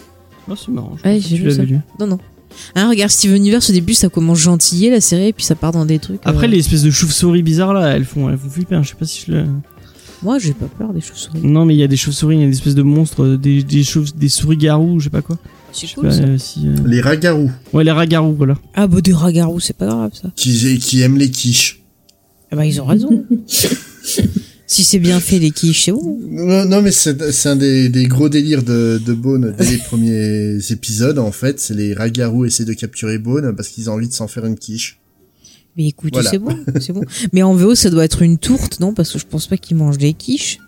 Oh, 0.49 0.55
c'est 0.57 0.71
marrant. 0.71 0.97
je 1.03 1.09
Ouais, 1.09 1.21
j'ai 1.21 1.37
vu 1.37 1.51
ça. 1.51 1.63
lu. 1.63 1.79
Non, 2.01 2.07
non. 2.07 2.19
Hein, 2.75 2.89
regarde, 2.89 3.11
Steven 3.11 3.37
Universe, 3.37 3.69
au 3.69 3.73
début, 3.73 3.95
ça 3.95 4.09
commence 4.09 4.39
gentillet, 4.39 4.91
la 4.91 5.01
série, 5.01 5.29
et 5.29 5.33
puis 5.33 5.45
ça 5.45 5.57
part 5.57 5.73
dans 5.73 5.85
des 5.85 5.99
trucs. 5.99 6.21
Après, 6.25 6.47
euh, 6.47 6.51
les 6.51 6.59
espèces 6.61 6.83
de 6.83 6.91
chauves-souris 6.91 7.43
bizarres 7.43 7.75
là, 7.75 7.89
elles 7.89 8.05
font, 8.05 8.31
elles 8.31 8.39
font 8.39 8.49
flipper. 8.49 8.77
hein. 8.77 8.83
Je 8.83 8.91
sais 8.91 8.95
pas 8.95 9.05
si 9.05 9.25
je 9.27 9.33
le. 9.33 9.45
Moi, 10.23 10.39
j'ai 10.39 10.53
pas 10.53 10.67
peur 10.67 10.93
des 10.93 11.01
chauves-souris. 11.01 11.41
Non, 11.45 11.65
mais 11.65 11.75
il 11.75 11.79
y 11.79 11.83
a 11.83 11.87
des 11.87 11.97
chauves-souris, 11.97 12.37
il 12.37 12.41
y 12.41 12.45
a 12.45 12.49
des 12.49 12.57
espèces 12.57 12.75
de 12.75 12.83
monstres, 12.83 13.25
euh, 13.25 13.37
des, 13.37 13.63
des, 13.63 13.85
chauves, 13.85 14.17
des 14.17 14.29
souris-garous, 14.29 14.99
je 14.99 15.05
sais 15.05 15.11
pas 15.11 15.23
quoi. 15.23 15.39
C'est 15.73 15.87
euh, 15.99 16.39
si, 16.39 16.67
euh, 16.67 16.75
Les 16.87 17.01
ragarous 17.01 17.51
Ouais, 17.73 17.85
les 17.85 17.93
ragarous, 17.93 18.35
voilà. 18.35 18.57
Ah, 18.75 18.87
bah, 18.87 19.01
des 19.01 19.13
ragarous, 19.13 19.61
c'est 19.61 19.77
pas 19.77 19.87
grave, 19.87 20.11
ça. 20.15 20.31
qui 20.35 20.79
qui 20.79 21.03
aiment 21.03 21.19
les 21.19 21.31
quiches. 21.31 21.83
Ah, 22.51 22.57
bah, 22.57 22.67
ils 22.67 22.81
ont 22.81 22.87
raison. 22.87 23.25
si 23.47 24.85
c'est 24.85 24.99
bien 24.99 25.21
fait, 25.21 25.39
les 25.39 25.53
quiches, 25.53 25.85
c'est 25.85 25.93
bon. 25.93 26.19
Non, 26.29 26.65
non, 26.65 26.83
mais 26.83 26.91
c'est 26.91 27.31
c'est 27.31 27.51
un 27.51 27.57
des, 27.57 27.89
des 27.89 28.07
gros 28.07 28.29
délires 28.29 28.65
de, 28.65 29.01
de 29.05 29.13
Bone 29.13 29.55
dès 29.57 29.71
les 29.71 29.79
premiers 29.79 30.59
épisodes, 30.71 31.19
en 31.19 31.33
fait. 31.33 31.61
C'est 31.61 31.75
les 31.75 31.95
ragarous 31.95 32.45
essaient 32.45 32.65
de 32.65 32.73
capturer 32.73 33.19
Bone 33.19 33.55
parce 33.55 33.69
qu'ils 33.69 33.89
ont 33.89 33.95
envie 33.95 34.09
de 34.09 34.15
s'en 34.15 34.27
faire 34.27 34.47
une 34.47 34.57
quiche. 34.59 34.99
Mais 35.79 35.87
écoute, 35.89 36.11
Voilà. 36.13 36.29
c'est 36.29 36.39
bon, 36.39 36.57
c'est 36.81 36.93
bon. 36.93 37.03
Mais 37.33 37.43
en 37.43 37.55
VO, 37.55 37.75
ça 37.77 37.89
doit 37.89 38.05
être 38.05 38.21
une 38.23 38.37
tourte, 38.37 38.81
non? 38.81 38.93
Parce 38.93 39.13
que 39.13 39.19
je 39.19 39.27
pense 39.27 39.47
pas 39.47 39.57
qu'ils 39.57 39.77
mangent 39.77 39.97
des 39.99 40.13
quiches. 40.13 40.59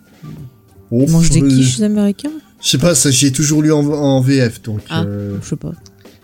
Oh, 0.89 1.03
Ils 1.05 1.11
mangent 1.11 1.29
des 1.29 1.41
euh, 1.41 1.47
quiches, 1.47 1.77
les 1.79 1.83
Américains? 1.83 2.31
Je 2.61 2.69
sais 2.69 2.77
pas, 2.77 2.95
ça 2.95 3.11
j'ai 3.11 3.31
toujours 3.31 3.61
lu 3.61 3.71
en, 3.73 3.85
en 3.85 4.21
VF, 4.21 4.61
donc... 4.61 4.79
Ah. 4.89 5.03
euh, 5.03 5.37
Je 5.43 5.49
sais 5.49 5.55
pas. 5.57 5.73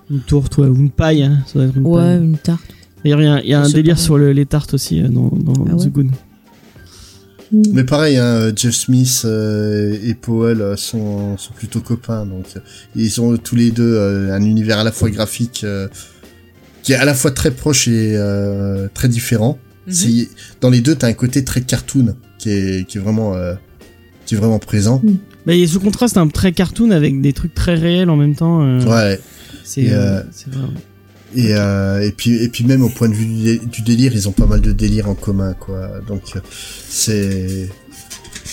Une 0.10 0.22
tourte, 0.22 0.58
ouais, 0.58 0.68
ou 0.68 0.76
une 0.76 0.90
paille, 0.90 1.24
hein. 1.24 1.40
Ça 1.48 1.54
doit 1.60 1.66
être 1.68 1.76
une 1.76 1.86
Ouais, 1.86 2.02
paille. 2.02 2.24
une 2.24 2.38
tarte. 2.38 2.62
D'ailleurs, 3.04 3.22
il 3.22 3.26
y 3.26 3.28
a, 3.28 3.42
il 3.44 3.50
y 3.50 3.54
a 3.54 3.62
un 3.62 3.70
délire 3.70 4.00
sur 4.00 4.18
le- 4.18 4.32
les 4.32 4.46
tartes 4.46 4.74
aussi 4.74 5.02
euh, 5.02 5.08
dans, 5.10 5.30
dans 5.30 5.54
Ah 5.70 5.76
ouais 5.76 5.86
The 5.86 5.90
Goon. 5.92 6.10
Mais 7.52 7.86
pareil, 7.86 8.18
hein, 8.18 8.52
Jeff 8.56 8.76
Smith 8.76 9.22
euh, 9.24 9.98
et 10.04 10.14
Powell 10.16 10.62
euh, 10.62 10.76
sont, 10.76 11.38
sont 11.38 11.54
plutôt 11.54 11.80
copains, 11.80 12.26
donc 12.26 12.46
euh, 12.58 12.60
ils 12.94 13.22
ont 13.22 13.38
tous 13.38 13.56
les 13.56 13.72
deux 13.72 13.96
euh, 13.96 14.34
un 14.36 14.42
univers 14.44 14.80
à 14.80 14.84
la 14.84 14.92
fois 14.92 15.10
graphique 15.10 15.62
euh, 15.64 15.88
qui 16.88 16.94
est 16.94 16.96
à 16.96 17.04
la 17.04 17.14
fois 17.14 17.32
très 17.32 17.52
proche 17.52 17.90
et 17.90 18.14
euh, 18.16 18.88
très 18.94 19.10
différent. 19.10 19.60
C'est- 19.90 20.30
Dans 20.62 20.70
les 20.70 20.80
deux, 20.80 20.96
t'as 20.96 21.08
un 21.08 21.14
côté 21.14 21.44
très 21.44 21.60
cartoon 21.60 22.16
qui 22.40 22.50
est, 22.50 22.88
qui 22.88 22.98
est 22.98 23.02
vraiment 23.02 23.36
euh, 23.36 23.56
qui 24.26 24.36
est 24.36 24.38
vraiment 24.38 24.58
présent. 24.60 25.02
Bah, 25.46 25.54
il 25.54 25.60
y 25.60 25.64
a 25.66 25.68
ce 25.68 25.78
contraste 25.80 26.16
un 26.18 26.30
très 26.30 26.54
cartoon 26.54 26.92
avec 26.92 27.20
des 27.20 27.34
trucs 27.34 27.54
très 27.54 27.76
réels 27.76 28.10
en 28.10 28.16
même 28.16 28.36
temps. 28.36 28.62
euh, 28.66 28.82
Ouais. 28.86 29.20
C'est 29.66 29.82
Et, 29.82 29.92
euh, 29.94 29.98
euh, 30.20 30.24
c'est 30.32 30.50
vrai. 30.50 30.64
ouais. 30.64 31.42
Et, 31.44 31.56
euh, 31.56 32.08
et 32.08 32.14
puis 32.14 32.36
et 32.42 32.48
puis 32.48 32.64
même 32.64 32.84
au 32.84 32.90
point 32.90 33.10
de 33.10 33.14
vue 33.14 33.26
du, 33.26 33.44
dé- 33.44 33.62
du 33.66 33.82
délire, 33.82 34.14
ils 34.14 34.30
ont 34.30 34.32
pas 34.32 34.46
mal 34.46 34.62
de 34.62 34.72
délire 34.72 35.10
en 35.10 35.14
commun, 35.16 35.54
quoi. 35.60 35.90
Donc 36.08 36.22
c'est 36.90 37.68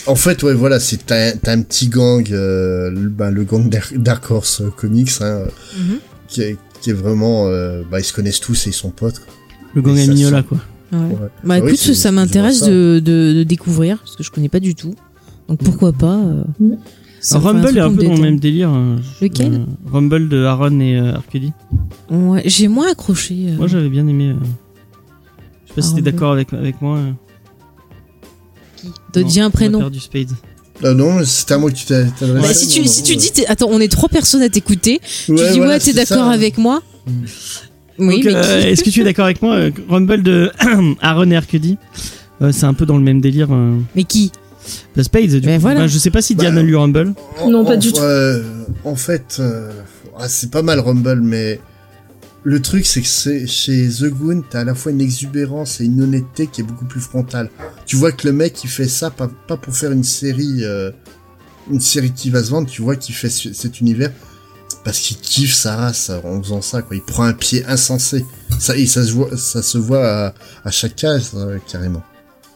en 0.07 0.17
fait 0.17 0.43
ouais 0.43 0.55
voilà 0.55 0.81
c'est 0.81 1.07
t'as 1.07 1.29
un- 1.31 1.37
t'as 1.37 1.53
un 1.53 1.63
petit 1.63 1.87
gang, 1.89 2.27
euh, 2.33 2.91
le, 2.91 3.09
ben, 3.11 3.31
le 3.31 3.45
gang 3.45 3.69
Dark, 3.69 3.97
Dark 3.97 4.29
Horse 4.31 4.63
Comics, 4.77 5.13
hein, 5.21 5.45
Mhm. 5.79 5.99
qui, 6.27 6.43
est- 6.43 6.57
qui 6.85 6.91
est 6.91 6.95
vraiment, 6.95 7.47
euh, 7.49 7.83
bah 7.91 7.99
ils 8.01 8.05
se 8.05 8.13
connaissent 8.13 8.41
tous 8.41 8.67
et 8.67 8.71
ils 8.71 8.75
sont 8.75 8.91
potes. 8.91 9.19
quoi. 9.21 9.33
Le 9.75 9.83
gang 9.83 9.99
Amignola, 9.99 10.43
quoi. 10.43 10.59
Ouais. 10.93 10.99
Ouais. 10.99 11.15
Bah 11.43 11.55
Ah 11.57 11.61
oui, 11.65 11.69
écoute, 11.73 11.79
ça 11.79 12.13
m'intéresse 12.13 12.63
de, 12.63 13.01
de, 13.05 13.33
de 13.39 13.43
découvrir 13.43 13.99
parce 13.99 14.15
que 14.17 14.23
je 14.23 14.31
connais 14.31 14.49
pas 14.51 14.61
du 14.61 14.75
tout. 14.75 14.95
Donc 15.49 15.59
pourquoi 15.65 15.93
pas. 15.93 16.17
euh, 16.19 16.45
Mm. 16.61 17.37
Rumble 17.39 17.79
est 17.79 17.81
un 17.81 17.91
peu 17.95 18.05
dans 18.05 18.15
le 18.17 18.21
même 18.21 18.39
délire. 18.39 18.71
euh, 18.75 18.99
Lequel 19.23 19.55
euh, 19.55 19.91
Rumble 19.91 20.29
de 20.29 20.45
Aaron 20.45 20.79
et 20.81 20.99
euh, 20.99 21.15
Arcady. 21.15 21.53
Ouais, 22.11 22.43
j'ai 22.45 22.69
moins 22.69 22.91
accroché. 22.91 23.35
euh. 23.49 23.57
Moi, 23.57 23.67
j'avais 23.67 23.89
bien 23.89 24.07
aimé. 24.07 24.29
euh, 24.29 24.35
Je 25.65 25.69
sais 25.71 25.75
pas 25.75 25.81
si 25.81 25.89
t'es 25.89 25.95
Rumble. 25.95 26.11
d'accord 26.11 26.33
avec, 26.33 26.53
avec 26.53 26.83
moi. 26.83 26.99
euh. 26.99 27.13
de 29.15 29.23
Non, 29.23 29.27
dire 29.29 29.45
un 29.47 29.51
prénom. 29.51 29.79
faire 29.81 29.91
du 29.91 30.01
Spade. 30.01 30.31
Ah 30.83 30.93
non, 30.93 31.25
c'était 31.25 31.55
à 31.55 31.59
moi 31.59 31.71
que 31.71 31.77
tu 31.77 31.85
t'es 31.85 32.05
t'adressais. 32.05 32.33
Bah, 32.41 32.49
Ouais, 32.49 32.55
si 32.55 32.67
tu, 32.69 32.81
non, 32.81 32.87
si 32.87 33.03
tu 33.05 33.17
dis, 33.17 33.31
t'es- 33.31 33.47
attends, 33.47 33.69
on 33.71 33.81
est 33.81 33.89
trois 33.89 34.09
personnes 34.09 34.43
à 34.43 34.49
t'écouter. 34.49 35.01
tu 35.27 35.33
dis, 35.35 35.43
voilà, 35.59 35.75
ouais, 35.75 35.79
t'es 35.79 35.87
c'est 35.87 35.93
d'accord 35.95 36.29
avec 36.29 36.59
moi. 36.59 36.83
Oui, 37.99 38.17
Donc, 38.17 38.25
mais 38.25 38.35
euh, 38.35 38.61
qui 38.61 38.67
est-ce 38.69 38.83
que 38.83 38.91
tu 38.91 39.01
es 39.03 39.05
d'accord 39.05 39.27
avec 39.27 39.41
moi 39.41 39.55
euh, 39.55 39.71
Rumble 39.89 40.23
de 40.25 40.51
Aaron 41.01 41.31
et 41.31 41.37
Arcady 41.37 41.79
euh, 42.43 42.51
c'est 42.53 42.65
un 42.67 42.75
peu 42.75 42.85
dans 42.87 42.97
le 42.97 43.05
même 43.05 43.21
délire. 43.21 43.49
Euh, 43.53 43.77
Mais 43.95 44.03
qui? 44.03 44.33
The 44.97 45.03
Spades, 45.05 45.31
du 45.31 45.41
Ben 45.43 45.57
coup. 45.57 45.63
voilà. 45.63 45.81
Enfin, 45.81 45.87
je 45.87 45.99
sais 45.99 46.11
pas 46.11 46.21
si 46.23 46.35
Bah, 46.35 46.43
Diane 46.43 46.59
a 46.59 46.63
lu 46.63 46.75
Rumble. 46.75 47.15
Non, 47.49 47.65
pas 47.65 47.75
en- 47.75 47.77
du 47.77 47.93
tout. 47.93 48.01
euh, 48.01 48.43
en 48.83 48.97
fait, 48.97 49.37
euh, 49.39 49.71
ah, 50.19 50.29
c'est 50.29 50.51
pas 50.51 50.63
mal 50.63 50.81
Rumble, 50.81 51.21
mais 51.23 51.61
le 52.45 52.61
truc, 52.61 52.85
c'est 52.87 53.01
que 53.01 53.47
chez 53.47 53.89
The 53.89 54.05
Goon, 54.05 54.43
t'as 54.49 54.61
à 54.61 54.65
la 54.65 54.75
fois 54.75 54.93
une 54.93 55.01
exubérance 55.01 55.81
et 55.81 55.85
une 55.87 56.01
honnêteté 56.03 56.47
qui 56.47 56.61
est 56.61 56.65
beaucoup 56.65 56.85
plus 56.85 57.01
frontale. 57.01 57.51
Tu 57.87 57.97
vois 57.97 58.13
que 58.13 58.27
le 58.27 58.33
mec, 58.35 58.63
il 58.65 58.69
fait 58.71 58.87
ça 58.89 59.11
pas, 59.11 59.29
pas 59.49 59.57
pour 59.57 59.75
faire 59.75 59.93
une 59.93 60.05
série, 60.05 60.63
euh, 60.65 60.91
une 61.71 61.81
série 61.81 62.13
qui 62.13 62.29
va 62.31 62.43
se 62.45 62.51
vendre, 62.51 62.69
tu 62.69 62.83
vois 62.83 62.97
qu'il 62.97 63.15
fait 63.15 63.31
ce- 63.31 63.53
cet 63.55 63.81
univers 63.81 64.13
parce 64.85 64.99
qu'il 64.99 65.17
kiffe 65.17 65.55
sa 65.55 65.77
race 65.77 66.11
en 66.25 66.43
faisant 66.43 66.61
ça, 66.61 66.83
quoi. 66.83 66.95
Il 66.97 67.03
prend 67.03 67.23
un 67.25 67.33
pied 67.33 67.65
insensé. 67.67 68.27
Ça, 68.59 68.77
et 68.77 68.87
ça 68.87 69.05
se 69.07 69.13
voit, 69.13 69.35
ça 69.39 69.63
se 69.63 69.79
voit 69.79 70.07
à, 70.27 70.35
à 70.65 70.71
chaque 70.71 70.97
case, 70.97 71.31
euh, 71.35 71.59
carrément. 71.67 72.03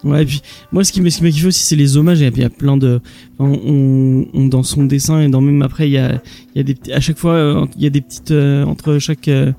Ouais, 0.05 0.23
et 0.23 0.27
puis 0.27 0.43
moi, 0.71 0.85
ce 0.85 0.93
qui 0.93 1.01
me, 1.01 1.11
ce 1.11 1.19
qui 1.19 1.25
m'a 1.25 1.31
kiffé 1.31 1.49
aussi, 1.49 1.65
c'est 1.65 1.75
les 1.77 1.97
hommages. 1.97 2.21
Il 2.21 2.39
y 2.39 2.45
a, 2.45 2.51
plein 2.51 2.77
de, 2.77 3.01
on, 3.41 4.27
on- 4.33 4.47
dans 4.47 4.63
son 4.63 4.85
dessin 4.85 5.21
et 5.23 5.29
dans 5.29 5.41
même 5.41 5.61
après, 5.63 5.89
il 5.89 5.93
y 5.93 5.99
a, 5.99 6.23
il 6.55 6.59
y 6.59 6.61
a 6.61 6.63
des, 6.63 6.77
à 6.93 7.01
chaque 7.01 7.19
fois, 7.19 7.33
euh, 7.33 7.67
il 7.77 7.83
y 7.83 7.87
a 7.87 7.91
des 7.91 8.01
petites 8.01 8.31
euh, 8.31 8.65
entre 8.65 8.99
chaque, 8.99 9.27
euh, 9.29 9.53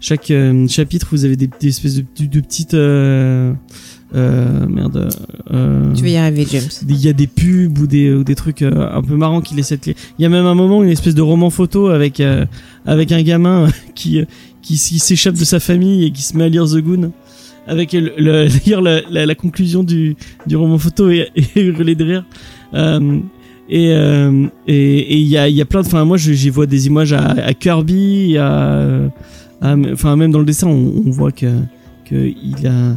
chaque 0.00 0.30
euh, 0.30 0.68
chapitre, 0.68 1.08
vous 1.12 1.24
avez 1.24 1.36
des, 1.36 1.48
des 1.60 1.68
espèces 1.68 1.94
de, 1.96 2.04
de, 2.20 2.26
de 2.26 2.40
petites, 2.40 2.74
euh, 2.74 3.54
euh, 4.14 4.66
merde. 4.66 5.08
Euh, 5.50 5.92
Tu 5.94 6.02
vas 6.02 6.08
y 6.10 6.16
arriver, 6.16 6.46
James. 6.50 6.68
il 6.88 6.96
y 6.96 7.08
a 7.08 7.12
des 7.12 7.26
pubs 7.26 7.78
ou 7.78 7.86
des, 7.86 8.12
ou 8.12 8.22
des 8.22 8.34
trucs 8.34 8.62
euh, 8.62 8.88
un 8.92 9.02
peu 9.02 9.16
marrants 9.16 9.40
qui 9.40 9.54
laissent 9.54 9.72
être. 9.72 9.86
Il 9.88 9.94
y 10.18 10.24
a 10.24 10.28
même 10.28 10.46
un 10.46 10.54
moment 10.54 10.82
une 10.84 10.90
espèce 10.90 11.14
de 11.14 11.22
roman 11.22 11.50
photo 11.50 11.88
avec 11.88 12.20
euh, 12.20 12.44
avec 12.84 13.12
un 13.12 13.22
gamin 13.22 13.68
qui 13.94 14.20
qui, 14.62 14.76
s'échappe 14.76 15.36
de 15.36 15.44
sa 15.44 15.60
famille 15.60 16.04
et 16.04 16.10
qui 16.10 16.22
se 16.22 16.36
met 16.36 16.44
à 16.44 16.48
lire 16.48 16.66
The 16.66 16.78
Goon 16.78 17.12
avec 17.66 17.92
le, 17.92 18.12
le- 18.18 18.46
lire 18.66 18.80
la, 18.80 19.00
la, 19.10 19.34
conclusion 19.34 19.82
du 19.82 20.16
du 20.46 20.56
roman 20.56 20.78
photo 20.78 21.08
et, 21.10 21.28
et 21.56 21.60
hurler 21.60 21.94
de 21.94 22.04
rire. 22.04 22.24
Euh, 22.74 23.18
et 23.68 23.92
euh, 23.92 24.46
et 24.66 24.98
et 24.98 25.16
il 25.16 25.26
y 25.26 25.36
a 25.36 25.48
il 25.48 25.54
y 25.56 25.60
a 25.60 25.64
plein 25.64 25.82
de 25.82 25.86
enfin 25.86 26.04
moi 26.04 26.16
j'y 26.16 26.50
vois 26.50 26.66
des 26.66 26.86
images 26.86 27.12
à, 27.12 27.30
à 27.30 27.52
Kirby 27.54 28.36
à 28.38 29.00
enfin 29.60 30.14
même 30.16 30.30
dans 30.30 30.38
le 30.38 30.44
dessin 30.44 30.68
on, 30.68 31.02
on 31.06 31.10
voit 31.10 31.32
que 31.32 31.46
que 32.04 32.14
il 32.14 32.66
a 32.66 32.94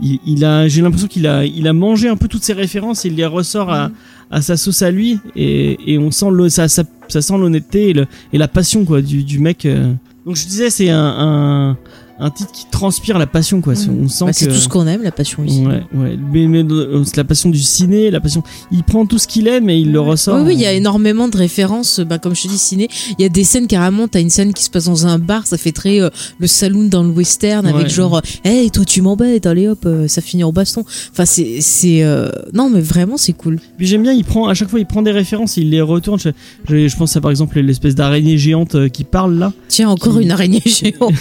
il, 0.00 0.20
il 0.26 0.44
a 0.44 0.68
j'ai 0.68 0.82
l'impression 0.82 1.08
qu'il 1.08 1.26
a 1.26 1.44
il 1.44 1.66
a 1.66 1.72
mangé 1.72 2.08
un 2.08 2.16
peu 2.16 2.28
toutes 2.28 2.44
ses 2.44 2.52
références 2.52 3.04
et 3.04 3.08
il 3.08 3.16
les 3.16 3.26
ressort 3.26 3.72
à, 3.72 3.90
à 4.30 4.42
sa 4.42 4.56
sauce 4.56 4.82
à 4.82 4.90
lui 4.92 5.18
et, 5.34 5.76
et 5.92 5.98
on 5.98 6.10
sent 6.12 6.30
le, 6.30 6.48
ça, 6.50 6.68
ça, 6.68 6.84
ça 7.08 7.20
sent 7.22 7.38
l'honnêteté 7.38 7.90
et, 7.90 7.94
et 8.32 8.38
la 8.38 8.46
passion 8.48 8.84
quoi 8.84 9.02
du, 9.02 9.24
du 9.24 9.38
mec 9.40 9.64
euh. 9.66 9.92
donc 10.24 10.36
je 10.36 10.46
disais 10.46 10.70
c'est 10.70 10.90
un, 10.90 11.14
un 11.18 11.78
un 12.18 12.30
titre 12.30 12.50
qui 12.52 12.66
transpire 12.70 13.18
la 13.18 13.26
passion 13.26 13.60
quoi 13.60 13.74
C'est- 13.74 13.88
on 13.90 14.08
sent 14.08 14.24
Bah, 14.24 14.30
que 14.32 14.36
c'est 14.36 14.46
tout 14.48 14.54
ce 14.54 14.68
qu'on 14.68 14.86
aime, 14.86 15.02
la 15.02 15.12
passion 15.12 15.44
ici. 15.44 15.64
ouais 15.66 15.82
ouais 15.94 16.18
mais, 16.32 16.46
mais 16.46 16.64
euh, 16.64 17.02
c'est 17.04 17.16
la 17.16 17.24
passion 17.24 17.50
du 17.50 17.58
ciné 17.60 18.10
la 18.10 18.20
passion 18.20 18.42
il 18.72 18.82
prend 18.84 19.04
tout 19.06 19.18
ce 19.18 19.26
qu'il 19.26 19.48
aime 19.48 19.68
et 19.70 19.78
il 19.78 19.92
le 19.92 20.00
ressort 20.00 20.36
Oui, 20.38 20.42
oui, 20.48 20.54
il 20.54 20.60
y 20.60 20.66
a 20.66 20.72
énormément 20.72 21.28
de 21.28 21.36
références. 21.36 22.00
Bah, 22.00 22.18
comme 22.18 22.34
je 22.34 22.42
te 22.42 22.48
dis, 22.48 22.58
ciné, 22.58 22.88
il 23.18 23.22
y 23.22 23.24
a 23.24 23.28
des 23.28 23.44
scènes 23.44 23.66
carrément. 23.66 24.08
T'as 24.08 24.20
une 24.20 24.30
scène 24.30 24.52
qui 24.52 24.62
se 24.64 24.70
passe 24.70 24.84
dans 24.86 25.06
un 25.06 25.18
bar, 25.18 25.46
ça 25.46 25.56
fait 25.58 25.72
très 25.72 26.00
euh, 26.00 26.10
le 26.38 26.46
saloon 26.46 26.84
dans 26.88 27.02
le 27.02 27.10
western, 27.10 27.66
avec 27.66 27.84
Ouais. 27.84 27.88
genre, 27.88 28.20
hey, 28.44 28.70
toi 28.70 28.84
tu 28.84 29.02
m'embêtes, 29.02 29.46
allez 29.46 29.68
hop, 29.68 29.80
euh, 29.86 30.08
ça 30.08 30.20
finit 30.20 30.44
en 30.44 30.52
baston. 30.52 30.84
Enfin, 31.12 31.24
c'est, 31.26 31.60
c'est, 31.60 32.02
euh, 32.02 32.30
non, 32.54 32.70
mais 32.70 32.80
vraiment, 32.80 33.16
c'est 33.16 33.32
cool. 33.32 33.58
Puis 33.78 33.86
j'aime 33.86 34.02
bien, 34.02 34.12
il 34.12 34.24
prend 34.24 34.48
à 34.48 34.54
chaque 34.54 34.68
fois, 34.68 34.80
il 34.80 34.86
prend 34.86 35.02
des 35.02 35.10
références, 35.12 35.56
il 35.56 35.70
les 35.70 35.80
retourne. 35.80 36.18
Je, 36.20 36.30
je, 36.68 36.88
je 36.88 36.96
pense 36.96 37.16
à 37.16 37.20
par 37.20 37.30
exemple 37.30 37.58
l'espèce 37.60 37.94
d'araignée 37.94 38.38
géante 38.38 38.74
euh, 38.74 38.88
qui 38.88 39.04
parle 39.04 39.34
là. 39.38 39.52
Tiens, 39.68 39.88
encore 39.90 40.16
Qui- 40.18 40.22
une 40.24 40.30
araignée 40.30 40.62
géante. 40.66 41.14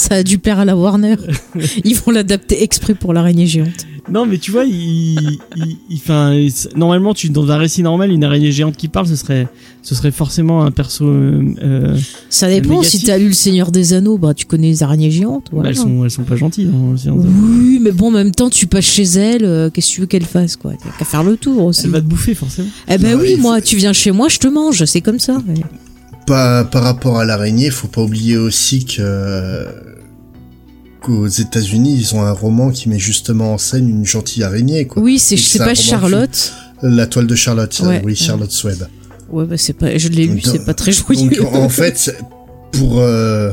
Ça 0.00 0.16
a 0.16 0.22
dû 0.22 0.38
plaire 0.38 0.58
à 0.58 0.64
la 0.64 0.76
Warner. 0.76 1.16
Ils 1.84 1.94
vont 1.96 2.10
l'adapter 2.12 2.62
exprès 2.62 2.94
pour 2.94 3.12
l'araignée 3.12 3.46
géante. 3.46 3.86
Non, 4.10 4.26
mais 4.26 4.38
tu 4.38 4.50
vois, 4.50 4.64
il, 4.64 5.38
normalement, 6.74 7.14
tu 7.14 7.28
dans 7.30 7.48
un 7.50 7.56
récit 7.58 7.82
normal, 7.82 8.10
une 8.10 8.24
araignée 8.24 8.50
géante 8.50 8.76
qui 8.76 8.88
parle, 8.88 9.06
ce 9.06 9.14
serait, 9.14 9.46
ce 9.82 9.94
serait 9.94 10.10
forcément 10.10 10.62
un 10.64 10.70
perso. 10.70 11.04
euh, 11.06 11.42
euh, 11.62 11.96
Ça 12.28 12.48
dépend. 12.48 12.70
négatif. 12.80 13.00
Si 13.00 13.06
t'as 13.06 13.18
lu 13.18 13.28
Le 13.28 13.32
Seigneur 13.32 13.70
des 13.70 13.92
Anneaux, 13.92 14.18
bah 14.18 14.34
tu 14.34 14.46
connais 14.46 14.68
les 14.68 14.82
araignées 14.82 15.10
géantes. 15.10 15.48
bah, 15.52 15.62
elles 15.66 15.76
sont, 15.76 16.04
elles 16.04 16.10
sont 16.10 16.24
pas 16.24 16.36
gentilles. 16.36 16.70
hein. 16.72 16.96
Oui, 17.06 17.78
mais 17.80 17.92
bon, 17.92 18.08
en 18.08 18.10
même 18.12 18.32
temps, 18.32 18.50
tu 18.50 18.66
passes 18.66 18.84
chez 18.86 19.04
elle, 19.04 19.44
euh, 19.44 19.70
qu'est-ce 19.70 19.88
que 19.90 19.94
tu 19.94 20.00
veux 20.00 20.06
qu'elle 20.06 20.24
fasse, 20.24 20.56
quoi? 20.56 20.72
T'as 20.82 20.90
qu'à 20.98 21.04
faire 21.04 21.22
le 21.22 21.36
tour 21.36 21.64
aussi. 21.66 21.82
Elle 21.84 21.90
va 21.90 22.00
te 22.00 22.06
bouffer 22.06 22.34
forcément. 22.34 22.68
Eh 22.88 22.98
ben 22.98 23.16
Non, 23.16 23.22
oui, 23.22 23.36
moi, 23.36 23.60
tu 23.60 23.76
viens 23.76 23.92
chez 23.92 24.10
moi, 24.10 24.28
je 24.28 24.38
te 24.38 24.48
mange, 24.48 24.84
c'est 24.86 25.02
comme 25.02 25.20
ça. 25.20 25.34
ouais. 25.34 25.54
Par, 26.26 26.68
par 26.70 26.82
rapport 26.82 27.18
à 27.18 27.24
l'araignée, 27.24 27.70
faut 27.70 27.88
pas 27.88 28.02
oublier 28.02 28.36
aussi 28.36 28.84
que 28.84 29.66
qu'aux 31.00 31.26
États-Unis, 31.26 31.96
ils 31.98 32.14
ont 32.14 32.22
un 32.22 32.32
roman 32.32 32.70
qui 32.70 32.88
met 32.88 32.98
justement 32.98 33.54
en 33.54 33.58
scène 33.58 33.88
une 33.88 34.04
gentille 34.04 34.42
araignée, 34.42 34.86
quoi. 34.86 35.02
Oui, 35.02 35.18
c'est 35.18 35.36
ça 35.36 35.64
pas 35.64 35.74
Charlotte. 35.74 36.52
La 36.82 37.06
toile 37.06 37.26
de 37.26 37.34
Charlotte, 37.34 37.78
euh, 37.82 37.88
Ouais, 37.88 38.00
oui, 38.04 38.12
ouais. 38.12 38.14
Charlotte 38.14 38.50
Sweb. 38.50 38.82
Ouais, 39.30 39.46
bah 39.46 39.56
c'est 39.56 39.74
pas, 39.74 39.96
je 39.96 40.08
l'ai 40.08 40.26
lu, 40.26 40.40
c'est 40.40 40.64
pas 40.64 40.74
très 40.74 40.92
joyeux. 40.92 41.30
Donc 41.30 41.54
en 41.54 41.68
fait, 41.80 42.14
pour 42.72 43.00
euh, 43.00 43.52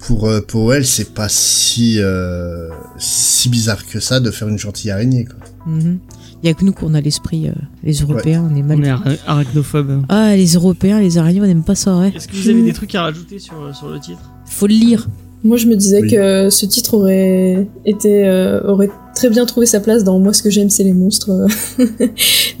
pour 0.00 0.28
euh, 0.28 0.40
pour 0.40 0.74
elle, 0.74 0.84
c'est 0.84 1.14
pas 1.14 1.28
si 1.28 1.96
euh, 2.00 2.68
si 2.98 3.48
bizarre 3.48 3.86
que 3.86 4.00
ça 4.00 4.18
de 4.18 4.30
faire 4.30 4.48
une 4.48 4.58
gentille 4.58 4.90
araignée, 4.90 5.24
quoi. 5.24 5.36
Mhm. 5.66 5.98
Il 6.42 6.48
y 6.48 6.50
a 6.50 6.54
que 6.54 6.64
nous 6.64 6.72
qu'on 6.72 6.94
a 6.94 7.00
l'esprit, 7.00 7.46
euh, 7.48 7.52
les 7.84 7.94
Européens, 8.00 8.48
on 8.50 8.56
est 8.56 8.62
mal. 8.62 8.78
On 8.80 8.82
est 8.82 8.88
ara- 8.88 9.16
arachnophobe. 9.26 10.02
Ah, 10.08 10.34
les 10.34 10.54
Européens, 10.54 11.00
les 11.00 11.16
araignées, 11.18 11.40
on 11.40 11.46
n'aime 11.46 11.62
pas 11.62 11.76
ça, 11.76 11.96
ouais. 11.98 12.12
Est-ce 12.16 12.26
que 12.26 12.34
vous 12.34 12.48
avez 12.48 12.62
des 12.64 12.72
trucs 12.72 12.94
à 12.96 13.02
rajouter 13.02 13.38
sur, 13.38 13.54
sur 13.74 13.88
le 13.88 14.00
titre? 14.00 14.28
Faut 14.46 14.66
le 14.66 14.74
lire. 14.74 15.08
Moi, 15.44 15.56
je 15.56 15.66
me 15.66 15.76
disais 15.76 16.00
Oui. 16.02 16.10
que 16.10 16.50
ce 16.50 16.66
titre 16.66 16.94
aurait 16.94 17.68
été, 17.86 18.26
euh, 18.26 18.60
aurait 18.64 18.90
très 19.14 19.28
bien 19.30 19.44
trouvé 19.46 19.66
sa 19.66 19.80
place 19.80 20.02
dans 20.04 20.18
Moi, 20.18 20.32
ce 20.32 20.42
que 20.42 20.50
j'aime, 20.50 20.70
c'est 20.70 20.84
les 20.84 20.92
monstres. 20.92 21.46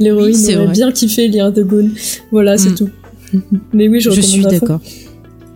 L'héroïne 0.00 0.26
Oui, 0.26 0.34
c'est 0.34 0.56
aurait 0.56 0.66
vrai. 0.66 0.74
bien 0.74 0.92
kiffé 0.92 1.28
lire 1.28 1.52
The 1.52 1.60
Goon. 1.60 1.90
Voilà, 2.30 2.58
c'est 2.58 2.70
Mm. 2.70 2.74
tout. 2.74 2.90
Mais 3.72 3.88
oui, 3.88 4.00
je, 4.00 4.10
Je 4.10 4.20
recommande 4.20 4.30
suis 4.30 4.46
à 4.46 4.50
fond. 4.50 4.58
d'accord. 4.58 4.80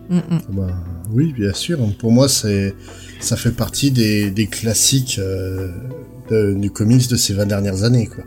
Mm, 0.09 0.15
mm. 0.17 0.39
Bah, 0.51 0.67
oui, 1.13 1.33
bien 1.37 1.53
sûr. 1.53 1.79
Pour 1.99 2.11
moi, 2.11 2.27
c'est 2.29 2.73
ça 3.19 3.35
fait 3.35 3.51
partie 3.51 3.91
des, 3.91 4.31
des 4.31 4.47
classiques 4.47 5.17
euh, 5.19 5.69
de- 6.29 6.53
du 6.53 6.69
comics 6.71 7.07
de 7.09 7.15
ces 7.15 7.33
20 7.33 7.45
dernières 7.45 7.83
années, 7.83 8.07
quoi. 8.07 8.23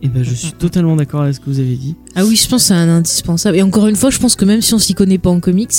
Et 0.00 0.08
ben, 0.08 0.22
je 0.22 0.32
suis 0.32 0.52
totalement 0.52 0.94
d'accord 0.94 1.22
avec 1.22 1.34
ce 1.34 1.40
que 1.40 1.46
vous 1.50 1.58
avez 1.58 1.74
dit. 1.74 1.96
Ah 2.14 2.24
oui, 2.24 2.36
je 2.36 2.48
pense 2.48 2.62
que 2.62 2.68
c'est 2.68 2.74
un 2.74 2.88
indispensable. 2.88 3.56
Et 3.56 3.62
encore 3.62 3.88
une 3.88 3.96
fois, 3.96 4.10
je 4.10 4.18
pense 4.20 4.36
que 4.36 4.44
même 4.44 4.62
si 4.62 4.72
on 4.74 4.78
s'y 4.78 4.94
connaît 4.94 5.18
pas 5.18 5.30
en 5.30 5.40
comics, 5.40 5.72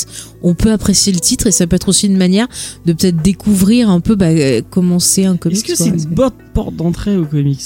on 0.44 0.56
peut 0.56 0.74
apprécier 0.74 1.14
le 1.14 1.20
titre 1.22 1.48
et 1.48 1.52
ça 1.52 1.68
peut 1.68 1.78
être 1.78 1.88
aussi 1.88 2.08
une 2.08 2.18
manière 2.18 2.48
de 2.86 2.92
peut-être 2.92 3.22
découvrir 3.22 3.90
un 3.90 4.02
peu 4.02 4.16
bah, 4.16 4.26
euh, 4.28 4.62
comment 4.70 5.00
c'est 5.00 5.24
un 5.24 5.38
comics. 5.38 5.58
Est-ce 5.58 5.64
que 5.64 5.78
quoi. 5.78 5.86
c'est 5.86 6.04
une 6.04 6.14
bonne 6.14 6.32
porte 6.54 6.76
d'entrée 6.76 7.16
au 7.16 7.26
comics? 7.26 7.62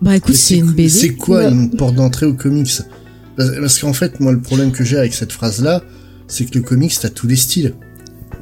Bah 0.00 0.16
écoute, 0.16 0.30
Mais 0.30 0.36
c'est 0.36 0.56
une 0.56 0.72
BD. 0.72 0.88
C'est 0.88 1.14
quoi 1.16 1.40
Ouais. 1.44 1.50
une 1.52 1.70
porte 1.70 1.94
d'entrée 1.96 2.24
au 2.26 2.34
comics? 2.34 2.70
Parce 3.36 3.50
parce 3.58 3.78
qu'en 3.80 3.92
fait, 3.92 4.20
moi, 4.20 4.32
le 4.32 4.40
problème 4.40 4.72
que 4.72 4.84
j'ai 4.84 4.96
avec 4.96 5.12
cette 5.12 5.32
phrase-là, 5.32 5.82
c'est 6.28 6.46
que 6.46 6.56
le 6.58 6.64
comics, 6.64 6.94
t'as 6.98 7.10
tous 7.10 7.26
les 7.26 7.36
styles. 7.36 7.74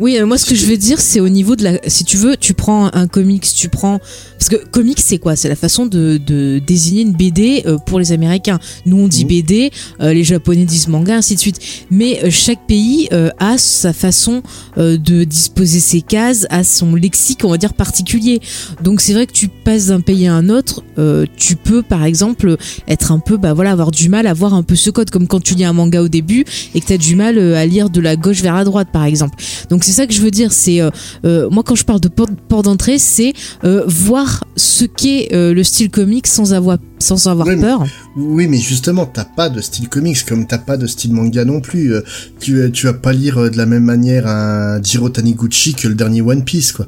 Oui, 0.00 0.18
euh, 0.18 0.26
moi 0.26 0.38
ce 0.38 0.46
que 0.46 0.54
je 0.54 0.66
veux 0.66 0.76
dire, 0.76 1.00
c'est 1.00 1.20
au 1.20 1.28
niveau 1.28 1.56
de 1.56 1.64
la. 1.64 1.78
Si 1.86 2.04
tu 2.04 2.16
veux, 2.16 2.36
tu 2.36 2.54
prends 2.54 2.90
un 2.92 3.06
comics, 3.06 3.46
tu 3.54 3.68
prends. 3.68 4.00
Parce 4.38 4.48
que 4.48 4.56
comics, 4.56 5.00
c'est 5.00 5.18
quoi? 5.18 5.36
C'est 5.36 5.48
la 5.48 5.56
façon 5.56 5.86
de, 5.86 6.18
de 6.18 6.60
désigner 6.64 7.02
une 7.02 7.12
BD 7.12 7.62
euh, 7.66 7.78
pour 7.78 7.98
les 7.98 8.12
Américains. 8.12 8.58
Nous, 8.86 8.96
on 8.96 9.08
dit 9.08 9.24
Mhm. 9.24 9.28
BD, 9.28 9.70
euh, 10.00 10.12
les 10.12 10.24
Japonais 10.24 10.64
disent 10.64 10.88
manga, 10.88 11.16
ainsi 11.16 11.34
de 11.34 11.40
suite. 11.40 11.60
Mais 11.90 12.20
euh, 12.24 12.30
chaque 12.30 12.66
pays 12.66 13.08
a 13.38 13.58
sa 13.58 13.92
façon 13.92 14.42
de 14.76 15.24
disposer 15.24 15.80
ses 15.80 16.00
cases, 16.00 16.46
a 16.50 16.64
son 16.64 16.94
lexique, 16.94 17.44
on 17.44 17.50
va 17.50 17.58
dire, 17.58 17.74
particulier. 17.74 18.40
Donc 18.82 19.00
c'est 19.00 19.12
vrai 19.12 19.26
que 19.26 19.32
tu 19.32 19.48
passes 19.48 19.86
d'un 19.86 20.00
pays 20.00 20.26
à 20.26 20.34
un 20.34 20.48
autre, 20.48 20.82
tu 21.36 21.56
peux 21.56 21.82
par 21.82 22.04
exemple 22.04 22.56
être 22.88 23.12
un 23.12 23.18
peu, 23.18 23.36
bah 23.36 23.52
voilà, 23.52 23.72
avoir 23.72 23.90
du 23.90 24.08
mal 24.08 24.26
à 24.26 24.32
voir 24.32 24.54
un 24.54 24.62
peu 24.62 24.74
ce 24.76 24.90
code, 24.90 25.10
comme 25.10 25.26
quand 25.26 25.40
tu 25.42 25.54
lis 25.54 25.64
un 25.64 25.72
manga 25.72 26.02
au 26.02 26.08
début 26.08 26.44
et 26.74 26.80
que 26.80 26.86
tu 26.86 26.92
as 26.92 26.98
du 26.98 27.16
mal 27.16 27.38
à 27.38 27.66
lire 27.66 27.90
de 27.90 28.00
la 28.00 28.16
gauche 28.16 28.40
vers 28.42 28.54
la 28.54 28.64
droite, 28.64 28.88
par 28.92 29.04
exemple. 29.04 29.36
Donc 29.68 29.84
c'est 29.84 29.91
c'est 29.92 30.02
ça 30.02 30.06
que 30.06 30.12
je 30.14 30.22
veux 30.22 30.30
dire. 30.30 30.52
C'est 30.52 30.80
euh, 30.80 30.90
euh, 31.24 31.48
moi 31.50 31.62
quand 31.64 31.74
je 31.74 31.84
parle 31.84 32.00
de 32.00 32.08
porte 32.08 32.64
d'entrée, 32.64 32.98
c'est 32.98 33.32
euh, 33.64 33.84
voir 33.86 34.44
ce 34.56 34.84
qu'est 34.84 35.28
euh, 35.32 35.52
le 35.54 35.62
style 35.64 35.90
comique 35.90 36.26
sans 36.26 36.52
avoir 36.54 36.78
sans 36.98 37.26
avoir 37.26 37.46
Oui, 37.46 37.56
mais- 37.56 37.62
peur. 37.62 37.84
Oui, 38.16 38.46
mais 38.46 38.58
justement, 38.58 39.06
t'as 39.06 39.24
pas 39.24 39.48
de 39.48 39.60
style 39.60 39.88
comics 39.88 40.24
comme 40.24 40.46
t'as 40.46 40.58
pas 40.58 40.76
de 40.76 40.86
style 40.86 41.12
manga 41.12 41.44
non 41.44 41.60
plus. 41.60 41.94
Tu, 42.40 42.70
tu 42.72 42.86
vas 42.86 42.92
pas 42.92 43.12
lire 43.12 43.50
de 43.50 43.56
la 43.56 43.66
même 43.66 43.84
manière 43.84 44.26
un 44.26 44.82
Jiro 44.82 45.08
Taniguchi 45.08 45.74
que 45.74 45.88
le 45.88 45.94
dernier 45.94 46.20
One 46.22 46.44
Piece, 46.44 46.72
quoi. 46.72 46.86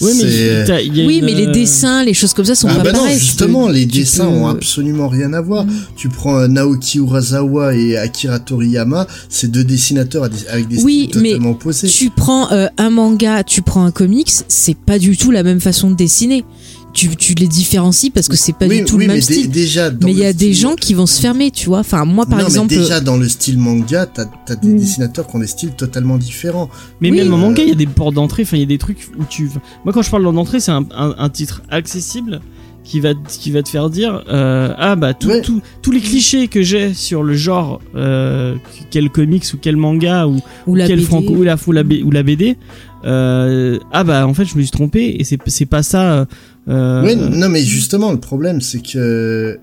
Oui, 0.00 0.12
mais 0.16 0.30
C'est- 0.30 0.64
t'as- 0.66 0.80
il 0.80 0.96
y 0.96 1.02
a 1.02 1.06
Oui, 1.06 1.18
une, 1.18 1.24
mais 1.24 1.34
les 1.34 1.46
euh, 1.46 1.52
dessins, 1.52 2.04
les 2.04 2.14
choses 2.14 2.32
comme 2.32 2.44
ça 2.44 2.54
sont 2.54 2.68
ah 2.70 2.76
pas 2.76 2.84
bah 2.84 2.92
non, 2.92 2.98
pareils. 3.00 3.18
justement, 3.18 3.66
peux- 3.66 3.72
les 3.72 3.86
dessins 3.86 4.24
peux- 4.26 4.30
ont 4.30 4.46
absolument 4.48 5.08
rien 5.08 5.32
à 5.32 5.40
voir. 5.40 5.64
Mm. 5.66 5.70
Tu 5.96 6.08
prends 6.08 6.38
euh, 6.38 6.46
Naoki 6.48 6.98
Urasawa 6.98 7.74
et 7.74 7.96
Akira 7.96 8.38
Toriyama, 8.38 9.06
c'est 9.28 9.50
deux 9.50 9.64
dessinateurs 9.64 10.28
avec 10.50 10.68
des 10.68 10.82
Oui, 10.82 11.06
styles 11.08 11.22
mais 11.22 11.28
totalement 11.30 11.50
opposés. 11.50 11.88
Tu 11.88 12.10
prends 12.10 12.50
euh, 12.52 12.66
un 12.78 12.90
manga, 12.90 13.42
tu 13.42 13.62
prends 13.62 13.84
un 13.84 13.90
comics, 13.90 14.30
c'est 14.48 14.76
pas 14.76 14.98
du 14.98 15.16
tout 15.16 15.30
la 15.30 15.42
même 15.42 15.60
façon 15.60 15.90
de 15.90 15.96
dessiner. 15.96 16.44
Tu, 16.94 17.14
tu 17.16 17.34
les 17.34 17.46
différencies 17.46 18.10
parce 18.10 18.28
que 18.28 18.36
c'est 18.36 18.54
pas 18.54 18.66
oui, 18.66 18.78
du 18.78 18.84
tout 18.84 18.96
oui, 18.96 19.06
le 19.06 19.12
même 19.12 19.20
style. 19.20 19.50
déjà, 19.50 19.90
dans 19.90 20.06
Mais 20.06 20.12
il 20.12 20.18
y 20.18 20.24
a 20.24 20.32
des 20.32 20.52
gens 20.54 20.74
qui 20.74 20.94
vont 20.94 21.06
se 21.06 21.20
fermer, 21.20 21.50
tu 21.50 21.66
vois. 21.66 21.80
Enfin, 21.80 22.04
moi, 22.04 22.26
par 22.26 22.38
non, 22.40 22.46
exemple, 22.46 22.72
mais 22.74 22.78
déjà 22.80 23.00
dans 23.00 23.16
le 23.16 23.28
style 23.28 23.58
manga, 23.58 24.06
t'as 24.06 24.24
as 24.48 24.56
des 24.56 24.68
Mm. 24.68 24.78
dessinateurs 24.78 25.26
qui 25.28 25.36
ont 25.36 25.38
des 25.38 25.46
styles 25.46 25.72
totalement 25.72 26.16
différents. 26.18 26.68
Mais 27.00 27.10
Oui. 27.10 27.18
même 27.18 27.32
en 27.32 27.36
Euh, 27.36 27.40
manga, 27.40 27.62
il 27.62 27.68
y 27.68 27.72
a 27.72 27.76
des 27.76 27.86
portes 27.86 28.14
d'entrée. 28.14 28.42
Enfin, 28.42 28.56
il 28.56 28.60
y 28.60 28.64
a 28.64 28.66
des 28.66 28.78
trucs 28.78 28.98
où 29.18 29.24
tu. 29.28 29.50
Moi, 29.84 29.92
quand 29.92 30.02
je 30.02 30.10
parle 30.10 30.24
d'entrée, 30.24 30.60
c'est 30.60 30.72
un, 30.72 30.86
un, 30.96 31.14
un 31.18 31.28
titre 31.28 31.62
accessible 31.70 32.40
qui 32.84 33.00
va 33.00 33.10
qui 33.38 33.50
va 33.50 33.62
te 33.62 33.68
faire 33.68 33.90
dire 33.90 34.24
euh, 34.30 34.72
ah 34.78 34.96
bah 34.96 35.12
tout, 35.12 35.28
Ouais. 35.28 35.42
tout- 35.42 35.60
tous 35.82 35.90
les 35.90 36.00
clichés 36.00 36.48
que 36.48 36.62
j'ai 36.62 36.94
sur 36.94 37.22
le 37.22 37.34
genre 37.34 37.82
euh, 37.94 38.56
quel 38.90 39.10
comics 39.10 39.44
ou 39.52 39.58
quel 39.60 39.76
manga 39.76 40.26
ou, 40.26 40.40
ou 40.66 40.74
la 40.74 40.86
quel 40.86 40.96
BD. 41.00 41.06
franco 41.06 41.34
ou 41.34 41.42
la 41.42 41.56
ou 41.66 41.72
la, 41.72 41.82
ou 41.82 42.10
la 42.10 42.22
BD 42.22 42.56
euh, 43.04 43.78
ah 43.92 44.04
bah 44.04 44.26
en 44.26 44.32
fait 44.32 44.46
je 44.46 44.56
me 44.56 44.62
suis 44.62 44.70
trompé 44.70 45.16
et 45.20 45.24
c'est 45.24 45.38
c'est 45.46 45.66
pas 45.66 45.82
ça 45.82 46.26
euh, 46.68 47.02
Ouais, 47.02 47.14
non, 47.14 47.48
mais 47.48 47.62
justement, 47.62 48.12
le 48.12 48.20
problème, 48.20 48.60
c'est 48.60 48.80
que 48.80 49.58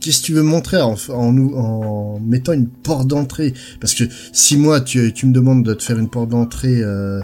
qu'est-ce 0.00 0.20
que 0.20 0.26
tu 0.26 0.32
veux 0.34 0.42
montrer 0.42 0.80
en, 0.80 0.94
en, 1.08 1.38
en 1.38 2.20
mettant 2.20 2.52
une 2.52 2.68
porte 2.68 3.08
d'entrée? 3.08 3.54
Parce 3.80 3.94
que 3.94 4.04
si 4.32 4.56
moi, 4.56 4.80
tu, 4.80 5.12
tu 5.12 5.26
me 5.26 5.32
demandes 5.32 5.64
de 5.64 5.74
te 5.74 5.82
faire 5.82 5.98
une 5.98 6.08
porte 6.08 6.28
d'entrée 6.28 6.80
euh, 6.80 7.20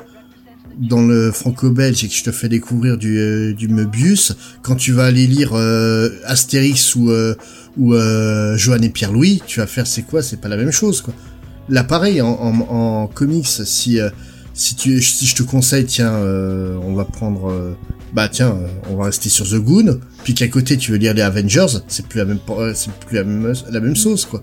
dans 0.79 1.03
le 1.03 1.31
franco-belge 1.31 2.03
et 2.05 2.09
que 2.09 2.15
je 2.15 2.25
te 2.25 2.33
fais 2.33 2.49
découvrir 2.49 2.97
du, 2.99 3.19
euh, 3.19 3.53
du 3.53 3.69
Möbius, 3.69 4.35
quand 4.63 4.75
tu 4.75 4.93
vas 4.93 5.05
aller 5.05 5.27
lire 5.27 5.53
euh, 5.55 6.11
Astérix 6.25 6.95
ou, 6.95 7.11
euh, 7.11 7.35
ou 7.77 7.95
Johann 8.57 8.83
et 8.83 8.91
Pierre-Louis, 8.91 9.43
tu 9.47 9.61
vas 9.61 9.67
faire 9.67 9.87
c'est 9.87 10.03
quoi? 10.03 10.23
C'est 10.23 10.41
pas 10.41 10.49
la 10.49 10.57
même 10.57 10.73
chose, 10.73 11.01
quoi. 11.01 11.15
Là, 11.69 11.85
pareil, 11.85 12.21
en, 12.21 12.29
en, 12.29 13.07
comics, 13.07 13.47
si... 13.47 13.99
si 14.55 14.75
tu 14.75 15.01
si 15.01 15.27
je 15.27 15.35
te 15.35 15.43
conseille 15.43 15.87
tiens 15.87 16.13
on 16.13 16.95
va 16.95 17.05
prendre 17.05 17.75
bah 18.13 18.29
tiens 18.29 18.51
euh, 18.51 18.69
on 18.91 18.97
va 18.97 19.05
rester 19.07 19.29
sur 19.29 19.49
The 19.49 19.57
Goon 19.57 19.99
puis 20.25 20.35
qu'à 20.35 20.49
côté 20.49 20.77
tu 20.77 20.93
veux 20.93 20.99
lire 20.99 21.15
les 21.15 21.23
Avengers 21.23 21.79
c'est 21.89 22.07
plus 22.07 22.19
la 22.19 22.25
même 22.25 22.39
euh, 22.51 22.73
c'est 22.75 22.93
plus 22.93 23.17
la 23.17 23.25
même 23.25 23.53
la 23.71 23.81
même 23.81 23.97
sauce 23.97 24.27
quoi 24.27 24.43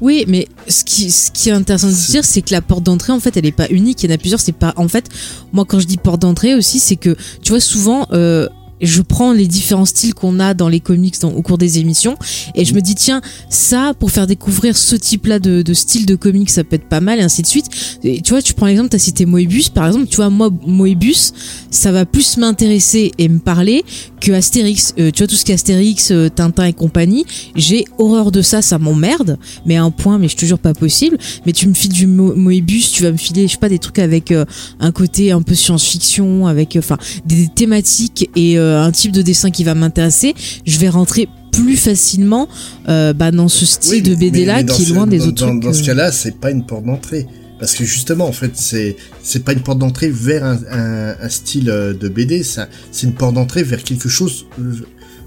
Oui, 0.00 0.24
mais 0.28 0.48
ce 0.68 0.84
qui, 0.84 1.10
ce 1.10 1.30
qui 1.30 1.48
est 1.48 1.52
intéressant 1.52 1.88
de 1.88 1.94
dire, 1.94 2.24
c'est 2.24 2.42
que 2.42 2.52
la 2.52 2.60
porte 2.60 2.82
d'entrée, 2.82 3.12
en 3.12 3.20
fait, 3.20 3.36
elle 3.36 3.46
est 3.46 3.52
pas 3.56 3.68
unique. 3.70 4.02
Il 4.02 4.10
y 4.10 4.12
en 4.12 4.14
a 4.14 4.18
plusieurs. 4.18 4.40
C'est 4.40 4.52
pas, 4.52 4.74
en 4.76 4.88
fait, 4.88 5.08
moi, 5.52 5.64
quand 5.64 5.80
je 5.80 5.86
dis 5.86 5.96
porte 5.96 6.20
d'entrée 6.20 6.54
aussi, 6.54 6.78
c'est 6.78 6.96
que, 6.96 7.16
tu 7.42 7.52
vois, 7.52 7.60
souvent, 7.60 8.06
euh, 8.12 8.48
je 8.82 9.00
prends 9.00 9.32
les 9.32 9.46
différents 9.46 9.84
styles 9.84 10.12
qu'on 10.14 10.40
a 10.40 10.54
dans 10.54 10.68
les 10.68 10.80
comics 10.80 11.18
dans- 11.20 11.32
au 11.32 11.40
cours 11.42 11.58
des 11.58 11.78
émissions. 11.78 12.16
Et 12.54 12.64
je 12.64 12.74
me 12.74 12.80
dis 12.80 12.94
tiens 12.94 13.20
ça 13.48 13.94
pour 13.98 14.10
faire 14.10 14.26
découvrir 14.26 14.76
ce 14.76 14.96
type 14.96 15.26
là 15.26 15.38
de, 15.38 15.62
style 15.72 16.04
de 16.06 16.14
comics 16.16 16.50
ça 16.50 16.64
peut 16.64 16.76
être 16.76 16.88
pas 16.88 17.00
mal 17.00 17.18
et 17.18 17.22
ainsi 17.22 17.42
de 17.42 17.46
suite. 17.46 17.66
Et 18.04 18.20
tu 18.20 18.30
vois 18.30 18.42
tu 18.42 18.54
prends 18.54 18.66
l'exemple 18.66 18.88
t'as 18.90 18.98
cité 18.98 19.24
Moebius 19.26 19.68
par 19.68 19.86
exemple. 19.86 20.06
Tu 20.08 20.16
vois 20.16 20.30
moi 20.30 20.50
Moebius 20.66 21.32
ça 21.70 21.92
va 21.92 22.04
plus 22.04 22.36
m'intéresser 22.36 23.12
et 23.18 23.28
me 23.28 23.38
parler 23.38 23.84
que 24.20 24.32
Astérix. 24.32 24.94
Euh, 24.98 25.10
tu 25.10 25.18
vois 25.22 25.26
tout 25.26 25.34
ce 25.36 25.44
qui 25.44 25.52
est 25.52 25.54
Astérix 25.54 26.10
euh, 26.10 26.28
Tintin 26.28 26.64
et 26.66 26.72
compagnie 26.72 27.24
j'ai 27.54 27.84
horreur 27.98 28.32
de 28.32 28.42
ça 28.42 28.62
ça 28.62 28.78
m'emmerde. 28.78 29.38
Mais 29.66 29.76
à 29.76 29.84
un 29.84 29.90
point 29.90 30.18
mais 30.18 30.28
je 30.28 30.36
te 30.36 30.44
jure 30.44 30.58
pas 30.58 30.74
possible. 30.74 31.18
Mais 31.46 31.52
tu 31.52 31.68
me 31.68 31.74
files 31.74 31.92
du 31.92 32.06
Mo- 32.06 32.34
Moebius 32.34 32.90
tu 32.90 33.02
vas 33.04 33.12
me 33.12 33.16
filer 33.16 33.46
je 33.46 33.52
sais 33.52 33.58
pas 33.58 33.68
des 33.68 33.78
trucs 33.78 33.98
avec 33.98 34.30
euh, 34.32 34.44
un 34.80 34.90
côté 34.92 35.30
un 35.32 35.42
peu 35.42 35.54
science-fiction 35.54 36.46
avec 36.46 36.76
enfin 36.76 36.96
des 37.26 37.48
thématiques 37.54 38.28
et 38.36 38.58
euh, 38.58 38.71
un 38.80 38.90
type 38.92 39.12
de 39.12 39.22
dessin 39.22 39.50
qui 39.50 39.64
va 39.64 39.74
m'intéresser 39.74 40.34
je 40.66 40.78
vais 40.78 40.88
rentrer 40.88 41.28
plus 41.52 41.76
facilement 41.76 42.48
euh, 42.88 43.12
bah, 43.12 43.30
dans 43.30 43.48
ce 43.48 43.66
style 43.66 44.02
Oui, 44.02 44.02
de 44.02 44.14
BD 44.14 44.44
là 44.44 44.62
mais 44.62 44.64
qui 44.72 44.82
est 44.82 44.84
ce- 44.86 44.94
loin 44.94 45.06
des 45.06 45.18
dans- 45.18 45.26
autres 45.26 45.40
dans, 45.46 45.50
trucs 45.50 45.62
dans 45.62 45.72
ce 45.72 45.82
euh, 45.82 45.86
cas-là 45.86 46.12
c'est 46.12 46.38
pas 46.38 46.50
une 46.50 46.64
porte 46.64 46.84
d'entrée. 46.84 47.26
Parce 47.60 47.74
que 47.74 47.84
justement 47.84 48.26
en 48.26 48.32
fait 48.32 48.52
c'est 48.54 48.96
c'est 49.22 49.44
pas 49.44 49.52
une 49.52 49.60
porte 49.60 49.78
d'entrée 49.78 50.10
vers 50.10 50.44
un, 50.44 50.58
un, 50.70 51.14
un 51.20 51.28
style 51.28 51.70
euh, 51.70 51.92
de 51.94 52.08
BD 52.08 52.42
ça 52.42 52.68
c'est 52.90 53.06
une 53.06 53.12
porte 53.14 53.34
d'entrée 53.34 53.62
vers 53.62 53.84
quelque 53.84 54.08
chose 54.08 54.46
euh, 54.58 54.72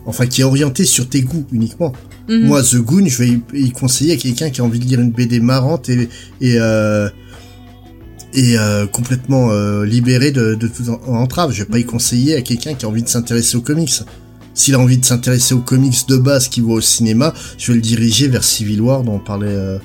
enfin 0.05 0.25
qui 0.25 0.41
est 0.41 0.43
orienté 0.43 0.83
sur 0.83 1.07
tes 1.07 1.21
goûts 1.21 1.45
uniquement. 1.53 1.93
Mhm. 2.27 2.47
Moi, 2.47 2.63
The 2.63 2.77
Goon, 2.77 3.05
je 3.07 3.17
vais 3.19 3.27
y, 3.29 3.65
y 3.67 3.71
conseiller 3.71 4.13
à 4.13 4.17
quelqu'un 4.17 4.49
qui 4.49 4.59
a 4.59 4.63
envie 4.63 4.79
de 4.79 4.85
lire 4.85 4.99
une 4.99 5.11
BD 5.11 5.39
marrante 5.39 5.89
et 5.89 6.09
et 6.41 6.55
euh, 6.59 7.07
et 8.35 8.57
euh, 8.57 8.85
complètement 8.85 9.51
euh, 9.51 9.85
libéré 9.85 10.31
de, 10.31 10.55
de 10.55 10.67
toute 10.67 10.89
en- 10.89 11.01
entrave. 11.15 11.51
Je 11.51 11.59
vais 11.63 11.69
pas 11.69 11.79
y 11.79 11.85
conseiller 11.85 12.35
à 12.35 12.41
quelqu'un 12.41 12.73
qui 12.75 12.85
a 12.85 12.89
envie 12.89 13.03
de 13.03 13.09
s'intéresser 13.09 13.57
aux 13.57 13.61
comics. 13.61 13.93
S'il 14.53 14.73
a 14.75 14.79
envie 14.79 14.97
de 14.97 15.05
s'intéresser 15.05 15.53
aux 15.53 15.59
comics 15.61 16.07
de 16.07 16.17
base 16.17 16.47
qui 16.47 16.61
voit 16.61 16.75
au 16.75 16.81
cinéma, 16.81 17.33
je 17.57 17.71
vais 17.71 17.75
le 17.75 17.81
diriger 17.81 18.27
vers 18.27 18.43
Civil 18.43 18.81
War 18.81 19.03
dont 19.03 19.15
on 19.15 19.19
parlait. 19.19 19.47
euh, 19.49 19.77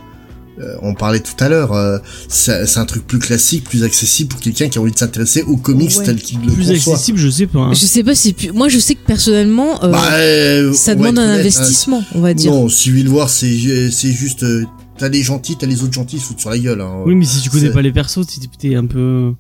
euh, 0.61 0.75
on 0.83 0.93
parlait 0.95 1.21
tout 1.21 1.33
à 1.43 1.49
l'heure, 1.49 1.73
euh, 1.73 1.97
c'est 2.29 2.67
c'est 2.67 2.81
un 2.81 2.85
truc 2.85 3.07
plus 3.07 3.19
classique, 3.19 3.65
plus 3.65 3.83
accessible 3.83 4.29
pour 4.29 4.41
quelqu'un 4.41 4.69
qui 4.69 4.77
a 4.77 4.83
envie 4.83 4.93
de 4.93 4.99
s'intéresser 4.99 5.41
aux 5.43 5.57
comics 5.57 5.91
Ouais. 5.97 6.05
tels 6.05 6.21
qu'il 6.21 6.39
le 6.45 6.53
plus 6.53 6.67
conçoit. 6.69 6.93
accessible 6.95 7.19
je 7.19 7.31
sais 7.31 7.47
pas 7.47 7.61
hein. 7.61 7.73
je 7.73 7.87
sais 7.87 8.05
pas 8.05 8.15
si 8.15 8.35
plus... 8.35 8.53
moi 8.53 8.69
je 8.69 8.79
sais 8.79 8.95
que 8.95 9.07
personnellement 9.07 9.83
euh, 9.83 9.89
Bah, 9.91 10.09
euh, 10.13 10.73
ça 10.75 10.95
demande 10.95 11.19
un 11.19 11.23
honnête, 11.25 11.37
hein, 11.37 11.41
investissement 11.41 12.05
on 12.15 12.21
va 12.21 12.35
dire 12.35 12.51
Non, 12.53 12.69
Civil 12.69 13.09
War, 13.09 13.31
c'est 13.31 13.91
c'est 13.91 14.13
juste 14.13 14.43
euh, 14.43 14.67
t'as 15.01 15.09
les 15.09 15.23
gentils, 15.25 15.57
t'as 15.59 15.67
les 15.67 15.83
autres 15.83 15.95
gentils, 15.95 16.17
ils 16.17 16.21
se 16.21 16.27
foutent 16.27 16.41
sur 16.41 16.51
la 16.51 16.59
gueule. 16.59 16.81
Hein. 16.81 17.03
oui 17.07 17.15
mais 17.17 17.25
si 17.25 17.41
tu 17.41 17.51
connais 17.51 17.71
pas 17.71 17.83
les 17.83 17.91
persos 17.93 18.21
t'es- 18.61 18.75
un 18.77 18.87
peu 18.87 19.35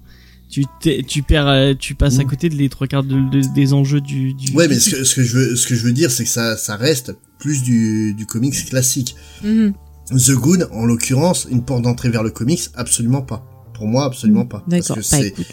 tu 0.48 1.22
perds 1.22 1.76
tu 1.78 1.94
passes 1.94 2.18
à 2.18 2.24
Mm. 2.24 2.26
côté 2.26 2.48
de 2.48 2.56
les 2.56 2.68
trois 2.68 2.86
quarts 2.88 3.04
de, 3.04 3.20
de- 3.30 3.54
des 3.54 3.72
enjeux 3.72 4.00
du, 4.00 4.34
du 4.34 4.52
Ouais, 4.56 4.66
du 4.66 4.74
mais 4.74 4.80
ce 4.80 4.90
que, 4.90 5.04
ce 5.04 5.14
que 5.14 5.22
je 5.22 5.36
veux 5.36 5.54
ce 5.56 5.66
que 5.68 5.74
je 5.76 5.84
veux 5.84 5.92
dire, 5.92 6.10
c'est 6.10 6.24
que 6.24 6.30
ça 6.30 6.56
ça 6.56 6.74
reste 6.76 7.14
plus 7.38 7.62
du 7.62 8.14
du 8.14 8.26
comics 8.26 8.64
classique. 8.68 9.14
Mhm. 9.44 9.74
The 10.10 10.32
Goon, 10.32 10.62
en 10.72 10.86
l'occurrence, 10.86 11.46
une 11.50 11.62
porte 11.62 11.82
d'entrée 11.82 12.08
vers 12.08 12.24
le 12.24 12.30
comics, 12.30 12.62
absolument 12.74 13.22
pas. 13.22 13.46
Pour 13.74 13.86
moi, 13.86 14.04
absolument 14.06 14.44
pas. 14.44 14.64
Parce 14.68 14.88
que 14.92 15.00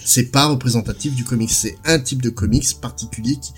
c'est 0.04 0.32
pas 0.32 0.48
représentatif 0.48 1.14
du 1.14 1.24
comics. 1.24 1.52
C'est 1.52 1.76
un 1.86 2.00
type 2.00 2.22
de 2.24 2.30
comics 2.32 2.68
particulier 2.82 3.36
qui, 3.40 3.52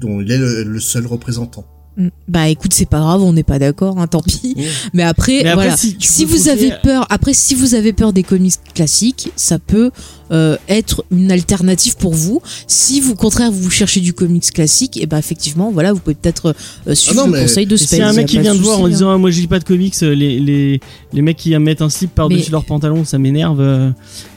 dont 0.00 0.20
il 0.20 0.30
est 0.32 0.38
le, 0.38 0.64
le 0.64 0.80
seul 0.80 1.06
représentant. 1.06 1.64
Mm. 1.96 2.08
Bah 2.28 2.48
écoute, 2.48 2.72
c'est 2.72 2.88
pas 2.88 3.00
grave, 3.00 3.22
on 3.22 3.32
n'est 3.32 3.42
pas 3.42 3.58
d'accord, 3.58 3.98
hein, 3.98 4.06
tant 4.06 4.22
pis. 4.22 4.56
Mais 4.94 5.02
après, 5.02 5.42
Mais 5.42 5.50
après, 5.50 5.64
voilà. 5.64 5.76
si 5.76 6.24
vous 6.24 6.48
avez 6.48 6.72
peur, 6.82 7.06
après 7.10 7.34
si 7.34 7.54
vous 7.54 7.74
avez 7.74 7.92
peur 7.92 8.12
des 8.12 8.22
comics 8.22 8.54
classiques, 8.74 9.30
ça 9.36 9.58
peut 9.58 9.90
euh, 10.32 10.56
être 10.68 11.04
une 11.10 11.30
alternative 11.30 11.96
pour 11.96 12.14
vous. 12.14 12.40
Si 12.66 13.00
vous, 13.00 13.12
au 13.12 13.14
contraire, 13.16 13.50
vous 13.52 13.70
cherchez 13.70 14.00
du 14.00 14.12
comics 14.12 14.50
classique, 14.52 14.96
et 15.00 15.06
ben 15.06 15.18
effectivement, 15.18 15.70
voilà, 15.70 15.92
vous 15.92 16.00
pouvez 16.00 16.14
peut-être 16.14 16.54
euh, 16.86 16.94
suivre 16.94 17.26
non, 17.26 17.32
le 17.32 17.40
conseil 17.42 17.66
de 17.66 17.76
Space. 17.76 18.00
a 18.00 18.08
un 18.08 18.12
mec 18.12 18.26
qui 18.26 18.38
vient 18.38 18.54
de 18.54 18.60
voir 18.60 18.78
en 18.78 18.82
souci, 18.82 18.86
hein. 18.86 18.96
disant 18.96 19.10
ah, 19.10 19.18
moi 19.18 19.30
je 19.30 19.40
lis 19.40 19.46
pas 19.46 19.58
de 19.58 19.64
comics, 19.64 19.94
euh, 20.02 20.14
les, 20.14 20.40
les, 20.40 20.80
les 21.12 21.22
mecs 21.22 21.36
qui 21.36 21.56
mettent 21.58 21.82
un 21.82 21.90
slip 21.90 22.14
par-dessus 22.14 22.50
leur 22.50 22.64
pantalon, 22.64 23.04
ça 23.04 23.18
m'énerve. 23.18 23.60
euh, 23.60 23.90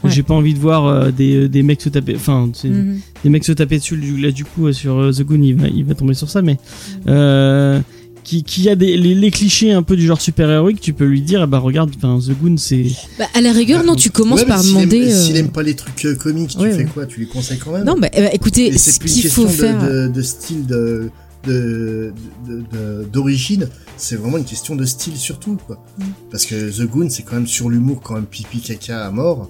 Ouais. 0.04 0.12
J'ai 0.12 0.24
pas 0.24 0.34
envie 0.36 0.54
de 0.54 0.60
voir 0.60 1.12
des, 1.12 1.48
des 1.50 1.64
mecs 1.64 1.82
se 1.82 1.90
taper, 1.90 2.16
enfin 2.16 2.50
Mhm. 2.64 3.00
des 3.24 3.30
mecs 3.30 3.44
se 3.44 3.52
taper 3.54 3.78
dessus. 3.80 3.96
Là 4.18 4.32
du 4.32 4.46
coup 4.46 4.72
sur 4.74 5.12
The 5.16 5.22
Goon 5.24 5.42
il 5.42 5.56
va, 5.56 5.68
il 5.68 5.84
va 5.86 5.96
tomber 5.96 6.14
sur 6.14 6.30
ça, 6.30 6.42
mais 6.42 6.58
euh, 7.08 7.80
qui, 8.26 8.44
qui 8.44 8.68
a 8.70 8.76
des 8.76 8.98
les, 8.98 9.16
les 9.16 9.32
clichés 9.32 9.72
un 9.72 9.84
peu 9.84 9.96
du 9.96 10.06
genre 10.06 10.20
super 10.20 10.50
héroïque, 10.50 10.82
tu 10.82 10.92
peux 10.92 11.06
lui 11.06 11.22
dire 11.22 11.44
ah 11.44 11.46
bah 11.48 11.60
regarde, 11.60 11.92
The 11.92 12.32
Goon 12.42 12.58
c'est 12.58 12.88
Bah, 13.18 13.28
à 13.34 13.40
la 13.40 13.54
rigueur, 13.54 13.84
non, 13.86 13.96
tu 13.96 14.10
commences 14.10 14.42
Ouais, 14.42 14.46
par 14.48 14.62
s'il 14.62 14.74
demander. 14.74 14.98
Aime, 14.98 15.08
euh, 15.10 15.22
S'il 15.24 15.38
aime 15.38 15.50
pas 15.52 15.64
les 15.64 15.76
trucs 15.76 16.04
euh, 16.06 16.16
comics, 16.16 16.50
tu 16.50 16.58
ouais, 16.58 16.72
fais 16.72 16.78
ouais. 16.80 16.90
quoi? 16.94 17.06
Tu 17.06 17.22
lui 17.22 17.28
conseilles 17.28 17.60
quand 17.60 17.72
même? 17.72 17.86
Non, 17.86 17.96
bah, 17.98 18.10
ben, 18.14 18.30
écoutez, 18.34 18.78
c'est 18.78 19.00
plus 19.00 19.08
une 19.10 19.14
qu'il 19.14 19.22
question 19.24 19.44
faut 19.44 19.48
de, 19.50 19.54
faire. 19.54 19.82
de, 19.90 20.08
de 20.10 20.22
style 20.22 20.66
de 20.66 21.10
de- 21.46 22.12
de- 22.48 22.64
de- 22.76 23.06
d'origine, 23.14 23.70
c'est 23.98 24.16
vraiment 24.16 24.40
une 24.40 24.46
question 24.46 24.76
de 24.76 24.84
style 24.84 25.16
surtout 25.16 25.58
quoi. 25.68 25.78
Mm. 26.00 26.04
Parce 26.32 26.48
que 26.48 26.56
The 26.56 26.88
Goon 26.90 27.08
c'est 27.12 27.22
quand 27.22 27.36
même 27.36 27.46
sur 27.46 27.70
l'humour 27.70 28.02
quand 28.04 28.16
même 28.16 28.26
pipi 28.26 28.60
caca 28.60 29.06
à 29.06 29.12
mort. 29.12 29.50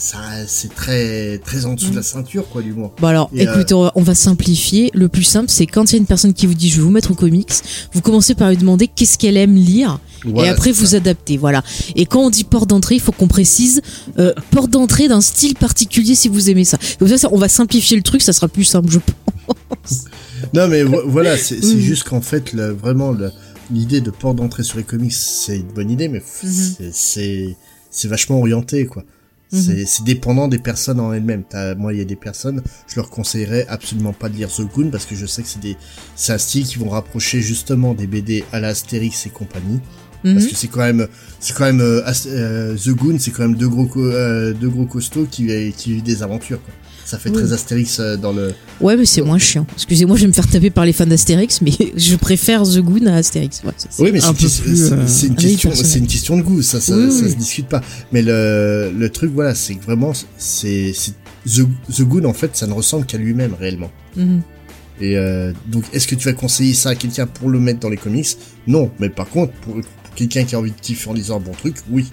Ça, 0.00 0.20
c'est 0.46 0.72
très 0.72 1.38
très 1.38 1.64
en 1.66 1.74
dessous 1.74 1.90
de 1.90 1.96
la 1.96 2.04
ceinture 2.04 2.48
quoi 2.48 2.62
l'humour. 2.62 2.92
Bon 3.00 3.08
alors, 3.08 3.28
Et, 3.34 3.48
euh, 3.48 3.52
écoutez, 3.52 3.74
on 3.74 3.82
va- 3.82 3.92
on 3.96 4.02
va 4.02 4.14
simplifier. 4.14 4.92
Le 4.94 5.08
plus 5.08 5.24
simple, 5.24 5.50
c'est 5.50 5.66
quand 5.66 5.90
il 5.90 5.94
y 5.94 5.96
a 5.96 5.98
une 5.98 6.06
personne 6.06 6.32
qui 6.34 6.46
vous 6.46 6.54
dit 6.54 6.70
je 6.70 6.76
vais 6.76 6.82
vous 6.82 6.90
mettre 6.90 7.10
au 7.10 7.14
comics, 7.14 7.50
vous 7.92 8.00
commencez 8.00 8.36
par 8.36 8.48
lui 8.50 8.56
demander 8.56 8.86
qu'est-ce 8.86 9.18
qu'elle 9.18 9.36
aime 9.36 9.56
lire, 9.56 9.98
Voilà, 10.24 10.50
et 10.50 10.52
après 10.52 10.70
vous 10.70 10.86
ça. 10.86 10.98
adaptez. 10.98 11.36
Voilà. 11.36 11.64
Et 11.96 12.06
quand 12.06 12.20
on 12.20 12.30
dit 12.30 12.44
porte 12.44 12.70
d'entrée, 12.70 12.94
il 12.94 13.00
faut 13.00 13.10
qu'on 13.10 13.26
précise 13.26 13.82
euh, 14.20 14.32
porte 14.52 14.70
d'entrée 14.70 15.08
d'un 15.08 15.20
style 15.20 15.54
particulier 15.56 16.14
si 16.14 16.28
vous 16.28 16.48
aimez 16.48 16.64
ça. 16.64 16.78
Comme 17.00 17.08
ça, 17.08 17.18
ça, 17.18 17.28
on 17.32 17.38
va 17.38 17.48
simplifier 17.48 17.96
le 17.96 18.04
truc, 18.04 18.22
ça 18.22 18.32
sera 18.32 18.46
plus 18.46 18.62
simple, 18.64 18.90
je 18.92 18.98
pense. 19.00 20.04
Non 20.54 20.68
mais 20.68 20.84
vo- 20.84 21.02
voilà, 21.06 21.36
c'est 21.36 21.58
Mm. 21.58 21.78
juste 21.80 22.04
qu'en 22.04 22.20
fait 22.20 22.52
le, 22.52 22.68
vraiment 22.70 23.12
l'idée 23.72 24.00
de 24.00 24.10
porte 24.12 24.36
d'entrée 24.36 24.62
sur 24.62 24.78
les 24.78 24.84
comics 24.84 25.12
c'est 25.12 25.56
une 25.56 25.66
bonne 25.74 25.90
idée 25.90 26.06
mais 26.08 26.22
Mhm. 26.44 26.90
c'est 26.92 27.56
c'est 27.90 28.06
vachement 28.08 28.38
orienté 28.38 28.86
quoi. 28.86 29.02
Mhm. 29.52 29.84
C'est 29.86 30.04
dépendant 30.04 30.46
des 30.48 30.58
personnes 30.58 31.00
en 31.00 31.12
elles-mêmes. 31.12 31.42
T'as- 31.48 31.74
Moi, 31.74 31.94
il 31.94 31.98
y 31.98 32.02
a 32.02 32.04
des 32.04 32.16
personnes, 32.16 32.62
je 32.86 32.96
leur 32.96 33.08
conseillerais 33.10 33.66
absolument 33.68 34.12
pas 34.12 34.28
de 34.28 34.34
lire 34.36 34.48
The 34.50 34.62
Goon 34.62 34.90
parce 34.90 35.06
que 35.06 35.14
je 35.14 35.24
sais 35.26 35.42
que 35.42 35.48
c'est 35.48 35.60
des, 35.60 35.76
c'est 36.16 36.32
un 36.32 36.38
style 36.38 36.64
qui 36.66 36.76
vont 36.78 36.90
rapprocher 36.90 37.40
justement 37.40 37.94
des 37.94 38.06
BD 38.06 38.44
à 38.52 38.60
la 38.60 38.68
Astérix 38.68 39.26
et 39.26 39.30
compagnie. 39.30 39.80
Mhm. 40.24 40.34
Parce 40.34 40.46
que 40.48 40.56
c'est 40.56 40.66
quand 40.68 40.80
même, 40.80 41.06
c'est 41.40 41.54
quand 41.56 41.64
même 41.64 41.80
euh, 41.80 42.02
euh, 42.26 42.76
The 42.76 42.88
Goon, 42.90 43.18
c'est 43.18 43.30
quand 43.30 43.42
même 43.46 43.56
deux 43.56 43.68
gros, 43.68 43.88
euh, 43.98 44.52
deux 44.52 44.68
gros 44.68 44.84
costauds 44.86 45.26
qui 45.30 45.46
qui 45.76 45.92
vivent 45.94 46.02
des 46.02 46.22
aventures. 46.22 46.60
Quoi. 46.62 46.74
Ça 47.08 47.18
fait 47.18 47.30
très 47.30 47.54
Astérix 47.54 48.00
euh, 48.00 48.16
dans 48.18 48.32
le. 48.32 48.52
Ouais, 48.82 48.94
mais 48.94 49.06
c'est 49.06 49.22
moins 49.22 49.38
chiant. 49.38 49.66
Excusez-moi, 49.72 50.16
je 50.16 50.22
vais 50.22 50.28
me 50.28 50.32
faire 50.34 50.46
taper 50.46 50.68
par 50.68 50.84
les 50.84 50.92
fans 50.92 51.06
d'Astérix, 51.06 51.62
mais 51.62 51.72
je 51.96 52.16
préfère 52.16 52.64
The 52.64 52.80
Goon 52.80 53.06
à 53.06 53.14
Astérix. 53.14 53.62
Ouais, 53.64 53.72
c'est- 53.78 54.02
Oui, 54.02 54.10
mais 54.12 54.20
c'est 54.20 54.46
c'est- 54.48 54.62
plus, 54.62 54.92
euh, 54.92 54.96
c'est 55.06 55.26
une 55.28 55.34
question, 55.34 55.70
personnel. 55.70 55.90
c'est 55.92 55.98
une 56.00 56.06
question 56.06 56.36
de 56.36 56.42
goût. 56.42 56.60
Ça, 56.60 56.80
ça, 56.82 56.94
Oui, 56.94 57.10
ça 57.10 57.24
oui. 57.24 57.30
se 57.30 57.36
discute 57.36 57.66
pas. 57.66 57.80
Mais 58.12 58.20
le 58.20 58.92
le 58.94 59.08
truc, 59.08 59.32
voilà, 59.32 59.54
c'est 59.54 59.74
que 59.76 59.84
vraiment, 59.84 60.12
c'est 60.36 60.92
The 61.46 62.02
Goon 62.02 62.24
en 62.26 62.34
fait, 62.34 62.54
ça 62.56 62.66
ne 62.66 62.74
ressemble 62.74 63.06
qu'à 63.06 63.16
lui-même 63.16 63.54
réellement. 63.58 63.90
Mhm. 64.14 64.42
Et 65.00 65.16
euh, 65.16 65.52
donc, 65.66 65.84
est-ce 65.94 66.06
que 66.08 66.14
tu 66.14 66.26
vas 66.28 66.34
conseiller 66.34 66.74
ça 66.74 66.90
à 66.90 66.94
quelqu'un 66.94 67.26
pour 67.26 67.48
le 67.48 67.58
mettre 67.58 67.80
dans 67.80 67.88
les 67.88 67.96
comics? 67.96 68.36
Non, 68.66 68.90
mais 68.98 69.08
par 69.08 69.28
contre, 69.30 69.52
pour, 69.62 69.74
pour 69.76 70.14
quelqu'un 70.14 70.44
qui 70.44 70.54
a 70.54 70.58
envie 70.58 70.72
de 70.72 70.80
kiffer 70.80 71.08
en 71.08 71.14
lisant 71.14 71.36
un 71.36 71.40
bon 71.40 71.52
truc, 71.52 71.76
oui. 71.90 72.04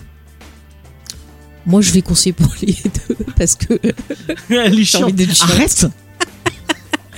Moi, 1.68 1.82
je 1.82 1.92
vais 1.92 2.02
conseiller 2.02 2.34
pour 2.34 2.54
les 2.62 2.76
deux 3.08 3.16
parce 3.38 3.56
que 3.56 3.74
Elle 4.50 4.80
est 4.80 4.84
chiante. 4.84 5.04
envie 5.04 5.14
d'être 5.14 5.36
chiante. 5.36 5.52
Arrête 5.52 5.88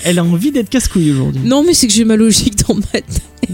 Elle 0.03 0.19
a 0.19 0.23
envie 0.23 0.51
d'être 0.51 0.69
casse-couille 0.69 1.11
aujourd'hui. 1.11 1.41
Non, 1.43 1.63
mais 1.65 1.73
c'est 1.73 1.87
que 1.87 1.93
j'ai 1.93 2.05
ma 2.05 2.15
logique 2.15 2.55
dans 2.67 2.75
ma 2.75 2.81
tête. 2.83 3.21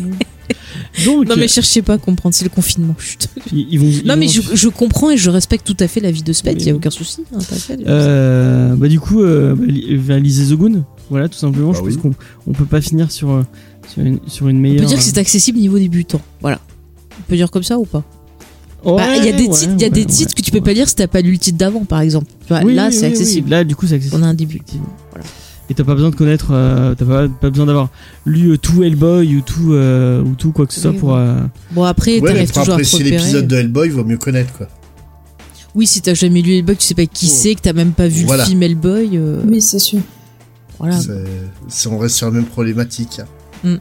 Donc, 1.05 1.27
Non, 1.27 1.35
mais 1.35 1.47
cherchez 1.47 1.81
pas 1.81 1.93
à 1.93 1.97
comprendre, 1.97 2.35
c'est 2.35 2.43
le 2.45 2.49
confinement. 2.51 2.95
Chut. 2.99 3.27
ils, 3.51 3.67
ils 3.71 3.79
vont. 3.79 3.87
ils 3.87 4.05
Non, 4.05 4.15
mais 4.15 4.27
vont- 4.27 4.31
je, 4.51 4.55
je 4.55 4.67
comprends 4.69 5.09
et 5.09 5.17
je 5.17 5.29
respecte 5.31 5.65
tout 5.65 5.75
à 5.79 5.87
fait 5.87 5.99
la 5.99 6.11
vie 6.11 6.21
de 6.21 6.31
Spade, 6.33 6.61
il 6.61 6.67
y 6.67 6.69
a 6.69 6.75
aucun 6.75 6.91
souci. 6.91 7.23
hein, 7.33 7.39
fait, 7.39 7.79
Euh, 7.87 8.75
bah 8.75 8.87
du 8.87 8.99
coup, 8.99 9.21
euh, 9.23 9.55
bah, 9.55 10.19
lisez 10.19 10.53
The 10.53 10.57
Goon. 10.57 10.83
Voilà, 11.09 11.29
tout 11.29 11.37
simplement. 11.39 11.71
Bah 11.71 11.77
je 11.79 11.83
oui. 11.83 11.93
pense 11.95 12.01
qu'on 12.03 12.11
on 12.45 12.53
peut 12.53 12.65
pas 12.65 12.79
finir 12.79 13.11
sur 13.11 13.31
euh, 13.31 13.43
sur 13.91 14.03
une, 14.03 14.19
sur 14.27 14.47
une 14.49 14.57
On 14.57 14.59
meilleure. 14.59 14.81
peut 14.83 14.87
dire 14.87 14.97
que 14.99 15.03
c'est 15.03 15.17
accessible 15.17 15.57
niveau 15.57 15.79
débutant. 15.79 16.21
Voilà. 16.41 16.59
On 17.19 17.23
peut 17.27 17.35
dire 17.37 17.49
comme 17.49 17.63
ça 17.63 17.79
ou 17.79 17.85
pas? 17.85 18.03
Ouais, 18.85 18.97
Bah, 18.97 19.15
Il 19.17 19.25
y 19.25 19.29
a 19.29 19.31
des 19.31 19.43
ouais, 19.47 19.49
titres, 19.53 19.73
il 19.77 19.81
y 19.81 19.85
a 19.85 19.89
des 19.89 20.01
ouais, 20.01 20.05
titres 20.07 20.35
que 20.35 20.41
tu 20.41 20.51
peux 20.51 20.57
ouais. 20.57 20.63
pas 20.63 20.73
lire 20.73 20.87
si 20.89 20.95
t'as 20.95 21.07
pas 21.07 21.21
lu 21.21 21.31
le 21.31 21.37
titre 21.37 21.57
d'avant, 21.57 21.85
par 21.85 22.01
exemple. 22.01 22.27
Tu 22.41 22.47
vois, 22.53 22.63
Oui, 22.63 22.73
là, 22.73 22.87
oui, 22.89 22.93
c'est 22.93 23.05
oui. 23.07 23.11
accessible. 23.13 23.49
Là, 23.49 23.63
du 23.63 23.75
coup, 23.75 23.87
c'est 23.87 23.95
accessible. 23.95 24.21
On 24.21 24.23
a 24.25 24.27
un 24.27 24.33
début. 24.33 24.55
Effectivement. 24.57 24.87
Et 25.69 25.73
t'as 25.73 25.85
pas 25.85 25.93
besoin 25.95 26.09
de 26.09 26.15
connaître, 26.15 26.47
euh, 26.51 26.93
t'as 26.93 27.05
pas, 27.05 27.27
pas 27.29 27.49
besoin 27.49 27.65
d'avoir 27.65 27.89
lu 28.25 28.49
euh, 28.51 28.57
tout 28.57 28.83
Hellboy 28.83 29.37
ou 29.37 29.41
tout 29.41 29.71
euh, 29.73 30.21
ou 30.21 30.35
tout 30.35 30.51
quoi 30.51 30.65
que 30.67 30.73
ce 30.73 30.81
soit 30.81 30.91
pour. 30.91 31.15
euh, 31.15 31.37
Bon, 31.71 31.83
après, 31.83 32.19
t'arrives 32.19 32.47
toujours 32.51 32.61
à 32.61 32.65
te 32.65 32.71
apprécier 32.73 32.99
repérer. 32.99 33.17
l'épisode 33.17 33.47
de 33.47 33.55
Hellboy, 33.55 33.87
il 33.87 33.93
vaut 33.93 34.03
mieux 34.03 34.17
connaître 34.17 34.51
quoi. 34.53 34.67
Oui, 35.73 35.87
si 35.87 36.01
t'as 36.01 36.13
jamais 36.13 36.41
lu 36.41 36.55
Hellboy, 36.57 36.75
tu 36.75 36.83
sais 36.85 36.93
pas 36.93 37.05
qui 37.05 37.27
Oh. 37.29 37.33
c'est, 37.33 37.55
que 37.55 37.61
t'as 37.61 37.71
même 37.73 37.93
pas 37.93 38.07
vu 38.09 38.25
Voilà. 38.25 38.43
le 38.43 38.49
film 38.49 38.61
Hellboy. 38.61 39.11
euh, 39.17 39.41
Oui, 39.47 39.61
c'est 39.61 39.79
sûr. 39.79 39.99
Voilà. 40.79 40.99
On 41.89 41.97
reste 41.97 42.15
sur 42.17 42.27
la 42.27 42.33
même 42.33 42.45
problématique. 42.45 43.21
hein. 43.63 43.77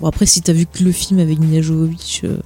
Bon, 0.00 0.08
après, 0.08 0.26
si 0.26 0.42
t'as 0.42 0.52
vu 0.52 0.66
que 0.66 0.82
le 0.82 0.90
film 0.90 1.20
avec 1.20 1.38
Mila 1.38 1.62
Jovovich. 1.62 2.22
euh, 2.24 2.38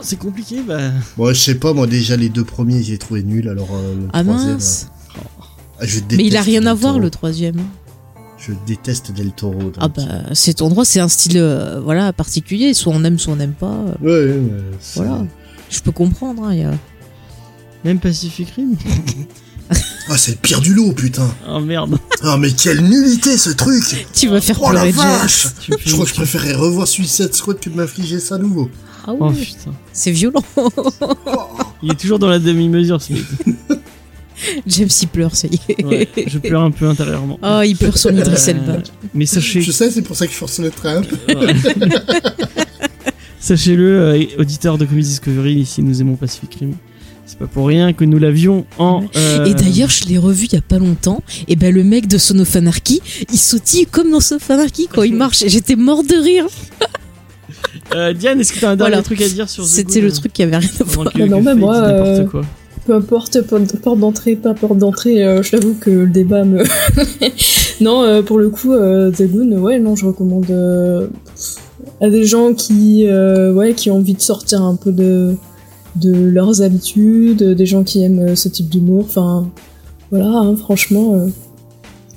Ah, 0.00 0.02
c'est 0.04 0.18
compliqué. 0.18 0.62
Bah. 0.66 0.90
Bon, 1.16 1.28
je 1.28 1.34
sais 1.40 1.54
pas, 1.54 1.72
moi 1.72 1.86
déjà 1.86 2.16
les 2.16 2.28
deux 2.28 2.44
premiers, 2.44 2.82
j'ai 2.82 2.98
trouvé 2.98 3.22
nuls, 3.22 3.48
alors 3.48 3.68
euh, 3.74 3.94
le 3.96 4.08
Ah 4.12 4.22
troisième. 4.24 4.52
mince. 4.54 4.88
euh, 5.16 5.20
ah, 5.80 5.84
je 5.86 6.00
Mais 6.16 6.24
il 6.26 6.36
a 6.36 6.42
rien 6.42 6.64
à 6.66 6.74
voir 6.74 6.98
le 6.98 7.10
troisième. 7.10 7.56
Je 8.38 8.52
déteste 8.66 9.12
Del 9.12 9.32
Toro. 9.32 9.52
donc. 9.54 9.74
Ah 9.78 9.88
bah, 9.88 10.02
c'est 10.32 10.54
ton 10.54 10.70
droit, 10.70 10.84
c'est 10.86 11.00
un 11.00 11.08
style 11.08 11.36
euh, 11.36 11.78
voilà 11.80 12.12
particulier. 12.14 12.72
Soit 12.72 12.92
on 12.94 13.04
aime, 13.04 13.18
soit 13.18 13.34
on 13.34 13.36
n'aime 13.36 13.52
pas. 13.52 13.84
Ouais, 14.00 14.10
ouais, 14.10 14.40
Voilà. 14.96 15.26
Je 15.68 15.80
peux 15.80 15.92
comprendre. 15.92 16.44
hein, 16.44 16.54
y 16.54 16.62
a- 16.64 16.72
Même 17.84 17.98
Pacific 18.00 18.48
Rim. 18.56 18.76
Ah, 20.08 20.16
c'est 20.16 20.32
le 20.32 20.36
pire 20.38 20.60
du 20.60 20.74
lot, 20.74 20.92
putain. 20.92 21.30
Oh 21.48 21.60
merde. 21.60 21.96
Ah, 22.22 22.36
mais 22.38 22.50
quelle 22.50 22.82
nullité 22.82 23.36
ce 23.38 23.50
truc. 23.50 24.06
Tu 24.12 24.26
vas 24.28 24.40
faire 24.40 24.58
Oh 24.62 24.72
la 24.72 24.80
pleurer 24.80 24.92
vache. 24.92 25.46
Je 25.84 25.92
crois 25.92 26.04
que 26.04 26.10
je 26.10 26.14
préférerais 26.16 26.54
revoir 26.54 26.88
Suicide 26.88 27.32
Squad 27.34 27.60
que 27.60 27.70
de 27.70 27.76
m'infliger 27.76 28.18
ça 28.18 28.34
à 28.34 28.38
nouveau. 28.38 28.68
Ah 29.06 29.12
Oh 29.18 29.30
putain. 29.30 29.72
c'est 29.92 30.10
violent. 30.10 30.42
Il 31.82 31.92
est 31.92 31.98
toujours 32.00 32.18
dans 32.18 32.28
la 32.28 32.38
demi-mesure, 32.38 33.00
Smith. 33.00 33.24
James 34.66 34.88
il 35.02 35.08
pleure, 35.08 35.36
ça 35.36 35.48
y 35.48 35.60
est. 35.68 35.84
Ouais, 35.84 36.08
je 36.26 36.38
pleure 36.38 36.62
un 36.62 36.70
peu 36.70 36.86
intérieurement. 36.88 37.38
Oh, 37.42 37.60
il 37.62 37.76
pleure 37.76 37.98
sur 37.98 38.10
Idris 38.10 38.30
Euh, 38.48 38.50
Elba. 38.50 38.78
Mais 39.14 39.26
sachez, 39.26 39.60
Je 39.60 39.70
sais, 39.70 39.90
c'est 39.90 40.00
pour 40.02 40.16
ça 40.16 40.26
que 40.26 40.32
je 40.32 40.38
force 40.38 40.58
le 40.60 40.70
train. 40.70 41.02
sachez-le, 43.40 44.00
euh, 44.00 44.24
auditeur 44.38 44.78
de 44.78 44.84
Comics 44.84 45.04
Discovery, 45.04 45.54
ici 45.54 45.82
nous 45.82 46.00
aimons 46.00 46.16
Pacific 46.16 46.54
Rim. 46.60 46.72
C'est 47.26 47.38
pas 47.38 47.46
pour 47.46 47.68
rien 47.68 47.92
que 47.92 48.04
nous 48.04 48.18
l'avions 48.18 48.66
en. 48.78 49.04
euh, 49.14 49.44
Et 49.44 49.54
d'ailleurs, 49.54 49.88
je 49.90 50.04
l'ai 50.06 50.18
revu 50.18 50.46
il 50.46 50.54
y 50.54 50.58
a 50.58 50.62
pas 50.62 50.78
longtemps. 50.78 51.22
Et 51.46 51.54
ben, 51.54 51.72
le 51.72 51.84
mec 51.84 52.08
de 52.08 52.18
Son 52.18 52.36
of 52.40 52.56
Anarchy, 52.56 53.00
il 53.32 53.38
sautille 53.38 53.86
comme 53.86 54.10
dans 54.10 54.18
Son 54.20 54.36
of 54.36 54.50
Anarchy 54.50 54.88
quand 54.92 55.04
il 55.04 55.14
marche. 55.14 55.44
J'étais 55.46 55.76
mort 55.76 56.02
de 56.02 56.14
rire. 56.14 56.46
Euh, 57.94 58.12
Diane, 58.12 58.40
est-ce 58.40 58.52
que 58.52 58.60
t'as 58.60 58.70
un 58.70 58.76
dernier 58.76 58.90
Voilà. 58.92 59.02
truc 59.02 59.20
à 59.22 59.28
dire 59.28 59.48
sur 59.48 59.64
The 59.64 59.66
C'était 59.68 60.00
le 60.00 60.12
truc 60.12 60.32
qui 60.32 60.42
avait 60.42 60.56
rien 60.56 60.68
à 60.80 60.84
voir. 60.84 61.06
non, 61.18 61.38
que 61.40 61.44
mais 61.44 61.54
moi, 61.54 61.76
euh, 61.76 62.24
quoi. 62.24 62.42
Peu 62.86 62.94
importe, 62.94 63.42
porte 63.42 63.98
d'entrée, 63.98 64.36
pas 64.36 64.54
porte 64.54 64.78
d'entrée, 64.78 65.22
euh, 65.22 65.42
je 65.42 65.50
t'avoue 65.50 65.74
que 65.78 65.90
le 65.90 66.06
débat 66.06 66.44
me... 66.44 66.62
non, 67.80 68.02
euh, 68.02 68.22
pour 68.22 68.38
le 68.38 68.48
coup, 68.48 68.72
euh, 68.72 69.10
The 69.10 69.22
Goon, 69.30 69.52
ouais, 69.58 69.78
non, 69.78 69.96
je 69.96 70.06
recommande 70.06 70.46
euh, 70.50 71.06
à 72.00 72.08
des 72.10 72.24
gens 72.24 72.54
qui, 72.54 73.06
euh, 73.06 73.52
ouais, 73.52 73.74
qui 73.74 73.90
ont 73.90 73.96
envie 73.96 74.14
de 74.14 74.20
sortir 74.22 74.62
un 74.62 74.76
peu 74.76 74.92
de, 74.92 75.36
de 75.96 76.12
leurs 76.12 76.62
habitudes, 76.62 77.42
des 77.42 77.66
gens 77.66 77.84
qui 77.84 78.02
aiment 78.02 78.30
euh, 78.30 78.34
ce 78.34 78.48
type 78.48 78.68
d'humour, 78.68 79.04
enfin, 79.06 79.48
voilà, 80.10 80.28
hein, 80.28 80.56
franchement... 80.56 81.14
euh. 81.16 81.26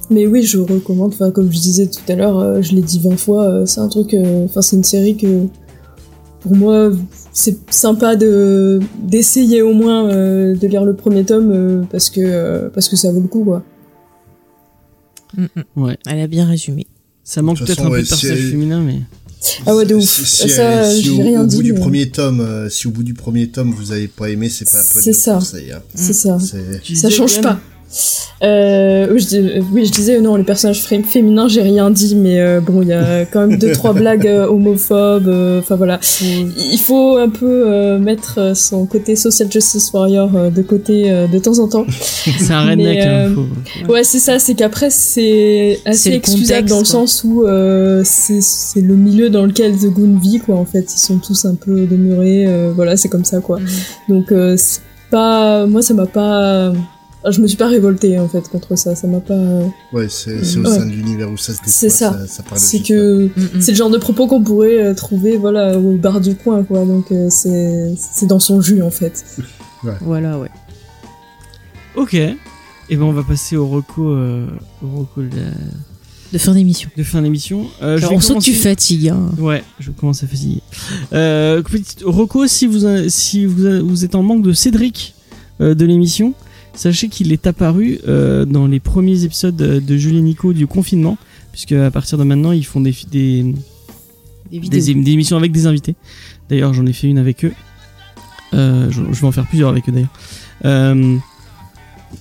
Mais 0.09 0.27
oui, 0.27 0.43
je 0.43 0.57
recommande, 0.59 1.13
enfin, 1.13 1.31
comme 1.31 1.51
je 1.51 1.57
disais 1.59 1.87
tout 1.87 2.01
à 2.11 2.15
l'heure, 2.15 2.37
euh, 2.37 2.61
je 2.61 2.73
l'ai 2.75 2.81
dit 2.81 2.99
20 3.03 3.17
fois, 3.17 3.43
euh, 3.45 3.65
c'est 3.65 3.79
un 3.79 3.87
truc, 3.87 4.13
euh, 4.13 4.45
enfin, 4.45 4.61
c'est 4.61 4.75
une 4.75 4.83
série 4.83 5.15
que, 5.15 5.47
pour 6.43 6.55
moi, 6.55 6.91
c'est 7.31 7.57
sympa 7.71 8.15
de 8.15 8.79
d'essayer 9.01 9.61
au 9.63 9.73
moins 9.73 10.07
euh, 10.09 10.55
de 10.55 10.67
lire 10.67 10.83
le 10.85 10.93
premier 10.95 11.23
tome 11.25 11.51
euh, 11.51 11.81
parce 11.91 12.09
que 12.11 12.19
euh, 12.21 12.69
parce 12.69 12.87
que 12.89 12.95
ça 12.95 13.11
vaut 13.11 13.21
le 13.21 13.27
coup 13.27 13.43
quoi. 13.43 13.63
Mm, 15.35 15.45
mm. 15.75 15.83
Ouais. 15.83 15.97
Elle 16.07 16.19
a 16.19 16.27
bien 16.27 16.45
résumé. 16.45 16.85
Ça 17.23 17.41
manque 17.41 17.59
peut-être 17.59 17.81
un 17.85 17.89
peu 17.89 18.01
de 18.01 18.07
personnage 18.07 18.37
si- 18.37 18.49
féminin, 18.51 18.81
mais. 18.81 19.01
Ah 19.65 19.75
ouais, 19.75 19.85
de 19.85 19.95
ouf. 19.95 20.03
Si, 20.03 20.25
si, 20.25 20.49
Ça, 20.49 20.89
si 20.89 21.01
j'ai 21.03 21.11
au, 21.11 21.17
rien 21.23 21.41
au 21.41 21.45
dit, 21.47 21.55
bout 21.57 21.63
du 21.63 21.73
mais- 21.73 21.79
premier 21.79 22.09
tome, 22.09 22.39
euh, 22.41 22.69
si 22.69 22.87
au 22.87 22.91
bout 22.91 23.03
du 23.03 23.13
premier 23.13 23.47
tome 23.49 23.71
vous 23.71 23.91
avez 23.91 24.07
pas 24.07 24.29
aimé, 24.29 24.47
c'est 24.49 24.65
pas 24.69 24.77
la 24.77 24.83
peine 24.83 25.01
C'est 25.01 25.11
de 25.11 25.15
ça. 25.15 25.33
conseil, 25.35 25.71
hein. 25.71 25.81
C'est 25.95 26.13
ça. 26.13 26.37
C'est- 26.39 26.73
Ça 26.73 26.79
disais, 26.85 27.09
change 27.09 27.41
pas. 27.41 27.59
Euh, 28.43 29.07
oui, 29.11 29.19
je, 29.19 29.27
dis- 29.27 29.37
euh, 29.37 29.61
oui, 29.71 29.85
je 29.85 29.91
disais 29.91 30.19
non, 30.19 30.35
les 30.35 30.43
personnages 30.43 30.81
fé- 30.81 31.03
féminins, 31.03 31.47
j'ai 31.47 31.61
rien 31.61 31.89
dit, 31.91 32.15
mais 32.15 32.39
euh, 32.41 32.59
bon, 32.59 32.81
il 32.81 32.89
y 32.89 32.93
a 32.93 33.25
quand 33.31 33.47
même 33.47 33.57
deux 33.57 33.71
trois 33.71 33.93
blagues 33.93 34.27
homophobes. 34.27 35.27
euh, 35.27 35.59
Enfin 35.59 35.75
voilà, 35.75 35.99
il 36.21 36.79
faut 36.79 37.17
un 37.17 37.29
peu 37.29 37.97
mettre 37.99 38.53
son 38.55 38.85
côté 38.85 39.15
social 39.15 39.51
justice 39.51 39.91
warrior 39.93 40.29
de 40.51 40.61
côté 40.61 41.03
de 41.31 41.39
temps 41.39 41.59
en 41.59 41.67
temps. 41.67 41.85
C'est 42.39 42.51
un 42.51 42.65
redneck, 42.69 42.99
hein, 42.99 43.31
faut- 43.35 43.91
Ouais, 43.93 44.03
c'est 44.03 44.19
ça, 44.19 44.39
c'est 44.39 44.55
qu'après 44.55 44.89
c'est 44.89 45.79
assez 45.85 46.09
le 46.09 46.15
excusable 46.17 46.69
contexte, 46.69 46.69
dans 46.73 46.79
le 46.79 46.85
sens 46.85 47.23
où 47.23 47.43
c'est 48.03 48.81
le 48.81 48.95
milieu 48.95 49.29
dans 49.29 49.45
lequel 49.45 49.73
The 49.77 49.85
Goon 49.87 50.17
vit 50.21 50.39
quoi. 50.39 50.55
En 50.55 50.65
fait, 50.65 50.85
ils 50.93 50.99
sont 50.99 51.17
tous 51.19 51.45
un 51.45 51.55
peu 51.55 51.85
demeurés. 51.85 52.47
voilà, 52.75 52.97
c'est 52.97 53.09
comme 53.09 53.25
ça 53.25 53.39
quoi. 53.39 53.59
Donc 54.09 54.31
euh, 54.31 54.55
c'est 54.57 54.81
pas, 55.11 55.65
moi 55.67 55.81
ça 55.81 55.93
m'a 55.93 56.05
pas, 56.07 56.71
je 57.31 57.41
me 57.41 57.47
suis 57.47 57.57
pas 57.57 57.67
révoltée 57.67 58.19
en 58.19 58.27
fait 58.27 58.47
contre 58.49 58.75
ça. 58.77 58.95
Ça 58.95 59.07
m'a 59.07 59.19
pas. 59.19 59.33
Ouais, 59.93 60.07
c'est 60.09 60.33
au 60.33 60.63
Ouais. 60.63 60.77
sein 60.77 60.85
de 60.85 60.91
l'univers 60.91 61.31
où 61.31 61.37
ça 61.37 61.53
se 61.53 61.57
déploie. 61.59 61.71
C'est 61.71 61.89
ça. 61.89 62.17
C'est 62.55 62.81
que 62.81 63.27
Mm, 63.27 63.31
mm. 63.57 63.61
c'est 63.61 63.71
le 63.71 63.77
genre 63.77 63.89
de 63.89 63.97
propos 63.97 64.27
qu'on 64.27 64.41
pourrait 64.43 64.83
euh, 64.83 64.93
trouver 64.93 65.37
voilà 65.37 65.77
au 65.77 65.93
bar 65.93 66.19
du 66.21 66.35
coin 66.35 66.63
quoi. 66.63 66.85
Donc 66.85 67.11
euh, 67.11 67.27
c'est 67.29 67.93
c'est 67.97 68.25
dans 68.27 68.39
son 68.39 68.61
jus 68.61 68.81
en 68.81 68.91
fait. 68.91 69.23
Voilà, 70.01 70.39
ouais. 70.39 70.49
Ok. 71.95 72.13
Et 72.13 72.37
ben 72.97 73.03
on 73.03 73.11
va 73.11 73.23
passer 73.23 73.55
au 73.57 73.67
reco, 73.67 74.09
euh, 74.09 74.47
au 74.83 74.99
reco 74.99 75.21
de, 75.21 75.29
la- 75.35 76.31
De 76.33 76.37
fin 76.37 76.53
d'émission. 76.53 76.89
de 76.97 77.03
fin 77.03 77.21
d'émission. 77.21 77.65
Euh, 77.81 77.99
on 78.11 78.19
sent 78.19 78.35
que 78.35 78.39
tu 78.39 78.53
fatigues. 78.53 79.09
Hein. 79.09 79.29
Ouais, 79.37 79.63
je 79.79 79.91
commence 79.91 80.23
à 80.23 80.27
fatiguer. 80.27 80.61
Euh, 81.13 81.61
reco, 82.05 82.47
si 82.47 82.65
vous 82.65 82.79
si 83.09 83.45
vous, 83.45 83.85
vous 83.87 84.05
êtes 84.05 84.15
en 84.15 84.23
manque 84.23 84.41
de 84.43 84.53
Cédric 84.53 85.15
euh, 85.61 85.75
de 85.75 85.85
l'émission, 85.85 86.33
sachez 86.75 87.07
qu'il 87.09 87.31
est 87.31 87.47
apparu 87.47 87.99
euh, 88.07 88.45
dans 88.45 88.67
les 88.67 88.79
premiers 88.79 89.23
épisodes 89.23 89.55
de, 89.55 89.79
de 89.79 89.97
Julie 89.97 90.17
et 90.17 90.21
Nico 90.21 90.53
du 90.53 90.67
confinement, 90.67 91.17
puisque 91.51 91.73
à 91.73 91.91
partir 91.91 92.17
de 92.17 92.23
maintenant 92.23 92.51
ils 92.51 92.65
font 92.65 92.81
des 92.81 92.95
des, 93.11 93.43
Des 93.43 93.53
des, 94.51 94.59
vidéos. 94.59 95.03
des 95.03 95.11
émissions 95.11 95.37
avec 95.37 95.51
des 95.51 95.65
invités. 95.67 95.95
D'ailleurs, 96.49 96.73
j'en 96.73 96.85
ai 96.85 96.93
fait 96.93 97.07
une 97.07 97.17
avec 97.17 97.45
eux. 97.45 97.53
Euh, 98.53 98.91
je, 98.91 99.01
je 99.11 99.21
vais 99.21 99.27
en 99.27 99.31
faire 99.31 99.47
plusieurs 99.47 99.69
avec 99.69 99.87
eux 99.89 99.91
d'ailleurs. 99.91 100.13
Euh, 100.65 101.17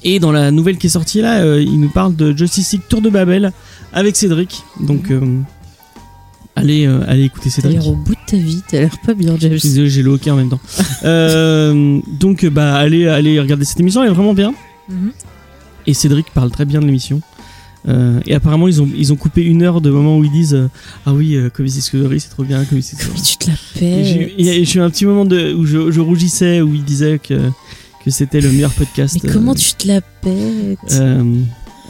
et 0.03 0.19
dans 0.19 0.33
la 0.33 0.51
nouvelle 0.51 0.79
qui 0.79 0.87
est 0.87 0.91
sortie 0.91 1.21
là, 1.21 1.41
euh, 1.43 1.61
il 1.63 1.79
nous 1.79 1.91
parle 1.91 2.17
de 2.17 2.35
Justice 2.37 2.73
League 2.73 2.83
Tour 2.89 3.03
de 3.03 3.11
Babel 3.11 3.53
avec 3.93 4.17
Cédric. 4.17 4.63
Donc, 4.81 5.11
euh, 5.11 5.21
à, 5.21 5.62
allez, 6.57 6.87
euh, 6.87 7.01
allez 7.09 7.25
écouter 7.25 7.51
T'as 7.51 7.57
Cédric. 7.63 7.75
l'air 7.79 7.89
au 7.89 7.95
bout 7.97 8.13
de 8.13 8.21
ta 8.27 8.37
vie, 8.37 8.63
t'as 8.69 8.81
l'air 8.81 8.97
pas 9.05 9.15
bien, 9.15 9.37
James. 9.39 9.53
Je 9.53 9.57
suis 9.59 9.69
désolé, 9.71 9.91
j'ai 9.91 10.03
le 10.03 10.11
hockey 10.11 10.31
en 10.31 10.37
même 10.37 10.49
temps. 10.51 10.61
Euh, 11.05 11.99
donc, 12.21 12.47
bah, 12.47 12.77
allez, 12.77 13.09
allez 13.09 13.41
regarder 13.41 13.65
cette 13.65 13.81
émission, 13.81 14.03
elle 14.03 14.11
est 14.11 14.15
vraiment 14.15 14.35
bien. 14.35 14.55
Mhm. 14.89 15.11
Et 15.87 15.95
Cédric 15.95 16.27
parle 16.33 16.51
très 16.51 16.65
bien 16.65 16.81
de 16.81 16.87
l'émission. 16.87 17.21
Euh, 17.89 18.21
et 18.27 18.35
apparemment, 18.37 18.69
ils 18.69 18.81
ont, 18.81 18.89
ils 18.97 19.13
ont 19.13 19.17
coupé 19.17 19.43
une 19.43 19.63
heure 19.65 19.81
de 19.81 19.91
moments 19.91 20.17
où 20.17 20.23
ils 20.25 20.31
disent 20.31 20.55
euh, 20.55 20.69
Ah 21.05 21.13
oui, 21.13 21.35
euh, 21.35 21.51
Comedy 21.51 21.75
Discovery, 21.75 22.21
c'est 22.21 22.29
trop 22.29 22.45
bien, 22.45 22.65
Comedy 22.65 22.91
Discovery. 22.91 23.13
Mais 23.17 23.23
tu 23.25 23.37
te 23.37 23.51
la 23.51 23.85
Et 23.85 24.05
J'ai 24.05 24.19
pètes. 24.27 24.35
et 24.39 24.65
j'ai 24.65 24.79
eu 24.79 24.83
un 24.83 24.91
petit 24.91 25.05
moment 25.05 25.25
de, 25.25 25.53
où 25.53 25.67
je, 25.67 25.91
je 25.91 26.01
rougissais, 26.01 26.61
où 26.61 26.73
il 26.73 26.85
disait 26.85 27.19
que, 27.19 27.35
que 28.05 28.11
c'était 28.13 28.41
le 28.41 28.53
meilleur 28.53 28.71
podcast. 28.71 29.19
Mais 29.25 29.29
comment 29.33 29.57
tu 29.57 29.73
te 29.75 29.89
la 29.89 30.01
pètes? 30.01 30.79
Euh, 30.93 31.25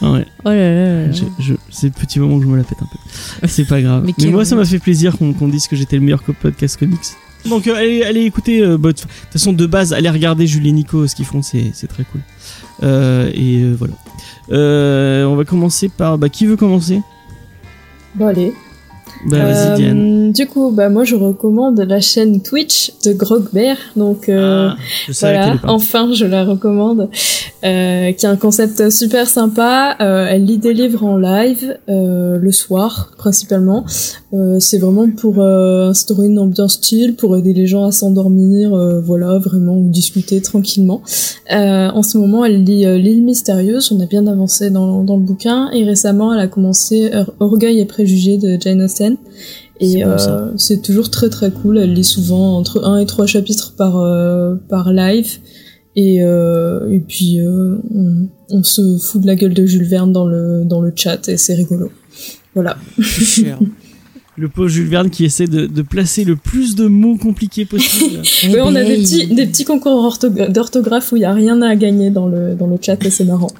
ouais, 0.01 0.25
Oh 0.43 0.49
là 0.49 0.55
là 0.55 0.73
là 0.85 1.07
là. 1.07 1.11
je, 1.11 1.23
je- 1.39 1.53
c'est 1.69 1.87
le 1.87 1.93
petit 1.93 2.19
moment 2.19 2.35
où 2.35 2.41
je 2.41 2.47
me 2.47 2.57
la 2.57 2.63
pète 2.63 2.79
un 2.81 2.85
peu. 2.85 3.47
C'est 3.47 3.65
pas 3.67 3.81
grave. 3.81 4.05
Mais 4.19 4.25
moi, 4.27 4.43
ça 4.45 4.55
m'a 4.55 4.65
fait 4.65 4.79
plaisir 4.79 5.17
qu'on 5.17 5.33
qu'on 5.33 5.47
dise 5.47 5.67
que 5.67 5.75
j'étais 5.75 5.95
le 5.97 6.01
meilleur 6.01 6.23
podcast 6.23 6.77
comics. 6.77 6.99
Donc, 7.47 7.67
euh, 7.67 7.75
allez, 7.75 8.03
allez 8.03 8.21
écouter. 8.21 8.61
euh, 8.61 8.77
bah, 8.77 8.93
de 8.93 8.97
toute 8.97 9.09
façon, 9.31 9.51
de 9.53 9.65
base, 9.65 9.91
allez 9.93 10.09
regarder 10.09 10.47
Julie 10.47 10.69
et 10.69 10.71
Nico, 10.73 11.05
ce 11.07 11.15
qu'ils 11.15 11.25
font, 11.25 11.41
c'est 11.41 11.71
c'est 11.73 11.87
très 11.87 12.03
cool. 12.05 12.21
Euh, 12.83 13.29
et 13.33 13.61
euh, 13.61 13.75
voilà. 13.77 13.93
Euh, 14.51 15.25
on 15.25 15.35
va 15.35 15.43
commencer 15.45 15.89
par. 15.89 16.17
Bah, 16.17 16.29
qui 16.29 16.45
veut 16.45 16.55
commencer? 16.57 17.01
Bon, 18.15 18.27
allez. 18.27 18.53
Bah, 19.27 19.37
Euh, 19.37 19.75
Diane. 19.75 20.31
Du 20.31 20.47
coup, 20.47 20.71
bah, 20.71 20.89
moi, 20.89 21.03
je 21.03 21.15
recommande 21.15 21.79
la 21.79 21.99
chaîne 22.01 22.41
Twitch 22.41 22.91
de 23.05 23.13
Grogbear. 23.13 23.77
Donc, 23.95 24.27
euh, 24.29 24.69
Ah, 24.71 24.75
je 25.07 25.13
voilà, 25.19 25.55
enfin, 25.67 26.11
je 26.13 26.25
la 26.25 26.43
recommande. 26.43 27.09
Euh, 27.63 28.11
qui 28.11 28.25
a 28.25 28.29
un 28.29 28.35
concept 28.35 28.89
super 28.89 29.27
sympa. 29.27 29.95
Elle 29.99 30.43
lit 30.45 30.57
des 30.57 30.73
livres 30.73 31.03
en 31.05 31.17
live 31.17 31.77
le 31.87 32.51
soir, 32.51 33.11
principalement. 33.17 33.85
C'est 34.59 34.79
vraiment 34.79 35.07
pour 35.09 35.39
instaurer 35.41 36.27
une 36.27 36.39
ambiance 36.39 36.79
chill, 36.81 37.15
pour 37.15 37.37
aider 37.37 37.53
les 37.53 37.67
gens 37.67 37.85
à 37.85 37.91
s'endormir, 37.91 38.71
voilà, 39.05 39.37
vraiment, 39.37 39.77
ou 39.77 39.89
discuter 39.89 40.41
tranquillement. 40.41 41.01
En 41.49 42.03
ce 42.03 42.17
moment, 42.17 42.43
elle 42.43 42.63
lit 42.63 42.83
L'île 43.01 43.23
mystérieuse. 43.23 43.91
On 43.91 43.99
a 44.01 44.05
bien 44.07 44.27
avancé 44.27 44.69
dans, 44.69 45.03
dans 45.03 45.15
le 45.17 45.23
bouquin. 45.23 45.69
Et 45.71 45.83
récemment, 45.85 46.33
elle 46.33 46.39
a 46.41 46.47
commencé 46.47 47.11
Or- 47.13 47.33
Orgueil 47.39 47.79
et 47.79 47.85
préjugés 47.85 48.37
de 48.37 48.57
Jane 48.59 48.81
Austen. 48.81 49.12
Et 49.79 50.05
euh, 50.05 50.55
c'est 50.57 50.81
toujours 50.81 51.09
très 51.09 51.29
très 51.29 51.51
cool. 51.51 51.77
Elle 51.77 51.93
lit 51.93 52.03
souvent 52.03 52.57
entre 52.57 52.85
un 52.85 52.97
et 52.99 53.05
trois 53.05 53.25
chapitres 53.25 53.73
par 53.77 53.97
euh, 53.97 54.55
par 54.69 54.93
live. 54.93 55.39
Et 55.95 56.23
euh, 56.23 56.89
et 56.89 56.99
puis 56.99 57.39
euh, 57.39 57.77
on, 57.93 58.27
on 58.49 58.63
se 58.63 58.97
fout 58.97 59.21
de 59.21 59.27
la 59.27 59.35
gueule 59.35 59.53
de 59.53 59.65
Jules 59.65 59.83
Verne 59.85 60.11
dans 60.11 60.25
le 60.25 60.63
dans 60.63 60.81
le 60.81 60.91
chat 60.95 61.27
et 61.29 61.37
c'est 61.37 61.55
rigolo. 61.55 61.91
Voilà. 62.55 62.77
Le 64.35 64.49
pauvre 64.49 64.67
Jules 64.67 64.87
Verne 64.87 65.11
qui 65.11 65.25
essaie 65.25 65.45
de, 65.45 65.67
de 65.67 65.81
placer 65.83 66.23
le 66.23 66.35
plus 66.35 66.73
de 66.73 66.87
mots 66.87 67.17
compliqués 67.17 67.65
possible. 67.65 68.21
Oui, 68.45 68.55
on 68.63 68.69
a 68.75 68.81
des 68.83 68.95
Réveille. 68.95 69.03
petits 69.03 69.27
des 69.35 69.45
petits 69.45 69.63
concours 69.63 70.03
orthogra- 70.03 70.51
d'orthographe 70.51 71.11
où 71.11 71.17
il 71.17 71.21
y 71.21 71.25
a 71.25 71.33
rien 71.33 71.61
à 71.61 71.75
gagner 71.75 72.09
dans 72.09 72.25
le 72.27 72.55
dans 72.55 72.65
le 72.65 72.77
chat 72.81 73.03
et 73.05 73.11
c'est 73.11 73.25
marrant. 73.25 73.51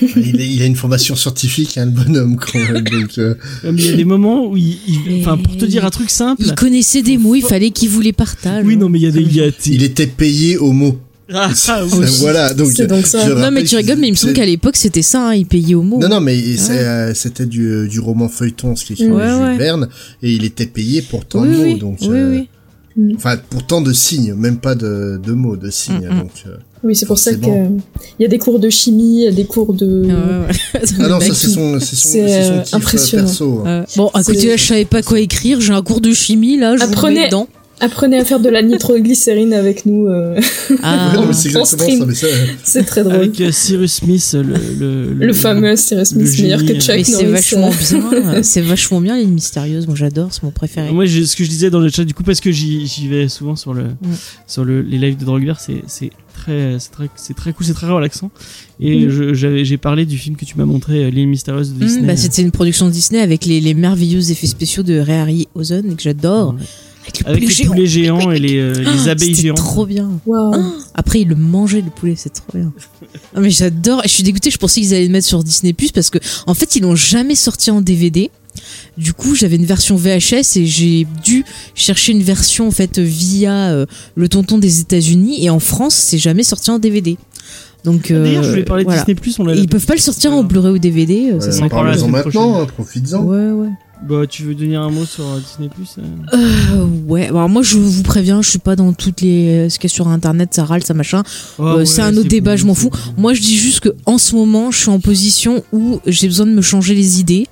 Il, 0.00 0.40
est- 0.40 0.48
il 0.48 0.62
a 0.62 0.66
une 0.66 0.76
formation 0.76 1.16
scientifique, 1.16 1.76
hein, 1.78 1.86
le 1.86 1.90
bonhomme, 1.92 2.36
quand 2.36 2.58
même. 2.58 2.82
Donc, 2.90 3.18
euh, 3.18 3.34
Euh, 3.64 3.72
mais 3.72 3.82
il 3.82 3.90
y 3.90 3.92
a 3.92 3.96
des 3.96 4.04
moments 4.04 4.46
où 4.46 4.56
il, 4.56 4.78
il- 4.86 5.22
pour 5.24 5.56
te 5.56 5.64
dire 5.64 5.84
un 5.84 5.90
truc 5.90 6.10
simple. 6.10 6.42
Il 6.44 6.54
connaissait 6.54 7.02
des 7.02 7.18
mots, 7.18 7.34
il 7.34 7.42
fallait 7.42 7.70
qu'il 7.70 7.88
vous 7.88 8.00
les 8.00 8.12
partage. 8.12 8.64
Oui 8.64 8.76
non 8.76 8.88
mais 8.88 8.98
il 8.98 9.02
y 9.02 9.06
a 9.06 9.10
des 9.10 9.20
il 9.22 9.34
y 9.36 9.40
a 9.42 9.48
il 9.66 9.82
était 9.82 10.06
payé 10.06 10.56
au 10.58 10.72
mot. 10.72 10.98
Ah, 11.34 11.50
ah, 11.68 11.84
oui. 11.92 12.06
voilà, 12.20 12.52
donc. 12.52 12.74
Donc 12.82 13.06
ça. 13.06 13.26
Non, 13.34 13.50
mais 13.50 13.64
tu 13.64 13.74
rigoles, 13.76 13.96
mais 13.98 14.08
il 14.08 14.10
me 14.10 14.16
semble 14.16 14.34
qu'à 14.34 14.44
l'époque, 14.44 14.76
c'était 14.76 15.00
ça, 15.02 15.28
hein, 15.28 15.34
il 15.34 15.46
payait 15.46 15.74
au 15.74 15.82
mot. 15.82 15.98
Non, 15.98 16.08
non, 16.08 16.20
mais 16.20 16.38
euh, 16.70 17.14
c'était 17.14 17.46
du, 17.46 17.88
du 17.88 18.00
roman 18.00 18.28
feuilleton, 18.28 18.76
ce 18.76 18.84
qui 18.84 18.92
est 18.92 19.06
Ouais, 19.08 19.26
Jules 19.28 19.42
ouais. 19.42 19.56
Verne, 19.56 19.88
et 20.22 20.30
il 20.32 20.44
était 20.44 20.66
payé 20.66 21.00
pour 21.00 21.24
tant 21.24 21.42
oui, 21.42 21.48
de 21.48 21.56
mots, 21.56 21.62
oui, 21.62 21.78
donc. 21.78 21.98
oui, 22.02 22.08
euh, 22.10 22.40
oui. 22.98 23.14
Enfin, 23.16 23.38
pour 23.48 23.64
tant 23.66 23.80
de 23.80 23.94
signes, 23.94 24.34
même 24.34 24.58
pas 24.58 24.74
de, 24.74 25.18
de 25.24 25.32
mots, 25.32 25.56
de 25.56 25.70
signes, 25.70 26.06
Mm, 26.10 26.14
mm. 26.14 26.18
donc. 26.18 26.32
euh, 26.46 26.56
Oui, 26.84 26.96
c'est 26.96 27.06
pour 27.06 27.18
ça 27.18 27.32
que 27.32 27.36
Forcément. 27.40 27.76
il 28.18 28.22
y 28.22 28.26
a 28.26 28.28
des 28.28 28.38
cours 28.38 28.58
de 28.58 28.68
chimie, 28.68 29.18
il 29.20 29.24
y 29.24 29.28
a 29.28 29.30
des 29.32 29.44
cours 29.44 29.72
de 29.72 30.02
Ah, 30.10 30.48
ouais. 30.48 30.80
Ah 31.00 31.08
non, 31.08 31.20
ça 31.20 31.32
c'est 31.34 31.46
son, 31.48 31.78
c'est 31.78 31.94
son, 31.96 32.08
C'est, 32.08 32.42
son 32.44 32.52
euh, 32.54 32.62
kiff, 32.62 32.74
impressionnant. 32.74 33.24
perso. 33.24 33.62
hein. 33.64 33.68
Euh, 33.68 33.84
bon, 33.96 34.08
à 34.14 34.24
côté 34.24 34.48
là, 34.48 34.56
je 34.56 34.64
savais 34.64 34.84
pas 34.84 35.00
quoi 35.02 35.20
écrire, 35.20 35.60
j'ai 35.60 35.72
un 35.72 35.82
cours 35.82 36.00
de 36.00 36.12
chimie 36.12 36.56
là, 36.58 36.76
je 36.76 36.84
vous 36.84 36.90
Apprenez- 36.92 37.20
mets 37.20 37.26
dedans. 37.26 37.46
Apprenez 37.82 38.18
à 38.18 38.24
faire 38.24 38.40
de 38.40 38.48
la 38.48 38.62
nitroglycérine 38.62 39.52
avec 39.52 39.84
nous, 39.86 40.06
euh, 40.06 40.40
Ah, 40.82 41.14
c'est 41.32 41.48
exactement 41.48 41.64
stream. 41.64 41.98
ça, 41.98 42.06
mais 42.06 42.14
ça, 42.14 42.26
c'est 42.62 42.84
très 42.84 43.02
drôle. 43.02 43.16
Avec 43.16 43.40
euh, 43.40 43.50
Cyrus 43.52 43.94
Smith 43.94 44.34
le 44.34 44.54
le, 44.78 45.12
Le 45.26 45.32
fameux 45.32 45.76
Cyrus 45.76 46.14
le 46.14 46.24
Smith 46.26 46.40
meilleur 46.42 46.60
génie, 46.60 46.74
que 46.74 46.80
Chuck 46.80 46.96
mais 46.96 47.04
c'est 47.04 47.24
vachement 47.26 47.70
euh. 48.12 48.20
bien, 48.32 48.42
c'est 48.42 48.60
vachement 48.60 49.00
bien 49.00 49.16
l'île 49.18 49.28
mystérieuse, 49.32 49.86
moi 49.86 49.96
j'adore, 49.96 50.28
c'est 50.32 50.42
mon 50.44 50.50
préféré. 50.52 50.90
Moi, 50.92 51.06
ce 51.06 51.34
que 51.36 51.44
je 51.44 51.48
disais 51.48 51.70
dans 51.70 51.80
le 51.80 51.88
chat, 51.88 52.04
du 52.04 52.14
coup, 52.14 52.22
parce 52.22 52.40
que 52.40 52.50
j'y 52.52 53.08
vais 53.08 53.28
souvent 53.28 53.56
sur 53.56 53.74
le 53.74 53.84
sur 54.46 54.64
le, 54.64 54.80
les 54.82 54.98
lives 54.98 55.16
de 55.18 55.24
Drogbear, 55.24 55.58
c'est 55.60 55.82
c'est 55.88 56.10
très 56.34 56.76
c'est 56.78 56.90
très 56.92 57.08
c'est 57.16 57.34
très 57.34 57.52
cool, 57.52 57.66
c'est 57.66 57.74
très 57.74 57.88
relaxant. 57.88 58.30
Et 58.80 59.06
Mm. 59.06 59.32
j'ai 59.64 59.76
parlé 59.78 60.06
du 60.06 60.18
film 60.18 60.36
que 60.36 60.44
tu 60.44 60.56
m'as 60.56 60.64
montré, 60.64 61.04
euh, 61.04 61.10
l'île 61.10 61.28
mystérieuse 61.28 61.70
de 61.72 61.74
Hum, 61.82 61.86
Disney. 61.88 62.06
bah, 62.06 62.16
c'était 62.16 62.42
une 62.42 62.50
production 62.52 62.88
Disney 62.88 63.20
avec 63.20 63.44
les, 63.44 63.60
les 63.60 63.74
merveilleux 63.74 64.30
effets 64.30 64.46
spéciaux 64.46 64.82
de 64.82 64.98
Ray 64.98 65.16
Harryhausen 65.16 65.96
que 65.96 66.02
j'adore. 66.02 66.54
Ouais. 66.54 66.60
Avec 67.02 67.20
le 67.20 67.26
avec 67.26 67.40
poulet 67.42 67.46
les 67.48 67.52
géant. 67.54 67.70
poulets 67.72 67.86
géants 67.86 68.30
et 68.30 68.38
les 68.38 68.58
euh, 68.58 68.72
les 68.74 69.08
Ah, 69.08 69.10
abeilles 69.10 69.30
c'était 69.34 69.42
géantes. 69.42 69.56
trop 69.58 69.86
bien. 69.86 70.10
Waouh. 70.26 70.54
Après, 70.94 71.20
il 71.22 71.28
le 71.28 71.34
mangeait 71.34 71.80
le 71.80 71.90
poulet, 71.90 72.14
c'est 72.16 72.32
trop 72.32 72.46
bien. 72.54 72.72
Ah, 73.34 73.40
mais 73.40 73.50
j'adore. 73.50 74.00
Je 74.04 74.08
suis 74.08 74.22
dégoûtée. 74.22 74.50
Je 74.50 74.58
pensais 74.58 74.80
qu'ils 74.80 74.94
allaient 74.94 75.06
le 75.06 75.12
mettre 75.12 75.26
sur 75.26 75.42
Disney 75.42 75.72
Plus 75.72 75.90
parce 75.92 76.10
que, 76.10 76.18
en 76.46 76.54
fait, 76.54 76.76
ils 76.76 76.82
l'ont 76.82 76.94
jamais 76.96 77.34
sorti 77.34 77.70
en 77.70 77.80
DVD. 77.80 78.30
Du 78.98 79.14
coup, 79.14 79.34
j'avais 79.34 79.56
une 79.56 79.64
version 79.64 79.96
VHS 79.96 80.56
et 80.56 80.66
j'ai 80.66 81.06
dû 81.24 81.44
chercher 81.74 82.12
une 82.12 82.22
version 82.22 82.68
en 82.68 82.70
fait 82.70 82.98
via 82.98 83.70
euh, 83.70 83.86
le 84.14 84.28
tonton 84.28 84.58
des 84.58 84.80
États-Unis 84.80 85.42
et 85.44 85.48
en 85.50 85.58
France, 85.58 85.94
c'est 85.94 86.18
jamais 86.18 86.42
sorti 86.42 86.70
en 86.70 86.78
DVD. 86.78 87.16
Donc, 87.84 88.12
Ah, 88.14 88.18
D'ailleurs, 88.22 88.42
euh, 88.42 88.44
je 88.44 88.50
voulais 88.50 88.62
parler 88.64 88.84
de 88.84 88.88
voilà. 88.88 89.00
Disney 89.02 89.14
Plus, 89.18 89.38
on 89.38 89.44
l'a 89.46 89.54
Et 89.54 89.58
ils 89.58 89.68
peuvent 89.68 89.86
pas 89.86 89.94
le 89.94 90.00
sortir 90.00 90.32
en 90.34 90.44
Blu-ray 90.44 90.72
ou 90.74 90.78
DVD. 90.78 91.30
ça 91.40 91.46
ouais, 91.46 91.52
serait 91.52 91.62
en 91.64 91.68
parlera 91.70 91.96
la 91.96 91.98
parlez-en 91.98 92.06
semaine 92.06 92.24
maintenant, 92.24 92.60
hein, 92.60 92.66
profites-en. 92.66 93.22
Ouais, 93.24 93.50
ouais. 93.50 93.68
Bah, 94.08 94.26
tu 94.28 94.42
veux 94.42 94.54
donner 94.54 94.74
un 94.76 94.90
mot 94.90 95.04
sur 95.04 95.24
euh, 95.24 95.38
Disney 95.38 95.68
Plus 95.68 95.96
Euh, 96.32 96.86
ouais. 97.06 97.28
Alors 97.28 97.48
moi, 97.48 97.62
je 97.62 97.78
vous 97.78 98.02
préviens, 98.02 98.42
je 98.42 98.50
suis 98.50 98.58
pas 98.58 98.74
dans 98.74 98.92
toutes 98.92 99.20
les 99.20 99.70
ce 99.70 99.78
qu'il 99.78 99.88
y 99.88 99.92
a 99.92 99.94
sur 99.94 100.08
Internet, 100.08 100.52
ça 100.54 100.64
râle, 100.64 100.82
ça 100.82 100.92
machin. 100.94 101.22
Euh, 101.60 101.84
c'est 101.84 102.02
un 102.02 102.16
autre 102.16 102.28
débat, 102.28 102.56
je 102.56 102.66
m'en 102.66 102.74
fous. 102.74 102.90
Moi, 103.16 103.32
je 103.34 103.40
dis 103.40 103.56
juste 103.56 103.80
que 103.80 103.90
en 104.06 104.18
ce 104.18 104.34
moment, 104.34 104.70
je 104.70 104.78
suis 104.78 104.90
en 104.90 104.98
position 105.00 105.62
où 105.72 106.00
j'ai 106.06 106.26
besoin 106.26 106.46
de 106.46 106.52
me 106.52 106.62
changer 106.62 106.94
les 106.94 107.20
idées. 107.20 107.46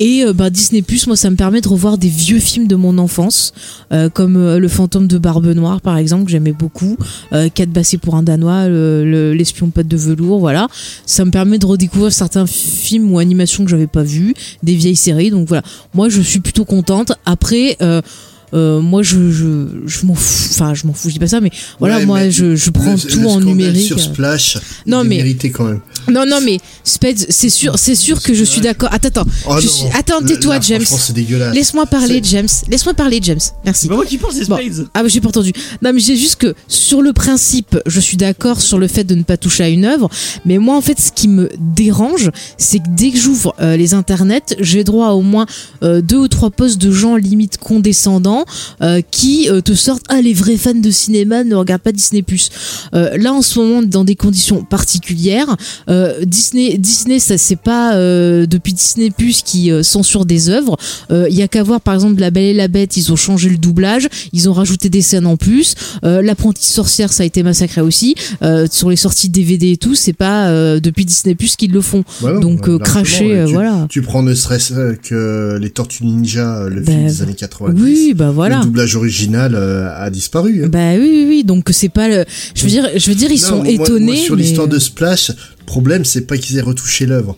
Et 0.00 0.24
euh, 0.24 0.32
bah, 0.32 0.50
Disney 0.50 0.82
Plus, 0.82 1.06
moi, 1.06 1.16
ça 1.16 1.30
me 1.30 1.36
permet 1.36 1.60
de 1.60 1.68
revoir 1.68 1.98
des 1.98 2.08
vieux 2.08 2.38
films 2.38 2.66
de 2.66 2.76
mon 2.76 2.98
enfance, 2.98 3.52
euh, 3.92 4.08
comme 4.08 4.36
euh, 4.36 4.58
Le 4.58 4.68
fantôme 4.68 5.06
de 5.06 5.18
Barbe 5.18 5.46
Noire, 5.46 5.80
par 5.80 5.96
exemple, 5.96 6.24
que 6.26 6.30
j'aimais 6.30 6.52
beaucoup, 6.52 6.96
euh, 7.32 7.48
Quatre 7.54 7.70
bassés 7.70 7.98
pour 7.98 8.14
un 8.14 8.22
Danois, 8.22 8.68
le- 8.68 9.04
le- 9.04 9.32
L'espion 9.34 9.70
pote 9.70 9.88
de 9.88 9.96
velours, 9.96 10.38
voilà. 10.38 10.68
Ça 11.06 11.24
me 11.24 11.30
permet 11.30 11.58
de 11.58 11.66
redécouvrir 11.66 12.12
certains 12.12 12.46
films 12.46 13.12
ou 13.12 13.18
animations 13.18 13.64
que 13.64 13.70
j'avais 13.70 13.86
pas 13.86 14.02
vus, 14.02 14.34
des 14.62 14.74
vieilles 14.74 14.96
séries. 14.96 15.30
Donc 15.30 15.48
voilà, 15.48 15.62
moi, 15.94 16.08
je 16.08 16.20
suis 16.20 16.40
plutôt 16.40 16.64
contente. 16.64 17.12
Après. 17.24 17.76
Euh, 18.54 18.80
moi 18.80 19.02
je 19.02 19.30
je, 19.32 19.66
je 19.86 20.06
m'en 20.06 20.14
fous 20.14 20.48
enfin 20.52 20.72
je 20.72 20.86
m'en 20.86 20.92
fous 20.92 21.08
je 21.08 21.14
dis 21.14 21.18
pas 21.18 21.26
ça 21.26 21.40
mais 21.40 21.50
voilà 21.80 21.96
Ouais, 21.98 22.06
moi 22.06 22.20
mais 22.20 22.30
je, 22.30 22.54
je 22.54 22.70
prends 22.70 22.92
le- 22.92 22.98
tout 22.98 23.18
le 23.20 23.26
en 23.26 23.40
numérique 23.40 23.86
sur 23.86 23.98
Splash, 23.98 24.58
Non, 24.86 25.02
mais- 25.02 25.16
mérité 25.16 25.50
quand 25.50 25.64
même. 25.64 25.80
non, 26.08 26.24
non, 26.26 26.38
mais 26.44 26.58
Speds, 26.84 27.26
c'est 27.30 27.48
sûr, 27.50 27.76
c'est 27.78 27.96
sûr 27.96 28.22
que 28.22 28.32
je 28.34 28.44
suis 28.44 28.60
d'accord. 28.60 28.88
Attends, 28.92 29.08
attends. 29.08 29.26
Oh 29.48 29.56
Je 29.58 29.66
non. 29.66 29.72
suis- 29.72 29.86
Attends, 29.98 30.22
tais-toi, 30.22 30.60
James. 30.60 30.84
Laisse-moi 31.52 31.86
parler, 31.86 32.20
James. 32.22 32.46
Laisse-moi 32.70 32.94
parler, 32.94 33.18
James. 33.22 33.40
Merci. 33.64 33.88
Pas 33.88 33.96
moi 33.96 34.04
qui 34.06 34.18
pense, 34.18 34.34
c'est 34.34 34.48
Bon. 34.48 34.56
Spades. 34.56 34.86
Ah, 34.94 35.02
mais 35.02 35.08
j'ai 35.08 35.20
pas 35.20 35.28
entendu. 35.28 35.52
Non, 35.82 35.92
mais 35.92 35.98
j'ai 36.00 36.16
juste 36.16 36.36
que 36.36 36.54
sur 36.68 37.02
le 37.02 37.12
principe, 37.12 37.76
je 37.86 37.98
suis 38.00 38.16
d'accord 38.16 38.60
sur 38.60 38.78
le 38.78 38.86
fait 38.86 39.02
de 39.04 39.14
ne 39.16 39.22
pas 39.24 39.36
toucher 39.36 39.64
à 39.64 39.68
une 39.68 39.84
œuvre. 39.84 40.08
Mais 40.44 40.58
moi, 40.58 40.76
en 40.76 40.80
fait, 40.80 41.00
ce 41.00 41.10
qui 41.10 41.26
me 41.26 41.50
dérange, 41.58 42.30
c'est 42.58 42.78
que 42.78 42.88
dès 42.96 43.10
que 43.10 43.18
j'ouvre 43.18 43.54
euh, 43.60 43.76
les 43.76 43.94
internets, 43.94 44.54
j'ai 44.60 44.84
droit 44.84 45.08
à 45.08 45.12
au 45.12 45.22
moins 45.22 45.46
euh, 45.82 46.00
deux 46.02 46.18
ou 46.18 46.28
trois 46.28 46.50
posts 46.50 46.78
de 46.78 46.92
gens 46.92 47.16
limite 47.16 47.58
condescendants 47.58 48.35
euh, 48.82 49.00
qui 49.10 49.48
euh, 49.48 49.60
te 49.60 49.74
sortent 49.74 50.04
ah 50.08 50.20
les 50.20 50.34
vrais 50.34 50.56
fans 50.56 50.74
de 50.74 50.90
cinéma 50.90 51.44
ne 51.44 51.54
regardent 51.54 51.82
pas 51.82 51.92
Disney 51.92 52.24
euh, 52.94 53.16
là 53.16 53.32
en 53.32 53.42
ce 53.42 53.58
moment 53.58 53.82
dans 53.82 54.04
des 54.04 54.16
conditions 54.16 54.64
particulières 54.64 55.56
Disney 56.24 56.78
Disney 56.78 57.18
ça 57.18 57.38
c'est 57.38 57.56
pas 57.56 57.94
depuis 57.96 58.72
Disney 58.72 59.10
Plus 59.10 59.42
qui 59.42 59.70
censure 59.82 60.24
des 60.26 60.48
œuvres. 60.48 60.76
Il 61.10 61.34
y 61.34 61.42
a 61.42 61.48
qu'à 61.48 61.62
voir 61.62 61.80
par 61.80 61.94
exemple 61.94 62.20
La 62.20 62.30
Belle 62.30 62.44
et 62.44 62.54
la 62.54 62.68
Bête 62.68 62.96
ils 62.96 63.12
ont 63.12 63.16
changé 63.16 63.48
le 63.48 63.58
doublage 63.58 64.08
ils 64.32 64.48
ont 64.48 64.52
rajouté 64.52 64.88
des 64.88 65.02
scènes 65.02 65.26
en 65.26 65.36
plus. 65.36 65.74
L'apprentie 66.02 66.66
sorcière 66.66 67.12
ça 67.12 67.22
a 67.22 67.26
été 67.26 67.42
massacré 67.42 67.80
aussi. 67.80 68.14
Sur 68.70 68.90
les 68.90 68.96
sorties 68.96 69.28
DVD 69.28 69.72
et 69.72 69.76
tout 69.76 69.94
c'est 69.94 70.12
pas 70.12 70.50
depuis 70.80 71.04
Disney 71.04 71.34
Plus 71.34 71.56
qu'ils 71.56 71.72
le 71.72 71.80
font. 71.80 72.04
Donc 72.40 72.68
euh, 72.68 72.78
cracher 72.78 73.44
Tu- 73.46 73.52
voilà. 73.52 73.86
Tu 73.88 74.02
prends 74.02 74.22
ne 74.22 74.34
serait-ce 74.34 74.94
que 74.96 75.58
les 75.60 75.70
Tortues 75.70 76.04
Ninja, 76.04 76.68
le 76.68 76.80
Bah, 76.80 76.92
film 76.92 77.06
des 77.06 77.22
années 77.22 77.34
90. 77.34 77.82
oui 77.82 78.14
bah 78.14 78.25
voilà 78.32 78.58
Le 78.58 78.64
doublage 78.64 78.96
original 78.96 79.54
euh, 79.54 79.88
a 79.94 80.10
disparu. 80.10 80.64
hein. 80.64 80.68
bah 80.68 80.92
oui 80.94 81.08
oui 81.10 81.24
oui 81.28 81.44
donc 81.44 81.68
c'est 81.72 81.88
pas 81.88 82.08
le 82.08 82.24
je 82.54 82.62
veux 82.62 82.68
dire 82.68 82.88
je 82.96 83.08
veux 83.10 83.14
dire 83.16 83.30
ils 83.30 83.40
Non, 83.42 83.48
sont 83.48 83.56
moi- 83.62 83.68
étonnés 83.70 84.06
moi, 84.06 84.16
sur 84.16 84.36
mais- 84.36 84.42
l'histoire 84.42 84.68
de 84.68 84.78
Splash, 84.78 85.30
le 85.30 85.64
problème, 85.66 86.04
c'est 86.04 86.26
pas 86.26 86.36
qu'ils 86.38 86.56
aient 86.58 86.62
retouché 86.62 87.06
l'œuvre. 87.06 87.36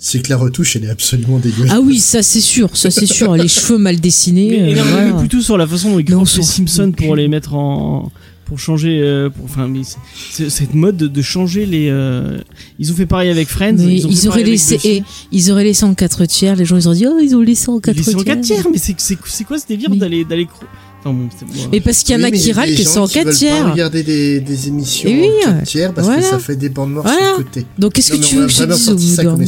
c'est 0.00 0.20
que 0.22 0.30
la 0.30 0.36
retouche, 0.36 0.76
elle 0.76 0.84
est 0.84 0.90
absolument 0.90 1.38
dégueulasse. 1.40 1.72
Ah 1.74 1.80
oui, 1.80 1.98
ça 1.98 2.22
c'est 2.22 2.40
sûr, 2.40 2.76
ça 2.76 2.88
c'est 2.90 3.06
sûr. 3.06 3.34
Les 3.34 3.48
cheveux 3.48 3.78
mal 3.78 3.98
dessinés. 3.98 4.48
Mais, 4.50 4.60
euh, 4.60 4.66
mais 4.66 4.74
non, 4.76 4.84
mais 4.84 4.90
voilà. 5.10 5.18
plutôt 5.18 5.40
sur 5.40 5.58
la 5.58 5.66
façon 5.66 5.90
dont 5.90 5.98
ils 5.98 6.06
les 6.06 6.42
Simpsons 6.42 6.92
pour 6.92 7.16
les 7.16 7.26
mettre 7.26 7.54
en 7.54 8.12
pour 8.48 8.58
changer 8.58 9.00
euh, 9.02 9.30
pour 9.30 9.44
enfin 9.44 9.68
mais 9.68 9.84
c'est- 9.84 9.98
c'est- 10.32 10.50
cette 10.50 10.74
mode 10.74 10.96
de, 10.96 11.06
de 11.06 11.22
changer 11.22 11.66
les 11.66 11.88
euh, 11.90 12.38
ils 12.78 12.90
ont 12.90 12.94
fait 12.96 13.06
pareil 13.06 13.30
avec 13.30 13.46
Friends 13.48 13.74
Mais 13.78 13.94
ils, 13.96 14.06
ont 14.06 14.10
ils, 14.10 14.16
fait 14.16 14.28
auraient 14.28 14.42
laissé, 14.42 14.80
et 14.84 15.02
ils 15.30 15.52
auraient 15.52 15.64
laissé 15.64 15.84
en 15.84 15.94
4 15.94 16.24
tiers. 16.26 16.56
Les 16.56 16.64
gens 16.64 16.76
ils 16.76 16.88
ont 16.88 16.92
dit 16.94 17.06
oh 17.06 17.18
ils 17.22 17.36
ont 17.36 17.40
laissé 17.42 17.68
en 17.70 17.78
4 17.78 17.96
Ils 17.96 18.02
tiers. 18.02 18.12
sont 18.14 18.20
en 18.20 18.24
4 18.24 18.40
tiers 18.40 18.66
mais 18.72 18.78
c'est 18.78 19.44
quoi 19.44 19.58
ce 19.58 19.66
délire 19.66 19.90
Mais- 19.90 19.98
d'aller 19.98 20.24
d'aller 20.24 20.46
cro- 20.46 20.64
enfin 21.00 21.12
bon 21.12 21.28
c'est 21.38 21.44
bon, 21.46 21.68
Mais 21.70 21.80
parce 21.80 22.02
qu'il 22.02 22.16
y 22.16 22.18
en 22.18 22.24
a 22.24 22.30
qui 22.30 22.50
râlent 22.52 22.74
que 22.74 22.82
c'est 22.82 22.98
en 22.98 23.06
qui 23.06 23.14
4 23.14 23.24
veulent 23.26 23.32
pas 23.34 23.38
tiers. 23.38 23.70
regarder 23.72 24.02
des, 24.02 24.40
des 24.40 24.68
émissions 24.68 25.08
Et 25.10 25.20
oui, 25.20 25.28
en 25.46 25.52
4 25.58 25.62
tiers 25.64 25.92
parce 25.94 26.06
voilà. 26.06 26.22
que 26.22 26.28
ça 26.28 26.38
fait 26.38 26.56
des 26.56 26.70
bandes 26.70 26.92
noires 26.92 27.04
Voilà. 27.06 27.20
sur 27.28 27.38
le 27.38 27.44
côté. 27.44 27.66
Donc 27.78 27.92
qu'est-ce 27.92 28.12
que 28.12 28.16
tu 28.16 28.36
veux 28.36 28.46
que 28.46 28.52
je 28.52 28.64
dise 28.64 28.88
au 28.88 29.36
bout 29.36 29.44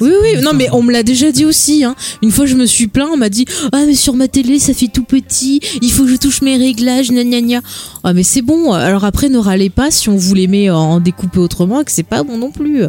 Oui, 0.00 0.10
oui, 0.22 0.40
non, 0.42 0.52
mais 0.54 0.68
on 0.72 0.82
me 0.82 0.92
l'a 0.92 1.02
déjà 1.02 1.32
dit 1.32 1.44
aussi. 1.44 1.84
Hein. 1.84 1.94
Une 2.22 2.30
fois, 2.30 2.46
je 2.46 2.54
me 2.54 2.66
suis 2.66 2.86
plaint, 2.86 3.08
on 3.12 3.16
m'a 3.16 3.28
dit 3.28 3.44
Ah, 3.72 3.82
mais 3.86 3.94
sur 3.94 4.14
ma 4.14 4.28
télé, 4.28 4.58
ça 4.58 4.74
fait 4.74 4.88
tout 4.88 5.04
petit, 5.04 5.60
il 5.82 5.90
faut 5.90 6.04
que 6.04 6.10
je 6.10 6.16
touche 6.16 6.42
mes 6.42 6.56
réglages, 6.56 7.08
gna 7.10 7.24
gna 7.24 7.40
gna. 7.40 7.60
Ah, 8.04 8.12
mais 8.12 8.22
c'est 8.22 8.42
bon, 8.42 8.72
alors 8.72 9.04
après, 9.04 9.28
ne 9.28 9.38
râlez 9.38 9.70
pas 9.70 9.90
si 9.90 10.08
on 10.08 10.16
vous 10.16 10.34
les 10.34 10.46
met 10.46 10.70
en 10.70 11.00
découpé 11.00 11.38
autrement, 11.38 11.82
que 11.84 11.90
c'est 11.92 12.02
pas 12.02 12.22
bon 12.22 12.38
non 12.38 12.50
plus. 12.50 12.82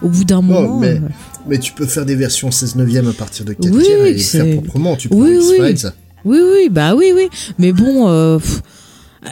Au 0.00 0.08
bout 0.08 0.24
d'un 0.24 0.40
moment. 0.42 0.78
mais- 0.78 0.88
euh, 0.88 1.00
Mais 1.48 1.58
tu 1.58 1.72
peux 1.72 1.86
faire 1.86 2.04
des 2.06 2.14
versions 2.14 2.50
16 2.50 2.76
neuvième 2.76 3.08
à 3.08 3.12
partir 3.12 3.44
de 3.44 3.52
4 3.52 3.70
Oui, 3.74 3.84
et 3.86 4.12
les 4.12 4.18
faire 4.18 4.44
proprement. 4.62 4.96
Tu 4.96 5.08
prends 5.08 5.18
Oui, 5.18 5.36
oui. 5.50 5.56
Oui, 6.24 6.38
oui, 6.40 6.68
bah 6.70 6.94
oui, 6.94 7.12
oui. 7.14 7.28
Mais 7.58 7.72
bon, 7.72 8.08
euh, 8.08 8.38
pff, 8.38 8.60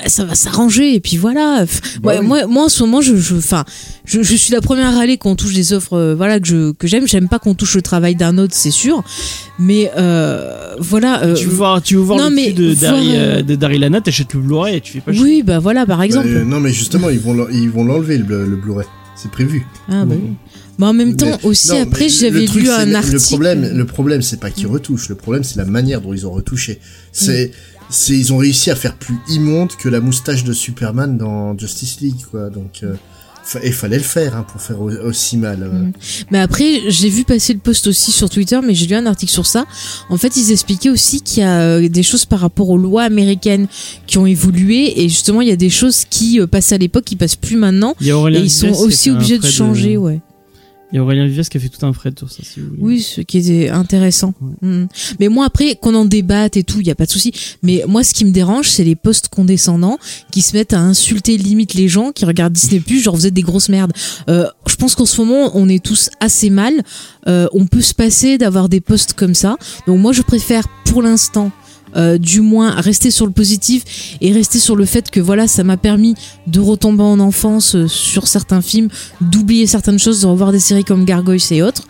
ça 0.07 0.25
va 0.25 0.35
s'arranger 0.35 0.95
et 0.95 1.01
puis 1.01 1.17
voilà. 1.17 1.65
Bah 2.03 2.11
ouais, 2.13 2.19
oui. 2.21 2.27
moi, 2.27 2.47
moi, 2.47 2.65
en 2.65 2.69
ce 2.69 2.83
moment, 2.83 3.01
je, 3.01 3.17
je, 3.17 3.35
enfin, 3.37 3.65
je, 4.05 4.23
je 4.23 4.35
suis 4.37 4.53
la 4.53 4.61
première 4.61 4.87
à 4.89 4.91
râler 4.91 5.17
qu'on 5.17 5.37
touche 5.37 5.55
des 5.55 5.73
offres, 5.73 5.95
euh, 5.95 6.15
voilà, 6.15 6.41
que 6.41 6.47
je, 6.47 6.73
que 6.73 6.87
j'aime. 6.87 7.07
J'aime 7.07 7.29
pas 7.29 7.39
qu'on 7.39 7.55
touche 7.55 7.75
le 7.77 7.83
travail 7.83 8.15
d'un 8.17 8.39
autre, 8.39 8.55
c'est 8.55 8.71
sûr. 8.71 9.05
Mais 9.59 9.91
euh, 9.97 10.75
voilà. 10.79 11.23
euh, 11.25 11.35
tu 11.35 11.47
veux 11.47 11.55
voir 11.55 11.83
tu 11.83 11.95
veux 11.97 12.03
voir 12.03 12.19
non, 12.19 12.29
le 12.31 12.35
mais 12.35 12.53
de 12.53 12.75
Dari 12.75 13.17
euh, 13.17 13.39
euh, 13.39 13.43
de 13.43 13.55
Daryl 13.55 13.83
Hannah 13.85 14.01
t'achètes 14.01 14.35
le 14.35 14.41
Blu-ray 14.41 14.77
et 14.77 14.81
tu 14.81 14.93
fais 14.95 15.01
pas 15.01 15.13
chier. 15.13 15.23
oui, 15.23 15.43
bah 15.45 15.59
voilà, 15.61 15.87
par 15.87 16.03
exemple. 16.03 16.29
Bah, 16.29 16.41
euh, 16.41 16.45
non, 16.45 16.61
mais 16.61 16.73
justement, 16.73 17.09
ils 17.11 17.19
vont 17.21 17.49
ils 17.51 17.71
vont 17.71 17.85
l'enlever 17.85 18.19
le, 18.19 18.45
le 18.47 18.57
Blu-ray. 18.57 18.87
C'est 19.15 19.31
prévu. 19.31 19.65
ah 19.89 20.05
bah 20.05 20.15
oui. 20.21 20.35
Mais 20.79 20.85
en 20.85 20.93
même 20.93 21.17
temps, 21.17 21.25
Mais- 21.43 21.49
aussi 21.49 21.71
non, 21.71 21.83
après, 21.85 22.11
j'avais 22.11 22.45
lu 22.45 22.69
un 22.69 22.85
le- 22.85 22.95
article. 22.97 23.15
Le 23.15 23.21
problème, 23.21 23.71
le 23.75 23.87
problème, 23.87 24.21
c'est 24.21 24.39
pas 24.39 24.51
qu'ils 24.51 24.67
retouchent. 24.67 25.09
Le 25.09 25.15
problème, 25.15 25.43
c'est 25.43 25.57
la 25.57 25.65
manière 25.65 26.03
dont 26.03 26.13
ils 26.13 26.27
ont 26.27 26.33
retouché. 26.33 26.81
C'est, 27.13 27.51
c'est, 27.91 28.15
ils 28.19 28.33
ont 28.33 28.39
réussi 28.39 28.71
à 28.71 28.77
faire 28.77 28.97
plus 28.97 29.17
immonde 29.29 29.71
que 29.79 29.89
la 29.89 30.01
moustache 30.01 30.45
de 30.45 30.53
Superman 30.53 31.17
dans 31.17 31.57
Justice 31.59 32.01
League, 32.01 32.21
quoi. 32.31 32.51
Donc, 32.51 32.81
euh, 32.83 32.95
il 33.63 33.73
fallait 33.73 33.99
le 33.99 34.03
faire 34.03 34.35
hein, 34.37 34.45
pour 34.51 34.61
faire 34.61 34.81
au- 34.83 34.91
aussi 34.91 35.37
mal. 35.37 35.63
euh. 35.63 35.69
Mm. 35.85 35.93
Mais 36.33 36.41
après, 36.41 36.81
j'ai 36.89 37.09
vu 37.09 37.23
passer 37.23 37.53
le 37.53 37.61
post 37.61 37.87
aussi 37.87 38.11
sur 38.11 38.29
Twitter, 38.29 38.59
mais 38.65 38.75
j'ai 38.75 38.87
lu 38.87 38.97
un 38.97 39.07
article 39.07 39.31
sur 39.31 39.47
ça. 39.47 39.67
En 40.11 40.17
fait, 40.17 40.37
ils 40.37 40.51
expliquaient 40.51 40.91
aussi 40.91 41.21
qu'il 41.21 41.43
y 41.45 41.47
a 41.47 41.61
euh, 41.61 41.89
des 41.89 42.03
choses 42.03 42.25
par 42.25 42.41
rapport 42.41 42.69
aux 42.71 42.77
lois 42.79 43.05
américaines 43.05 43.69
qui 44.09 44.19
ont 44.19 44.27
évolué, 44.27 45.01
et 45.01 45.09
justement, 45.09 45.43
il 45.43 45.49
y 45.49 45.53
a 45.53 45.57
des 45.57 45.71
choses 45.71 46.05
qui 46.11 46.41
euh, 46.41 46.49
passaient 46.49 46.75
à 46.75 46.79
l'époque, 46.79 47.05
qui 47.05 47.15
passent 47.15 47.37
plus 47.37 47.57
maintenant, 47.57 47.95
Il 48.01 48.09
y 48.09 48.11
a 48.11 48.17
et 48.31 48.41
ils 48.41 48.51
sont 48.51 48.73
aussi 48.81 49.11
obligés 49.13 49.39
de 49.39 49.47
changer, 49.47 49.97
ouais. 49.97 50.21
Il 50.93 50.97
y 50.97 50.99
a 50.99 51.03
Aurélien 51.03 51.27
Vives 51.27 51.49
qui 51.49 51.57
a 51.57 51.61
fait 51.61 51.69
tout 51.69 51.85
un 51.85 51.93
thread 51.93 52.17
sur 52.17 52.31
ça 52.31 52.43
si 52.43 52.61
vous 52.61 52.69
voulez. 52.69 52.83
Oui, 52.83 53.01
ce 53.01 53.21
qui 53.21 53.39
était 53.39 53.71
intéressant. 53.71 54.35
Ouais. 54.41 54.69
Mm. 54.69 54.89
Mais 55.19 55.29
moi, 55.29 55.45
après, 55.45 55.75
qu'on 55.75 55.95
en 55.95 56.05
débatte 56.05 56.57
et 56.57 56.63
tout, 56.63 56.81
il 56.81 56.87
y 56.87 56.91
a 56.91 56.95
pas 56.95 57.07
de 57.07 57.11
souci. 57.11 57.33
Mais 57.63 57.83
moi, 57.89 58.05
ce 58.05 58.15
qui 58.15 58.25
me 58.25 58.31
dérange, 58.31 58.71
c'est 58.71 58.85
les 58.85 58.95
posts 58.95 59.29
condescendants 59.29 59.99
qui 60.31 60.43
se 60.43 60.57
mettent 60.57 60.73
à 60.73 60.81
insulter 60.81 61.37
limite 61.37 61.75
les 61.75 61.89
gens 61.89 62.13
qui 62.13 62.25
regardent 62.25 62.53
Disney 62.53 62.81
Plus, 62.81 63.01
genre 63.01 63.17
vous 63.17 63.27
êtes 63.27 63.35
des 63.35 63.43
grosses 63.43 63.69
merdes. 63.69 63.93
Euh, 64.29 64.47
je 64.67 64.77
pense 64.77 64.95
qu'en 64.95 65.07
ce 65.07 65.21
moment, 65.21 65.51
on 65.55 65.69
est 65.69 65.85
tous 65.85 66.11
assez 66.21 66.51
mal. 66.51 66.75
Euh, 67.27 67.49
on 67.53 67.67
peut 67.67 67.81
se 67.81 67.95
passer 67.95 68.39
d'avoir 68.39 68.69
des 68.69 68.81
posts 68.81 69.15
comme 69.15 69.35
ça. 69.35 69.57
Donc 69.87 69.99
moi, 69.99 70.13
je 70.13 70.23
préfère 70.23 70.67
pour 70.85 71.03
l'instant. 71.03 71.51
Euh, 71.95 72.19
du 72.19 72.41
moins 72.41 72.71
rester 72.71 73.11
sur 73.11 73.27
le 73.27 73.33
positif 73.33 74.17
et 74.21 74.33
rester 74.33 74.59
sur 74.59 74.75
le 74.77 74.85
fait 74.85 75.11
que 75.11 75.21
voilà 75.21 75.47
ça 75.47 75.63
m'a 75.65 75.77
permis 75.77 76.15
de 76.47 76.61
retomber 76.61 77.03
en 77.05 77.21
enfance 77.21 77.75
euh, 77.77 77.87
sur 77.87 78.27
certains 78.27 78.61
films 78.63 78.89
d'oublier 79.21 79.67
certaines 79.67 79.99
choses 79.99 80.21
de 80.23 80.27
revoir 80.27 80.51
des 80.53 80.59
séries 80.59 80.85
comme 80.85 81.05
Gargoyles 81.05 81.41
et 81.53 81.63
autres 81.63 81.85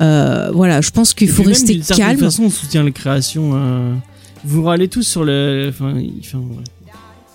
euh, 0.00 0.50
voilà, 0.54 0.80
je 0.80 0.90
pense 0.90 1.12
qu'il 1.12 1.28
faut 1.28 1.42
rester 1.42 1.74
d'une 1.74 1.82
certaine 1.82 2.06
calme. 2.06 2.20
façon, 2.20 2.44
on 2.44 2.50
soutient 2.50 2.82
la 2.82 2.90
création. 2.90 3.50
euh, 3.54 3.94
Vous 4.44 4.62
râlez 4.62 4.88
tous 4.88 5.02
sur 5.02 5.24
le. 5.24 5.66
Enfin, 5.68 5.92
ouais. 5.94 6.10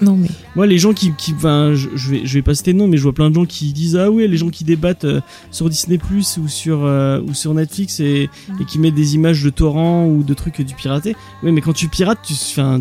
Non 0.01 0.17
mais 0.17 0.27
Moi, 0.55 0.67
les 0.67 0.77
gens 0.77 0.93
qui, 0.93 1.13
qui 1.17 1.33
enfin, 1.33 1.73
je, 1.73 1.87
je 1.95 2.11
vais, 2.11 2.25
je 2.25 2.33
vais 2.33 2.41
pas 2.41 2.53
citer 2.53 2.73
de 2.73 2.77
nom, 2.77 2.87
mais 2.87 2.97
je 2.97 3.03
vois 3.03 3.13
plein 3.13 3.29
de 3.29 3.35
gens 3.35 3.45
qui 3.45 3.71
disent 3.71 3.95
ah 3.95 4.11
oui, 4.11 4.27
les 4.27 4.35
gens 4.37 4.49
qui 4.49 4.65
débattent 4.65 5.05
euh, 5.05 5.21
sur 5.51 5.69
Disney 5.69 5.97
Plus 5.97 6.37
ou 6.37 6.47
sur 6.49 6.83
euh, 6.83 7.21
ou 7.21 7.33
sur 7.33 7.53
Netflix 7.53 7.99
et, 8.01 8.29
Mm. 8.49 8.61
et 8.61 8.65
qui 8.65 8.79
mettent 8.79 8.95
des 8.95 9.15
images 9.15 9.41
de 9.43 9.49
torrents 9.49 10.05
ou 10.07 10.23
de 10.23 10.33
trucs 10.33 10.55
tu 10.55 10.75
piratais. 10.75 11.15
Oui, 11.43 11.51
mais 11.53 11.61
quand 11.61 11.73
tu 11.73 11.87
pirates, 11.87 12.19
tu, 12.23 12.33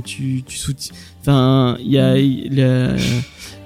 tu, 0.05 0.43
tu 0.45 0.57
soutiens. 0.59 0.95
Enfin, 1.27 1.77
il 1.81 1.91
y 1.93 1.99
a, 1.99 2.19
il 2.19 2.53
y 2.55 2.63
a-. 2.63 2.95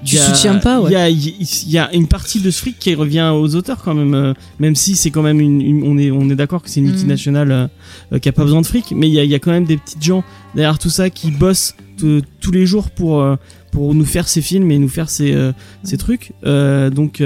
Tu 0.04 0.14
il 0.14 0.14
y 0.14 0.18
a- 0.20 0.26
soutiens 0.32 0.54
pas, 0.58 0.80
ouais. 0.80 0.90
Il 0.90 0.92
y 0.92 0.96
a, 0.96 1.08
il 1.08 1.70
y 1.72 1.76
a 1.78 1.92
une 1.92 2.06
partie 2.06 2.40
de 2.40 2.52
ce 2.52 2.60
fric 2.60 2.78
qui 2.78 2.94
revient 2.94 3.32
aux 3.34 3.56
auteurs 3.56 3.82
quand 3.82 3.94
même, 3.94 4.14
euh, 4.14 4.32
même 4.60 4.76
si 4.76 4.94
c'est 4.94 5.10
quand 5.10 5.22
même 5.22 5.40
une, 5.40 5.60
une- 5.60 5.82
on 5.82 5.98
est, 5.98 6.12
on 6.12 6.30
est 6.30 6.36
d'accord 6.36 6.62
que 6.62 6.70
c'est 6.70 6.78
une 6.78 6.86
Mm. 6.86 6.90
multinationale 6.90 7.50
euh, 7.50 7.66
euh, 8.12 8.18
qui 8.20 8.28
a 8.28 8.32
pas 8.32 8.44
besoin 8.44 8.60
de 8.60 8.66
fric, 8.66 8.92
mais 8.94 9.08
il 9.08 9.12
y 9.14 9.18
a, 9.18 9.24
y 9.24 9.34
a 9.34 9.40
quand 9.40 9.50
même 9.50 9.64
des 9.64 9.76
petites 9.76 10.02
gens 10.02 10.22
derrière 10.54 10.78
tout 10.78 10.88
ça 10.88 11.10
qui 11.10 11.32
bossent 11.32 11.74
tous 11.96 12.52
les 12.52 12.64
jours 12.64 12.90
pour 12.90 13.20
euh, 13.20 13.34
pour 13.72 13.92
nous 13.92 14.04
faire 14.04 14.28
ces 14.28 14.40
films 14.40 14.70
et 14.70 14.78
nous 14.78 14.88
faire 14.88 15.10
ces 15.10 15.36
ces 15.82 15.96
trucs. 15.98 16.30
Donc 16.44 17.20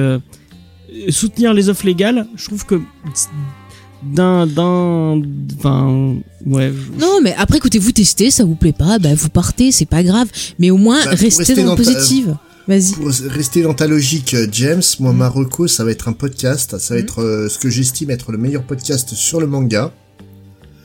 soutenir 1.11 1.53
les 1.55 1.69
offres 1.69 1.85
légales, 1.87 2.27
je 2.37 2.45
trouve 2.47 2.65
que 2.65 2.81
d'un 4.05 4.47
d'un 4.47 5.21
enfin 5.59 6.15
ouais. 6.47 6.73
je- 6.73 7.01
non, 7.01 7.21
mais 7.23 7.35
après 7.37 7.59
écoutez, 7.59 7.79
vous 7.79 7.93
testez, 7.93 8.31
ça 8.31 8.45
vous 8.45 8.55
plaît 8.57 8.73
pas, 8.73 8.99
bah 8.99 9.15
vous 9.15 9.29
partez, 9.29 9.71
c'est 9.73 9.87
pas 9.87 10.03
grave. 10.03 10.29
Mais 10.59 10.71
au 10.71 10.77
moins 10.77 11.05
Bah, 11.05 11.11
restez 11.13 11.55
dans 11.55 11.63
le 11.63 11.69
dans 11.69 11.77
ta- 11.77 11.83
positive. 11.85 12.37
Vas-y. 12.69 12.93
Pour 12.93 13.07
rester 13.31 13.63
dans 13.63 13.75
ta 13.75 13.87
logique, 13.89 14.35
euh, 14.35 14.47
James, 14.53 14.83
moi, 15.01 15.13
ma 15.13 15.29
reco, 15.29 15.67
ça 15.67 15.85
va 15.85 15.91
être 15.91 16.07
un 16.09 16.13
podcast. 16.13 16.79
Ça 16.79 16.95
va 16.95 17.01
Mm. 17.01 17.05
être 17.05 17.23
euh, 17.23 17.49
ce 17.49 17.59
que 17.59 17.69
j'estime 17.69 18.11
être 18.11 18.31
le 18.31 18.39
meilleur 18.39 18.63
podcast 18.63 19.15
sur 19.15 19.41
le 19.41 19.49
manga. 19.49 19.93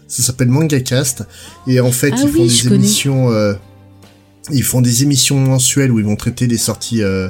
Ça 0.08 0.24
s'appelle 0.24 0.48
MangaCast. 0.50 1.24
Et 1.68 1.80
en 1.80 1.92
fait, 1.92 2.14
Ah 2.16 2.22
ils 2.24 2.30
font 2.30 2.44
des 2.44 2.68
émissions, 2.74 3.32
euh, 3.32 3.54
ils 4.52 4.64
font 4.64 4.82
des 4.82 5.04
émissions 5.04 5.40
mensuelles 5.40 5.92
où 5.92 6.00
ils 6.00 6.06
vont 6.06 6.16
traiter 6.16 6.48
des 6.48 6.58
sorties 6.58 7.04
euh, 7.04 7.30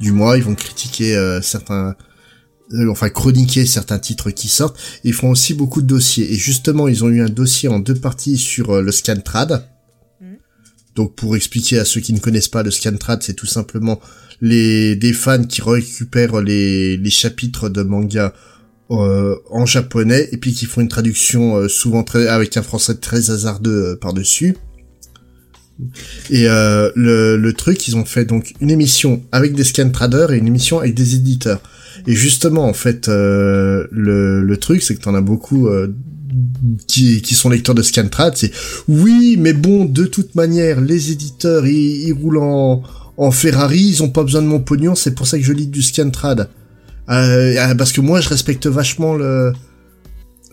du 0.00 0.10
mois. 0.10 0.36
Ils 0.38 0.42
vont 0.42 0.54
critiquer 0.56 1.14
euh, 1.16 1.40
certains, 1.42 1.94
enfin 2.88 3.08
chroniquer 3.10 3.66
certains 3.66 3.98
titres 3.98 4.30
qui 4.30 4.48
sortent. 4.48 4.78
Ils 5.04 5.12
font 5.12 5.30
aussi 5.30 5.54
beaucoup 5.54 5.82
de 5.82 5.86
dossiers. 5.86 6.32
Et 6.32 6.36
justement, 6.36 6.88
ils 6.88 7.04
ont 7.04 7.08
eu 7.08 7.22
un 7.22 7.28
dossier 7.28 7.68
en 7.68 7.78
deux 7.78 7.94
parties 7.94 8.38
sur 8.38 8.70
euh, 8.70 8.82
le 8.82 8.92
Scantrad. 8.92 9.68
Donc 10.94 11.16
pour 11.16 11.34
expliquer 11.34 11.78
à 11.78 11.84
ceux 11.84 12.00
qui 12.00 12.12
ne 12.12 12.20
connaissent 12.20 12.48
pas 12.48 12.62
le 12.62 12.70
Scantrad, 12.70 13.22
c'est 13.22 13.34
tout 13.34 13.46
simplement 13.46 14.00
les 14.40 14.94
des 14.94 15.12
fans 15.12 15.42
qui 15.42 15.60
récupèrent 15.60 16.40
les, 16.40 16.96
les 16.96 17.10
chapitres 17.10 17.68
de 17.68 17.82
manga 17.82 18.32
euh, 18.90 19.36
en 19.50 19.66
japonais 19.66 20.28
et 20.30 20.36
puis 20.36 20.52
qui 20.52 20.66
font 20.66 20.80
une 20.80 20.88
traduction 20.88 21.56
euh, 21.56 21.68
souvent 21.68 22.04
très 22.04 22.28
avec 22.28 22.56
un 22.56 22.62
français 22.62 22.94
très 22.94 23.30
hasardeux 23.30 23.92
euh, 23.92 23.96
par-dessus. 23.96 24.56
Et 26.30 26.48
euh, 26.48 26.92
le, 26.94 27.36
le 27.36 27.52
truc, 27.52 27.88
ils 27.88 27.96
ont 27.96 28.04
fait 28.04 28.24
donc 28.24 28.54
une 28.60 28.70
émission 28.70 29.22
avec 29.32 29.54
des 29.54 29.64
scan 29.64 29.90
traders 29.90 30.32
et 30.32 30.38
une 30.38 30.46
émission 30.46 30.78
avec 30.78 30.94
des 30.94 31.16
éditeurs. 31.16 31.60
Et 32.06 32.14
justement, 32.14 32.66
en 32.66 32.72
fait, 32.72 33.08
euh, 33.08 33.86
le, 33.90 34.56
truc, 34.56 34.82
c'est 34.82 34.94
que 34.94 35.00
t'en 35.00 35.14
as 35.14 35.20
beaucoup 35.20 35.68
euh, 35.68 35.94
qui, 36.86 37.34
sont 37.34 37.50
lecteurs 37.50 37.74
de 37.74 37.82
Scantrad, 37.82 38.36
c'est 38.36 38.52
oui, 38.88 39.36
mais 39.38 39.52
bon, 39.52 39.84
de 39.84 40.04
toute 40.04 40.34
manière, 40.34 40.80
les 40.80 41.10
éditeurs, 41.10 41.66
ils, 41.66 42.12
roulent 42.12 42.38
en, 42.38 43.30
Ferrari, 43.30 43.80
ils 43.80 44.02
ont 44.02 44.10
pas 44.10 44.22
besoin 44.22 44.42
de 44.42 44.46
mon 44.46 44.60
pognon, 44.60 44.94
c'est 44.94 45.14
pour 45.14 45.26
ça 45.26 45.38
que 45.38 45.44
je 45.44 45.52
lis 45.52 45.66
du 45.66 45.82
Scantrad. 45.82 46.48
Euh, 47.10 47.56
ah, 47.58 47.74
parce 47.74 47.92
que 47.92 48.00
moi, 48.00 48.20
je 48.20 48.28
respecte 48.28 48.66
vachement 48.66 49.18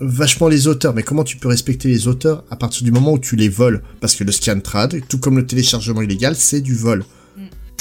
vachement 0.01 0.47
les 0.47 0.67
auteurs, 0.67 0.95
mais 0.95 1.03
comment 1.03 1.23
tu 1.23 1.37
peux 1.37 1.47
respecter 1.47 1.87
les 1.87 2.07
auteurs 2.07 2.43
à 2.49 2.55
partir 2.55 2.83
du 2.83 2.91
moment 2.91 3.13
où 3.13 3.19
tu 3.19 3.35
les 3.35 3.49
voles? 3.49 3.83
Parce 4.01 4.15
que 4.15 4.23
le 4.23 4.31
Scantrad, 4.31 4.99
tout 5.07 5.19
comme 5.19 5.37
le 5.37 5.45
téléchargement 5.45 6.01
illégal, 6.01 6.35
c'est 6.35 6.61
du 6.61 6.75
vol. 6.75 7.05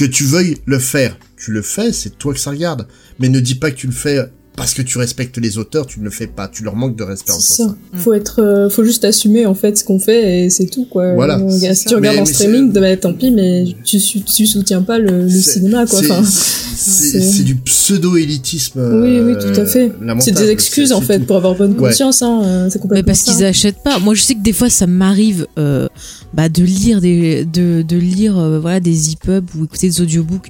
Que 0.01 0.07
tu 0.07 0.25
veuilles 0.25 0.57
le 0.65 0.79
faire, 0.79 1.15
tu 1.37 1.53
le 1.53 1.61
fais, 1.61 1.93
c'est 1.93 2.17
toi 2.17 2.33
que 2.33 2.41
ça 2.41 2.53
regarde. 2.53 2.89
Mais 3.19 3.29
ne 3.29 3.39
dis 3.39 3.57
pas 3.57 3.71
que 3.71 3.77
tu 3.77 3.87
le 3.87 3.93
fais 3.93 4.33
parce 4.61 4.75
que 4.75 4.83
tu 4.83 4.99
respectes 4.99 5.39
les 5.39 5.59
auteurs, 5.59 5.87
tu 5.87 6.01
ne 6.01 6.05
le 6.05 6.11
fais 6.11 6.27
pas, 6.27 6.47
tu 6.49 6.63
leur 6.63 6.77
manques 6.77 6.97
de 6.97 7.03
respect. 7.03 7.33
en 7.33 7.41
C'est 7.41 7.63
ça. 7.65 7.75
Faut 7.95 8.13
être, 8.13 8.41
euh, 8.43 8.69
faut 8.71 8.85
juste 8.85 9.05
assumer 9.05 9.47
en 9.47 9.55
fait 9.55 9.79
ce 9.79 9.85
qu'on 9.85 9.99
fait 9.99 10.45
et 10.45 10.51
c'est 10.51 10.67
tout 10.67 10.85
quoi. 10.85 11.15
Voilà. 11.15 11.39
Euh, 11.39 11.51
Si 11.51 11.67
ça. 11.75 11.89
tu 11.89 11.95
regardes 11.97 12.17
Mais- 12.17 12.23
en 12.23 12.25
mais 12.27 12.33
streaming, 12.33 12.73
bah, 12.73 12.97
tant 12.97 13.13
pis, 13.15 13.31
mais 13.31 13.65
tu, 13.85 13.99
tu 13.99 14.47
soutiens 14.47 14.83
pas 14.83 14.99
le, 14.99 15.29
cinéma 15.29 15.87
quoi. 15.87 16.01
c'est- 16.01 16.11
Enfin, 16.13 17.43
du 17.45 17.57
pseudo-élitisme. 17.57 18.81
oui, 19.03 19.21
oui, 19.21 19.33
tout 19.41 19.61
à 19.61 19.67
fait. 19.67 19.93
C'est 20.21 20.33
des 20.33 20.49
excuses 20.51 20.93
en 20.93 21.01
fait 21.01 21.21
pour 21.27 21.37
avoir 21.37 21.55
bonne 21.55 21.73
Ouais. 21.73 21.89
conscience. 21.89 22.23
Hein. 22.23 22.43
euh, 22.45 22.69
C'est 22.71 22.79
Mais 22.79 22.83
complètement 22.83 23.07
parce 23.07 23.21
ça. 23.21 23.33
qu'ils 23.33 23.45
achètent 23.45 23.83
pas. 23.83 23.99
Moi, 23.99 24.15
je 24.15 24.23
sais 24.23 24.35
que 24.35 24.43
des 24.43 24.53
fois, 24.53 24.71
ça 24.71 24.87
m'arrive 24.87 25.47
euh, 25.59 25.89
bah, 26.35 26.49
de 26.49 26.63
lire 26.63 27.01
des, 27.01 27.45
de, 27.45 27.83
de 27.83 27.97
lire 27.97 28.39
euh, 28.39 28.59
voilà 28.61 28.81
des 28.81 29.13
e-pubs 29.13 29.47
ou 29.59 29.65
écouter 29.65 29.89
des 29.89 30.01
audiobooks 30.01 30.49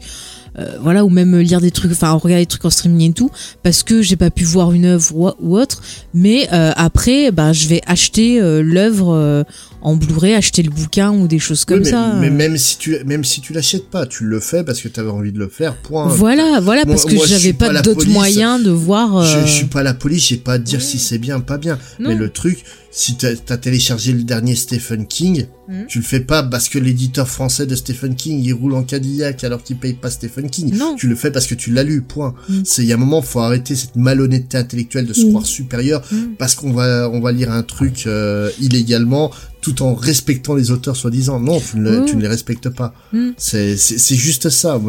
euh, 0.58 0.76
voilà, 0.82 1.04
ou 1.04 1.08
même 1.08 1.36
lire 1.38 1.60
des 1.60 1.70
trucs, 1.70 1.92
enfin 1.92 2.10
regarder 2.12 2.42
des 2.42 2.46
trucs 2.48 2.64
en 2.64 2.70
streaming 2.70 3.10
et 3.10 3.14
tout, 3.14 3.30
parce 3.62 3.82
que 3.82 4.02
j'ai 4.02 4.16
pas 4.16 4.30
pu 4.30 4.44
voir 4.44 4.72
une 4.72 4.84
œuvre 4.86 5.14
ou, 5.14 5.30
ou 5.40 5.56
autre. 5.58 5.80
Mais 6.14 6.48
euh, 6.52 6.72
après, 6.76 7.30
bah, 7.30 7.52
je 7.52 7.68
vais 7.68 7.80
acheter 7.86 8.40
euh, 8.40 8.62
l'œuvre 8.62 9.44
en 9.82 9.96
Blu-ray, 9.96 10.34
acheter 10.34 10.62
le 10.62 10.70
bouquin 10.70 11.10
ou 11.12 11.26
des 11.26 11.38
choses 11.38 11.64
comme 11.64 11.78
Oui, 11.78 11.84
mais, 11.84 11.90
ça. 11.90 12.14
mais 12.20 12.30
même 12.30 12.56
si 12.58 12.76
tu 12.78 12.96
même 13.04 13.24
si 13.24 13.40
tu 13.40 13.52
l'achètes 13.52 13.88
pas, 13.88 14.06
tu 14.06 14.24
le 14.24 14.40
fais 14.40 14.62
parce 14.62 14.80
que 14.80 14.88
tu 14.88 15.00
avais 15.00 15.10
envie 15.10 15.32
de 15.32 15.38
le 15.38 15.48
faire. 15.48 15.74
Point. 15.76 16.06
Voilà, 16.08 16.60
voilà, 16.60 16.84
Moi- 16.84 16.94
parce 16.94 17.06
que 17.06 17.16
j'avais 17.26 17.52
pas 17.52 17.72
pas 17.72 17.80
d'autres 17.82 18.08
moyens 18.08 18.62
de 18.62 18.70
voir. 18.70 19.24
Je, 19.24 19.40
je 19.46 19.50
suis 19.52 19.66
pas 19.66 19.82
la 19.82 19.94
police, 19.94 20.28
j'ai 20.28 20.36
pas 20.36 20.54
à 20.54 20.58
te 20.58 20.64
dire 20.64 20.82
si 20.82 20.98
c'est 20.98 21.18
bien, 21.18 21.40
pas 21.40 21.56
bien. 21.58 21.78
Non. 21.98 22.10
Mais 22.10 22.14
le 22.14 22.28
truc, 22.28 22.64
si 22.92 23.16
t'as 23.16 23.34
as 23.48 23.56
téléchargé 23.56 24.12
le 24.12 24.24
dernier 24.24 24.56
Stephen 24.56 25.06
King, 25.06 25.46
Mhm. 25.68 25.86
tu 25.86 25.98
le 25.98 26.04
fais 26.04 26.18
pas 26.20 26.42
parce 26.42 26.68
que 26.68 26.78
l'éditeur 26.80 27.28
français 27.28 27.64
de 27.66 27.76
Stephen 27.76 28.16
King 28.16 28.42
il 28.44 28.52
roule 28.52 28.74
en 28.74 28.82
Cadillac 28.82 29.44
alors 29.44 29.62
qu'il 29.62 29.76
paye 29.76 29.92
pas 29.94 30.10
Stephen 30.10 30.50
King. 30.50 30.74
Non. 30.76 30.96
Tu 30.96 31.06
le 31.06 31.14
fais 31.14 31.30
parce 31.30 31.46
que 31.46 31.54
tu 31.54 31.70
l'as 31.70 31.84
lu. 31.84 32.02
Point. 32.02 32.34
Mhm. 32.48 32.62
C'est 32.64 32.82
il 32.82 32.88
y 32.88 32.92
a 32.92 32.96
un 32.96 32.98
moment, 32.98 33.22
faut 33.22 33.38
arrêter 33.40 33.76
cette 33.76 33.94
malhonnêteté 33.94 34.58
intellectuelle 34.58 35.06
de 35.06 35.12
se 35.12 35.22
Mhm. 35.22 35.28
croire 35.28 35.46
supérieur 35.46 36.02
parce 36.38 36.56
qu'on 36.56 36.72
va 36.72 37.08
on 37.12 37.20
va 37.20 37.30
lire 37.30 37.52
un 37.52 37.62
truc 37.62 38.04
euh, 38.08 38.50
illégalement 38.60 39.30
tout 39.60 39.82
en 39.82 39.94
respectant 39.94 40.54
les 40.54 40.70
auteurs 40.72 40.96
soi-disant. 40.96 41.38
Non, 41.38 41.60
tu 41.60 41.76
ne, 41.78 42.04
tu 42.06 42.16
ne 42.16 42.22
les 42.22 42.28
respectes 42.28 42.70
pas. 42.70 42.92
C'est 43.36 43.76
c'est 43.76 44.16
juste 44.16 44.48
ça. 44.50 44.80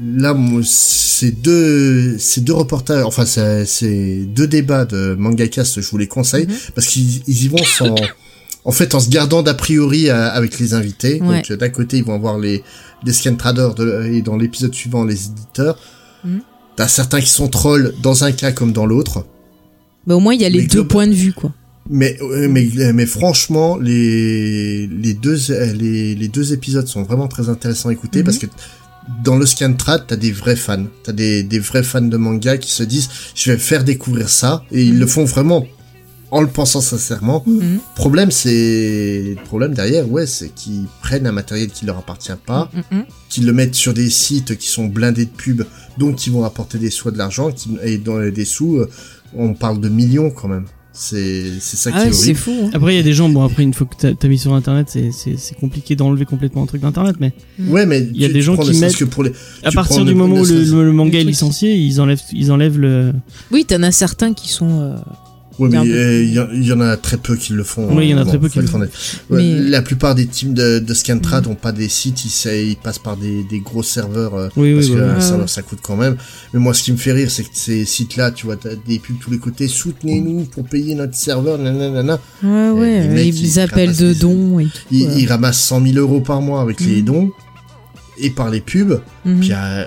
Là 0.00 0.34
moi, 0.34 0.60
ces 0.64 1.30
deux 1.30 2.18
ces 2.18 2.40
deux 2.42 2.52
reportages 2.52 3.04
enfin 3.04 3.24
c'est 3.26 4.24
deux 4.26 4.46
débats 4.46 4.84
de 4.84 5.14
mangacast 5.18 5.80
je 5.80 5.88
vous 5.90 5.98
les 5.98 6.06
conseille 6.08 6.46
Mhm. 6.46 6.54
parce 6.74 6.86
qu'ils 6.88 7.22
ils 7.26 7.44
y 7.44 7.48
vont 7.48 7.64
sans 7.64 7.94
en 8.66 8.72
fait 8.72 8.94
en 8.94 9.00
se 9.00 9.08
gardant 9.08 9.42
d'a 9.42 9.54
priori 9.54 10.08
euh, 10.10 10.30
avec 10.30 10.58
les 10.58 10.74
invités 10.74 11.20
Ouais. 11.22 11.42
donc 11.48 11.52
d'un 11.58 11.68
côté 11.70 11.96
ils 11.98 12.04
vont 12.04 12.14
avoir 12.14 12.38
les 12.38 12.62
des 13.04 13.12
scan 13.12 13.36
traders 13.36 13.74
de, 13.74 14.04
et 14.12 14.22
dans 14.22 14.36
l'épisode 14.36 14.74
suivant 14.74 15.04
les 15.04 15.26
éditeurs 15.26 15.78
Mhm. 16.24 16.40
t'as 16.76 16.88
certains 16.88 17.20
qui 17.20 17.28
sont 17.30 17.48
trolls 17.48 17.94
dans 18.02 18.24
un 18.24 18.32
cas 18.32 18.52
comme 18.52 18.72
dans 18.72 18.86
l'autre 18.86 19.26
bah, 20.06 20.14
au 20.16 20.20
moins, 20.20 20.34
il 20.34 20.42
y 20.42 20.44
a 20.44 20.50
les 20.50 20.60
Mais 20.62 20.66
deux 20.66 20.86
points 20.86 21.06
de 21.06 21.14
vue, 21.14 21.32
quoi. 21.32 21.50
mais 21.88 22.18
euh, 22.20 22.46
mais 22.50 22.68
mais 22.92 23.06
franchement 23.06 23.78
les 23.78 24.86
les 24.86 25.14
deux 25.14 25.38
les, 25.78 26.14
les 26.14 26.28
deux 26.28 26.52
épisodes 26.52 26.86
sont 26.86 27.02
vraiment 27.02 27.28
très 27.28 27.48
intéressants 27.48 27.88
à 27.88 27.92
écouter 27.92 28.18
Mhm. 28.18 28.24
parce 28.26 28.36
que 28.38 28.46
dans 29.22 29.36
le 29.36 29.46
scan 29.46 29.74
trad 29.74 30.04
t'as 30.06 30.16
des 30.16 30.32
vrais 30.32 30.56
fans 30.56 30.86
t'as 31.02 31.12
des 31.12 31.42
des 31.42 31.58
vrais 31.58 31.82
fans 31.82 32.00
de 32.00 32.16
manga 32.16 32.56
qui 32.58 32.70
se 32.70 32.82
disent 32.82 33.08
je 33.34 33.52
vais 33.52 33.58
faire 33.58 33.84
découvrir 33.84 34.28
ça 34.28 34.64
et 34.72 34.82
ils 34.82 34.94
Mhm. 34.94 35.00
le 35.00 35.06
font 35.06 35.24
vraiment 35.24 35.66
en 36.30 36.40
le 36.40 36.48
pensant 36.48 36.80
sincèrement 36.80 37.42
Mhm. 37.46 37.78
problème 37.96 38.30
c'est 38.30 39.34
le 39.36 39.42
problème 39.44 39.74
derrière 39.74 40.10
ouais 40.10 40.26
c'est 40.26 40.48
qu'ils 40.48 40.86
prennent 41.02 41.26
un 41.26 41.32
matériel 41.32 41.68
qui 41.70 41.84
leur 41.84 41.98
appartient 41.98 42.32
pas 42.46 42.70
Mhm, 42.72 42.82
mhm. 42.98 43.04
qu'ils 43.28 43.46
le 43.46 43.52
mettent 43.52 43.74
sur 43.74 43.92
des 43.94 44.08
sites 44.10 44.56
qui 44.56 44.68
sont 44.68 44.86
blindés 44.86 45.26
de 45.26 45.30
pubs 45.30 45.66
donc 45.98 46.16
qui 46.16 46.30
vont 46.30 46.44
apporter 46.44 46.78
des 46.78 46.90
sous 46.90 47.10
de 47.10 47.18
l'argent 47.18 47.50
et 47.82 47.98
dans 47.98 48.18
les 48.18 48.30
des 48.32 48.44
sous 48.46 48.76
euh, 48.78 48.90
on 49.36 49.52
parle 49.54 49.80
de 49.80 49.88
millions 49.88 50.30
quand 50.30 50.48
même 50.48 50.64
c'est 50.96 51.44
c'est 51.60 51.76
ça 51.76 51.90
qui 51.90 51.96
Ah, 52.00 52.06
est 52.06 52.12
c'est 52.12 52.22
horrible 52.22 52.38
fou. 52.38 52.52
hein. 52.66 52.70
Après, 52.72 52.94
il 52.94 52.96
y 52.96 53.00
a 53.00 53.02
des 53.02 53.12
gens, 53.12 53.28
bon, 53.28 53.42
après, 53.42 53.62
une 53.64 53.74
fois 53.74 53.86
que 53.86 53.94
t'as 53.98 54.14
t'as 54.14 54.28
mis 54.28 54.38
sur 54.38 54.54
internet, 54.54 54.86
c'est- 54.88 55.10
c'est 55.12 55.36
c'est 55.36 55.54
compliqué 55.56 55.96
d'enlever 55.96 56.24
complètement 56.24 56.62
un 56.62 56.66
truc 56.66 56.80
d'internet, 56.82 57.16
mais 57.20 57.32
Ouais, 57.68 57.84
mais 57.84 58.08
Il 58.14 58.20
y 58.20 58.24
a 58.24 58.28
tu- 58.28 58.34
des 58.34 58.38
tu 58.40 58.44
gens 58.46 58.56
qui 58.56 58.78
mettent- 58.80 58.96
que 58.96 59.04
pour 59.04 59.24
les. 59.24 59.32
à 59.64 59.72
partir 59.72 60.04
du 60.04 60.14
moment 60.14 60.36
où 60.36 60.44
le, 60.44 60.62
le- 60.64 60.84
le 60.84 60.92
manga 60.92 61.18
est 61.18 61.24
licencié, 61.24 61.74
ils 61.76 62.00
enlèvent, 62.00 62.22
ils 62.32 62.52
enlèvent 62.52 62.78
le. 62.78 63.12
Oui, 63.50 63.64
t'en 63.64 63.82
as 63.82 63.92
certains 63.92 64.32
qui 64.32 64.48
sont. 64.48 64.80
euh, 64.80 64.96
Ouais, 65.58 65.68
mais 65.70 65.78
Regarde. 65.78 65.88
euh, 65.88 66.22
il 66.24 66.32
y, 66.32 66.40
en- 66.40 66.48
il 66.52 66.64
y 66.66 66.72
en 66.72 66.80
a 66.80 66.96
très 66.96 67.16
peu 67.16 67.36
qui 67.36 67.52
le 67.52 67.62
font. 67.62 67.88
Oui, 67.96 68.06
il 68.06 68.10
y 68.10 68.14
en 68.14 68.18
a 68.18 68.24
Bon, 68.24 68.30
très 68.30 68.38
peu 68.40 68.48
qui 68.48 68.58
le 68.58 68.66
font. 68.66 68.80
Ouais, 68.80 68.88
Mais- 69.30 69.60
La 69.60 69.82
plupart 69.82 70.14
des 70.16 70.26
teams 70.26 70.52
de, 70.52 70.80
de 70.80 70.94
Scantrad 70.94 71.46
ont 71.46 71.54
pas 71.54 71.70
des 71.72 71.88
sites, 71.88 72.24
ils, 72.24 72.50
ils 72.70 72.76
passent 72.76 72.98
par 72.98 73.16
des, 73.16 73.44
des 73.44 73.60
gros 73.60 73.82
serveurs. 73.84 74.34
euh, 74.34 74.48
Oui, 74.56 74.74
parce 74.74 74.86
oui, 74.86 74.92
que 74.92 74.96
voilà. 74.98 75.12
un 75.12 75.16
Ouais, 75.16 75.20
serveur 75.22 75.40
ouais. 75.42 75.48
ça 75.48 75.62
coûte 75.62 75.78
quand 75.82 75.96
même. 75.96 76.16
Mais 76.52 76.58
moi, 76.60 76.74
ce 76.74 76.82
qui 76.82 76.90
me 76.92 76.96
fait 76.96 77.12
rire, 77.12 77.30
c'est 77.30 77.42
que 77.44 77.48
ces 77.52 77.84
sites-là, 77.84 78.30
tu 78.32 78.46
vois, 78.46 78.56
t'as 78.56 78.74
des 78.74 78.98
pubs 78.98 79.16
tous 79.20 79.30
les 79.30 79.38
côtés, 79.38 79.68
soutenez-nous 79.68 80.44
pour 80.46 80.64
payer 80.64 80.94
notre 80.94 81.14
serveur, 81.14 81.58
nanana. 81.58 82.18
Ouais, 82.42 82.70
ouais. 82.70 83.08
mecs, 83.08 83.26
ils, 83.26 83.44
ils 83.46 83.60
appellent 83.60 83.96
de 83.96 84.12
dons 84.12 84.58
et 84.58 84.64
tout. 84.64 84.70
Ils, 84.90 85.18
ils 85.20 85.26
ramassent 85.28 85.60
100 85.62 85.84
000 85.86 85.98
euros 85.98 86.20
par 86.20 86.40
mois 86.40 86.60
avec 86.62 86.80
les 86.80 86.96
Mhm. 86.96 87.04
dons 87.04 87.30
et 88.18 88.30
par 88.30 88.50
les 88.50 88.60
pubs. 88.60 89.00
Mhm. 89.24 89.40
Puis 89.40 89.50
euh, 89.52 89.84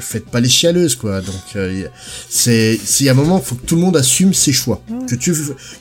faites 0.00 0.26
pas 0.26 0.40
les 0.40 0.48
chialeuses 0.48 0.96
quoi. 0.96 1.20
Donc 1.20 1.34
euh, 1.56 1.86
c'est 2.28 2.78
c'est 2.82 3.08
un 3.08 3.14
moment 3.14 3.40
faut 3.40 3.54
que 3.54 3.66
tout 3.66 3.76
le 3.76 3.80
monde 3.82 3.96
assume 3.96 4.34
ses 4.34 4.52
choix. 4.52 4.82
Que 5.08 5.14
tu 5.14 5.34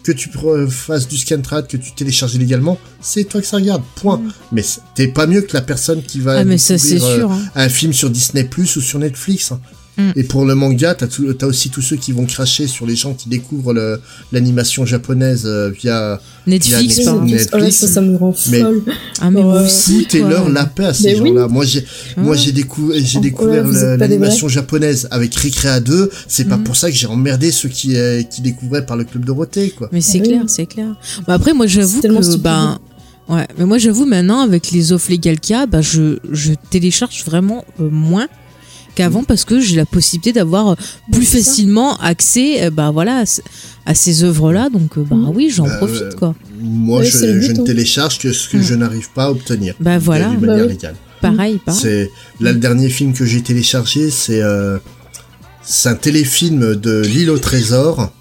que 0.03 0.11
tu 0.11 0.29
fasses 0.69 1.07
du 1.07 1.17
scantrad, 1.17 1.67
que 1.67 1.77
tu 1.77 1.91
télécharges 1.93 2.35
illégalement, 2.35 2.77
c'est 3.01 3.23
toi 3.25 3.41
que 3.41 3.47
ça 3.47 3.57
regarde. 3.57 3.83
Point. 3.95 4.21
Mais 4.51 4.61
c'est- 4.63 4.81
t'es 4.95 5.07
pas 5.07 5.27
mieux 5.27 5.41
que 5.41 5.53
la 5.53 5.61
personne 5.61 6.01
qui 6.03 6.19
va 6.19 6.37
Ah, 6.39 6.43
mais 6.43 6.57
ça, 6.57 6.73
euh, 6.75 7.17
sûr. 7.17 7.31
hein. 7.31 7.41
un 7.55 7.69
film 7.69 7.93
sur 7.93 8.09
Disney 8.09 8.43
Plus 8.43 8.75
ou 8.75 8.81
sur 8.81 8.99
Netflix. 8.99 9.51
hein. 9.51 9.59
Mm. 9.97 10.11
Et 10.15 10.23
pour 10.23 10.45
le 10.45 10.53
manga, 10.53 10.93
t'as 10.93 11.07
tout- 11.07 11.33
t'as 11.33 11.47
aussi 11.47 11.69
tous 11.69 11.81
ceux 11.81 11.95
qui 11.95 12.11
vont 12.11 12.25
cracher 12.25 12.67
sur 12.67 12.85
les 12.85 12.95
gens 12.95 13.13
qui 13.13 13.29
découvrent 13.29 13.73
le- 13.73 13.99
l'animation 14.31 14.85
japonaise 14.85 15.43
euh, 15.45 15.69
via 15.71 16.21
Netflix, 16.45 16.77
Netflix, 16.77 16.95
par 16.95 17.13
exemple. 17.15 17.25
Netflix. 17.31 17.53
Ouais, 17.63 17.71
ça, 17.71 17.87
ça 17.87 18.01
me 18.01 18.15
rend 18.15 18.33
Mais- 18.51 18.59
folle. 18.61 18.83
Ah, 19.21 19.31
mais 19.31 19.43
aussi. 19.43 20.03
Foutez 20.03 20.19
quoi. 20.19 20.29
leur 20.29 20.49
la 20.49 20.65
paix 20.65 20.85
à 20.85 20.93
ces 20.93 21.03
Mais 21.15 21.19
oui. 21.19 21.29
gens-là. 21.29 21.47
Moi, 21.47 21.65
j'ai, 21.65 21.83
moi, 22.15 22.35
j'ai 22.35 22.51
découvert, 22.51 22.97
j'ai 23.03 23.19
Oh, 23.39 23.43
ouais, 23.45 23.97
l'animation 23.97 24.47
japonaise 24.47 25.07
avec 25.11 25.33
Recrea 25.35 25.79
2. 25.79 26.09
C'est 26.27 26.45
pas 26.47 26.57
Mhm. 26.57 26.63
pour 26.63 26.75
ça 26.75 26.89
que 26.91 26.95
j'ai 26.95 27.07
emmerdé 27.07 27.51
ceux 27.51 27.69
qui, 27.69 27.95
euh, 27.97 28.21
qui 28.23 28.41
découvraient 28.41 28.85
par 28.85 28.97
le 28.97 29.03
club 29.03 29.25
Dorothée, 29.25 29.71
quoi. 29.71 29.89
Mais 29.91 30.01
c'est 30.01 30.19
Oui. 30.21 30.27
clair, 30.27 30.43
c'est 30.47 30.65
clair. 30.67 30.95
Bah 31.27 31.33
après, 31.33 31.53
moi, 31.53 31.65
j'avoue 31.67 31.99
C'est 32.01 32.07
que, 32.07 32.37
ben, 32.37 32.77
ouais, 33.29 33.47
mais 33.57 33.65
moi, 33.65 33.79
j'avoue 33.79 34.05
maintenant, 34.05 34.41
avec 34.41 34.71
les 34.71 34.91
offres 34.93 35.09
légales 35.09 35.39
qu'il 35.39 35.55
y 35.55 35.59
a, 35.59 35.65
bah, 35.65 35.81
je, 35.81 36.19
je 36.31 36.53
télécharge 36.69 37.23
vraiment 37.25 37.65
euh, 37.81 37.89
moins 37.89 38.27
qu'avant 38.97 39.23
parce 39.23 39.45
que 39.45 39.59
j'ai 39.59 39.75
la 39.75 39.85
possibilité 39.85 40.33
d'avoir 40.33 40.69
euh, 40.69 40.75
plus 41.11 41.25
ça. 41.25 41.37
facilement 41.37 41.97
accès, 41.97 42.63
euh, 42.65 42.69
bah, 42.71 42.89
voilà, 42.91 43.19
à, 43.19 43.25
ce- 43.25 43.41
à 43.85 43.93
ces 43.95 44.23
œuvres-là. 44.23 44.69
Donc, 44.69 44.97
euh, 44.97 45.03
bah, 45.09 45.15
oui, 45.33 45.49
j'en 45.53 45.65
Bah, 45.65 45.77
profite, 45.77 46.15
quoi. 46.15 46.33
Moi, 46.59 46.99
Ouais, 46.99 47.05
je, 47.05 47.25
ne 47.25 47.59
hein. 47.59 47.63
télécharge 47.63 48.17
que 48.19 48.31
ce 48.33 48.49
que 48.49 48.61
je 48.61 48.73
n'arrive 48.75 49.09
pas 49.11 49.25
à 49.25 49.31
obtenir. 49.31 49.75
Bah, 49.79 49.97
voilà, 49.99 50.29
D'une 50.29 50.39
Bah 50.39 50.47
manière 50.47 50.65
légale. 50.67 50.95
pareil, 51.21 51.59
pareil. 51.65 51.79
C'est, 51.81 52.11
là, 52.39 52.51
le 52.51 52.59
dernier 52.59 52.89
film 52.89 53.13
que 53.13 53.25
j'ai 53.25 53.41
téléchargé, 53.41 54.09
c'est, 54.09 54.41
euh, 54.41 54.77
c'est 55.63 55.89
un 55.89 55.95
téléfilm 55.95 56.75
de 56.75 57.01
L'île 57.01 57.29
au 57.29 57.37
trésor 57.39 58.11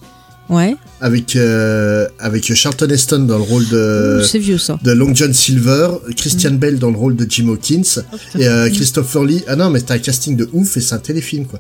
Ouais, 0.49 0.77
avec, 1.01 1.35
euh, 1.37 2.07
avec 2.21 2.55
Charlton 2.55 2.89
Heston 2.89 3.19
dans 3.21 3.37
le 3.39 3.43
rôle 3.43 3.67
de, 3.69 4.21
Ouh, 4.21 4.25
c'est 4.25 4.39
vieux, 4.39 4.59
ça. 4.59 4.79
de 4.83 4.93
Long 4.93 5.13
John 5.15 5.33
Silver, 5.35 5.89
Christian 6.17 6.53
Mm. 6.53 6.57
Bell 6.59 6.79
dans 6.79 6.91
le 6.91 6.97
rôle 6.97 7.17
de 7.17 7.27
Jim 7.29 7.49
Hawkins, 7.49 8.03
et 8.39 8.47
euh, 8.47 8.69
Christopher 8.71 9.25
Lee. 9.25 9.43
Ah 9.49 9.57
non, 9.57 9.71
mais 9.71 9.81
c'est 9.81 9.91
un 9.91 9.99
casting 9.99 10.37
de 10.37 10.49
ouf 10.53 10.77
et 10.77 10.81
c'est 10.81 10.95
un 10.95 10.99
téléfilm, 10.99 11.47
quoi. 11.47 11.59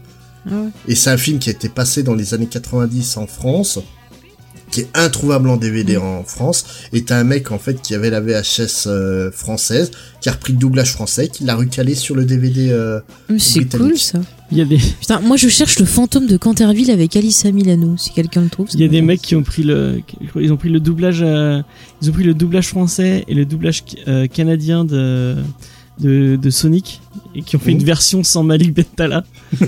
Ah 0.48 0.54
ouais. 0.54 0.68
Et 0.86 0.94
c'est 0.94 1.10
un 1.10 1.16
film 1.16 1.40
qui 1.40 1.48
a 1.48 1.52
été 1.52 1.68
passé 1.68 2.04
dans 2.04 2.14
les 2.14 2.32
années 2.34 2.46
90 2.46 3.16
en 3.16 3.26
France, 3.26 3.80
qui 4.76 4.82
est 4.82 4.88
introuvable 4.94 5.48
en 5.48 5.56
DVD 5.56 5.96
Mm. 5.96 6.02
en 6.02 6.22
France. 6.24 6.64
Et 6.92 7.02
t'as 7.02 7.16
un 7.18 7.24
mec, 7.24 7.50
en 7.50 7.58
fait, 7.58 7.80
qui 7.80 7.94
avait 7.94 8.10
la 8.10 8.20
VHS 8.20 8.86
euh, 8.86 9.30
française, 9.30 9.90
qui 10.20 10.28
a 10.28 10.32
repris 10.32 10.52
le 10.52 10.58
doublage 10.58 10.92
français, 10.92 11.28
qui 11.28 11.44
l'a 11.44 11.54
recalé 11.54 11.94
sur 11.94 12.14
le 12.14 12.24
DVD. 12.26 12.68
euh, 12.70 13.00
C'est 13.38 13.64
cool, 13.76 13.96
ça. 13.98 14.18
Il 14.52 14.58
y 14.58 14.60
a 14.60 14.64
des, 14.66 14.76
Putain, 15.00 15.20
moi, 15.20 15.36
je 15.36 15.48
cherche 15.48 15.78
le 15.78 15.86
fantôme 15.86 16.26
de 16.26 16.36
Canterville 16.36 16.90
avec 16.90 17.16
Alissa 17.16 17.50
Milano, 17.52 17.96
si 17.96 18.10
quelqu'un 18.12 18.42
le 18.42 18.48
trouve. 18.50 18.68
il 18.74 18.80
y 18.80 18.84
a 18.84 18.88
des 18.88 19.00
mecs 19.02 19.22
qui 19.22 19.34
ont 19.34 19.42
pris 19.42 19.62
le, 19.62 20.02
ils 20.38 20.52
ont 20.52 20.56
pris 20.56 20.68
le 20.68 20.78
doublage, 20.78 21.20
euh, 21.22 21.62
ils 22.02 22.10
ont 22.10 22.12
pris 22.12 22.22
le 22.24 22.34
doublage 22.34 22.68
français 22.68 23.24
et 23.28 23.34
le 23.34 23.44
doublage 23.46 23.82
euh, 24.06 24.26
canadien 24.26 24.84
de, 24.84 25.36
de, 26.00 26.36
de 26.36 26.50
Sonic 26.50 27.00
et 27.34 27.42
qui 27.42 27.56
ont 27.56 27.58
fait 27.58 27.72
une 27.72 27.84
version 27.84 28.22
sans 28.22 28.42
Malik 28.42 28.74
Bentala. 28.74 29.24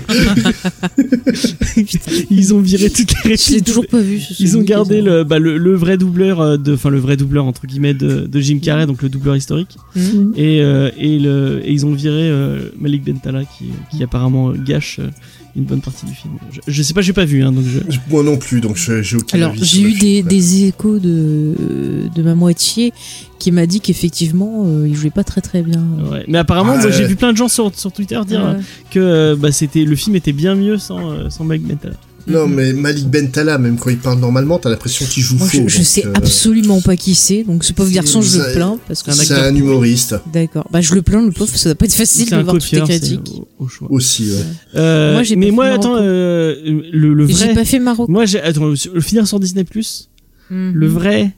ils 2.29 2.53
ont 2.53 2.59
viré 2.59 2.89
toutes 2.89 3.11
les 3.25 3.35
Je 3.37 3.49
l'ai 3.51 3.55
répliques. 3.57 3.63
toujours 3.65 3.87
pas 3.87 3.99
vu. 4.01 4.19
ce 4.19 4.41
Ils 4.41 4.57
ont 4.57 4.61
gardé 4.61 5.01
le, 5.01 5.23
bah, 5.23 5.39
le, 5.39 5.57
le 5.57 5.75
vrai 5.75 5.97
doubleur 5.97 6.41
euh, 6.41 6.57
de, 6.57 6.73
enfin 6.73 6.89
le 6.89 6.99
vrai 6.99 7.17
doubleur 7.17 7.45
entre 7.45 7.65
guillemets 7.67 7.93
de, 7.93 8.25
de 8.27 8.39
Jim 8.39 8.59
Carrey, 8.61 8.85
donc 8.85 9.01
le 9.01 9.09
doubleur 9.09 9.35
historique, 9.35 9.77
Hum. 9.95 10.33
et, 10.35 10.61
euh, 10.61 10.91
et, 10.97 11.19
le, 11.19 11.61
et 11.63 11.71
ils 11.71 11.85
ont 11.85 11.93
viré 11.93 12.29
euh, 12.29 12.69
Malik 12.79 13.03
Bentala 13.03 13.43
qui, 13.43 13.65
qui 13.91 14.03
apparemment 14.03 14.51
gâche 14.51 14.99
euh, 14.99 15.09
une 15.55 15.63
bonne 15.63 15.81
partie 15.81 16.05
du 16.05 16.13
film. 16.13 16.33
Je, 16.51 16.59
je 16.67 16.83
sais 16.83 16.93
pas, 16.93 17.01
j'ai 17.01 17.11
pas 17.13 17.25
vu, 17.25 17.43
hein, 17.43 17.51
donc 17.51 17.65
je. 17.65 17.79
Moi 18.09 18.23
non 18.23 18.37
plus, 18.37 18.61
donc 18.61 18.77
j'ai 18.77 19.17
aucun 19.17 19.37
Alors, 19.37 19.53
j'ai 19.59 19.81
eu 19.81 19.93
des, 19.93 20.21
des 20.23 20.65
échos 20.65 20.99
de, 20.99 21.55
de 22.15 22.21
ma 22.21 22.35
moitié 22.35 22.93
qui 23.39 23.51
m'a 23.51 23.65
dit 23.65 23.79
qu'effectivement, 23.81 24.63
euh, 24.67 24.87
il 24.87 24.95
jouait 24.95 25.09
pas 25.09 25.23
très 25.23 25.41
très 25.41 25.63
bien. 25.63 25.83
Ouais. 26.11 26.23
Mais 26.27 26.37
apparemment, 26.37 26.75
Ah, 26.77 26.91
j'ai 26.91 27.05
vu 27.07 27.15
plein 27.15 27.31
de 27.33 27.37
gens 27.39 27.47
sur, 27.47 27.71
sur 27.75 27.91
Twitter 27.91 28.19
dire 28.27 28.41
Ouais. 28.45 28.61
que 28.91 28.99
euh, 28.99 29.35
bah, 29.35 29.51
c'était 29.51 29.83
le 29.83 29.95
film 29.95 30.15
était 30.15 30.31
bien 30.33 30.53
mieux 30.55 30.77
sans, 30.77 31.11
euh, 31.11 31.29
sans 31.29 31.43
Malik 31.43 31.63
Bentala. 31.67 31.95
Non, 32.27 32.47
mais 32.47 32.73
Malik 32.73 33.07
Bentala, 33.09 33.57
même 33.57 33.77
quand 33.77 33.89
il 33.89 33.97
parle 33.97 34.19
normalement, 34.19 34.59
t'as 34.59 34.69
l'impression 34.69 35.03
qu'il 35.07 35.23
joue 35.23 35.35
Moi, 35.37 35.47
faux. 35.47 35.63
je, 35.65 35.77
je 35.77 35.81
sais 35.81 36.05
euh, 36.05 36.11
absolument 36.13 36.79
pas 36.79 36.95
qui 36.95 37.15
c'est, 37.15 37.43
donc 37.43 37.63
ce 37.63 37.73
pauvre 37.73 37.89
garçon, 37.91 38.21
je 38.21 38.37
le 38.37 38.53
plains 38.53 38.77
parce 38.87 39.01
que 39.01 39.09
un 39.09 39.13
C'est 39.15 39.33
un 39.33 39.55
humoriste 39.55 40.13
D'accord. 40.31 40.67
Bah, 40.71 40.79
je 40.79 40.93
le 40.93 41.01
plains, 41.01 41.23
le 41.25 41.31
pauvre, 41.31 41.49
ça 41.55 41.69
doit 41.69 41.75
pas 41.75 41.85
être 41.85 41.93
facile 41.95 42.29
de 42.29 42.35
voir 42.35 42.53
toutes 42.55 42.71
les 42.71 42.81
critiques. 42.81 43.31
au, 43.57 43.63
au 43.63 43.67
choix. 43.67 43.87
aussi, 43.89 44.29
ouais. 44.29 44.43
Euh, 44.75 45.13
Moi, 45.13 45.23
j'ai 45.23 45.35
mais 45.37 45.47
pas 45.47 45.53
moi, 45.55 45.65
fait 45.65 45.73
attends, 45.73 45.95
euh, 45.97 46.55
le, 46.91 47.13
le 47.15 47.23
Et 47.29 47.33
J'ai 47.33 47.45
vrai. 47.45 47.53
pas 47.55 47.65
fait 47.65 47.79
Marocco. 47.79 48.11
Moi, 48.11 48.25
j'ai 48.25 48.39
attends, 48.41 48.67
le 48.93 49.01
finir 49.01 49.25
sur 49.27 49.39
Disney 49.39 49.63
Plus. 49.63 50.09
Mhm. 50.51 50.73
Le 50.75 50.87
vrai. 50.87 51.31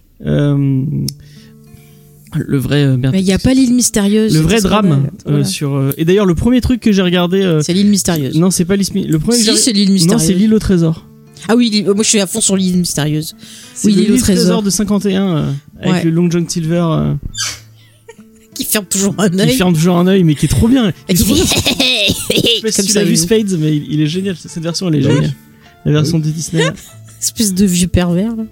Le 2.36 2.58
vrai 2.58 2.84
euh, 2.84 2.98
merde. 2.98 3.14
Mais 3.14 3.22
il 3.22 3.26
y 3.28 3.34
a 3.34 3.40
pas 3.40 3.54
l'île 3.54 3.74
mystérieuse. 3.74 4.34
le 4.34 4.40
vrai 4.42 4.62
drame 4.62 5.08
euh, 5.28 5.44
sur. 5.44 5.74
euh, 5.76 5.94
Et 5.98 6.06
d'ailleurs, 6.06 6.26
le 6.26 6.36
premier 6.36 6.62
truc 6.62 6.80
que 6.80 6.92
j'ai 6.92 7.02
regardé. 7.02 7.60
C'est 7.62 7.74
l'île 7.74 7.88
mystérieuse. 7.90 8.36
Non, 8.38 8.52
c'est 8.52 8.66
pas 8.66 8.76
l'île. 8.76 8.88
Le 9.10 9.20
premier 9.20 9.38
Si, 9.38 9.58
c'est 9.58 9.74
l'île 9.74 9.88
Non, 9.90 9.94
mystérieuse. 9.94 10.24
c'est 10.28 10.34
l'île 10.34 10.54
au 10.54 10.60
trésor. 10.60 11.06
Ah 11.50 11.56
oui, 11.56 11.84
moi 11.84 12.04
je 12.04 12.10
suis 12.10 12.20
à 12.20 12.28
fond 12.28 12.40
sur 12.40 12.56
l'île 12.56 12.78
mystérieuse. 12.78 13.36
Oui, 13.84 13.94
le 13.94 14.02
l'île 14.02 14.12
au 14.14 14.18
trésor. 14.18 14.62
de 14.64 14.70
51 14.70 15.28
euh, 15.38 15.52
avec 15.82 15.94
Ouais. 15.94 16.04
le 16.04 16.12
Long 16.12 16.30
John 16.30 16.48
Silver 16.48 16.86
Qui 18.54 18.66
ferme 18.66 18.86
toujours 18.86 19.16
un 19.18 19.30
qui 19.30 19.42
œil. 19.42 19.54
ferme 19.56 19.74
toujours 19.74 19.98
un 19.98 20.08
œil, 20.08 20.24
mais 20.24 20.36
qui 20.36 20.46
est 20.46 20.50
trop 20.50 20.68
bien. 20.68 20.90
Et 20.90 20.94
Il 21.10 21.22
est 21.22 21.24
qui 21.24 21.36
fait 21.36 22.08
Je 22.08 22.14
sais 22.36 22.62
pas 22.62 22.72
si 22.72 22.78
comme 22.78 22.86
tu 22.86 22.94
l'as 22.94 23.04
vu 23.04 23.16
Spades, 23.16 23.58
mais 23.60 23.76
il, 23.76 23.88
il 23.94 24.02
est 24.02 24.08
génial. 24.08 24.36
Cette 24.38 24.62
version, 24.62 24.88
elle 24.90 24.96
est 24.96 25.02
géniale. 25.02 25.34
La 25.86 25.92
version 25.94 26.20
de 26.20 26.26
Disney. 26.30 26.64
Espèce 27.22 27.54
de 27.54 27.66
vieux 27.66 27.88
pervers. 27.88 28.36
Là. 28.36 28.44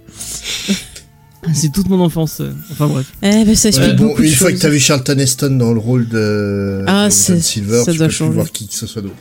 C'est 1.54 1.72
toute 1.72 1.90
mon 1.90 2.00
enfance. 2.02 2.42
euh, 2.42 2.52
Enfin 2.72 2.88
bref. 2.88 3.12
Eh 3.22 3.44
ben 3.46 3.56
ça 3.56 3.70
explique 3.70 3.90
Ouais, 3.92 3.96
Bon, 3.96 4.08
beaucoup 4.08 4.22
de 4.22 4.28
une 4.28 4.34
fois 4.34 4.52
que 4.52 4.58
t'as 4.58 4.70
vu 4.70 4.80
Charlton 4.80 5.18
Heston 5.18 5.52
dans 5.58 5.74
le 5.74 5.80
rôle 5.80 6.08
de 6.08 6.84
Ah, 6.88 7.10
John 7.10 7.40
Silver, 7.42 7.84
ça 7.86 7.92
tu 7.92 7.98
doit 7.98 8.08
peux 8.08 8.12
plus 8.12 8.18
changer. 8.18 8.34
voir 8.34 8.52
qui 8.52 8.68
que 8.68 8.74
ce 8.74 8.88
soit 8.88 9.02
d'autre. 9.02 9.16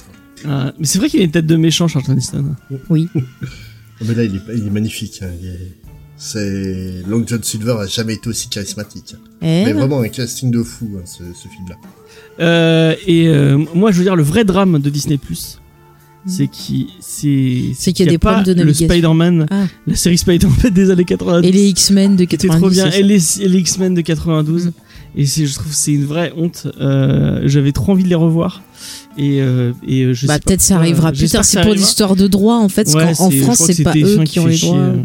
Ah, 0.46 0.72
mais 0.78 0.86
c'est 0.86 0.98
vrai 0.98 1.08
qu'il 1.08 1.20
a 1.20 1.24
une 1.24 1.30
tête 1.30 1.46
de 1.46 1.56
méchant, 1.56 1.88
Charlton 1.88 2.16
Heston. 2.16 2.54
Oui. 2.90 3.08
Oh, 3.14 3.20
Mais 4.06 4.14
là, 4.14 4.24
il 4.24 4.36
est, 4.36 4.40
il 4.56 4.66
est 4.66 4.70
magnifique. 4.70 5.20
hein, 5.22 5.30
il 5.40 5.48
est- 5.48 5.72
C'est 6.16 7.02
Long 7.08 7.22
John 7.26 7.42
Silver 7.42 7.76
a 7.80 7.86
jamais 7.86 8.14
été 8.14 8.28
aussi 8.28 8.48
charismatique. 8.48 9.14
Eh 9.40 9.64
Mais 9.64 9.72
vraiment 9.72 10.00
un 10.00 10.08
casting 10.08 10.50
de 10.50 10.62
fou, 10.64 10.90
hein, 10.98 11.02
ce, 11.04 11.18
ce 11.34 11.48
film-là. 11.48 11.76
Euh, 12.40 12.94
et 13.06 13.28
euh, 13.28 13.56
moi, 13.74 13.90
je 13.92 13.98
veux 13.98 14.04
dire, 14.04 14.16
le 14.16 14.22
vrai 14.24 14.44
drame 14.44 14.78
de 14.80 14.90
Disney 14.90 15.16
Plus, 15.18 15.57
c'est 16.28 16.46
qui, 16.48 16.88
c'est, 17.00 17.62
C'est 17.76 17.92
qu'il 17.92 18.06
y 18.06 18.08
a 18.08 18.10
qu'il 18.10 18.14
des 18.14 18.18
pas 18.18 18.34
problèmes 18.34 18.54
de 18.54 18.60
le 18.60 18.66
navigation. 18.66 18.86
Spider-Man, 18.88 19.46
Ah. 19.50 19.64
la 19.86 19.96
série 19.96 20.18
Spider-Man 20.18 20.72
des 20.72 20.90
années 20.90 21.04
90. 21.04 21.48
Et 21.48 21.52
les 21.52 21.68
X-Men 21.68 22.16
de 22.16 22.24
qui 22.24 22.34
était 22.34 22.48
90. 22.48 22.60
trop 22.60 22.70
bien. 22.70 22.90
Et 22.98 23.02
les, 23.02 23.40
et 23.42 23.48
les 23.48 23.58
X-Men 23.58 23.94
de 23.94 24.00
92. 24.00 24.66
Mm. 24.66 24.72
Et 25.16 25.26
c'est, 25.26 25.46
je 25.46 25.54
trouve, 25.54 25.68
que 25.70 25.74
c'est 25.74 25.92
une 25.92 26.04
vraie 26.04 26.32
honte. 26.36 26.66
Euh, 26.80 27.40
j'avais 27.46 27.72
trop 27.72 27.92
envie 27.92 28.04
de 28.04 28.08
les 28.08 28.14
revoir. 28.14 28.62
Et, 29.16 29.40
euh, 29.42 29.72
et 29.86 30.02
euh, 30.04 30.12
je 30.14 30.26
Bah 30.28 30.34
sais 30.34 30.38
pas 30.40 30.44
peut-être 30.44 30.60
ça 30.60 30.76
arrivera 30.76 31.10
plus 31.10 31.28
tard. 31.28 31.44
C'est 31.44 31.60
pour 31.62 31.72
l'histoire 31.74 32.14
de 32.14 32.28
droit 32.28 32.54
en 32.56 32.68
fait. 32.68 32.86
Ouais, 32.94 33.02
en 33.18 33.30
France 33.30 33.62
c'est 33.66 33.82
pas 33.82 33.92
TF1 33.92 34.20
eux 34.20 34.24
qui 34.24 34.38
ont 34.38 34.46
les 34.46 34.56
chier, 34.56 34.68
droits. 34.68 34.78
euh, 34.80 35.02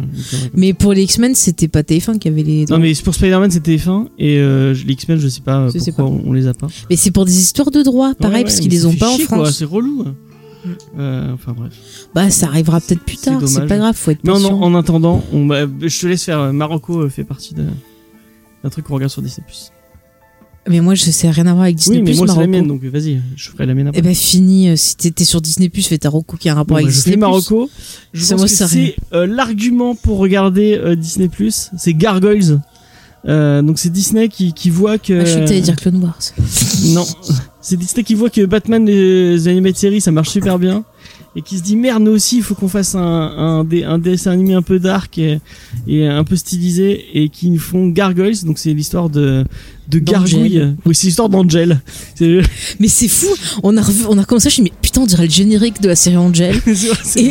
Mais 0.54 0.74
pour 0.74 0.94
les 0.94 1.02
X-Men 1.04 1.34
c'était 1.34 1.68
pas 1.68 1.82
TF1 1.82 2.20
qui 2.20 2.28
avait 2.28 2.44
les 2.44 2.66
droits. 2.66 2.78
Non 2.78 2.84
mais 2.84 2.94
pour 3.04 3.16
Spider-Man 3.16 3.50
c'était 3.50 3.80
fin 3.80 4.08
et 4.20 4.38
euh, 4.38 4.76
les 4.86 4.94
X-Men 4.94 5.18
je 5.20 5.28
sais 5.28 5.42
pas 5.42 5.68
Je 5.74 5.80
sais 5.80 5.92
pourquoi 5.92 6.14
on, 6.14 6.30
on 6.30 6.34
les 6.34 6.46
a 6.46 6.54
pas. 6.54 6.68
Mais 6.92 6.96
c'est 6.96 7.10
pour 7.10 7.26
des 7.26 7.40
histoires 7.40 7.72
de 7.72 7.82
droit, 7.82 8.14
pareil, 8.14 8.40
Ouais, 8.40 8.44
parce 8.44 8.60
qu'ils 8.60 8.70
les 8.72 8.86
ont 8.86 8.94
pas 8.94 9.10
en 9.10 9.18
France. 9.18 9.56
C'est 9.58 9.66
relou. 9.66 10.06
Euh, 10.98 11.34
enfin 11.34 11.54
bref. 11.58 11.74
Bah 12.16 12.30
ça 12.30 12.48
arrivera 12.48 12.80
peut-être 12.80 13.02
plus 13.04 13.18
tard, 13.18 13.42
c'est 13.48 13.68
pas 13.68 13.78
grave, 13.78 13.96
faut 13.96 14.12
être 14.12 14.24
Mais 14.24 14.32
en, 14.32 14.36
patient. 14.36 14.62
en 14.62 14.76
attendant, 14.76 15.24
on, 15.34 15.46
bah, 15.46 15.66
je 15.82 16.00
te 16.00 16.08
laisse 16.08 16.24
faire. 16.24 16.40
euh, 16.40 16.52
Marocco 16.52 17.02
euh, 17.02 17.10
fait 17.10 17.24
partie 17.26 17.54
d'un 17.54 18.70
truc 18.70 18.86
qu'on 18.86 18.94
regarde 18.96 19.12
sur 19.12 19.22
Disney+. 19.22 19.46
Mais 20.70 20.80
moi 20.80 20.96
je 20.96 21.02
sais 21.04 21.30
rien 21.30 21.46
à 21.48 21.52
voir 21.52 21.64
avec 21.64 21.76
Disney+. 21.76 21.98
oui, 21.98 22.04
mais 22.06 22.14
moi 22.16 22.26
c'est 22.28 22.40
la 22.40 22.48
mienne 22.48 22.68
donc 22.68 22.82
vas-y, 22.86 23.20
je 23.36 23.50
ferai 23.50 23.66
la 23.66 23.74
mienne 23.74 23.88
après. 23.88 24.00
Eh 24.00 24.02
ben 24.02 24.16
fini, 24.16 24.70
euh, 24.70 24.76
si 24.78 24.96
t'étais 24.96 25.26
sur 25.26 25.42
Disney+, 25.42 25.70
fais 25.74 25.98
ta 25.98 26.08
Roku 26.10 26.38
qui 26.38 26.48
a 26.48 26.54
un 26.54 26.56
rapport 26.56 26.78
Bon, 26.78 26.84
bah, 26.84 26.88
avec 26.88 26.92
je 26.92 26.96
Disney+. 26.96 27.16
fais 27.16 27.20
Marocco. 27.20 27.70
Je 28.14 28.24
Ça, 28.24 28.36
pense 28.38 28.50
que 28.58 28.66
c'est 28.68 28.96
euh, 29.12 29.28
l'argument 29.28 29.94
pour 29.96 30.20
regarder 30.20 30.78
euh, 30.82 30.96
Disney+. 30.96 31.30
C'est 31.50 31.94
Gargoyles. 31.94 32.62
Donc 33.26 33.78
c'est 33.80 33.90
Disney 33.90 34.30
qui, 34.30 34.54
qui 34.54 34.70
voit 34.70 34.98
que. 34.98 35.22
Ah, 35.22 35.26
je 35.26 35.40
que 35.40 35.46
t'allais 35.46 35.60
dire 35.62 35.76
Clone 35.76 36.02
Wars. 36.02 36.18
Non, 36.94 37.06
c'est 37.64 37.76
Disney 37.78 38.04
qui 38.04 38.14
voit 38.14 38.30
que 38.30 38.46
Batman 38.46 38.86
les 38.86 39.48
animés 39.48 39.72
de 39.72 39.78
série 39.78 40.02
ça 40.02 40.12
marche 40.12 40.30
super 40.30 40.60
bien 40.60 40.84
et 41.36 41.42
qui 41.42 41.58
se 41.58 41.64
dit 41.64 41.76
merde 41.76 42.04
nous 42.04 42.12
aussi 42.12 42.38
il 42.38 42.44
faut 42.44 42.54
qu'on 42.54 42.68
fasse 42.68 42.94
un, 42.94 43.02
un, 43.02 43.66
un 43.88 43.98
dessin 43.98 44.30
animé 44.32 44.54
un 44.54 44.62
peu 44.62 44.78
dark 44.78 45.18
et, 45.18 45.40
et 45.88 46.08
un 46.08 46.24
peu 46.24 46.36
stylisé 46.36 47.06
et 47.16 47.30
qui 47.30 47.50
nous 47.50 47.58
font 47.60 47.88
Gargoyles 47.88 48.44
donc 48.46 48.60
c'est 48.60 48.72
l'histoire 48.74 49.10
de 49.10 49.44
de 49.88 50.00
gargouille 50.00 50.62
oui 50.86 50.94
c'est 50.96 51.08
l'histoire 51.08 51.30
d'Angel 51.30 51.82
Mais 52.80 52.88
c'est 52.88 53.08
fou, 53.08 53.28
on 53.64 53.76
a, 53.78 53.82
revu- 53.82 54.06
on 54.10 54.18
a 54.18 54.24
commencé, 54.26 54.50
je 54.50 54.54
me 54.54 54.54
suis 54.56 54.64
dit, 54.64 54.72
mais 54.72 54.78
putain, 54.82 55.02
on 55.02 55.06
dirait 55.06 55.26
le 55.26 55.30
générique 55.32 55.82
de 55.82 55.88
la 55.90 55.96
série 55.96 56.16
Angel. 56.18 56.56
vrai, 56.66 56.74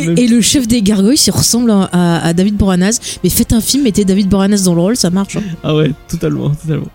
le 0.05 0.19
Et, 0.19 0.27
le 0.27 0.41
chef 0.41 0.67
des 0.67 0.81
gargoyles, 0.81 1.17
il 1.25 1.31
ressemble 1.31 1.71
à, 1.71 2.33
David 2.33 2.55
Boreanaz. 2.55 2.99
Mais 3.23 3.29
faites 3.31 3.53
un 3.53 3.61
film, 3.61 3.83
mettez 3.83 4.05
David 4.05 4.29
Boreanaz 4.29 4.63
dans 4.63 4.75
le 4.75 4.81
rôle, 4.81 4.95
ça 4.95 5.09
marche. 5.09 5.37
hein. 5.37 5.41
ah 5.63 5.75
ouais 5.75 5.91
totalement 6.07 6.49
totalement 6.51 6.87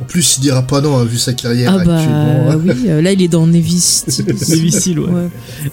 En 0.00 0.04
plus, 0.04 0.38
il 0.38 0.40
dira 0.40 0.62
pas 0.62 0.80
non, 0.80 0.96
hein, 0.98 1.04
vu 1.04 1.18
sa 1.18 1.32
carrière 1.34 1.72
Ah 1.78 1.84
bah 1.84 1.96
actuellement. 1.98 2.62
oui, 2.64 2.88
euh, 2.88 3.00
là 3.00 3.12
il 3.12 3.22
est 3.22 3.28
dans 3.28 3.46
Navy 3.46 3.78
Steel. 3.78 4.26
Navy 4.48 4.72
Steel, 4.72 4.98
ouais. 4.98 5.06
Ouais. 5.08 5.28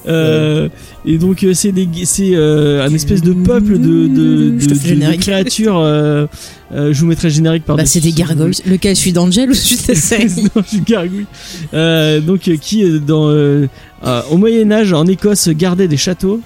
Euh, 0.08 0.70
et 1.06 1.18
donc 1.18 1.44
euh, 1.44 1.54
c'est 1.56 1.72
des 1.72 1.88
c'est 2.06 2.36
euh, 2.36 2.86
un 2.86 2.94
espèce 2.94 3.22
de 3.24 3.34
peuple 3.34 3.80
de 3.80 4.08
de, 4.08 4.60
Je 4.60 4.68
de, 4.68 4.74
de- 4.74 5.12
de 5.12 5.16
créatures 5.20 5.80
euh, 5.80 6.28
euh, 6.72 6.94
je 6.94 7.00
vous 7.02 7.08
mettrai 7.08 7.30
le 7.30 7.34
générique 7.34 7.66
par 7.66 7.76
Bah 7.78 7.86
c'est 7.88 8.00
des 8.00 8.12
gargoyles. 8.12 8.54
Lequel 8.68 8.96
celui 8.96 9.12
d'Angel 9.14 9.50
ou 9.50 9.54
celui 9.56 9.78
de 9.88 9.94
Seth 9.96 10.38
non, 10.56 10.62
je 10.64 10.68
suis 10.70 10.82
gargouille. 10.82 11.26
Euh, 11.74 12.22
donc 12.22 12.42
qui 12.62 13.00
dans 13.00 13.28
euh, 13.30 13.66
euh, 14.06 14.22
au 14.30 14.38
Moyen 14.38 14.72
Âge 14.72 14.94
en 14.94 15.06
Écosse 15.08 15.50
gardait 15.50 15.88
des 15.88 15.98
châteaux 15.98 16.40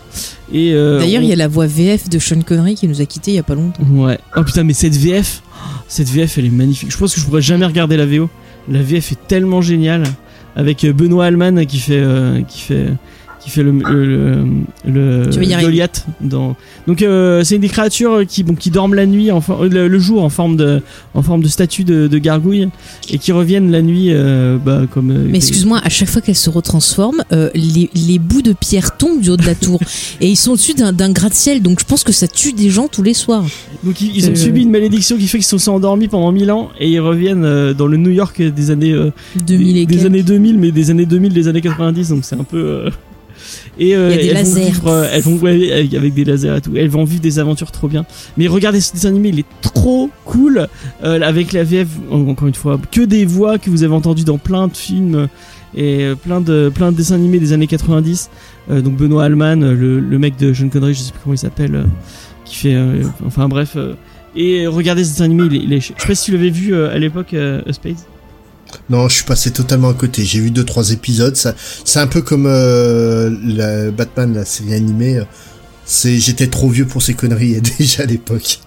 et 0.54 0.72
euh, 0.74 1.00
D'ailleurs, 1.00 1.22
on- 1.22 1.26
il 1.26 1.30
y 1.30 1.34
a 1.34 1.36
la 1.36 1.50
voix 1.50 1.68
VF 1.68 2.08
de 2.10 2.20
Sean 2.20 2.40
Connery 2.42 2.76
qui 2.76 2.88
nous 2.88 3.02
a 3.02 3.06
quittés 3.06 3.32
il 3.32 3.36
y 3.36 3.40
a 3.40 3.44
pas 3.44 3.56
longtemps. 3.56 3.84
ouais 3.92 4.18
oh 4.38 4.44
putain 4.44 4.64
mais 4.64 4.74
cette 4.74 4.96
VF 4.96 5.42
cette 5.88 6.10
VF 6.10 6.38
elle 6.38 6.46
est 6.46 6.50
magnifique. 6.50 6.92
Je 6.92 6.98
pense 6.98 7.14
que 7.14 7.20
je 7.20 7.26
pourrais 7.26 7.42
jamais 7.42 7.66
regarder 7.66 7.98
la 7.98 8.06
VO 8.06 8.30
la 8.70 8.82
VF 8.82 9.12
est 9.12 9.28
tellement 9.28 9.62
géniale. 9.62 10.04
Avec 10.56 10.86
euh, 10.86 10.94
Benoît 10.94 11.26
Alman 11.26 11.66
qui 11.66 11.80
fait 11.80 12.00
euh, 12.00 12.42
qui 12.44 12.62
fait 12.62 12.88
qui 13.46 13.52
fait 13.52 13.64
le 13.64 13.72
le, 13.72 14.44
le, 14.86 15.24
le. 15.30 15.62
Goliath 15.62 16.06
dans 16.20 16.56
donc 16.88 17.04
euh, 17.04 17.44
c'est 17.44 17.60
des 17.60 17.70
créatures 17.70 18.26
qui 18.28 18.44
bon 18.44 18.56
qui 18.56 18.72
dorment 18.72 18.96
la 18.96 19.06
nuit 19.06 19.32
en 19.32 19.42
le, 19.62 19.88
le 19.88 20.00
jour 20.00 20.24
en 20.24 20.30
forme 20.30 20.58
de 20.58 20.82
en 21.14 21.22
forme 21.22 21.44
de 21.44 21.48
statue 21.48 21.84
de, 21.84 22.08
de 22.08 22.18
gargouille 22.18 22.68
et 23.12 23.20
qui 23.20 23.32
reviennent 23.32 23.72
la 23.72 23.84
nuit 23.84 24.10
euh, 24.12 24.58
bah 24.58 24.82
comme 24.92 25.12
euh, 25.12 25.28
Mais 25.30 25.38
excuse-moi, 25.38 25.80
à 25.84 25.90
chaque 25.90 26.10
fois 26.10 26.22
qu'elle 26.22 26.36
se 26.36 26.50
retransforme, 26.50 27.24
euh, 27.32 27.50
les, 27.54 27.90
les 27.94 28.18
bouts 28.20 28.42
de 28.42 28.54
pierre 28.54 28.98
tombent 28.98 29.22
du 29.22 29.30
haut 29.30 29.38
de 29.38 29.46
la 29.46 29.56
tour 29.56 29.80
et 30.22 30.28
ils 30.28 30.36
sont 30.36 30.52
au-dessus 30.52 30.74
d'un 30.74 31.12
gratte-ciel. 31.12 31.62
Donc 31.62 31.80
je 31.80 31.86
pense 31.86 32.04
que 32.04 32.12
ça 32.12 32.28
tue 32.28 32.54
des 32.54 32.72
gens 32.72 32.88
tous 32.88 33.04
les 33.04 33.14
soirs. 33.14 33.46
Donc 33.84 34.02
ils, 34.02 34.16
ils 34.16 34.30
ont 34.30 34.36
subi 34.36 34.64
une 34.64 34.72
malédiction 34.72 35.18
qui 35.18 35.28
fait 35.28 35.38
qu'ils 35.38 35.46
se 35.46 35.58
sont 35.60 35.74
endormis 35.74 36.08
pendant 36.08 36.32
1000 36.32 36.52
ans 36.52 36.72
et 36.80 36.90
ils 36.90 37.00
reviennent 37.00 37.74
dans 37.74 37.88
le 37.88 37.98
New 37.98 38.10
York 38.12 38.42
des 38.42 38.72
années 38.72 38.92
euh, 38.94 39.12
2000 39.46 39.78
et 39.78 39.86
des, 39.86 39.96
des 39.96 40.06
années 40.06 40.24
2000 40.24 40.58
mais 40.58 40.72
des 40.72 40.90
années 40.90 41.06
2000 41.06 41.34
des 41.34 41.48
années 41.48 41.62
90 41.62 42.10
donc 42.10 42.26
c'est 42.26 42.36
un 42.36 42.44
peu 42.44 42.90
et 43.80 43.96
euh, 43.96 44.10
elles 44.12 44.38
vont 44.46 44.54
vivre, 44.66 44.88
euh, 44.88 45.10
elles 45.12 45.22
vont 45.22 45.38
ouais, 45.38 45.72
avec, 45.96 46.14
des 46.14 46.24
lasers 46.26 46.56
et 46.58 46.62
tout. 46.62 46.72
Elles 46.76 46.90
vont 46.90 47.04
vivre 47.04 47.22
des 47.22 47.40
aventures 47.40 47.72
trop 47.72 47.88
bien. 47.88 48.06
Mais 48.38 48.48
regardez 48.48 48.82
ce 48.82 48.94
dessin 48.94 49.10
animé 49.10 49.30
il 49.30 49.40
est 49.40 49.46
trop 49.62 50.10
cool 50.26 50.68
euh, 51.04 51.22
avec 51.22 51.52
la 51.54 51.64
VF 51.64 51.88
en- 52.12 52.28
encore 52.28 52.48
une 52.48 52.54
fois 52.56 52.80
que 52.92 53.02
des 53.02 53.26
voix 53.26 53.58
que 53.58 53.70
vous 53.70 53.84
avez 53.84 53.94
entendues 53.94 54.24
dans 54.24 54.38
plein 54.38 54.68
de 54.68 54.76
films 54.76 55.28
et 55.76 56.08
plein 56.24 56.40
de 56.42 56.72
plein 56.74 56.92
de 56.92 56.98
dessins 56.98 57.16
animés 57.16 57.40
des 57.40 57.52
années 57.54 57.68
90 57.68 58.30
Euh, 58.72 58.82
donc 58.82 58.96
Benoît 58.96 59.26
Alman 59.26 59.60
le, 59.74 60.00
le 60.00 60.20
mec 60.20 60.38
de 60.38 60.52
Sean 60.54 60.70
Connery 60.70 60.94
je 60.96 61.00
sais 61.02 61.12
plus 61.12 61.20
comment 61.24 61.36
il 61.36 61.38
s'appelle 61.38 61.86
qui 62.46 62.56
fait 62.56 62.76
enfin 63.26 63.48
bref 63.48 63.78
et 64.36 64.66
regardez 64.68 65.04
ce 65.04 65.10
dessin 65.12 65.26
animé 65.26 65.44
il 65.52 65.56
est, 65.56 65.64
il 65.66 65.74
est- 65.74 65.80
je 65.82 65.88
sais 65.88 66.08
pas 66.08 66.16
si 66.16 66.26
tu 66.26 66.32
l'avais 66.32 66.50
vu 66.50 66.74
à 66.76 66.98
l'époque 66.98 67.36
Spade 67.72 67.96
Non, 68.90 69.10
je 69.10 69.16
suis 69.16 69.24
passé 69.24 69.52
totalement 69.52 69.90
à 69.90 69.94
côté. 69.94 70.24
J'ai 70.24 70.40
vu 70.40 70.52
deux 70.52 70.64
trois 70.64 70.92
épisodes. 70.92 71.36
Ça, 71.36 71.56
c'est 71.84 72.00
un 72.00 72.08
peu 72.08 72.22
comme 72.22 72.46
euh, 72.46 73.36
la 73.44 73.92
Batman, 73.92 74.34
la 74.34 74.46
série 74.46 74.74
animée. 74.74 75.22
C'est, 75.86 76.18
j'étais 76.20 76.48
trop 76.48 76.70
vieux 76.70 76.86
pour 76.86 77.02
ces 77.02 77.14
conneries 77.14 77.62
déjà 77.80 78.04
à 78.04 78.06
l'époque. 78.06 78.60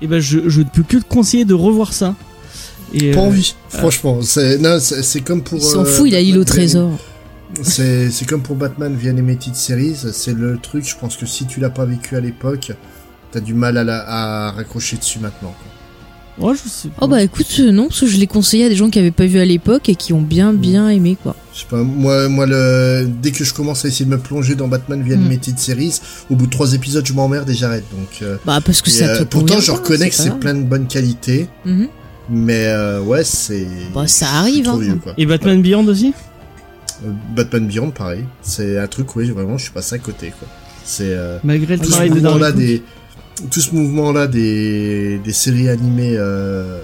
et 0.00 0.06
ben 0.06 0.20
je, 0.20 0.48
je 0.48 0.60
ne 0.60 0.66
peux 0.66 0.82
que 0.82 0.96
te 0.96 1.08
conseiller 1.08 1.44
de 1.44 1.54
revoir 1.54 1.92
ça. 1.92 2.14
Et, 2.94 3.12
Pas 3.12 3.20
euh, 3.20 3.24
envie, 3.24 3.54
franchement. 3.68 4.20
C'est, 4.22 4.58
non, 4.58 4.78
c'est, 4.80 5.20
comme 5.22 5.42
pour. 5.42 5.58
Il 5.58 5.64
s'en 5.64 5.82
euh, 5.82 5.84
fout, 5.84 6.08
il 6.08 6.14
a 6.14 6.20
l'île 6.20 6.38
au 6.38 6.44
trésor. 6.44 6.98
C'est, 7.62 8.10
c'est 8.10 8.26
comme 8.26 8.42
pour 8.42 8.56
Batman 8.56 8.94
via 8.96 9.10
Animated 9.10 9.54
Series. 9.54 9.96
C'est 10.12 10.34
le 10.34 10.58
truc. 10.58 10.88
Je 10.88 10.96
pense 10.96 11.16
que 11.16 11.26
si 11.26 11.46
tu 11.46 11.60
l'as 11.60 11.70
pas 11.70 11.84
vécu 11.84 12.16
à 12.16 12.20
l'époque, 12.20 12.72
t'as 13.30 13.40
du 13.40 13.54
mal 13.54 13.76
à, 13.76 13.84
la, 13.84 14.04
à 14.06 14.50
raccrocher 14.52 14.96
dessus 14.96 15.18
maintenant. 15.18 15.54
quoi. 15.62 15.71
Ouais, 16.42 16.54
je 16.54 16.68
sais 16.68 16.88
pas. 16.88 16.94
Oh 17.02 17.08
bah 17.08 17.22
écoute, 17.22 17.46
euh, 17.60 17.70
non, 17.70 17.88
parce 17.88 18.00
que 18.00 18.06
je 18.06 18.16
l'ai 18.18 18.26
conseillé 18.26 18.64
à 18.66 18.68
des 18.68 18.74
gens 18.76 18.90
qui 18.90 18.98
avaient 18.98 19.10
pas 19.10 19.26
vu 19.26 19.38
à 19.38 19.44
l'époque 19.44 19.88
et 19.88 19.94
qui 19.94 20.12
ont 20.12 20.20
bien 20.20 20.52
bien 20.52 20.88
aimé 20.88 21.16
quoi. 21.22 21.36
Je 21.54 21.60
sais 21.60 21.66
pas, 21.68 21.82
moi, 21.82 22.28
moi 22.28 22.46
le, 22.46 23.06
dès 23.22 23.30
que 23.30 23.44
je 23.44 23.52
commence 23.54 23.84
à 23.84 23.88
essayer 23.88 24.04
de 24.06 24.10
me 24.10 24.18
plonger 24.18 24.54
dans 24.54 24.68
Batman 24.68 25.02
via 25.02 25.16
Mm. 25.16 25.20
Animated 25.20 25.58
Series, 25.58 26.00
au 26.30 26.34
bout 26.36 26.46
de 26.46 26.50
trois 26.50 26.72
épisodes, 26.74 27.06
je 27.06 27.12
m'emmerde 27.12 27.48
et 27.50 27.54
j'arrête. 27.54 27.84
Donc, 27.92 28.22
euh, 28.22 28.36
Bah 28.46 28.60
parce 28.64 28.80
que 28.82 28.88
et, 28.90 28.92
ça 28.92 29.04
euh, 29.06 29.24
pourtant, 29.24 29.60
je 29.60 29.70
reconnais 29.70 30.08
que 30.08 30.14
c'est 30.14 30.38
plein 30.38 30.54
de 30.54 30.62
bonnes 30.62 30.86
qualités, 30.86 31.48
Mhm. 31.64 31.88
mais 32.30 32.64
euh, 32.66 33.00
ouais, 33.02 33.22
c'est. 33.24 33.66
Bah, 33.94 34.06
ça 34.06 34.26
arrive, 34.30 34.64
trop 34.64 34.76
hein. 34.76 34.80
vieux, 34.80 34.94
quoi. 34.96 35.12
Et 35.18 35.26
Batman 35.26 35.60
Beyond 35.62 35.86
aussi 35.86 36.12
Batman 37.34 37.66
Beyond, 37.66 37.90
pareil. 37.90 38.24
C'est 38.42 38.78
un 38.78 38.86
truc, 38.86 39.14
oui, 39.16 39.30
vraiment, 39.30 39.58
je 39.58 39.64
suis 39.64 39.72
passé 39.72 39.96
à 39.96 39.98
côté, 39.98 40.32
quoi. 40.38 40.48
C'est 40.84 41.04
euh, 41.10 41.38
Malgré 41.44 41.76
le 41.76 41.82
travail 41.82 42.10
de 42.10 42.20
Darwin 42.20 42.46
Cook. 42.46 42.56
des, 42.56 42.82
tout 43.50 43.60
ce 43.60 43.74
mouvement-là 43.74 44.26
des, 44.26 45.18
des 45.18 45.32
séries 45.32 45.68
animées 45.68 46.14
euh, 46.16 46.80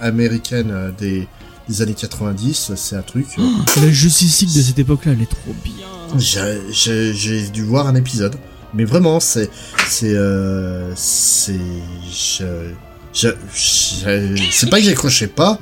américaines 0.00 0.70
euh, 0.70 0.90
des, 0.98 1.26
des 1.68 1.82
années 1.82 1.94
90, 1.94 2.72
c'est 2.76 2.96
un 2.96 3.02
truc. 3.02 3.26
euh, 3.38 3.42
La 3.82 3.90
Justice 3.90 4.40
League 4.40 4.54
de 4.56 4.62
cette 4.62 4.78
époque-là, 4.78 5.12
elle 5.12 5.22
est 5.22 5.30
trop 5.30 5.54
bien. 5.64 6.18
J'ai- 6.18 7.48
dû 7.50 7.62
voir 7.62 7.86
un 7.86 7.94
épisode, 7.94 8.34
mais 8.74 8.84
vraiment, 8.84 9.18
c'est 9.20 9.48
c'est 9.88 10.14
c'est 10.94 11.58
c'est 13.12 14.70
pas 14.70 14.78
que 14.78 14.84
j'accrochais 14.84 15.26
pas, 15.26 15.58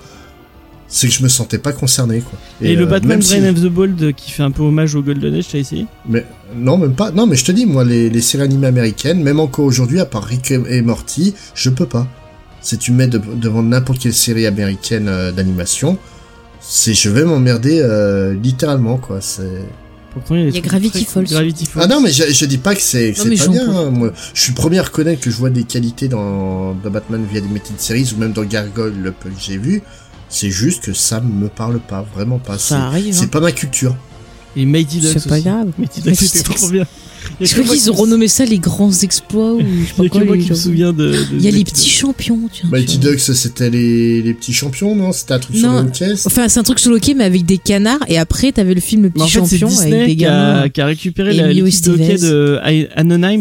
c'est 0.93 1.07
que 1.07 1.15
je 1.15 1.23
me 1.23 1.29
sentais 1.29 1.59
pas 1.59 1.73
concerné, 1.73 2.21
quoi. 2.21 2.39
Et, 2.61 2.75
le 2.75 2.83
euh, 2.83 2.87
Batman 2.87 3.11
même 3.19 3.23
si- 3.23 3.39
Brain 3.39 3.51
of 3.51 3.61
the 3.63 3.67
Bold 3.69 4.15
qui 4.17 4.31
fait 4.33 4.43
un 4.43 4.51
peu 4.51 4.63
hommage 4.65 4.95
au 4.97 5.03
Golden 5.03 5.33
Age, 5.35 5.47
t'as 5.51 5.59
essayé? 5.59 5.87
Mais 6.09 6.27
non, 6.57 6.77
même 6.77 6.95
pas. 6.95 7.11
Non, 7.13 7.27
mais 7.27 7.37
je 7.37 7.45
te 7.45 7.53
dis, 7.53 7.65
moi, 7.65 7.85
les, 7.85 8.11
les 8.11 8.21
séries 8.21 8.43
animées 8.45 8.67
américaines, 8.67 9.23
même 9.23 9.39
encore 9.41 9.65
aujourd'hui, 9.65 10.01
à 10.01 10.05
part 10.05 10.25
Rick 10.25 10.51
et 10.51 10.83
Morty, 10.83 11.35
je 11.55 11.71
peux 11.71 11.87
pas. 11.87 12.07
Si 12.61 12.77
tu 12.77 12.93
me 12.93 12.97
mets 12.99 13.07
de- 13.07 13.19
devant 13.37 13.63
n'importe 13.63 14.01
quelle 14.01 14.13
série 14.13 14.47
américaine 14.47 15.07
euh, 15.09 15.33
d'animation, 15.33 15.97
c'est 16.61 16.93
je 16.93 17.09
vais 17.09 17.25
m'emmerder 17.25 17.81
euh, 17.81 18.35
littéralement, 18.35 18.99
quoi. 18.99 19.21
C'est 19.21 19.63
Pourtant, 20.13 20.35
il 20.35 20.41
y 20.41 20.43
a, 20.43 20.51
des 20.51 20.51
Il 20.51 20.55
y 20.57 20.59
a 20.59 20.61
trucs 20.63 20.71
Gravity 20.73 21.05
Falls. 21.05 21.25
Gravity 21.25 21.67
Falls. 21.67 21.83
ah 21.85 21.87
non, 21.87 22.01
mais 22.01 22.11
je, 22.11 22.25
je 22.33 22.45
dis 22.45 22.59
pas 22.59 22.75
que 22.75 22.83
c'est 22.83 23.13
pas 23.13 23.25
bien. 23.25 23.71
hein. 23.71 23.91
Moi, 23.91 24.13
je 24.35 24.41
suis 24.43 24.51
le 24.53 24.57
premier 24.57 24.81
à 24.81 24.83
reconnaître 24.83 25.21
que 25.21 25.31
je 25.31 25.37
vois 25.37 25.51
des 25.51 25.63
qualités 25.63 26.09
dans, 26.09 26.75
dans 26.75 26.91
Batman 26.91 27.25
via 27.31 27.41
des 27.41 27.47
Limited 27.47 27.79
Series 27.81 28.13
ou 28.17 28.19
même 28.19 28.33
dans 28.33 28.43
Gargoyle, 28.43 28.93
le 29.01 29.13
peu 29.13 29.31
que 29.31 29.41
j'ai 29.41 29.57
vu. 29.57 29.83
C'est 30.31 30.51
juste 30.51 30.85
que 30.85 30.93
ça 30.93 31.21
me 31.21 31.49
parle 31.49 31.81
pas, 31.81 32.05
vraiment 32.15 32.39
pas. 32.39 32.57
Ça 32.59 32.87
arrive. 32.87 33.13
c'est 33.15 33.25
Hein. 33.25 33.29
pas 33.29 33.41
ma 33.41 33.53
culture. 33.53 33.95
Et 34.57 34.65
Mighty 34.65 34.99
Ducks 34.99 35.11
C'est 35.19 35.29
pas 35.29 35.37
aussi. 35.37 35.45
grave. 35.45 35.69
Mighty 35.79 36.01
Ducks, 36.01 36.15
c'était 36.17 36.43
trop 36.55 36.69
bien. 36.71 36.85
Je 37.41 37.55
que 37.55 37.61
crois 37.61 37.75
qu'ils 37.77 37.85
qui 37.85 37.91
ont 37.91 37.95
renommé 37.95 38.29
ça 38.29 38.45
les 38.47 38.59
grands 38.59 38.91
exploits 39.03 39.53
ou 39.53 39.61
je 39.61 39.65
sais 39.65 39.69
Il 39.69 39.85
y 39.85 39.93
pas 39.97 40.03
que 40.05 40.09
quoi. 40.09 40.25
moi 40.25 40.37
qui 40.39 40.51
me 40.51 40.55
souviens 40.55 40.93
de. 40.93 41.11
de 41.13 41.27
Il 41.35 41.43
y 41.43 41.49
a 41.49 41.51
les 41.51 41.65
petits 41.65 41.89
champions, 41.89 42.39
tiens. 42.51 42.69
Mighty 42.73 42.99
tu 42.99 43.03
vois. 43.05 43.13
Ducks, 43.13 43.21
c'était 43.21 43.71
les, 43.71 44.23
les 44.23 44.35
petits 44.35 44.53
champions, 44.55 44.97
non? 44.97 45.13
C'était 45.13 45.35
un 45.35 45.39
truc 45.39 45.57
sur 45.57 45.71
Non. 45.71 45.83
le 45.83 45.91
chest 45.91 46.27
Enfin, 46.27 46.49
c'est 46.49 46.59
un 46.59 46.63
truc 46.63 46.79
sur 46.79 46.91
le 46.91 46.99
mais 47.15 47.25
avec 47.25 47.45
des 47.45 47.59
canards 47.59 48.01
et 48.09 48.19
après 48.19 48.53
t'avais 48.53 48.75
le 48.75 48.81
film 48.81 49.03
Le 49.03 49.09
en 49.09 49.27
Petit 49.27 49.31
fait, 49.33 49.39
Champion 49.59 49.69
avec 49.79 50.07
des 50.07 50.17
qui 50.17 50.25
a, 50.27 50.29
gamins. 50.31 50.69
qui 50.71 50.81
a 50.81 50.87
récupéré 50.87 51.33
la 51.35 51.49
de 51.83 51.93
hockey 51.93 52.17
de 52.19 52.59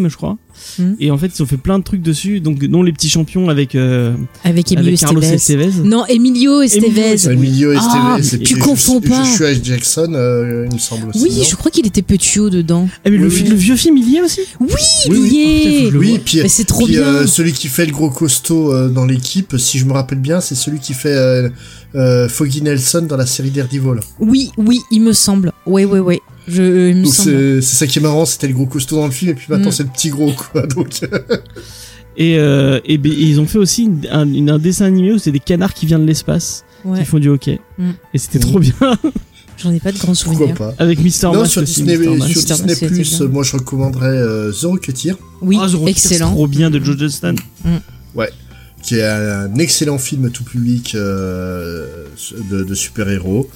je 0.09 0.17
crois. 0.17 0.37
Hmm. 0.77 0.93
Et 0.99 1.09
en 1.11 1.17
fait, 1.17 1.27
ils 1.37 1.41
ont 1.41 1.45
fait 1.45 1.57
plein 1.57 1.79
de 1.79 1.83
trucs 1.83 2.01
dessus, 2.01 2.39
donc 2.41 2.59
dont 2.65 2.83
les 2.83 2.91
petits 2.93 3.09
champions 3.09 3.49
avec, 3.49 3.75
euh, 3.75 4.13
Avec 4.43 4.71
Emilio 4.71 4.89
avec 4.89 4.99
Carlos 4.99 5.21
Estevez. 5.21 5.65
Estevez. 5.65 5.87
Non, 5.87 6.05
Emilio 6.07 6.61
Estevez. 6.61 7.15
Emilio 7.31 7.71
Ah, 7.75 8.17
Estevez, 8.19 8.23
c'est 8.23 8.43
tu 8.43 8.53
puis 8.55 8.61
confonds 8.63 9.01
pas. 9.01 9.23
Joshua 9.23 9.53
Jackson, 9.61 10.11
euh, 10.13 10.67
il 10.69 10.75
me 10.75 10.79
semble 10.79 11.09
aussi. 11.09 11.19
Oui, 11.23 11.31
je 11.49 11.55
crois 11.55 11.71
qu'il 11.71 11.85
était 11.87 12.01
petit 12.01 12.39
haut 12.39 12.49
dedans. 12.49 12.87
Ah, 13.05 13.09
mais 13.09 13.17
le, 13.17 13.27
Oui, 13.27 13.43
oui. 13.49 13.55
vieux 13.55 13.75
film, 13.75 13.97
il 13.97 14.09
y 14.09 14.17
est 14.17 14.21
aussi 14.21 14.41
Oui, 14.59 14.67
Oui, 14.69 14.75
il 15.05 15.11
oui. 15.11 15.19
y 15.19 15.83
Oh, 15.85 15.85
faut 15.85 15.91
que 15.91 15.95
est. 15.95 15.97
Oui, 15.97 16.19
puis, 16.23 16.39
Mais 16.43 16.49
c'est 16.49 16.65
trop 16.65 16.85
puis, 16.85 16.93
bien. 16.95 17.03
euh, 17.03 17.27
celui 17.27 17.53
qui 17.53 17.67
fait 17.67 17.85
le 17.85 17.91
gros 17.91 18.09
costaud 18.09 18.73
euh, 18.73 18.89
dans 18.89 19.05
l'équipe, 19.05 19.55
si 19.57 19.79
je 19.79 19.85
me 19.85 19.93
rappelle 19.93 20.19
bien, 20.19 20.41
c'est 20.41 20.55
celui 20.55 20.79
qui 20.79 20.93
fait 20.93 21.09
euh, 21.15 21.49
euh, 21.95 22.29
Foggy 22.29 22.61
Nelson 22.61 23.05
dans 23.07 23.17
la 23.17 23.25
série 23.25 23.49
Daredevil. 23.51 23.99
Oui, 24.19 24.51
oui, 24.57 24.79
il 24.91 25.01
me 25.01 25.13
semble. 25.13 25.51
Ouais, 25.65 25.85
ouais, 25.85 25.99
ouais. 25.99 26.19
Je, 26.47 26.61
euh, 26.61 26.89
il 26.89 26.95
me 26.97 27.03
Donc 27.03 27.13
semble. 27.13 27.61
c'est 27.63 27.75
ça 27.75 27.87
qui 27.87 27.99
est 27.99 28.01
marrant, 28.01 28.25
c'était 28.25 28.47
le 28.47 28.53
gros 28.53 28.65
costaud 28.65 28.95
dans 28.97 29.05
le 29.05 29.11
film, 29.11 29.31
et 29.31 29.35
puis 29.35 29.47
maintenant 29.49 29.69
Mm. 29.69 29.73
c'est 29.73 29.83
le 29.83 29.89
petit 29.89 30.09
gros, 30.09 30.31
quoi. 30.33 30.65
Donc, 30.67 31.01
Et, 32.17 32.37
euh, 32.37 32.79
et, 32.85 32.97
ben, 32.97 33.11
et 33.11 33.15
ils 33.15 33.39
ont 33.39 33.45
fait 33.45 33.59
aussi 33.59 33.83
une- 33.83 34.07
un, 34.11 34.27
une- 34.31 34.49
un 34.49 34.59
dessin 34.59 34.85
animé 34.85 35.13
où 35.13 35.17
c'est 35.19 35.31
des 35.31 35.39
canards 35.39 35.73
qui 35.73 35.85
viennent 35.85 36.01
de 36.01 36.07
l'espace, 36.07 36.65
Ouais. 36.83 36.99
qui 36.99 37.05
font 37.05 37.19
du 37.19 37.29
hockey. 37.29 37.59
Mm. 37.77 37.91
Et 38.13 38.17
c'était 38.17 38.39
Mm. 38.39 38.41
trop 38.41 38.59
bien. 38.59 38.73
J'en 39.61 39.73
ai 39.73 39.79
pas 39.79 39.91
de 39.91 39.97
grands 39.97 40.13
pourquoi 40.13 40.33
souvenirs. 40.35 40.55
pas 40.55 40.73
avec 40.79 40.99
Mister 41.03 41.27
Non, 41.27 41.39
Mask 41.41 41.51
sur 41.51 41.61
aussi, 41.63 41.83
Disney, 41.83 41.97
Mr. 41.97 42.03
sur. 42.03 42.13
Mister 42.27 42.53
Disney 42.55 42.67
Mask, 42.67 42.87
Plus, 43.17 43.21
moi 43.27 43.43
je 43.43 43.53
recommanderais 43.53 44.07
euh, 44.17 44.51
The 44.53 44.63
Rocketeer, 44.63 45.15
Oui, 45.41 45.57
Ah, 45.61 45.67
The 45.67 45.87
excellent. 45.87 46.31
trop 46.31 46.47
bien 46.47 46.69
de 46.69 46.83
Joe 46.83 46.97
Johnston. 46.97 47.35
qui 48.81 48.95
est 48.95 49.03
un 49.05 49.53
excellent 49.55 49.97
film 49.97 50.31
tout 50.31 50.45
public 50.45 50.95
euh, 50.95 52.05
de, 52.49 52.63
de 52.63 52.73
super-héros. 52.73 53.49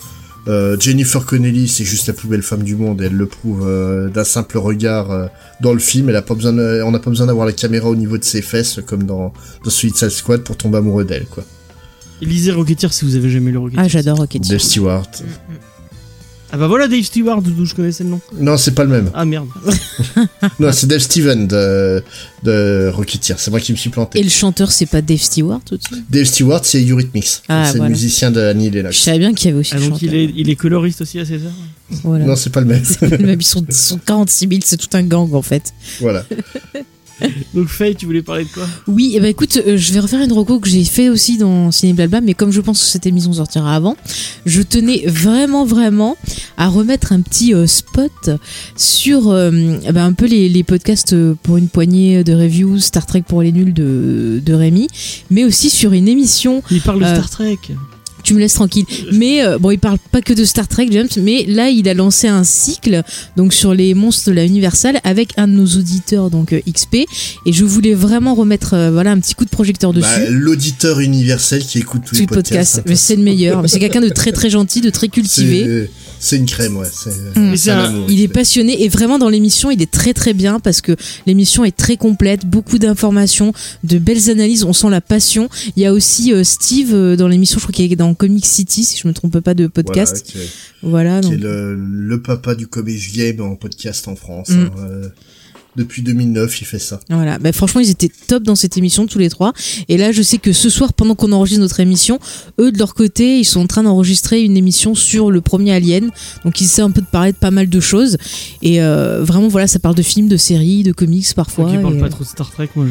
Euh, 0.48 0.76
Jennifer 0.80 1.26
Connelly, 1.26 1.68
c'est 1.70 1.86
juste 1.86 2.08
la 2.08 2.14
plus 2.14 2.28
belle 2.28 2.42
femme 2.42 2.64
du 2.64 2.76
monde, 2.76 3.02
et 3.02 3.06
elle 3.06 3.14
le 3.16 3.28
prouve 3.28 3.66
euh, 3.66 4.10
d'un 4.10 4.26
simple 4.26 4.58
regard 4.58 5.10
euh, 5.12 5.28
dans 5.62 5.72
le 5.74 5.80
film. 5.80 6.10
Elle 6.10 6.18
a 6.18 6.22
pas 6.22 6.36
besoin, 6.36 6.52
de- 6.52 6.82
on 6.86 6.92
n'a 6.92 7.00
pas 7.00 7.10
besoin 7.10 7.28
d'avoir 7.28 7.46
la 7.46 7.54
caméra 7.54 7.90
au 7.90 7.96
niveau 7.96 8.18
de 8.18 8.24
ses 8.26 8.42
fesses 8.42 8.80
comme 8.86 9.04
dans, 9.04 9.32
dans 9.64 9.70
Suicide 9.72 10.10
Squad 10.10 10.42
pour 10.44 10.58
tomber 10.58 10.78
amoureux 10.80 11.06
d'elle, 11.06 11.26
quoi. 11.28 11.44
Et 12.22 12.26
lisez 12.26 12.52
Rocketeer 12.52 12.92
si 12.94 13.06
vous 13.06 13.16
avez 13.16 13.30
jamais 13.30 13.52
lu 13.52 13.58
Rocketeer. 13.58 13.82
Ah, 13.84 13.88
j'adore 13.88 14.18
Rocketeer. 14.18 14.50
Dave 14.50 14.60
Stewart. 14.60 15.08
Ah 16.56 16.58
bah 16.58 16.68
voilà 16.68 16.88
Dave 16.88 17.02
Stewart 17.04 17.42
d'où 17.42 17.66
je 17.66 17.74
connaissais 17.74 18.04
le 18.04 18.12
nom. 18.12 18.22
Non, 18.40 18.58
c'est 18.58 18.76
pas 18.76 18.84
le 18.84 18.90
même. 18.92 19.10
Ah 19.16 19.26
merde. 19.26 19.48
Non, 20.60 20.72
c'est 20.72 20.86
Dave 20.86 21.00
Steven 21.00 21.48
de, 21.48 22.04
de 22.44 22.92
Rocketeer. 22.94 23.36
C'est 23.40 23.50
moi 23.50 23.60
qui 23.60 23.72
me 23.72 23.78
suis 23.78 23.90
planté. 23.90 24.20
Et 24.20 24.24
le 24.24 24.30
chanteur, 24.30 24.72
c'est 24.72 24.86
pas 24.86 25.02
Dave 25.02 25.18
Stewart 25.18 25.62
aussi? 25.72 26.04
Dave 26.12 26.26
Stewart, 26.26 26.60
c'est 26.64 26.86
Eurythmics. 26.88 27.42
Ah, 27.50 27.64
c'est 27.66 27.78
voilà. 27.78 27.86
le 27.86 27.90
musicien 27.96 28.30
de 28.30 28.40
Annie 28.42 28.70
Je 28.70 28.76
Lennox. 28.76 28.98
savais 29.00 29.18
bien 29.20 29.34
qu'il 29.34 29.48
y 29.48 29.52
avait 29.52 29.60
aussi 29.62 29.72
Ah 29.74 29.78
le 29.80 29.84
donc 29.86 29.94
chanteur. 29.94 30.10
il 30.14 30.16
est, 30.16 30.34
il 30.36 30.50
est 30.50 30.56
coloriste 30.56 31.02
aussi 31.02 31.18
à 31.20 31.26
César. 31.26 31.52
Voilà. 32.04 32.26
Non, 32.26 32.36
c'est 32.36 32.52
pas 32.52 32.60
le 32.62 32.68
même. 32.68 32.84
C'est 32.84 33.00
pas 33.10 33.18
le 33.18 33.26
même, 33.26 33.42
ils 33.42 33.46
sont, 33.46 33.66
ils 33.70 33.74
sont 33.74 33.98
46 34.06 34.48
000, 34.48 34.62
c'est 34.64 34.78
tout 34.78 34.96
un 34.96 35.04
gang 35.04 35.34
en 35.34 35.42
fait. 35.42 35.74
voilà. 36.02 36.24
Donc 37.54 37.68
Faye, 37.68 37.96
tu 37.96 38.06
voulais 38.06 38.22
parler 38.22 38.46
de 38.46 38.50
quoi? 38.50 38.68
Oui, 38.88 39.14
et 39.16 39.20
ben 39.20 39.28
écoute, 39.28 39.58
euh, 39.66 39.78
je 39.78 39.94
vais 39.94 40.00
refaire 40.00 40.22
une 40.22 40.34
reco 40.34 40.60
que 40.60 40.70
j'ai 40.70 40.84
fait 40.84 41.10
aussi 41.10 41.38
dans 41.38 41.72
Ciné 41.72 41.94
Blabla, 41.94 42.22
mais 42.22 42.34
comme 42.34 42.52
je 42.52 42.62
pense 42.62 42.80
que 42.80 42.86
cette 42.86 43.06
émission 43.06 43.34
sortira 43.34 43.76
avant, 43.76 43.96
je 44.46 44.62
tenais 44.62 45.04
vraiment 45.08 45.66
vraiment 45.66 46.18
à 46.58 46.68
remettre 46.68 47.14
un 47.14 47.22
petit 47.22 47.54
euh, 47.54 47.68
spot 47.68 48.30
sur 48.76 49.30
euh, 49.30 49.52
eh 49.86 49.92
ben, 49.92 50.06
un 50.06 50.14
peu 50.14 50.26
les, 50.26 50.50
les 50.50 50.64
podcasts 50.64 51.16
pour 51.44 51.58
une 51.58 51.68
poignée 51.68 52.24
de 52.24 52.34
reviews 52.34 52.80
Star 52.80 53.06
Trek 53.06 53.24
pour 53.28 53.42
les 53.42 53.52
nuls 53.52 53.74
de, 53.74 54.42
de 54.44 54.54
Rémi, 54.54 54.88
mais 55.30 55.44
aussi 55.46 55.70
sur 55.70 55.94
une 55.94 56.08
émission 56.08 56.64
Il 56.72 56.82
parle 56.82 57.00
de 57.00 57.06
Star 57.06 57.30
Trek. 57.30 57.58
Tu 58.24 58.34
me 58.34 58.40
laisses 58.40 58.54
tranquille. 58.54 58.86
Mais 59.12 59.44
euh, 59.44 59.58
bon, 59.60 59.72
il 59.72 59.80
parle 59.80 59.98
pas 60.12 60.22
que 60.22 60.34
de 60.34 60.44
Star 60.46 60.68
Trek, 60.68 60.88
James, 60.92 61.08
mais 61.18 61.46
là, 61.48 61.70
il 61.70 61.88
a 61.90 61.94
lancé 61.94 62.28
un 62.28 62.44
cycle 62.44 63.04
donc 63.36 63.54
sur 63.54 63.74
les 63.74 63.94
monstres 63.94 64.30
de 64.30 64.36
la 64.36 64.46
Universal 64.46 65.00
avec 65.04 65.34
un 65.38 65.48
de 65.48 65.54
nos 65.54 65.66
auditeurs, 65.66 66.30
donc 66.30 66.54
euh, 66.54 66.62
XP. 66.72 66.96
Et 67.46 67.54
je 67.54 67.66
voulais 67.66 67.94
vraiment 67.94 68.34
remettre 68.34 68.74
euh, 68.74 68.92
voilà 68.92 69.12
un 69.12 69.20
petit 69.20 69.36
coup 69.36 69.46
de 69.46 69.50
projecteur 69.50 69.94
dessus. 69.94 70.08
Bah, 70.08 70.30
L'auditeur 70.30 71.00
universel 71.00 71.64
qui 71.64 71.80
écoute 71.80 72.02
tous 72.06 72.16
tous 72.16 72.22
les 72.22 72.28
podcasts. 72.28 72.48
podcasts, 72.48 72.78
hein. 72.80 72.84
mais 72.88 72.96
c'est 72.96 73.16
le 73.16 73.24
meilleur. 73.24 73.64
C'est 73.68 73.80
quelqu'un 73.80 74.02
de 74.02 74.10
très 74.10 74.32
très 74.32 74.50
gentil, 74.50 74.82
de 74.82 74.90
très 74.90 75.10
cultivé. 75.10 75.90
C'est- 76.24 76.38
une 76.38 76.46
crème, 76.46 76.78
ouais. 76.78 76.88
C'est 76.92 77.10
Mm. 77.36 77.50
Mais 77.52 77.58
c'est 77.58 77.72
un 77.72 77.80
un- 77.80 77.84
amour, 77.86 78.06
Il 78.10 78.22
est 78.22 78.28
passionné 78.28 78.84
et 78.84 78.90
vraiment 78.90 79.20
dans 79.20 79.30
l'émission, 79.30 79.70
il 79.72 79.82
est 79.82 79.92
très 79.92 80.14
très 80.14 80.34
bien 80.34 80.60
parce 80.60 80.82
que 80.82 80.96
l'émission 81.26 81.64
est 81.66 81.76
très 81.76 81.98
complète, 81.98 82.46
beaucoup 82.46 82.80
d'informations, 82.80 83.54
de 83.84 83.98
belles 83.98 84.30
analyses, 84.30 84.64
on 84.64 84.74
sent 84.74 84.90
la 84.90 85.02
passion. 85.02 85.50
Il 85.76 85.84
y 85.84 85.86
a 85.86 85.94
aussi 85.94 86.34
euh, 86.34 86.44
Steve 86.44 86.94
euh, 86.94 87.16
dans 87.16 87.28
l'émission, 87.28 87.58
je 87.60 87.64
crois 87.66 87.74
qu'il 87.74 87.92
est 87.92 87.96
dans 87.96 88.14
Comic 88.14 88.46
City, 88.46 88.84
si 88.84 88.98
je 88.98 89.08
me 89.08 89.14
trompe 89.14 89.40
pas 89.40 89.54
de 89.54 89.68
podcast. 89.68 90.26
Voilà, 90.26 90.32
qui 90.32 90.38
est- 90.38 90.50
Voilà, 90.90 91.20
qui 91.22 91.30
donc- 91.30 91.34
est 91.34 91.44
le, 91.44 91.76
le 91.76 92.22
papa 92.22 92.56
du 92.56 92.68
Comics 92.68 93.14
Game 93.16 93.42
en 93.42 93.56
podcast 93.56 94.08
en 94.08 94.16
France. 94.16 94.50
Mm. 94.50 94.54
hein, 94.62 94.72
euh, 94.90 95.10
depuis 95.76 96.02
2009, 96.02 96.62
il 96.62 96.66
fait 96.66 96.80
ça. 96.80 97.00
Voilà, 97.10 97.40
bah 97.40 97.52
franchement 97.52 97.82
ils 97.82 97.90
étaient 97.90 98.12
top 98.28 98.44
dans 98.44 98.56
cette 98.56 98.78
émission 98.78 99.08
tous 99.08 99.20
les 99.20 99.30
trois. 99.30 99.54
Et 99.90 99.98
là 99.98 100.12
je 100.12 100.22
sais 100.22 100.38
que 100.38 100.54
ce 100.54 100.70
soir 100.70 100.94
pendant 100.94 101.16
qu'on 101.16 101.32
enregistre 101.32 101.62
notre 101.62 101.80
émission, 101.80 102.20
eux 102.60 102.72
de 102.72 102.78
leur 102.78 102.94
côté 102.94 103.40
ils 103.40 103.46
sont 103.46 103.62
en 103.62 103.68
train 103.68 103.84
d'enregistrer 103.84 104.42
une 104.42 104.58
émission 104.58 104.96
sur 104.96 105.32
le 105.32 105.42
premier 105.42 105.74
Alien. 105.74 106.12
Donc 106.46 106.62
ils 106.62 106.66
essaient 106.66 106.82
un 106.82 106.92
peu 106.92 107.02
de 107.02 107.08
parler 107.08 107.32
de 107.32 107.38
pas 107.38 107.52
mal 107.52 107.70
de 107.70 107.80
choses. 107.80 108.18
Et 108.62 108.82
euh, 108.82 109.24
vraiment 109.24 109.48
voilà 109.48 109.68
ça 109.68 109.80
parle 109.80 109.96
de 109.96 110.04
films, 110.04 110.28
de 110.28 110.38
séries, 110.38 110.84
de 110.84 110.92
comics 110.92 111.34
parfois. 111.36 111.70
Qui 111.70 111.78
parle 111.78 111.96
et, 111.96 112.00
pas 112.00 112.06
euh, 112.06 112.10
trop 112.10 112.24
de 112.24 112.30
Star 112.30 112.52
Trek, 112.52 112.70
moi 112.76 112.86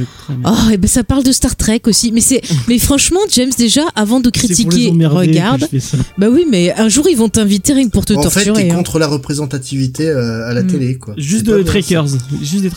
Oh, 0.44 0.70
et 0.72 0.76
ben 0.76 0.88
ça 0.88 1.04
parle 1.04 1.22
de 1.22 1.32
Star 1.32 1.56
Trek 1.56 1.82
aussi. 1.86 2.10
Mais 2.12 2.20
c'est, 2.20 2.40
mais 2.68 2.78
franchement, 2.78 3.20
James, 3.30 3.52
déjà, 3.56 3.82
avant 3.94 4.20
de 4.20 4.30
C'est 4.34 4.40
pour 4.40 4.48
les 4.48 4.54
critiquer, 4.54 5.06
regarde. 5.06 5.60
je 5.62 5.66
fais 5.66 5.80
ça. 5.80 5.98
Bah 6.18 6.28
oui, 6.30 6.44
mais 6.50 6.72
un 6.74 6.88
jour 6.88 7.06
ils 7.08 7.16
vont 7.16 7.28
t'inviter 7.28 7.72
rien 7.74 7.86
que 7.86 7.90
pour 7.90 8.04
te 8.04 8.12
en 8.14 8.22
fait, 8.22 8.44
torturer. 8.44 8.64
t'es 8.64 8.70
hein. 8.70 8.74
contre 8.74 8.98
la 8.98 9.06
représentativité 9.06 10.08
euh, 10.08 10.48
à 10.48 10.54
la 10.54 10.62
Mm. 10.62 10.66
télé, 10.66 10.98
quoi. 10.98 11.14
Juste 11.16 11.44
de 11.46 11.62
Trekkers. 11.62 12.06
Juste 12.40 12.62
des 12.62 12.70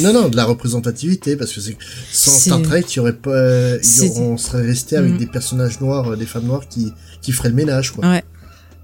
Non, 0.00 0.12
non, 0.12 0.28
de 0.28 0.36
la 0.36 0.44
représentativité, 0.44 1.36
parce 1.36 1.52
que 1.52 1.60
c'est 1.60 1.76
sans 2.12 2.32
Star 2.32 2.62
Trek, 2.62 2.84
il 2.90 2.96
y 2.96 2.98
aurait 3.00 3.12
pas, 3.12 3.30
y 3.76 4.08
aurait- 4.10 4.20
on 4.20 4.36
serait 4.36 4.62
resté 4.62 4.96
avec 4.96 5.12
Mm. 5.14 5.18
des 5.18 5.26
personnages 5.26 5.80
noirs, 5.80 6.12
euh, 6.12 6.16
des 6.16 6.26
femmes 6.26 6.44
noires 6.46 6.68
qui 6.68 6.92
qui 7.22 7.32
feraient 7.32 7.48
le 7.48 7.54
ménage, 7.54 7.92
quoi. 7.92 8.06
Ouais. 8.06 8.22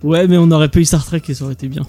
Ouais, 0.03 0.27
mais 0.27 0.39
on 0.39 0.47
n'aurait 0.47 0.69
pas 0.69 0.81
eu 0.81 0.85
Star 0.85 1.05
Trek 1.05 1.21
et 1.29 1.35
ça 1.35 1.45
aurait 1.45 1.53
été 1.53 1.69
bien. 1.69 1.83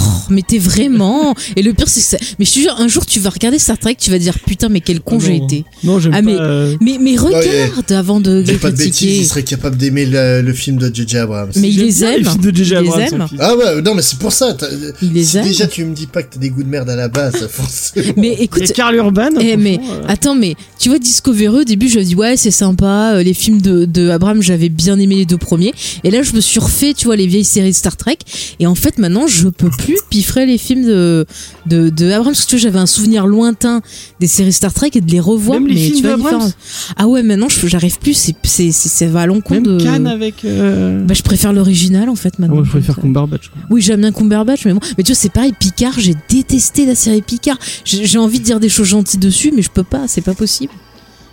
Oh, 0.00 0.02
mais 0.30 0.42
t'es 0.42 0.58
vraiment. 0.58 1.34
Et 1.54 1.62
le 1.62 1.72
pire, 1.74 1.86
c'est 1.88 2.00
que 2.00 2.06
ça. 2.06 2.16
Mais 2.38 2.44
je 2.44 2.52
te 2.52 2.58
jure, 2.58 2.74
un 2.78 2.88
jour 2.88 3.06
tu 3.06 3.20
vas 3.20 3.30
regarder 3.30 3.58
Star 3.60 3.78
Trek, 3.78 3.94
tu 3.98 4.10
vas 4.10 4.18
dire 4.18 4.36
putain, 4.40 4.68
mais 4.68 4.80
quel 4.80 5.00
con 5.00 5.18
Ah 5.20 5.24
j'ai 5.24 5.38
non. 5.38 5.46
été. 5.46 5.64
Non, 5.84 6.00
j'aime 6.00 6.12
Ah, 6.14 6.16
pas. 6.16 6.22
mais- 6.22 6.36
euh, 6.40 6.76
Mais, 6.80 6.98
mais 7.00 7.16
regarde 7.16 7.44
Ouais, 7.44 7.94
avant 7.94 8.18
de, 8.20 8.36
de 8.38 8.42
Dis 8.42 8.54
pas 8.54 8.70
de 8.72 8.76
bêtises, 8.76 9.18
il 9.20 9.26
serait 9.26 9.42
capable 9.44 9.76
d'aimer 9.76 10.06
le, 10.06 10.40
le 10.42 10.52
film 10.52 10.76
de 10.78 10.92
J.J. 10.92 11.18
Abrams. 11.18 11.50
Mais 11.56 11.68
il 11.70 11.78
les 11.80 12.02
aime. 12.04 12.22
de 12.22 12.50
J.J. 12.54 12.74
Il 12.74 12.80
les 12.82 12.88
Abrams, 12.88 13.00
aime. 13.12 13.26
Ah 13.38 13.54
ouais, 13.56 13.82
non, 13.82 13.94
mais 13.94 14.02
c'est 14.02 14.18
pour 14.18 14.32
ça. 14.32 14.56
Il 15.00 15.12
les 15.12 15.22
si 15.24 15.38
aime. 15.38 15.44
déjà 15.44 15.66
tu 15.66 15.84
me 15.84 15.94
dis 15.94 16.06
pas 16.06 16.22
que 16.24 16.34
t'as 16.34 16.40
des 16.40 16.50
goûts 16.50 16.62
de 16.64 16.68
merde 16.68 16.90
à 16.90 16.96
la 16.96 17.08
base, 17.08 17.46
forcément. 17.50 18.12
Mais 18.16 18.34
Il 18.38 18.44
écoute, 18.44 18.62
a 18.62 18.72
Karl 18.72 18.94
Urban. 18.96 19.30
Eh, 19.40 19.56
mais 19.56 19.78
euh, 19.78 20.02
Attends, 20.08 20.34
mais 20.34 20.54
tu 20.80 20.88
vois, 20.88 20.98
Discovery, 20.98 21.46
au 21.60 21.64
début, 21.64 21.88
je 21.88 21.98
me 22.00 22.04
dis, 22.04 22.14
ouais, 22.16 22.36
c'est 22.36 22.50
sympa. 22.50 23.12
euh, 23.14 23.22
Les 23.22 23.34
films 23.34 23.60
de, 23.60 23.84
de 23.84 24.08
Abrams, 24.10 24.42
j'avais 24.42 24.68
bien 24.68 24.98
aimé 24.98 25.14
les 25.16 25.26
deux 25.26 25.38
premiers. 25.38 25.72
Et 26.02 26.10
là, 26.10 26.22
je 26.22 26.32
me 26.34 26.40
suis 26.40 26.58
refait, 26.58 26.94
tu 26.94 27.04
vois, 27.06 27.14
les 27.16 27.26
vieilles 27.26 27.44
séries 27.52 27.74
Star 27.74 27.96
Trek. 27.96 28.18
Et 28.58 28.66
en 28.66 28.74
fait, 28.74 28.98
maintenant, 28.98 29.26
je 29.26 29.48
peux 29.48 29.70
plus 29.70 29.98
piffrer 30.10 30.46
les 30.46 30.58
films 30.58 30.84
de, 30.86 31.26
de, 31.66 31.88
de 31.90 32.10
Abrams. 32.10 32.32
Parce 32.34 32.46
que 32.46 32.56
j'avais 32.56 32.78
un 32.78 32.86
souvenir 32.86 33.26
lointain 33.26 33.80
des 34.20 34.26
séries 34.26 34.52
Star 34.52 34.72
Trek 34.72 34.90
et 34.94 35.00
de 35.00 35.10
les 35.10 35.20
revoir. 35.20 35.60
Même 35.60 35.68
les 35.68 35.74
mais 35.74 35.80
films 35.80 35.96
tu 36.14 36.16
vois. 36.18 36.48
Ah 36.96 37.06
ouais, 37.06 37.22
maintenant, 37.22 37.48
j'arrive 37.48 37.98
plus. 37.98 38.14
C'est, 38.14 38.34
c'est, 38.42 38.72
c'est, 38.72 38.88
ça 38.88 39.06
va 39.06 39.20
à 39.22 39.26
l'encontre 39.26 39.62
de. 39.62 39.82
Cannes 39.82 40.06
avec. 40.06 40.44
euh, 40.44 41.04
Bah, 41.04 41.14
je 41.14 41.22
préfère 41.22 41.52
l'original, 41.52 42.08
en 42.08 42.14
fait, 42.16 42.32
ah, 42.36 42.40
maintenant. 42.40 42.56
Moi, 42.56 42.64
je 42.64 42.70
préfère 42.70 42.94
ça. 42.96 43.00
Cumberbatch. 43.02 43.50
Oui, 43.70 43.80
j'aime 43.82 44.00
bien 44.00 44.12
Cumberbatch, 44.12 44.64
mais 44.64 44.72
bon. 44.72 44.80
Mais 44.96 45.04
tu 45.04 45.12
vois, 45.12 45.18
c'est 45.20 45.32
pareil, 45.32 45.52
Picard, 45.58 45.94
j'ai 45.98 46.14
détesté 46.28 46.86
la 46.86 46.94
série 46.94 47.22
Picard. 47.22 47.58
J'ai 47.84 48.18
envie 48.18 48.38
de 48.40 48.44
dire 48.44 48.60
des 48.60 48.68
choses 48.68 48.88
gentilles 48.88 49.20
dessus, 49.20 49.52
mais 49.54 49.62
je 49.62 49.70
peux 49.70 49.84
pas, 49.84 50.08
c'est 50.08 50.20
pas 50.22 50.34
possible. 50.34 50.72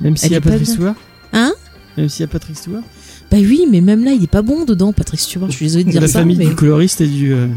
Même 0.01 0.17
s'il 0.17 0.31
y 0.31 0.35
a 0.35 0.41
Patrick. 0.41 0.67
Stewart. 0.67 0.95
Hein? 1.33 1.53
Même 1.97 2.09
s'il 2.09 2.21
y 2.21 2.23
a 2.23 2.27
Patrick 2.27 2.57
Stewart. 2.57 2.81
Bah 3.31 3.37
oui, 3.39 3.65
mais 3.69 3.81
même 3.81 4.03
là, 4.03 4.11
il 4.11 4.23
est 4.23 4.27
pas 4.27 4.41
bon 4.41 4.65
dedans, 4.65 4.91
Patrick 4.91 5.19
Stewart. 5.19 5.49
Je 5.51 5.55
suis 5.55 5.65
désolée 5.67 5.83
de 5.83 5.91
dire 5.91 6.01
la 6.01 6.07
ça. 6.07 6.19
famille 6.19 6.37
mais- 6.37 6.47
du 6.47 6.55
coloriste 6.55 7.01
et 7.01 7.07
du. 7.07 7.31
euh, 7.33 7.47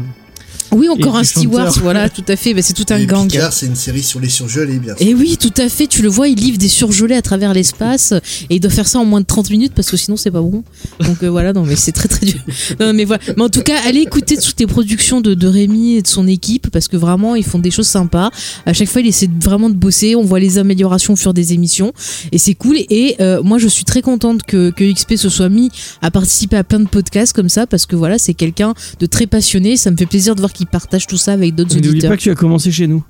Oui, 0.73 0.89
encore 0.89 1.15
un 1.15 1.23
Stewart, 1.23 1.71
voilà, 1.81 2.09
tout 2.09 2.23
à 2.27 2.35
fait. 2.35 2.53
Bah, 2.53 2.61
c'est 2.61 2.73
tout 2.73 2.85
un 2.89 2.97
Et 2.97 3.05
gang. 3.05 3.29
Picard, 3.29 3.53
c'est 3.53 3.65
une 3.65 3.75
série 3.75 4.03
sur 4.03 4.19
les 4.19 4.29
surgelés, 4.29 4.79
bien 4.79 4.95
sûr. 4.95 5.07
Et 5.07 5.13
oui, 5.13 5.37
tout 5.37 5.53
à 5.57 5.69
fait. 5.69 5.87
Tu 5.87 6.01
le 6.01 6.09
vois, 6.09 6.27
il 6.27 6.37
livre 6.37 6.57
des 6.57 6.67
surgelés 6.67 7.15
à 7.15 7.21
travers 7.21 7.53
l'espace 7.53 8.13
et 8.49 8.55
il 8.55 8.59
doit 8.59 8.71
faire 8.71 8.87
ça 8.87 8.99
en 8.99 9.05
moins 9.05 9.21
de 9.21 9.25
30 9.25 9.49
minutes 9.49 9.73
parce 9.75 9.89
que 9.89 9.97
sinon 9.97 10.17
c'est 10.17 10.31
pas 10.31 10.41
bon. 10.41 10.63
Donc 10.99 11.23
euh, 11.23 11.29
voilà, 11.29 11.53
non 11.53 11.63
mais 11.63 11.75
c'est 11.75 11.91
très 11.91 12.07
très 12.07 12.25
dur. 12.25 12.39
Non 12.79 12.93
mais 12.93 13.05
voilà. 13.05 13.21
Mais 13.37 13.43
en 13.43 13.49
tout 13.49 13.61
cas, 13.61 13.75
allez 13.85 14.01
écouter 14.01 14.37
toutes 14.37 14.59
les 14.59 14.67
productions 14.67 15.21
de, 15.21 15.33
de 15.33 15.47
Rémi 15.47 15.95
et 15.95 16.01
de 16.01 16.07
son 16.07 16.27
équipe 16.27 16.69
parce 16.69 16.87
que 16.87 16.97
vraiment 16.97 17.35
ils 17.35 17.43
font 17.43 17.59
des 17.59 17.71
choses 17.71 17.87
sympas. 17.87 18.31
À 18.65 18.73
chaque 18.73 18.89
fois, 18.89 19.01
il 19.01 19.07
essaie 19.07 19.29
vraiment 19.41 19.69
de 19.69 19.75
bosser. 19.75 20.15
On 20.15 20.23
voit 20.23 20.39
les 20.39 20.57
améliorations 20.57 21.13
au 21.13 21.17
fur 21.17 21.33
des 21.33 21.53
émissions 21.53 21.93
et 22.31 22.37
c'est 22.37 22.53
cool. 22.55 22.77
Et 22.89 23.15
euh, 23.21 23.41
moi, 23.43 23.57
je 23.57 23.67
suis 23.67 23.85
très 23.85 24.01
contente 24.01 24.43
que, 24.43 24.71
que 24.71 24.91
XP 24.91 25.15
se 25.15 25.29
soit 25.29 25.49
mis 25.49 25.69
à 26.01 26.11
participer 26.11 26.57
à 26.57 26.63
plein 26.63 26.79
de 26.79 26.87
podcasts 26.87 27.33
comme 27.33 27.49
ça 27.49 27.67
parce 27.67 27.85
que 27.85 27.95
voilà, 27.95 28.17
c'est 28.17 28.33
quelqu'un 28.33 28.73
de 28.99 29.05
très 29.05 29.27
passionné. 29.27 29.77
Ça 29.77 29.91
me 29.91 29.97
fait 29.97 30.05
plaisir 30.05 30.35
de 30.35 30.41
voir 30.41 30.53
qu'il 30.53 30.62
partage 30.69 31.07
tout 31.07 31.17
ça 31.17 31.33
avec 31.33 31.55
d'autres 31.55 31.69
mais 31.71 31.75
N'oublie 31.81 31.89
auditeurs. 31.91 32.11
pas 32.11 32.17
que 32.17 32.21
tu 32.21 32.31
as 32.31 32.35
commencé 32.35 32.71
chez 32.71 32.87
nous. 32.87 33.03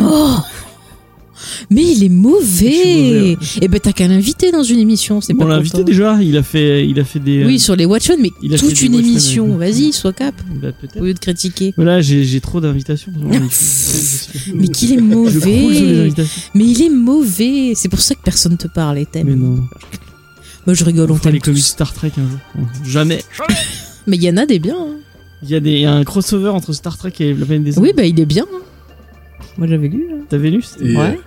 Oh 0.00 0.36
mais 1.70 1.82
il 1.84 2.02
est 2.02 2.08
mauvais. 2.08 3.36
Et 3.60 3.68
ben 3.68 3.78
t'as 3.80 3.92
qu'à 3.92 4.08
l'inviter 4.08 4.50
dans 4.50 4.64
une 4.64 4.80
émission, 4.80 5.20
c'est 5.20 5.34
On 5.34 5.36
pas 5.36 5.44
l'a 5.46 5.54
invité 5.56 5.84
déjà. 5.84 6.18
Il 6.20 6.36
a 6.36 6.42
fait, 6.42 6.84
il 6.88 6.98
a 6.98 7.04
fait 7.04 7.20
des. 7.20 7.42
euh, 7.42 7.46
Oui, 7.46 7.60
sur 7.60 7.76
les 7.76 7.84
Watchmen, 7.84 8.18
mais 8.20 8.30
il 8.42 8.54
a 8.54 8.58
toute 8.58 8.82
une 8.82 8.94
émission. 8.94 9.56
Vas-y, 9.56 9.92
sois 9.92 10.12
cap 10.12 10.34
bah, 10.60 10.70
au 10.98 11.04
lieu 11.04 11.14
de 11.14 11.18
critiquer. 11.20 11.72
Voilà, 11.76 12.00
j'ai 12.00 12.40
trop 12.40 12.60
d'invitations. 12.60 13.12
Mais 14.54 14.66
qu'il 14.68 14.92
est 14.92 15.00
mauvais. 15.00 16.10
Mais 16.54 16.64
il 16.64 16.82
est 16.82 16.90
mauvais. 16.90 17.72
C'est 17.76 17.88
pour 17.88 18.00
ça 18.00 18.14
que 18.16 18.22
personne 18.24 18.56
te 18.56 18.66
parle, 18.66 19.04
thèmes. 19.06 19.28
Mais 19.28 19.36
non. 19.36 19.60
Moi 20.66 20.74
je 20.74 20.84
rigole, 20.84 21.10
On 21.10 21.14
on 21.14 21.16
fera 21.18 21.30
les 21.30 21.38
t'aime 21.38 21.52
comics. 21.54 21.62
Star 21.64 21.92
Trek 21.94 22.12
un 22.18 22.28
jour. 22.28 22.68
Jamais. 22.84 23.22
Mais 24.08 24.16
il 24.16 24.22
y 24.24 24.30
en 24.30 24.36
a 24.38 24.44
des 24.46 24.58
biens. 24.58 24.76
hein. 24.76 24.96
Il 25.42 25.50
y 25.50 25.54
a 25.54 25.60
des, 25.60 25.70
il 25.72 25.80
y 25.80 25.86
a 25.86 25.92
un 25.92 26.04
crossover 26.04 26.48
entre 26.48 26.72
Star 26.72 26.96
Trek 26.98 27.12
et 27.20 27.32
la 27.34 27.46
planète 27.46 27.64
des 27.64 27.78
Oui, 27.78 27.92
bah 27.96 28.04
il 28.04 28.18
est 28.18 28.26
bien. 28.26 28.44
hein. 28.52 28.62
Moi 29.56 29.66
j'avais 29.68 29.88
lu. 29.88 30.06
là. 30.08 30.16
T'avais 30.28 30.50
lu 30.50 30.62
Et, 30.80 30.96
Ouais. 30.96 31.16
euh, 31.16 31.22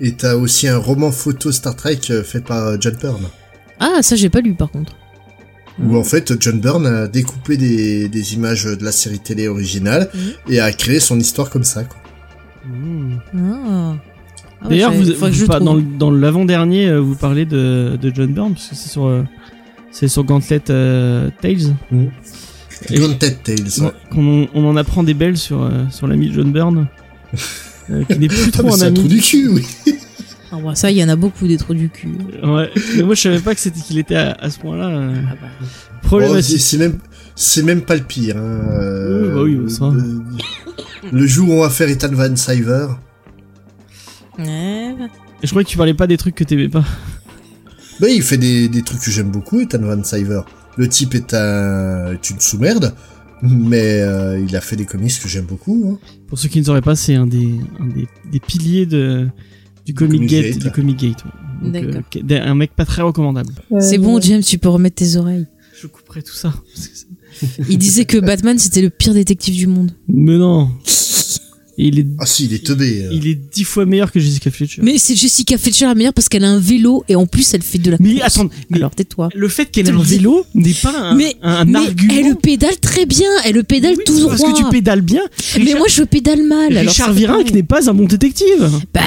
et 0.00 0.12
t'as 0.12 0.34
aussi 0.36 0.68
un 0.68 0.78
roman 0.78 1.10
photo 1.12 1.50
Star 1.52 1.74
Trek 1.76 1.98
euh, 2.10 2.22
fait 2.22 2.40
par 2.44 2.66
euh, 2.68 2.76
John 2.80 2.94
Byrne. 3.00 3.24
Ah, 3.80 4.02
ça 4.02 4.16
j'ai 4.16 4.28
pas 4.28 4.40
lu 4.40 4.54
par 4.54 4.70
contre. 4.70 4.92
Où 5.82 5.96
en 5.96 6.04
fait, 6.04 6.32
John 6.40 6.60
Byrne 6.60 6.86
a 6.86 7.08
découpé 7.08 7.56
des, 7.56 8.08
des 8.08 8.34
images 8.34 8.64
de 8.64 8.84
la 8.84 8.92
série 8.92 9.18
télé 9.18 9.48
originale 9.48 10.08
Mhm. 10.14 10.20
et 10.54 10.60
a 10.60 10.70
créé 10.72 11.00
son 11.00 11.18
histoire 11.18 11.50
comme 11.50 11.64
ça. 11.64 11.82
Quoi. 11.84 11.98
Mmh. 12.66 13.16
Ah. 13.36 13.94
Ah, 14.62 14.68
D'ailleurs, 14.68 14.92
ouais, 14.92 14.98
vous, 14.98 15.12
faudrait 15.14 15.30
que 15.30 15.36
je 15.36 15.40
vous 15.44 15.48
trouve. 15.50 15.64
dans, 15.64 15.74
le- 15.74 15.82
dans 15.82 16.10
l'avant-dernier, 16.12 16.88
euh, 16.88 17.00
vous 17.00 17.16
parlez 17.16 17.44
de, 17.44 17.98
de 18.00 18.12
John 18.14 18.32
Byrne, 18.32 18.52
parce 18.54 18.68
que 18.68 18.74
c'est 18.76 18.88
sur, 18.88 19.06
euh, 19.06 19.22
c'est 19.90 20.06
sur 20.08 20.22
Gauntlet 20.24 20.62
euh, 20.70 21.28
Tales. 21.42 21.74
Et- 21.92 22.08
Gauntlet 22.90 23.36
Tales. 23.42 23.56
ouais. 23.84 23.92
qu'on 24.10 24.48
on 24.54 24.66
en 24.66 24.76
apprend 24.76 25.02
des 25.02 25.14
belles 25.14 25.36
sur, 25.38 25.62
euh, 25.62 25.84
sur 25.90 26.06
l'ami 26.06 26.30
John 26.32 26.52
Byrne, 26.52 26.86
euh, 27.90 28.04
qui 28.04 28.18
n'est 28.18 28.28
plus 28.28 28.38
Ah, 28.48 28.50
trop 28.52 28.62
mais 28.64 28.72
un 28.72 28.76
c'est 28.76 28.84
un 28.86 28.92
trou 28.92 29.04
ami. 29.04 29.14
du 29.14 29.20
cul, 29.20 29.48
oui. 29.48 29.66
Ah, 30.52 30.58
ouais, 30.58 30.74
ça, 30.76 30.88
il 30.92 30.96
y 30.96 31.02
en 31.02 31.08
a 31.08 31.16
beaucoup 31.16 31.48
des 31.48 31.56
trous 31.56 31.74
du 31.74 31.88
cul. 31.88 32.12
Ouais. 32.44 32.70
Mais 32.96 33.02
moi, 33.02 33.16
je 33.16 33.20
savais 33.22 33.40
pas 33.40 33.56
que 33.56 33.60
c'était 33.60 33.80
qu'il 33.80 33.98
était 33.98 34.14
à, 34.14 34.32
à 34.38 34.50
ce 34.50 34.60
point-là 34.60 34.86
euh, 34.86 35.14
Ah 35.28 35.34
bah. 35.40 35.48
Oh, 36.12 36.40
c'est 36.40 36.78
même, 36.78 36.98
c'est 37.34 37.64
même 37.64 37.80
pas 37.82 37.96
le 37.96 38.02
pire. 38.04 38.36
Hein. 38.36 38.60
euh, 38.70 39.42
Oui, 39.42 39.56
bah 39.56 39.62
oui, 39.64 39.70
ça. 39.70 39.90
Le, 39.92 41.18
le 41.18 41.26
jour 41.26 41.48
où 41.48 41.52
on 41.54 41.60
va 41.62 41.70
faire 41.70 41.88
Ethan 41.88 42.12
Van 42.12 42.36
Siver. 42.36 42.86
Ouais, 44.38 44.94
je 45.42 45.48
croyais 45.48 45.64
que 45.64 45.70
tu 45.70 45.76
parlais 45.76 45.94
pas 45.94 46.06
des 46.06 46.16
trucs 46.16 46.34
que 46.36 46.44
t'aimais 46.44 46.68
pas. 46.68 46.84
Bah, 48.00 48.08
il 48.08 48.22
fait 48.22 48.36
des, 48.38 48.68
des 48.68 48.82
trucs 48.82 49.00
que 49.00 49.10
j'aime 49.10 49.30
beaucoup, 49.30 49.60
Ethan 49.60 49.78
Van 49.80 50.02
Siver. 50.04 50.42
Le 50.76 50.88
type 50.88 51.14
est, 51.14 51.34
un, 51.34 52.12
est 52.12 52.30
une 52.30 52.40
sous-merde, 52.40 52.94
mais 53.42 54.00
euh, 54.00 54.38
il 54.40 54.56
a 54.56 54.60
fait 54.60 54.76
des 54.76 54.84
comics 54.86 55.12
que 55.20 55.28
j'aime 55.28 55.44
beaucoup. 55.44 55.84
Hein. 56.02 56.06
Pour 56.26 56.38
ceux 56.38 56.48
qui 56.48 56.58
ne 56.58 56.64
sauraient 56.64 56.82
pas, 56.82 56.96
c'est 56.96 57.14
un 57.14 57.26
des, 57.26 57.60
un 57.80 57.86
des, 57.86 58.08
des 58.30 58.40
piliers 58.40 58.86
de, 58.86 59.28
du 59.86 59.94
Comic 59.94 60.20
Comic 60.20 60.30
Gate. 60.30 60.44
Gate. 60.54 60.58
Du 60.58 60.70
Comic 60.70 60.96
Gate 60.98 61.24
ouais. 61.24 61.70
Donc, 61.70 61.72
D'accord. 61.92 62.02
euh, 62.30 62.40
un 62.42 62.54
mec 62.54 62.74
pas 62.74 62.84
très 62.84 63.02
recommandable. 63.02 63.52
Ouais, 63.70 63.80
C'est 63.80 63.98
bon. 63.98 64.20
James, 64.20 64.42
tu 64.42 64.58
peux 64.58 64.68
remettre 64.68 64.96
tes 64.96 65.16
oreilles. 65.16 65.46
Je 65.80 65.86
couperai 65.86 66.22
tout 66.22 66.34
ça. 66.34 66.52
Il 67.68 67.78
disait 67.78 68.04
que 68.04 68.18
Batman 68.18 68.58
c'était 68.58 68.80
le 68.82 68.90
pire 68.90 69.12
détective 69.14 69.54
du 69.54 69.66
monde. 69.66 69.90
Mais 70.08 70.36
non. 70.38 70.70
Et 71.76 71.88
il 71.88 71.98
est, 71.98 72.06
Ah 72.20 72.26
si, 72.26 72.44
il 72.44 72.54
est 72.54 72.64
teubé. 72.64 73.02
euh. 73.04 73.08
il 73.12 73.26
est 73.26 73.34
dix 73.34 73.64
fois 73.64 73.84
meilleur 73.84 74.12
que 74.12 74.20
Jessica 74.20 74.48
Fletcher. 74.50 74.80
Mais 74.84 74.96
c'est 74.98 75.16
Jessica 75.16 75.58
Fletcher 75.58 75.86
la 75.86 75.94
meilleure 75.96 76.12
parce 76.12 76.28
qu'elle 76.28 76.44
a 76.44 76.48
un 76.50 76.60
vélo 76.60 77.02
et 77.08 77.16
en 77.16 77.26
plus 77.26 77.52
elle 77.52 77.62
fait 77.62 77.78
de 77.78 77.90
la 77.90 77.96
Mais 77.98 78.14
course. 78.14 78.26
attends, 78.38 78.48
mais 78.70 78.76
Alors 78.78 78.92
tais-toi. 78.92 79.28
le 79.34 79.48
fait 79.48 79.66
qu'elle 79.66 79.88
ait 79.88 79.90
un 79.90 79.98
le 79.98 80.04
dis. 80.04 80.18
vélo 80.18 80.46
n'est 80.54 80.72
pas 80.74 80.96
un, 80.96 81.14
Mais- 81.16 81.34
un 81.42 81.64
mais 81.64 81.78
argument. 81.80 82.12
elle 82.16 82.36
pédale 82.36 82.76
très 82.80 83.06
bien, 83.06 83.28
elle 83.44 83.54
le 83.56 83.64
pédale 83.64 83.94
Oui, 83.98 84.04
tout 84.06 84.18
droit. 84.20 84.36
Parce 84.36 84.52
que 84.52 84.56
tu 84.56 84.64
pédales 84.70 85.00
bien. 85.02 85.22
Mais 85.58 85.74
moi 85.74 85.86
je 85.88 86.04
pédale 86.04 86.42
mal. 86.44 86.76
alors 86.76 86.92
Richard 86.92 87.12
pareil. 87.14 87.52
n'est 87.52 87.62
pas 87.64 87.90
un 87.90 87.94
bon 87.94 88.04
détective. 88.04 88.70
Bah 88.94 89.00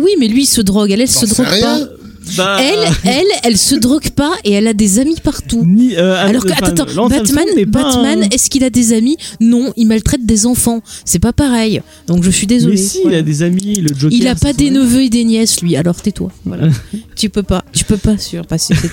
oui, 0.00 0.10
mais 0.18 0.26
lui 0.26 0.42
il 0.42 0.46
se 0.46 0.60
drogue, 0.60 0.90
elle 0.90 1.00
elle 1.02 1.08
se 1.08 1.24
drogue 1.26 1.46
rien. 1.46 1.60
pas. 1.78 1.88
Bah, 2.36 2.56
Elle, 2.60 2.88
elle, 3.04 3.26
elle 3.44 3.56
se 3.58 3.74
drogue 3.74 4.10
pas 4.10 4.32
et 4.44 4.52
elle 4.52 4.66
a 4.66 4.72
des 4.72 4.98
amis 4.98 5.16
partout. 5.22 5.64
ni, 5.64 5.96
euh, 5.96 6.14
Alors 6.24 6.44
que, 6.44 6.52
attends, 6.52 6.84
Batman, 7.08 7.44
Batman, 7.66 8.22
un- 8.24 8.28
est-ce 8.30 8.50
qu'il 8.50 8.64
a 8.64 8.70
des 8.70 8.92
amis? 8.92 9.16
Non, 9.40 9.72
il 9.76 9.86
maltraite 9.86 10.24
des 10.26 10.46
enfants. 10.46 10.80
C'est 11.04 11.18
pas 11.18 11.32
pareil. 11.32 11.80
Donc 12.06 12.22
je 12.22 12.30
suis 12.30 12.46
désolée. 12.46 12.74
Mais 12.76 12.80
si, 12.80 13.00
il 13.06 13.14
a 13.14 13.22
des 13.22 13.42
amis, 13.42 13.76
le 13.76 13.88
Joker. 13.88 14.10
Il 14.18 14.26
a 14.28 14.34
pas 14.34 14.52
des 14.52 14.70
neveux 14.70 15.02
et 15.02 15.08
des 15.10 15.24
nièces, 15.24 15.60
lui. 15.62 15.76
Alors 15.76 15.96
tais-toi. 16.00 16.30
Voilà. 16.44 16.68
tu 17.16 17.28
peux 17.30 17.42
pas. 17.42 17.64
Tu 17.72 17.84
peux 17.84 17.96
pas 17.96 18.16
surpasser. 18.18 18.74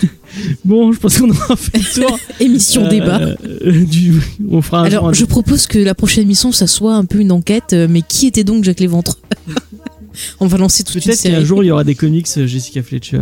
Bon, 0.65 0.91
je 0.91 0.99
pense 0.99 1.17
qu'on 1.19 1.29
aura 1.29 1.55
fait 1.55 1.77
le 1.77 2.01
tour. 2.07 2.19
Émission 2.41 2.85
Euh, 2.85 2.89
débat. 2.89 3.21
euh, 3.21 3.85
du... 3.85 4.15
On 4.51 4.61
fera 4.61 4.83
Alors, 4.83 5.13
je 5.13 5.23
propose 5.23 5.65
que 5.67 5.77
la 5.77 5.93
prochaine 5.95 6.23
émission, 6.23 6.51
ça 6.51 6.67
soit 6.67 6.95
un 6.95 7.05
peu 7.05 7.19
une 7.19 7.31
enquête. 7.31 7.73
Mais 7.89 8.01
qui 8.01 8.27
était 8.27 8.43
donc 8.43 8.63
Jack 8.65 8.79
Léventre? 8.81 9.17
On 10.39 10.47
va 10.47 10.57
lancer 10.57 10.83
toute 10.83 10.95
une 10.95 11.01
Peut-être 11.01 11.17
série. 11.19 11.35
qu'un 11.35 11.45
jour 11.45 11.63
il 11.63 11.67
y 11.67 11.71
aura 11.71 11.83
des 11.83 11.95
comics 11.95 12.27
euh, 12.37 12.47
Jessica 12.47 12.81
Fletcher. 12.83 13.21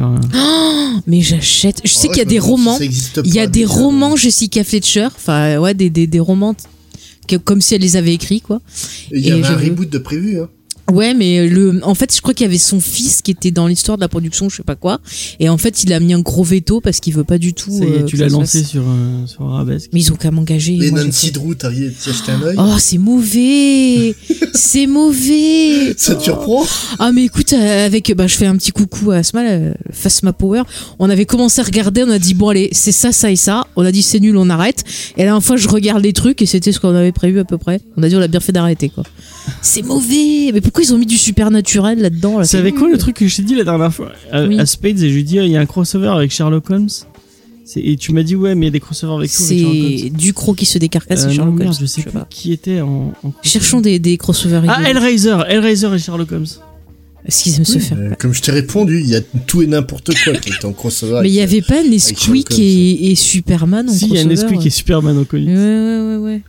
Mais 1.08 1.22
j'achète. 1.22 1.82
Je 1.84 1.92
sais 1.94 2.08
Ah 2.10 2.14
qu'il 2.14 2.20
y 2.20 2.22
a 2.22 2.26
des 2.26 2.40
romans. 2.40 2.78
Il 2.80 3.34
y 3.34 3.40
a 3.40 3.48
des 3.48 3.66
romans 3.66 4.16
Jessica 4.16 4.64
Fletcher. 4.64 5.08
Enfin, 5.16 5.58
ouais, 5.58 5.74
des, 5.74 5.90
des, 5.90 6.08
des 6.08 6.20
romans 6.20 6.56
comme 7.46 7.62
si 7.62 7.74
elle 7.74 7.82
les 7.82 7.96
avait 7.96 8.14
écrits, 8.14 8.42
quoi. 8.42 8.62
Il 9.12 9.26
y 9.26 9.30
Et 9.30 9.32
avait 9.32 9.46
un 9.46 9.58
reboot 9.58 9.90
de 9.90 9.98
prévu. 9.98 10.40
Hein. 10.40 10.50
Ouais, 10.92 11.14
mais 11.14 11.48
le, 11.48 11.80
en 11.84 11.96
fait, 11.96 12.14
je 12.14 12.22
crois 12.22 12.34
qu'il 12.34 12.46
y 12.46 12.50
avait 12.50 12.58
son 12.58 12.80
fils 12.82 13.22
qui 13.22 13.32
était 13.32 13.52
dans 13.52 13.68
l'histoire 13.68 13.98
de 13.98 14.02
la 14.02 14.10
production, 14.10 14.50
je 14.50 14.58
sais 14.58 14.64
pas 14.64 14.76
quoi. 14.76 15.00
Et 15.40 15.48
en 15.48 15.58
fait, 15.58 15.84
il 15.84 15.94
a 15.94 16.00
mis 16.00 16.14
un 16.14 16.20
gros 16.20 16.44
veto 16.44 16.82
parce 16.82 17.00
qu'il 17.00 17.14
veut 17.14 17.24
pas 17.24 17.38
du 17.38 17.54
tout. 17.54 17.72
Ça 17.72 17.86
y 17.86 17.88
est, 17.88 18.02
euh, 18.02 18.04
tu 18.04 18.18
l'as 18.18 18.28
lancé 18.28 18.60
fasse. 18.60 18.70
sur, 18.70 18.84
euh, 18.86 19.26
sur 19.26 19.44
Arabesque. 19.44 19.90
Mais 19.94 20.02
ils 20.02 20.12
ont 20.12 20.16
qu'à 20.16 20.32
m'engager. 20.32 20.78
J'ai 20.80 20.92
Nancy 20.92 21.32
Drew, 21.32 21.56
t'as 21.56 21.72
jeté 21.72 22.32
un 22.32 22.42
œil 22.42 22.56
Oh, 22.60 22.76
c'est 22.80 22.98
mauvais. 22.98 24.16
c'est 24.54 24.88
mauvais. 24.88 25.96
Ça 25.98 26.16
te 26.16 26.24
surprend? 26.24 26.66
Ah, 27.00 27.12
mais 27.14 27.24
écoute, 27.26 27.54
euh, 27.54 27.86
avec, 27.86 28.14
bah, 28.16 28.28
je 28.28 28.36
fais 28.36 28.46
un 28.46 28.58
petit 28.58 28.72
coucou 28.72 29.12
à 29.12 29.18
Asma, 29.18 29.42
euh, 29.44 29.74
Fasma 29.92 30.34
Power. 30.34 30.64
On 31.00 31.10
avait 31.10 31.26
commencé 31.26 31.62
à 31.62 31.64
regarder, 31.64 32.04
on 32.04 32.10
a 32.10 32.20
dit, 32.20 32.34
bon, 32.34 32.50
allez, 32.50 32.70
c'est 32.74 32.92
ça, 32.92 33.12
ça 33.12 33.32
et 33.32 33.36
ça. 33.36 33.68
On 33.76 33.86
a 33.86 33.92
dit, 33.92 34.04
c'est 34.04 34.20
nul, 34.20 34.36
on 34.38 34.50
arrête. 34.50 34.84
Et 35.16 35.20
la 35.20 35.26
dernière 35.26 35.44
fois, 35.44 35.56
je 35.56 35.68
regarde 35.70 36.04
les 36.04 36.14
trucs 36.14 36.42
et 36.42 36.46
c'était 36.46 36.72
ce 36.72 36.80
qu'on 36.80 36.94
avait 36.94 37.12
prévu 37.14 37.40
à 37.40 37.46
peu 37.46 37.58
près. 37.58 37.80
On 37.96 38.04
a 38.04 38.10
dit, 38.10 38.16
on 38.16 38.22
a 38.22 38.28
bien 38.28 38.42
fait 38.42 38.52
d'arrêter, 38.52 38.90
quoi. 38.90 39.04
C'est 39.62 39.82
mauvais. 39.82 40.52
Mais 40.54 40.62
pourquoi 40.74 40.84
ils 40.90 40.94
ont 40.94 40.98
mis 40.98 41.06
du 41.06 41.18
supernaturel 41.18 42.00
là-dedans, 42.00 42.40
là 42.40 42.46
C'est 42.46 42.58
avec 42.58 42.76
quoi 42.76 42.90
le 42.90 42.98
truc 42.98 43.16
que 43.18 43.28
je 43.28 43.36
t'ai 43.36 43.44
dit 43.44 43.56
la 43.56 43.64
dernière 43.64 43.94
fois 43.94 44.12
à, 44.32 44.44
Oui. 44.46 44.60
à 44.60 44.66
Spades 44.66 45.00
et 45.04 45.10
je 45.10 45.14
lui 45.14 45.24
dis 45.24 45.36
il 45.38 45.48
y 45.52 45.56
a 45.56 45.60
un 45.60 45.66
crossover 45.68 46.08
avec 46.08 46.32
Sherlock 46.32 46.70
Holmes. 46.70 46.90
Et 47.76 47.96
tu 47.96 48.12
m'as 48.12 48.24
dit 48.24 48.36
ouais 48.36 48.56
mais 48.56 48.66
il 48.66 48.68
y 48.68 48.70
a 48.70 48.72
des 48.72 48.80
crossovers 48.80 49.16
avec. 49.18 49.30
C'est 49.30 50.10
Ducrot 50.10 50.54
qui 50.54 50.66
se 50.66 50.78
décarcasse 50.80 51.26
Euh, 51.26 51.30
et 51.30 51.34
Sherlock 51.36 51.60
Holmes. 51.60 51.74
je 51.80 51.86
sais 51.86 52.02
sais 52.02 52.10
pas. 52.10 52.28
qui 52.30 52.52
était 52.54 52.82
en, 52.82 52.88
en 52.88 53.12
crossover. 53.32 53.34
Cherchons 53.44 53.82
des, 53.82 54.00
des 54.00 54.18
crossovers 54.18 54.64
Ah. 54.68 54.82
Hellraiser, 54.90 55.38
Hellraiser 55.48 55.88
et 55.94 56.00
Sherlock 56.00 56.32
Holmes. 56.32 56.46
Est-ce 57.26 57.44
qu'ils 57.44 57.56
aiment 57.56 57.64
se 57.66 57.80
faire 57.80 57.98
Euh, 58.00 58.12
Comme 58.20 58.34
je 58.34 58.42
t'ai 58.42 58.52
répondu, 58.52 59.00
il 59.00 59.08
y 59.10 59.16
a 59.16 59.22
tout 59.22 59.62
et 59.62 59.68
n'importe 59.68 60.12
quoi 60.26 60.34
qui 60.34 60.50
est 60.50 60.66
en 60.66 60.74
crossover. 60.74 61.20
Mais 61.22 61.30
il 61.30 61.34
y 61.36 61.40
avec- 61.40 61.64
avait 61.70 61.84
pas 61.84 61.88
Nesquik 61.90 62.20
Sherlock 62.20 62.52
Holmes. 62.52 62.60
et, 62.62 63.12
et 63.12 63.16
Superman 63.16 63.90
en 63.90 63.94
Si 63.94 64.06
il 64.06 64.14
y 64.16 64.18
a 64.18 64.24
crossover 64.26 64.50
Nesquik 64.52 64.66
et 64.66 64.70
Superman 64.70 65.18
au 65.20 65.24
comics. 65.26 65.48
Ouais, 65.48 65.56
ouais, 65.56 66.00
ouais, 66.02 66.16
ouais. 66.18 66.42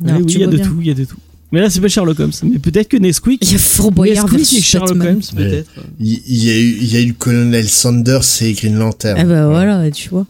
Ouais, 0.00 0.08
Alors, 0.10 0.20
oui 0.20 0.26
tu 0.26 0.38
il 0.38 0.40
y 0.40 0.44
a 0.44 0.46
de 0.46 0.56
bien. 0.56 0.64
tout, 0.66 0.76
il 0.80 0.86
y 0.86 0.90
a 0.90 0.94
de 0.94 1.04
tout. 1.04 1.16
Mais 1.52 1.60
là 1.60 1.68
c'est 1.70 1.80
pas 1.80 1.88
Sherlock 1.88 2.18
Holmes. 2.20 2.32
Mais 2.44 2.58
peut-être 2.58 2.88
que 2.88 2.96
Nesquik. 2.96 3.40
Il 3.42 3.52
y 3.52 3.54
a 3.56 3.58
Fort 3.58 3.90
Boyard 3.92 4.32
Nesquik 4.32 4.58
et 4.58 4.62
Sherlock 4.62 4.96
Batman. 4.98 5.14
Holmes 5.14 5.22
peut-être. 5.36 5.70
Il 5.98 6.20
il 6.26 6.44
y, 6.44 6.50
a 6.50 6.58
eu, 6.58 6.76
il 6.80 6.92
y 6.92 6.96
a 6.96 7.00
eu 7.00 7.06
le 7.08 7.14
colonel 7.14 7.68
Sanders 7.68 8.22
et 8.42 8.52
Green 8.52 8.76
Lantern. 8.76 9.18
Ah 9.18 9.24
bah 9.24 9.48
voilà, 9.48 9.90
tu 9.90 10.08
vois. 10.10 10.26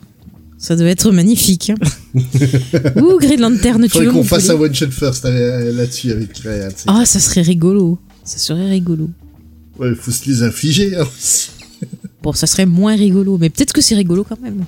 Ça 0.58 0.76
devait 0.76 0.90
être 0.90 1.10
magnifique. 1.10 1.70
Hein. 1.70 1.76
Ouh, 3.00 3.18
Green 3.18 3.40
Lantern, 3.40 3.82
tu 3.84 3.88
Faudrait 3.90 4.06
veux 4.06 4.12
qu'on 4.12 4.24
fasse 4.24 4.50
un 4.50 4.54
one 4.54 4.74
shot 4.74 4.90
first 4.90 5.24
euh, 5.24 5.72
là-dessus 5.72 6.10
avec 6.12 6.36
Ryan. 6.38 6.68
Ah, 6.86 7.04
ça 7.06 7.18
serait 7.18 7.42
rigolo. 7.42 7.98
Ça 8.24 8.38
serait 8.38 8.68
rigolo. 8.68 9.08
Ouais, 9.78 9.94
faut 9.94 10.10
se 10.10 10.26
les 10.28 10.42
infliger. 10.42 10.96
hein. 10.96 11.06
Bon, 12.22 12.34
ça 12.34 12.46
serait 12.46 12.66
moins 12.66 12.94
rigolo, 12.94 13.38
mais 13.38 13.48
peut-être 13.48 13.72
que 13.72 13.80
c'est 13.80 13.94
rigolo 13.94 14.24
quand 14.28 14.40
même. 14.42 14.64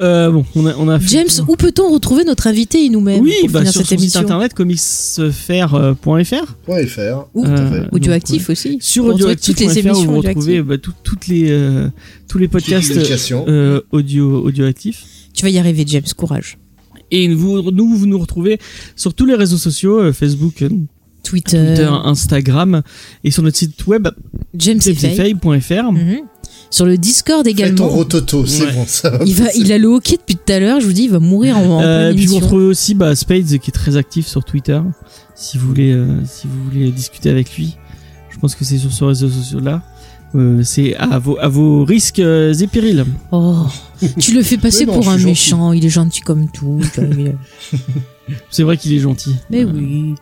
Euh, 0.00 0.30
bon, 0.30 0.44
on 0.54 0.66
a, 0.66 0.74
on 0.76 0.88
a 0.88 0.98
fait- 1.00 1.08
James, 1.08 1.44
où 1.48 1.56
peut-on 1.56 1.90
retrouver 1.92 2.24
notre 2.24 2.46
invité 2.46 2.84
et 2.84 2.88
nous-mêmes 2.88 3.20
Oui, 3.22 3.32
pour 3.40 3.50
bah, 3.50 3.58
finir 3.60 3.72
sur 3.72 3.80
cette 3.80 3.88
son 3.88 3.94
site 3.96 4.00
émission 4.00 4.20
internet 4.20 4.54
comicsfair.fr. 4.54 5.94
Point 6.00 6.24
.fr. 6.24 7.26
Ou 7.34 7.44
fait. 7.44 7.88
Audioactif 7.92 8.50
aussi. 8.50 8.78
Sur 8.80 9.06
audioactif.fr, 9.06 9.62
émissions 9.62 9.94
vous 10.04 10.16
retrouvez 10.20 10.60
audioactives. 10.60 10.62
bah, 10.62 10.78
tout- 10.78 10.92
toutes 11.02 11.26
les, 11.28 11.50
euh, 11.50 11.88
tous 12.28 12.38
les 12.38 12.48
podcasts 12.48 12.92
euh, 13.48 13.80
audio, 13.92 14.44
audioactifs. 14.44 15.04
Tu 15.34 15.42
vas 15.44 15.50
y 15.50 15.58
arriver, 15.58 15.84
James, 15.86 16.02
courage. 16.16 16.58
Et 17.10 17.32
vous, 17.34 17.70
nous, 17.70 17.94
vous 17.94 18.06
nous 18.06 18.18
retrouvez 18.18 18.58
sur 18.94 19.14
tous 19.14 19.24
les 19.26 19.34
réseaux 19.34 19.56
sociaux, 19.56 19.98
euh, 20.00 20.12
Facebook, 20.12 20.62
euh, 20.62 20.68
Twitter, 21.22 21.64
Twitter, 21.76 21.88
Instagram, 22.04 22.82
et 23.24 23.30
sur 23.30 23.42
notre 23.42 23.56
site 23.56 23.86
web, 23.86 24.08
James 24.54 24.80
Effay. 24.86 25.14
tfay.fr. 25.14 25.92
Mhm. 25.92 26.18
Sur 26.70 26.84
le 26.86 26.98
Discord 26.98 27.44
Fais 27.46 27.52
ton 27.52 27.58
également. 27.58 27.88
rototo, 27.88 28.44
c'est 28.46 28.64
Ouais. 28.66 28.72
bon, 28.72 28.84
ça 28.86 29.10
va. 29.10 29.24
Il, 29.24 29.34
va, 29.34 29.46
il 29.56 29.72
a 29.72 29.78
le 29.78 29.88
hockey 29.88 30.16
depuis 30.16 30.36
tout 30.36 30.52
à 30.52 30.58
l'heure, 30.60 30.80
je 30.80 30.86
vous 30.86 30.92
dis, 30.92 31.04
il 31.04 31.10
va 31.10 31.18
mourir 31.18 31.56
en, 31.58 31.80
Euh, 31.82 32.12
puis 32.12 32.26
vous 32.26 32.36
retrouvez 32.36 32.64
aussi 32.64 32.94
bah, 32.94 33.14
Spades 33.16 33.58
qui 33.58 33.70
est 33.70 33.72
très 33.72 33.96
actif 33.96 34.26
sur 34.26 34.44
Twitter. 34.44 34.80
Si 35.34 35.56
vous 35.56 35.66
voulez, 35.68 35.92
euh, 35.92 36.06
si 36.26 36.46
vous 36.46 36.64
voulez 36.64 36.90
discuter 36.90 37.30
avec 37.30 37.56
lui, 37.56 37.76
je 38.30 38.38
pense 38.38 38.54
que 38.54 38.64
c'est 38.64 38.78
sur 38.78 38.92
ce 38.92 39.04
réseau 39.04 39.28
social 39.28 39.62
là. 39.62 39.82
Euh, 40.34 40.62
c'est 40.62 40.94
à 40.96 41.18
vos, 41.18 41.38
à 41.40 41.48
vos 41.48 41.86
risques 41.86 42.18
euh, 42.18 42.52
et 42.52 42.66
périls. 42.66 43.06
Oh, 43.32 43.62
tu 44.18 44.34
le 44.34 44.42
fais 44.42 44.58
passer 44.58 44.84
non, 44.86 44.92
pour 44.92 45.08
un 45.08 45.12
gentil. 45.16 45.24
méchant, 45.24 45.72
il 45.72 45.86
est 45.86 45.88
gentil 45.88 46.20
comme 46.20 46.50
tout. 46.50 46.80
C'est 48.50 48.62
vrai 48.62 48.76
qu'il 48.76 48.92
est 48.92 48.98
gentil. 48.98 49.36
Mais 49.50 49.64
Euh, 49.64 49.72
oui. 49.74 50.14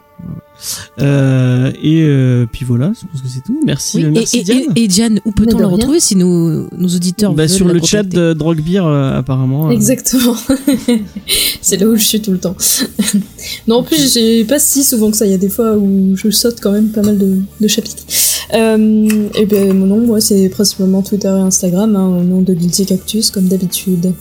Euh, 1.03 1.71
et 1.83 2.03
euh, 2.03 2.47
puis 2.51 2.65
voilà, 2.65 2.93
je 2.99 3.07
pense 3.07 3.21
que 3.21 3.29
c'est 3.29 3.43
tout. 3.45 3.61
Merci, 3.67 3.99
Oui, 3.99 4.05
et, 4.05 4.11
merci 4.11 4.39
et- 4.39 4.43
Diane. 4.43 4.63
et- 4.75 4.85
et 4.85 4.89
Diane, 4.89 5.21
où 5.27 5.31
peut-on 5.33 5.59
la 5.59 5.67
retrouver 5.67 6.01
si 6.01 6.17
nos, 6.17 6.67
nos 6.75 6.89
auditeurs 6.89 7.35
Bah, 7.35 7.43
veulent 7.43 7.49
sur 7.51 7.67
la 7.69 7.75
le 7.75 7.83
chat 7.83 8.03
de 8.03 8.33
Droguebeer 8.33 8.85
euh, 8.87 9.19
apparemment. 9.19 9.69
euh, 9.69 9.73
Exactement. 9.73 10.35
c'est 11.61 11.77
là 11.77 11.87
où 11.87 11.97
je 11.97 12.03
suis 12.05 12.21
tout 12.23 12.33
le 12.33 12.39
temps. 12.39 12.57
non, 13.69 13.77
en 13.77 13.83
plus, 13.83 14.15
j'ai 14.15 14.45
pas 14.45 14.59
si 14.59 14.83
souvent 14.83 15.11
que 15.11 15.17
ça. 15.17 15.27
Il 15.27 15.31
y 15.33 15.35
a 15.35 15.39
des 15.39 15.51
fois 15.51 15.77
où 15.77 16.17
je 16.17 16.31
saute 16.31 16.59
quand 16.63 16.73
même 16.73 16.89
pas 16.89 17.03
mal 17.03 17.19
de, 17.19 17.37
de 17.61 17.69
chapitres. 17.69 18.05
Euh, 18.55 19.29
et 19.35 19.45
ben, 19.47 19.75
mon 19.75 19.87
nom, 19.87 20.07
moi, 20.07 20.21
c'est 20.23 20.49
principalement 20.49 21.03
Twitter 21.03 21.29
et 21.29 21.41
Instagram, 21.41 21.95
hein, 21.97 22.07
au 22.09 22.23
nom 22.23 22.41
de 22.41 22.55
Guilty 22.55 22.87
Cactus, 22.87 23.31
comme 23.31 23.49
d'habitude. 23.49 24.13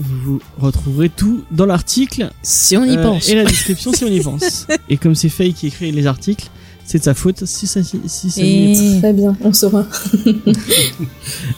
Vous 0.00 0.40
retrouverez 0.58 1.08
tout 1.08 1.42
dans 1.50 1.66
l'article 1.66 2.30
Si 2.42 2.76
on 2.76 2.84
y 2.84 2.96
euh, 2.96 3.02
pense. 3.02 3.28
et 3.28 3.34
la 3.34 3.44
description 3.44 3.92
si 3.92 4.04
on 4.04 4.08
y 4.08 4.20
pense. 4.20 4.66
et 4.88 4.96
comme 4.96 5.14
c'est 5.14 5.28
Faye 5.28 5.52
qui 5.52 5.66
écrit 5.66 5.90
les 5.90 6.06
articles, 6.06 6.48
c'est 6.84 6.98
de 6.98 7.04
sa 7.04 7.14
faute 7.14 7.44
si 7.44 7.66
ça 7.66 7.82
si, 7.82 7.98
si 8.06 8.30
ça 8.30 8.40
y 8.40 8.44
est. 8.72 8.96
Et 8.96 8.98
Très 9.00 9.12
bien, 9.12 9.36
on 9.42 9.52
saura. 9.52 9.84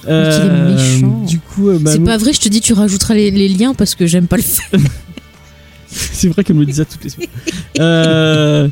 Euh, 0.08 0.74
méchant. 0.76 1.22
Du 1.26 1.38
coup, 1.38 1.68
euh, 1.68 1.78
bah, 1.78 1.92
c'est 1.92 2.00
pas 2.00 2.16
vrai, 2.16 2.32
je 2.32 2.40
te 2.40 2.48
dis, 2.48 2.60
tu 2.60 2.72
rajouteras 2.72 3.14
les, 3.14 3.30
les 3.30 3.48
liens 3.48 3.74
parce 3.74 3.94
que 3.94 4.06
j'aime 4.06 4.26
pas 4.26 4.36
le 4.36 4.42
faire. 4.42 4.70
c'est 5.86 6.28
vrai 6.28 6.42
qu'elle 6.44 6.56
me 6.56 6.64
dit 6.64 6.74
ça 6.74 6.84
toutes 6.84 7.04
les 7.04 7.10
semaines. 7.10 7.28
euh, 7.78 8.68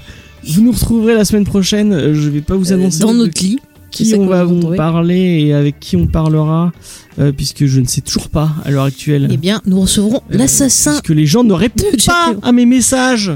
vous 0.47 0.62
nous 0.62 0.73
retrouverez 0.73 1.15
la 1.15 1.24
semaine 1.24 1.45
prochaine. 1.45 2.15
Je 2.15 2.28
vais 2.31 2.40
pas 2.40 2.57
vous 2.57 2.73
annoncer 2.73 3.01
Dans 3.01 3.12
de 3.12 3.19
notre 3.19 3.43
lit. 3.43 3.59
Qui 3.90 4.15
on 4.16 4.27
va 4.27 4.44
vous 4.44 4.74
parler 4.77 5.44
et 5.47 5.55
avec 5.55 5.81
qui 5.81 5.97
on 5.97 6.06
parlera, 6.06 6.73
euh, 7.19 7.32
puisque 7.32 7.65
je 7.66 7.81
ne 7.81 7.86
sais 7.86 8.02
toujours 8.02 8.28
pas 8.28 8.51
à 8.65 8.70
l'heure 8.70 8.85
actuelle. 8.85 9.28
Eh 9.31 9.36
bien, 9.36 9.60
nous 9.66 9.81
recevrons 9.81 10.20
Euh, 10.31 10.36
l'assassin. 10.36 10.93
Parce 10.93 11.02
que 11.02 11.12
les 11.15 11.27
gens 11.27 11.43
ne 11.43 11.52
répondent 11.55 11.93
de 11.93 12.05
pas 12.05 12.35
à 12.43 12.52
mes 12.52 12.66
messages. 12.66 13.32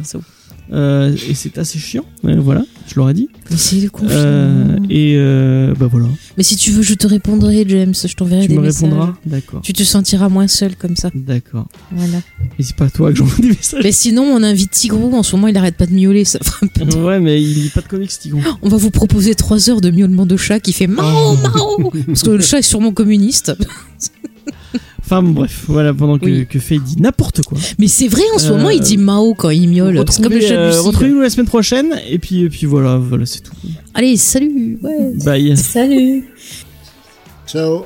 Euh, 0.72 1.14
et 1.28 1.34
c'est 1.34 1.58
assez 1.58 1.78
chiant. 1.78 2.04
Voilà, 2.22 2.64
je 2.88 2.94
l'aurais 2.96 3.12
dit. 3.14 3.28
Mais 3.50 3.56
c'est. 3.58 3.88
Euh, 4.04 4.78
et 4.88 5.14
euh, 5.16 5.74
bah 5.78 5.86
voilà. 5.90 6.06
Mais 6.38 6.42
si 6.42 6.56
tu 6.56 6.70
veux, 6.70 6.82
je 6.82 6.94
te 6.94 7.06
répondrai, 7.06 7.64
James. 7.68 7.92
Je 7.94 8.14
t'enverrai 8.14 8.42
Tu 8.42 8.48
des 8.48 8.56
me 8.56 8.62
messages. 8.62 8.84
répondras 8.84 9.14
D'accord. 9.26 9.60
Tu 9.62 9.72
te 9.74 9.82
sentiras 9.82 10.28
moins 10.30 10.48
seul 10.48 10.74
comme 10.76 10.96
ça. 10.96 11.10
D'accord. 11.14 11.68
Voilà. 11.90 12.18
Et 12.58 12.62
c'est 12.62 12.76
pas 12.76 12.88
toi 12.88 13.10
que 13.10 13.16
j'envoie 13.18 13.38
des 13.38 13.48
messages. 13.48 13.82
Mais 13.84 13.92
sinon, 13.92 14.22
on 14.22 14.42
invite 14.42 14.70
Tigrou. 14.70 15.14
En 15.14 15.22
ce 15.22 15.36
moment, 15.36 15.48
il 15.48 15.56
arrête 15.58 15.76
pas 15.76 15.86
de 15.86 15.92
miauler. 15.94 16.24
Ça 16.24 16.38
fera 16.42 16.58
un 16.62 16.68
peu 16.68 16.84
de- 16.86 16.96
Ouais, 16.96 17.20
mais 17.20 17.42
il 17.42 17.64
lit 17.64 17.68
pas 17.68 17.82
de 17.82 17.88
comics, 17.88 18.08
Tigon. 18.10 18.40
On 18.62 18.68
va 18.68 18.76
vous 18.78 18.90
proposer 18.90 19.34
trois 19.34 19.68
heures 19.68 19.80
de 19.82 19.90
miaulement 19.90 20.24
de 20.26 20.36
chat 20.38 20.58
qui 20.60 20.72
fait 20.72 20.88
Oh. 20.88 20.92
mao 20.94 21.36
mao 21.36 21.92
parce 22.06 22.22
que 22.22 22.30
le 22.30 22.40
chat 22.40 22.58
est 22.60 22.62
sûrement 22.62 22.92
communiste. 22.92 23.52
Enfin, 25.12 25.22
bon, 25.22 25.32
bref, 25.32 25.64
voilà, 25.68 25.92
pendant 25.92 26.18
que, 26.18 26.24
Oui. 26.24 26.46
que 26.46 26.58
Faye 26.58 26.80
dit 26.80 26.96
n'importe 27.00 27.42
quoi. 27.42 27.58
Mais 27.78 27.86
c'est 27.86 28.08
vrai, 28.08 28.22
en 28.34 28.38
ce 28.38 28.48
Euh, 28.50 28.56
moment, 28.56 28.70
il 28.70 28.80
dit 28.80 28.96
mao 28.96 29.34
quand 29.34 29.50
il 29.50 29.68
miaule. 29.68 30.02
C'est 30.08 30.22
comme 30.22 30.32
le 30.32 30.38
Retrouvez, 30.38 30.40
chat 30.40 30.56
de 30.56 30.76
euh. 30.76 30.80
Retrouvez-nous 30.80 31.20
la 31.20 31.28
semaine 31.30 31.46
prochaine. 31.46 31.94
Et 32.08 32.18
puis, 32.18 32.42
et 32.44 32.48
puis 32.48 32.64
voilà, 32.66 32.96
voilà, 32.96 33.26
c'est 33.26 33.40
tout. 33.40 33.52
Allez, 33.92 34.16
salut. 34.16 34.78
Ouais. 34.82 35.12
Bye. 35.24 35.54
Salut 35.56 36.24
Ciao. 37.46 37.84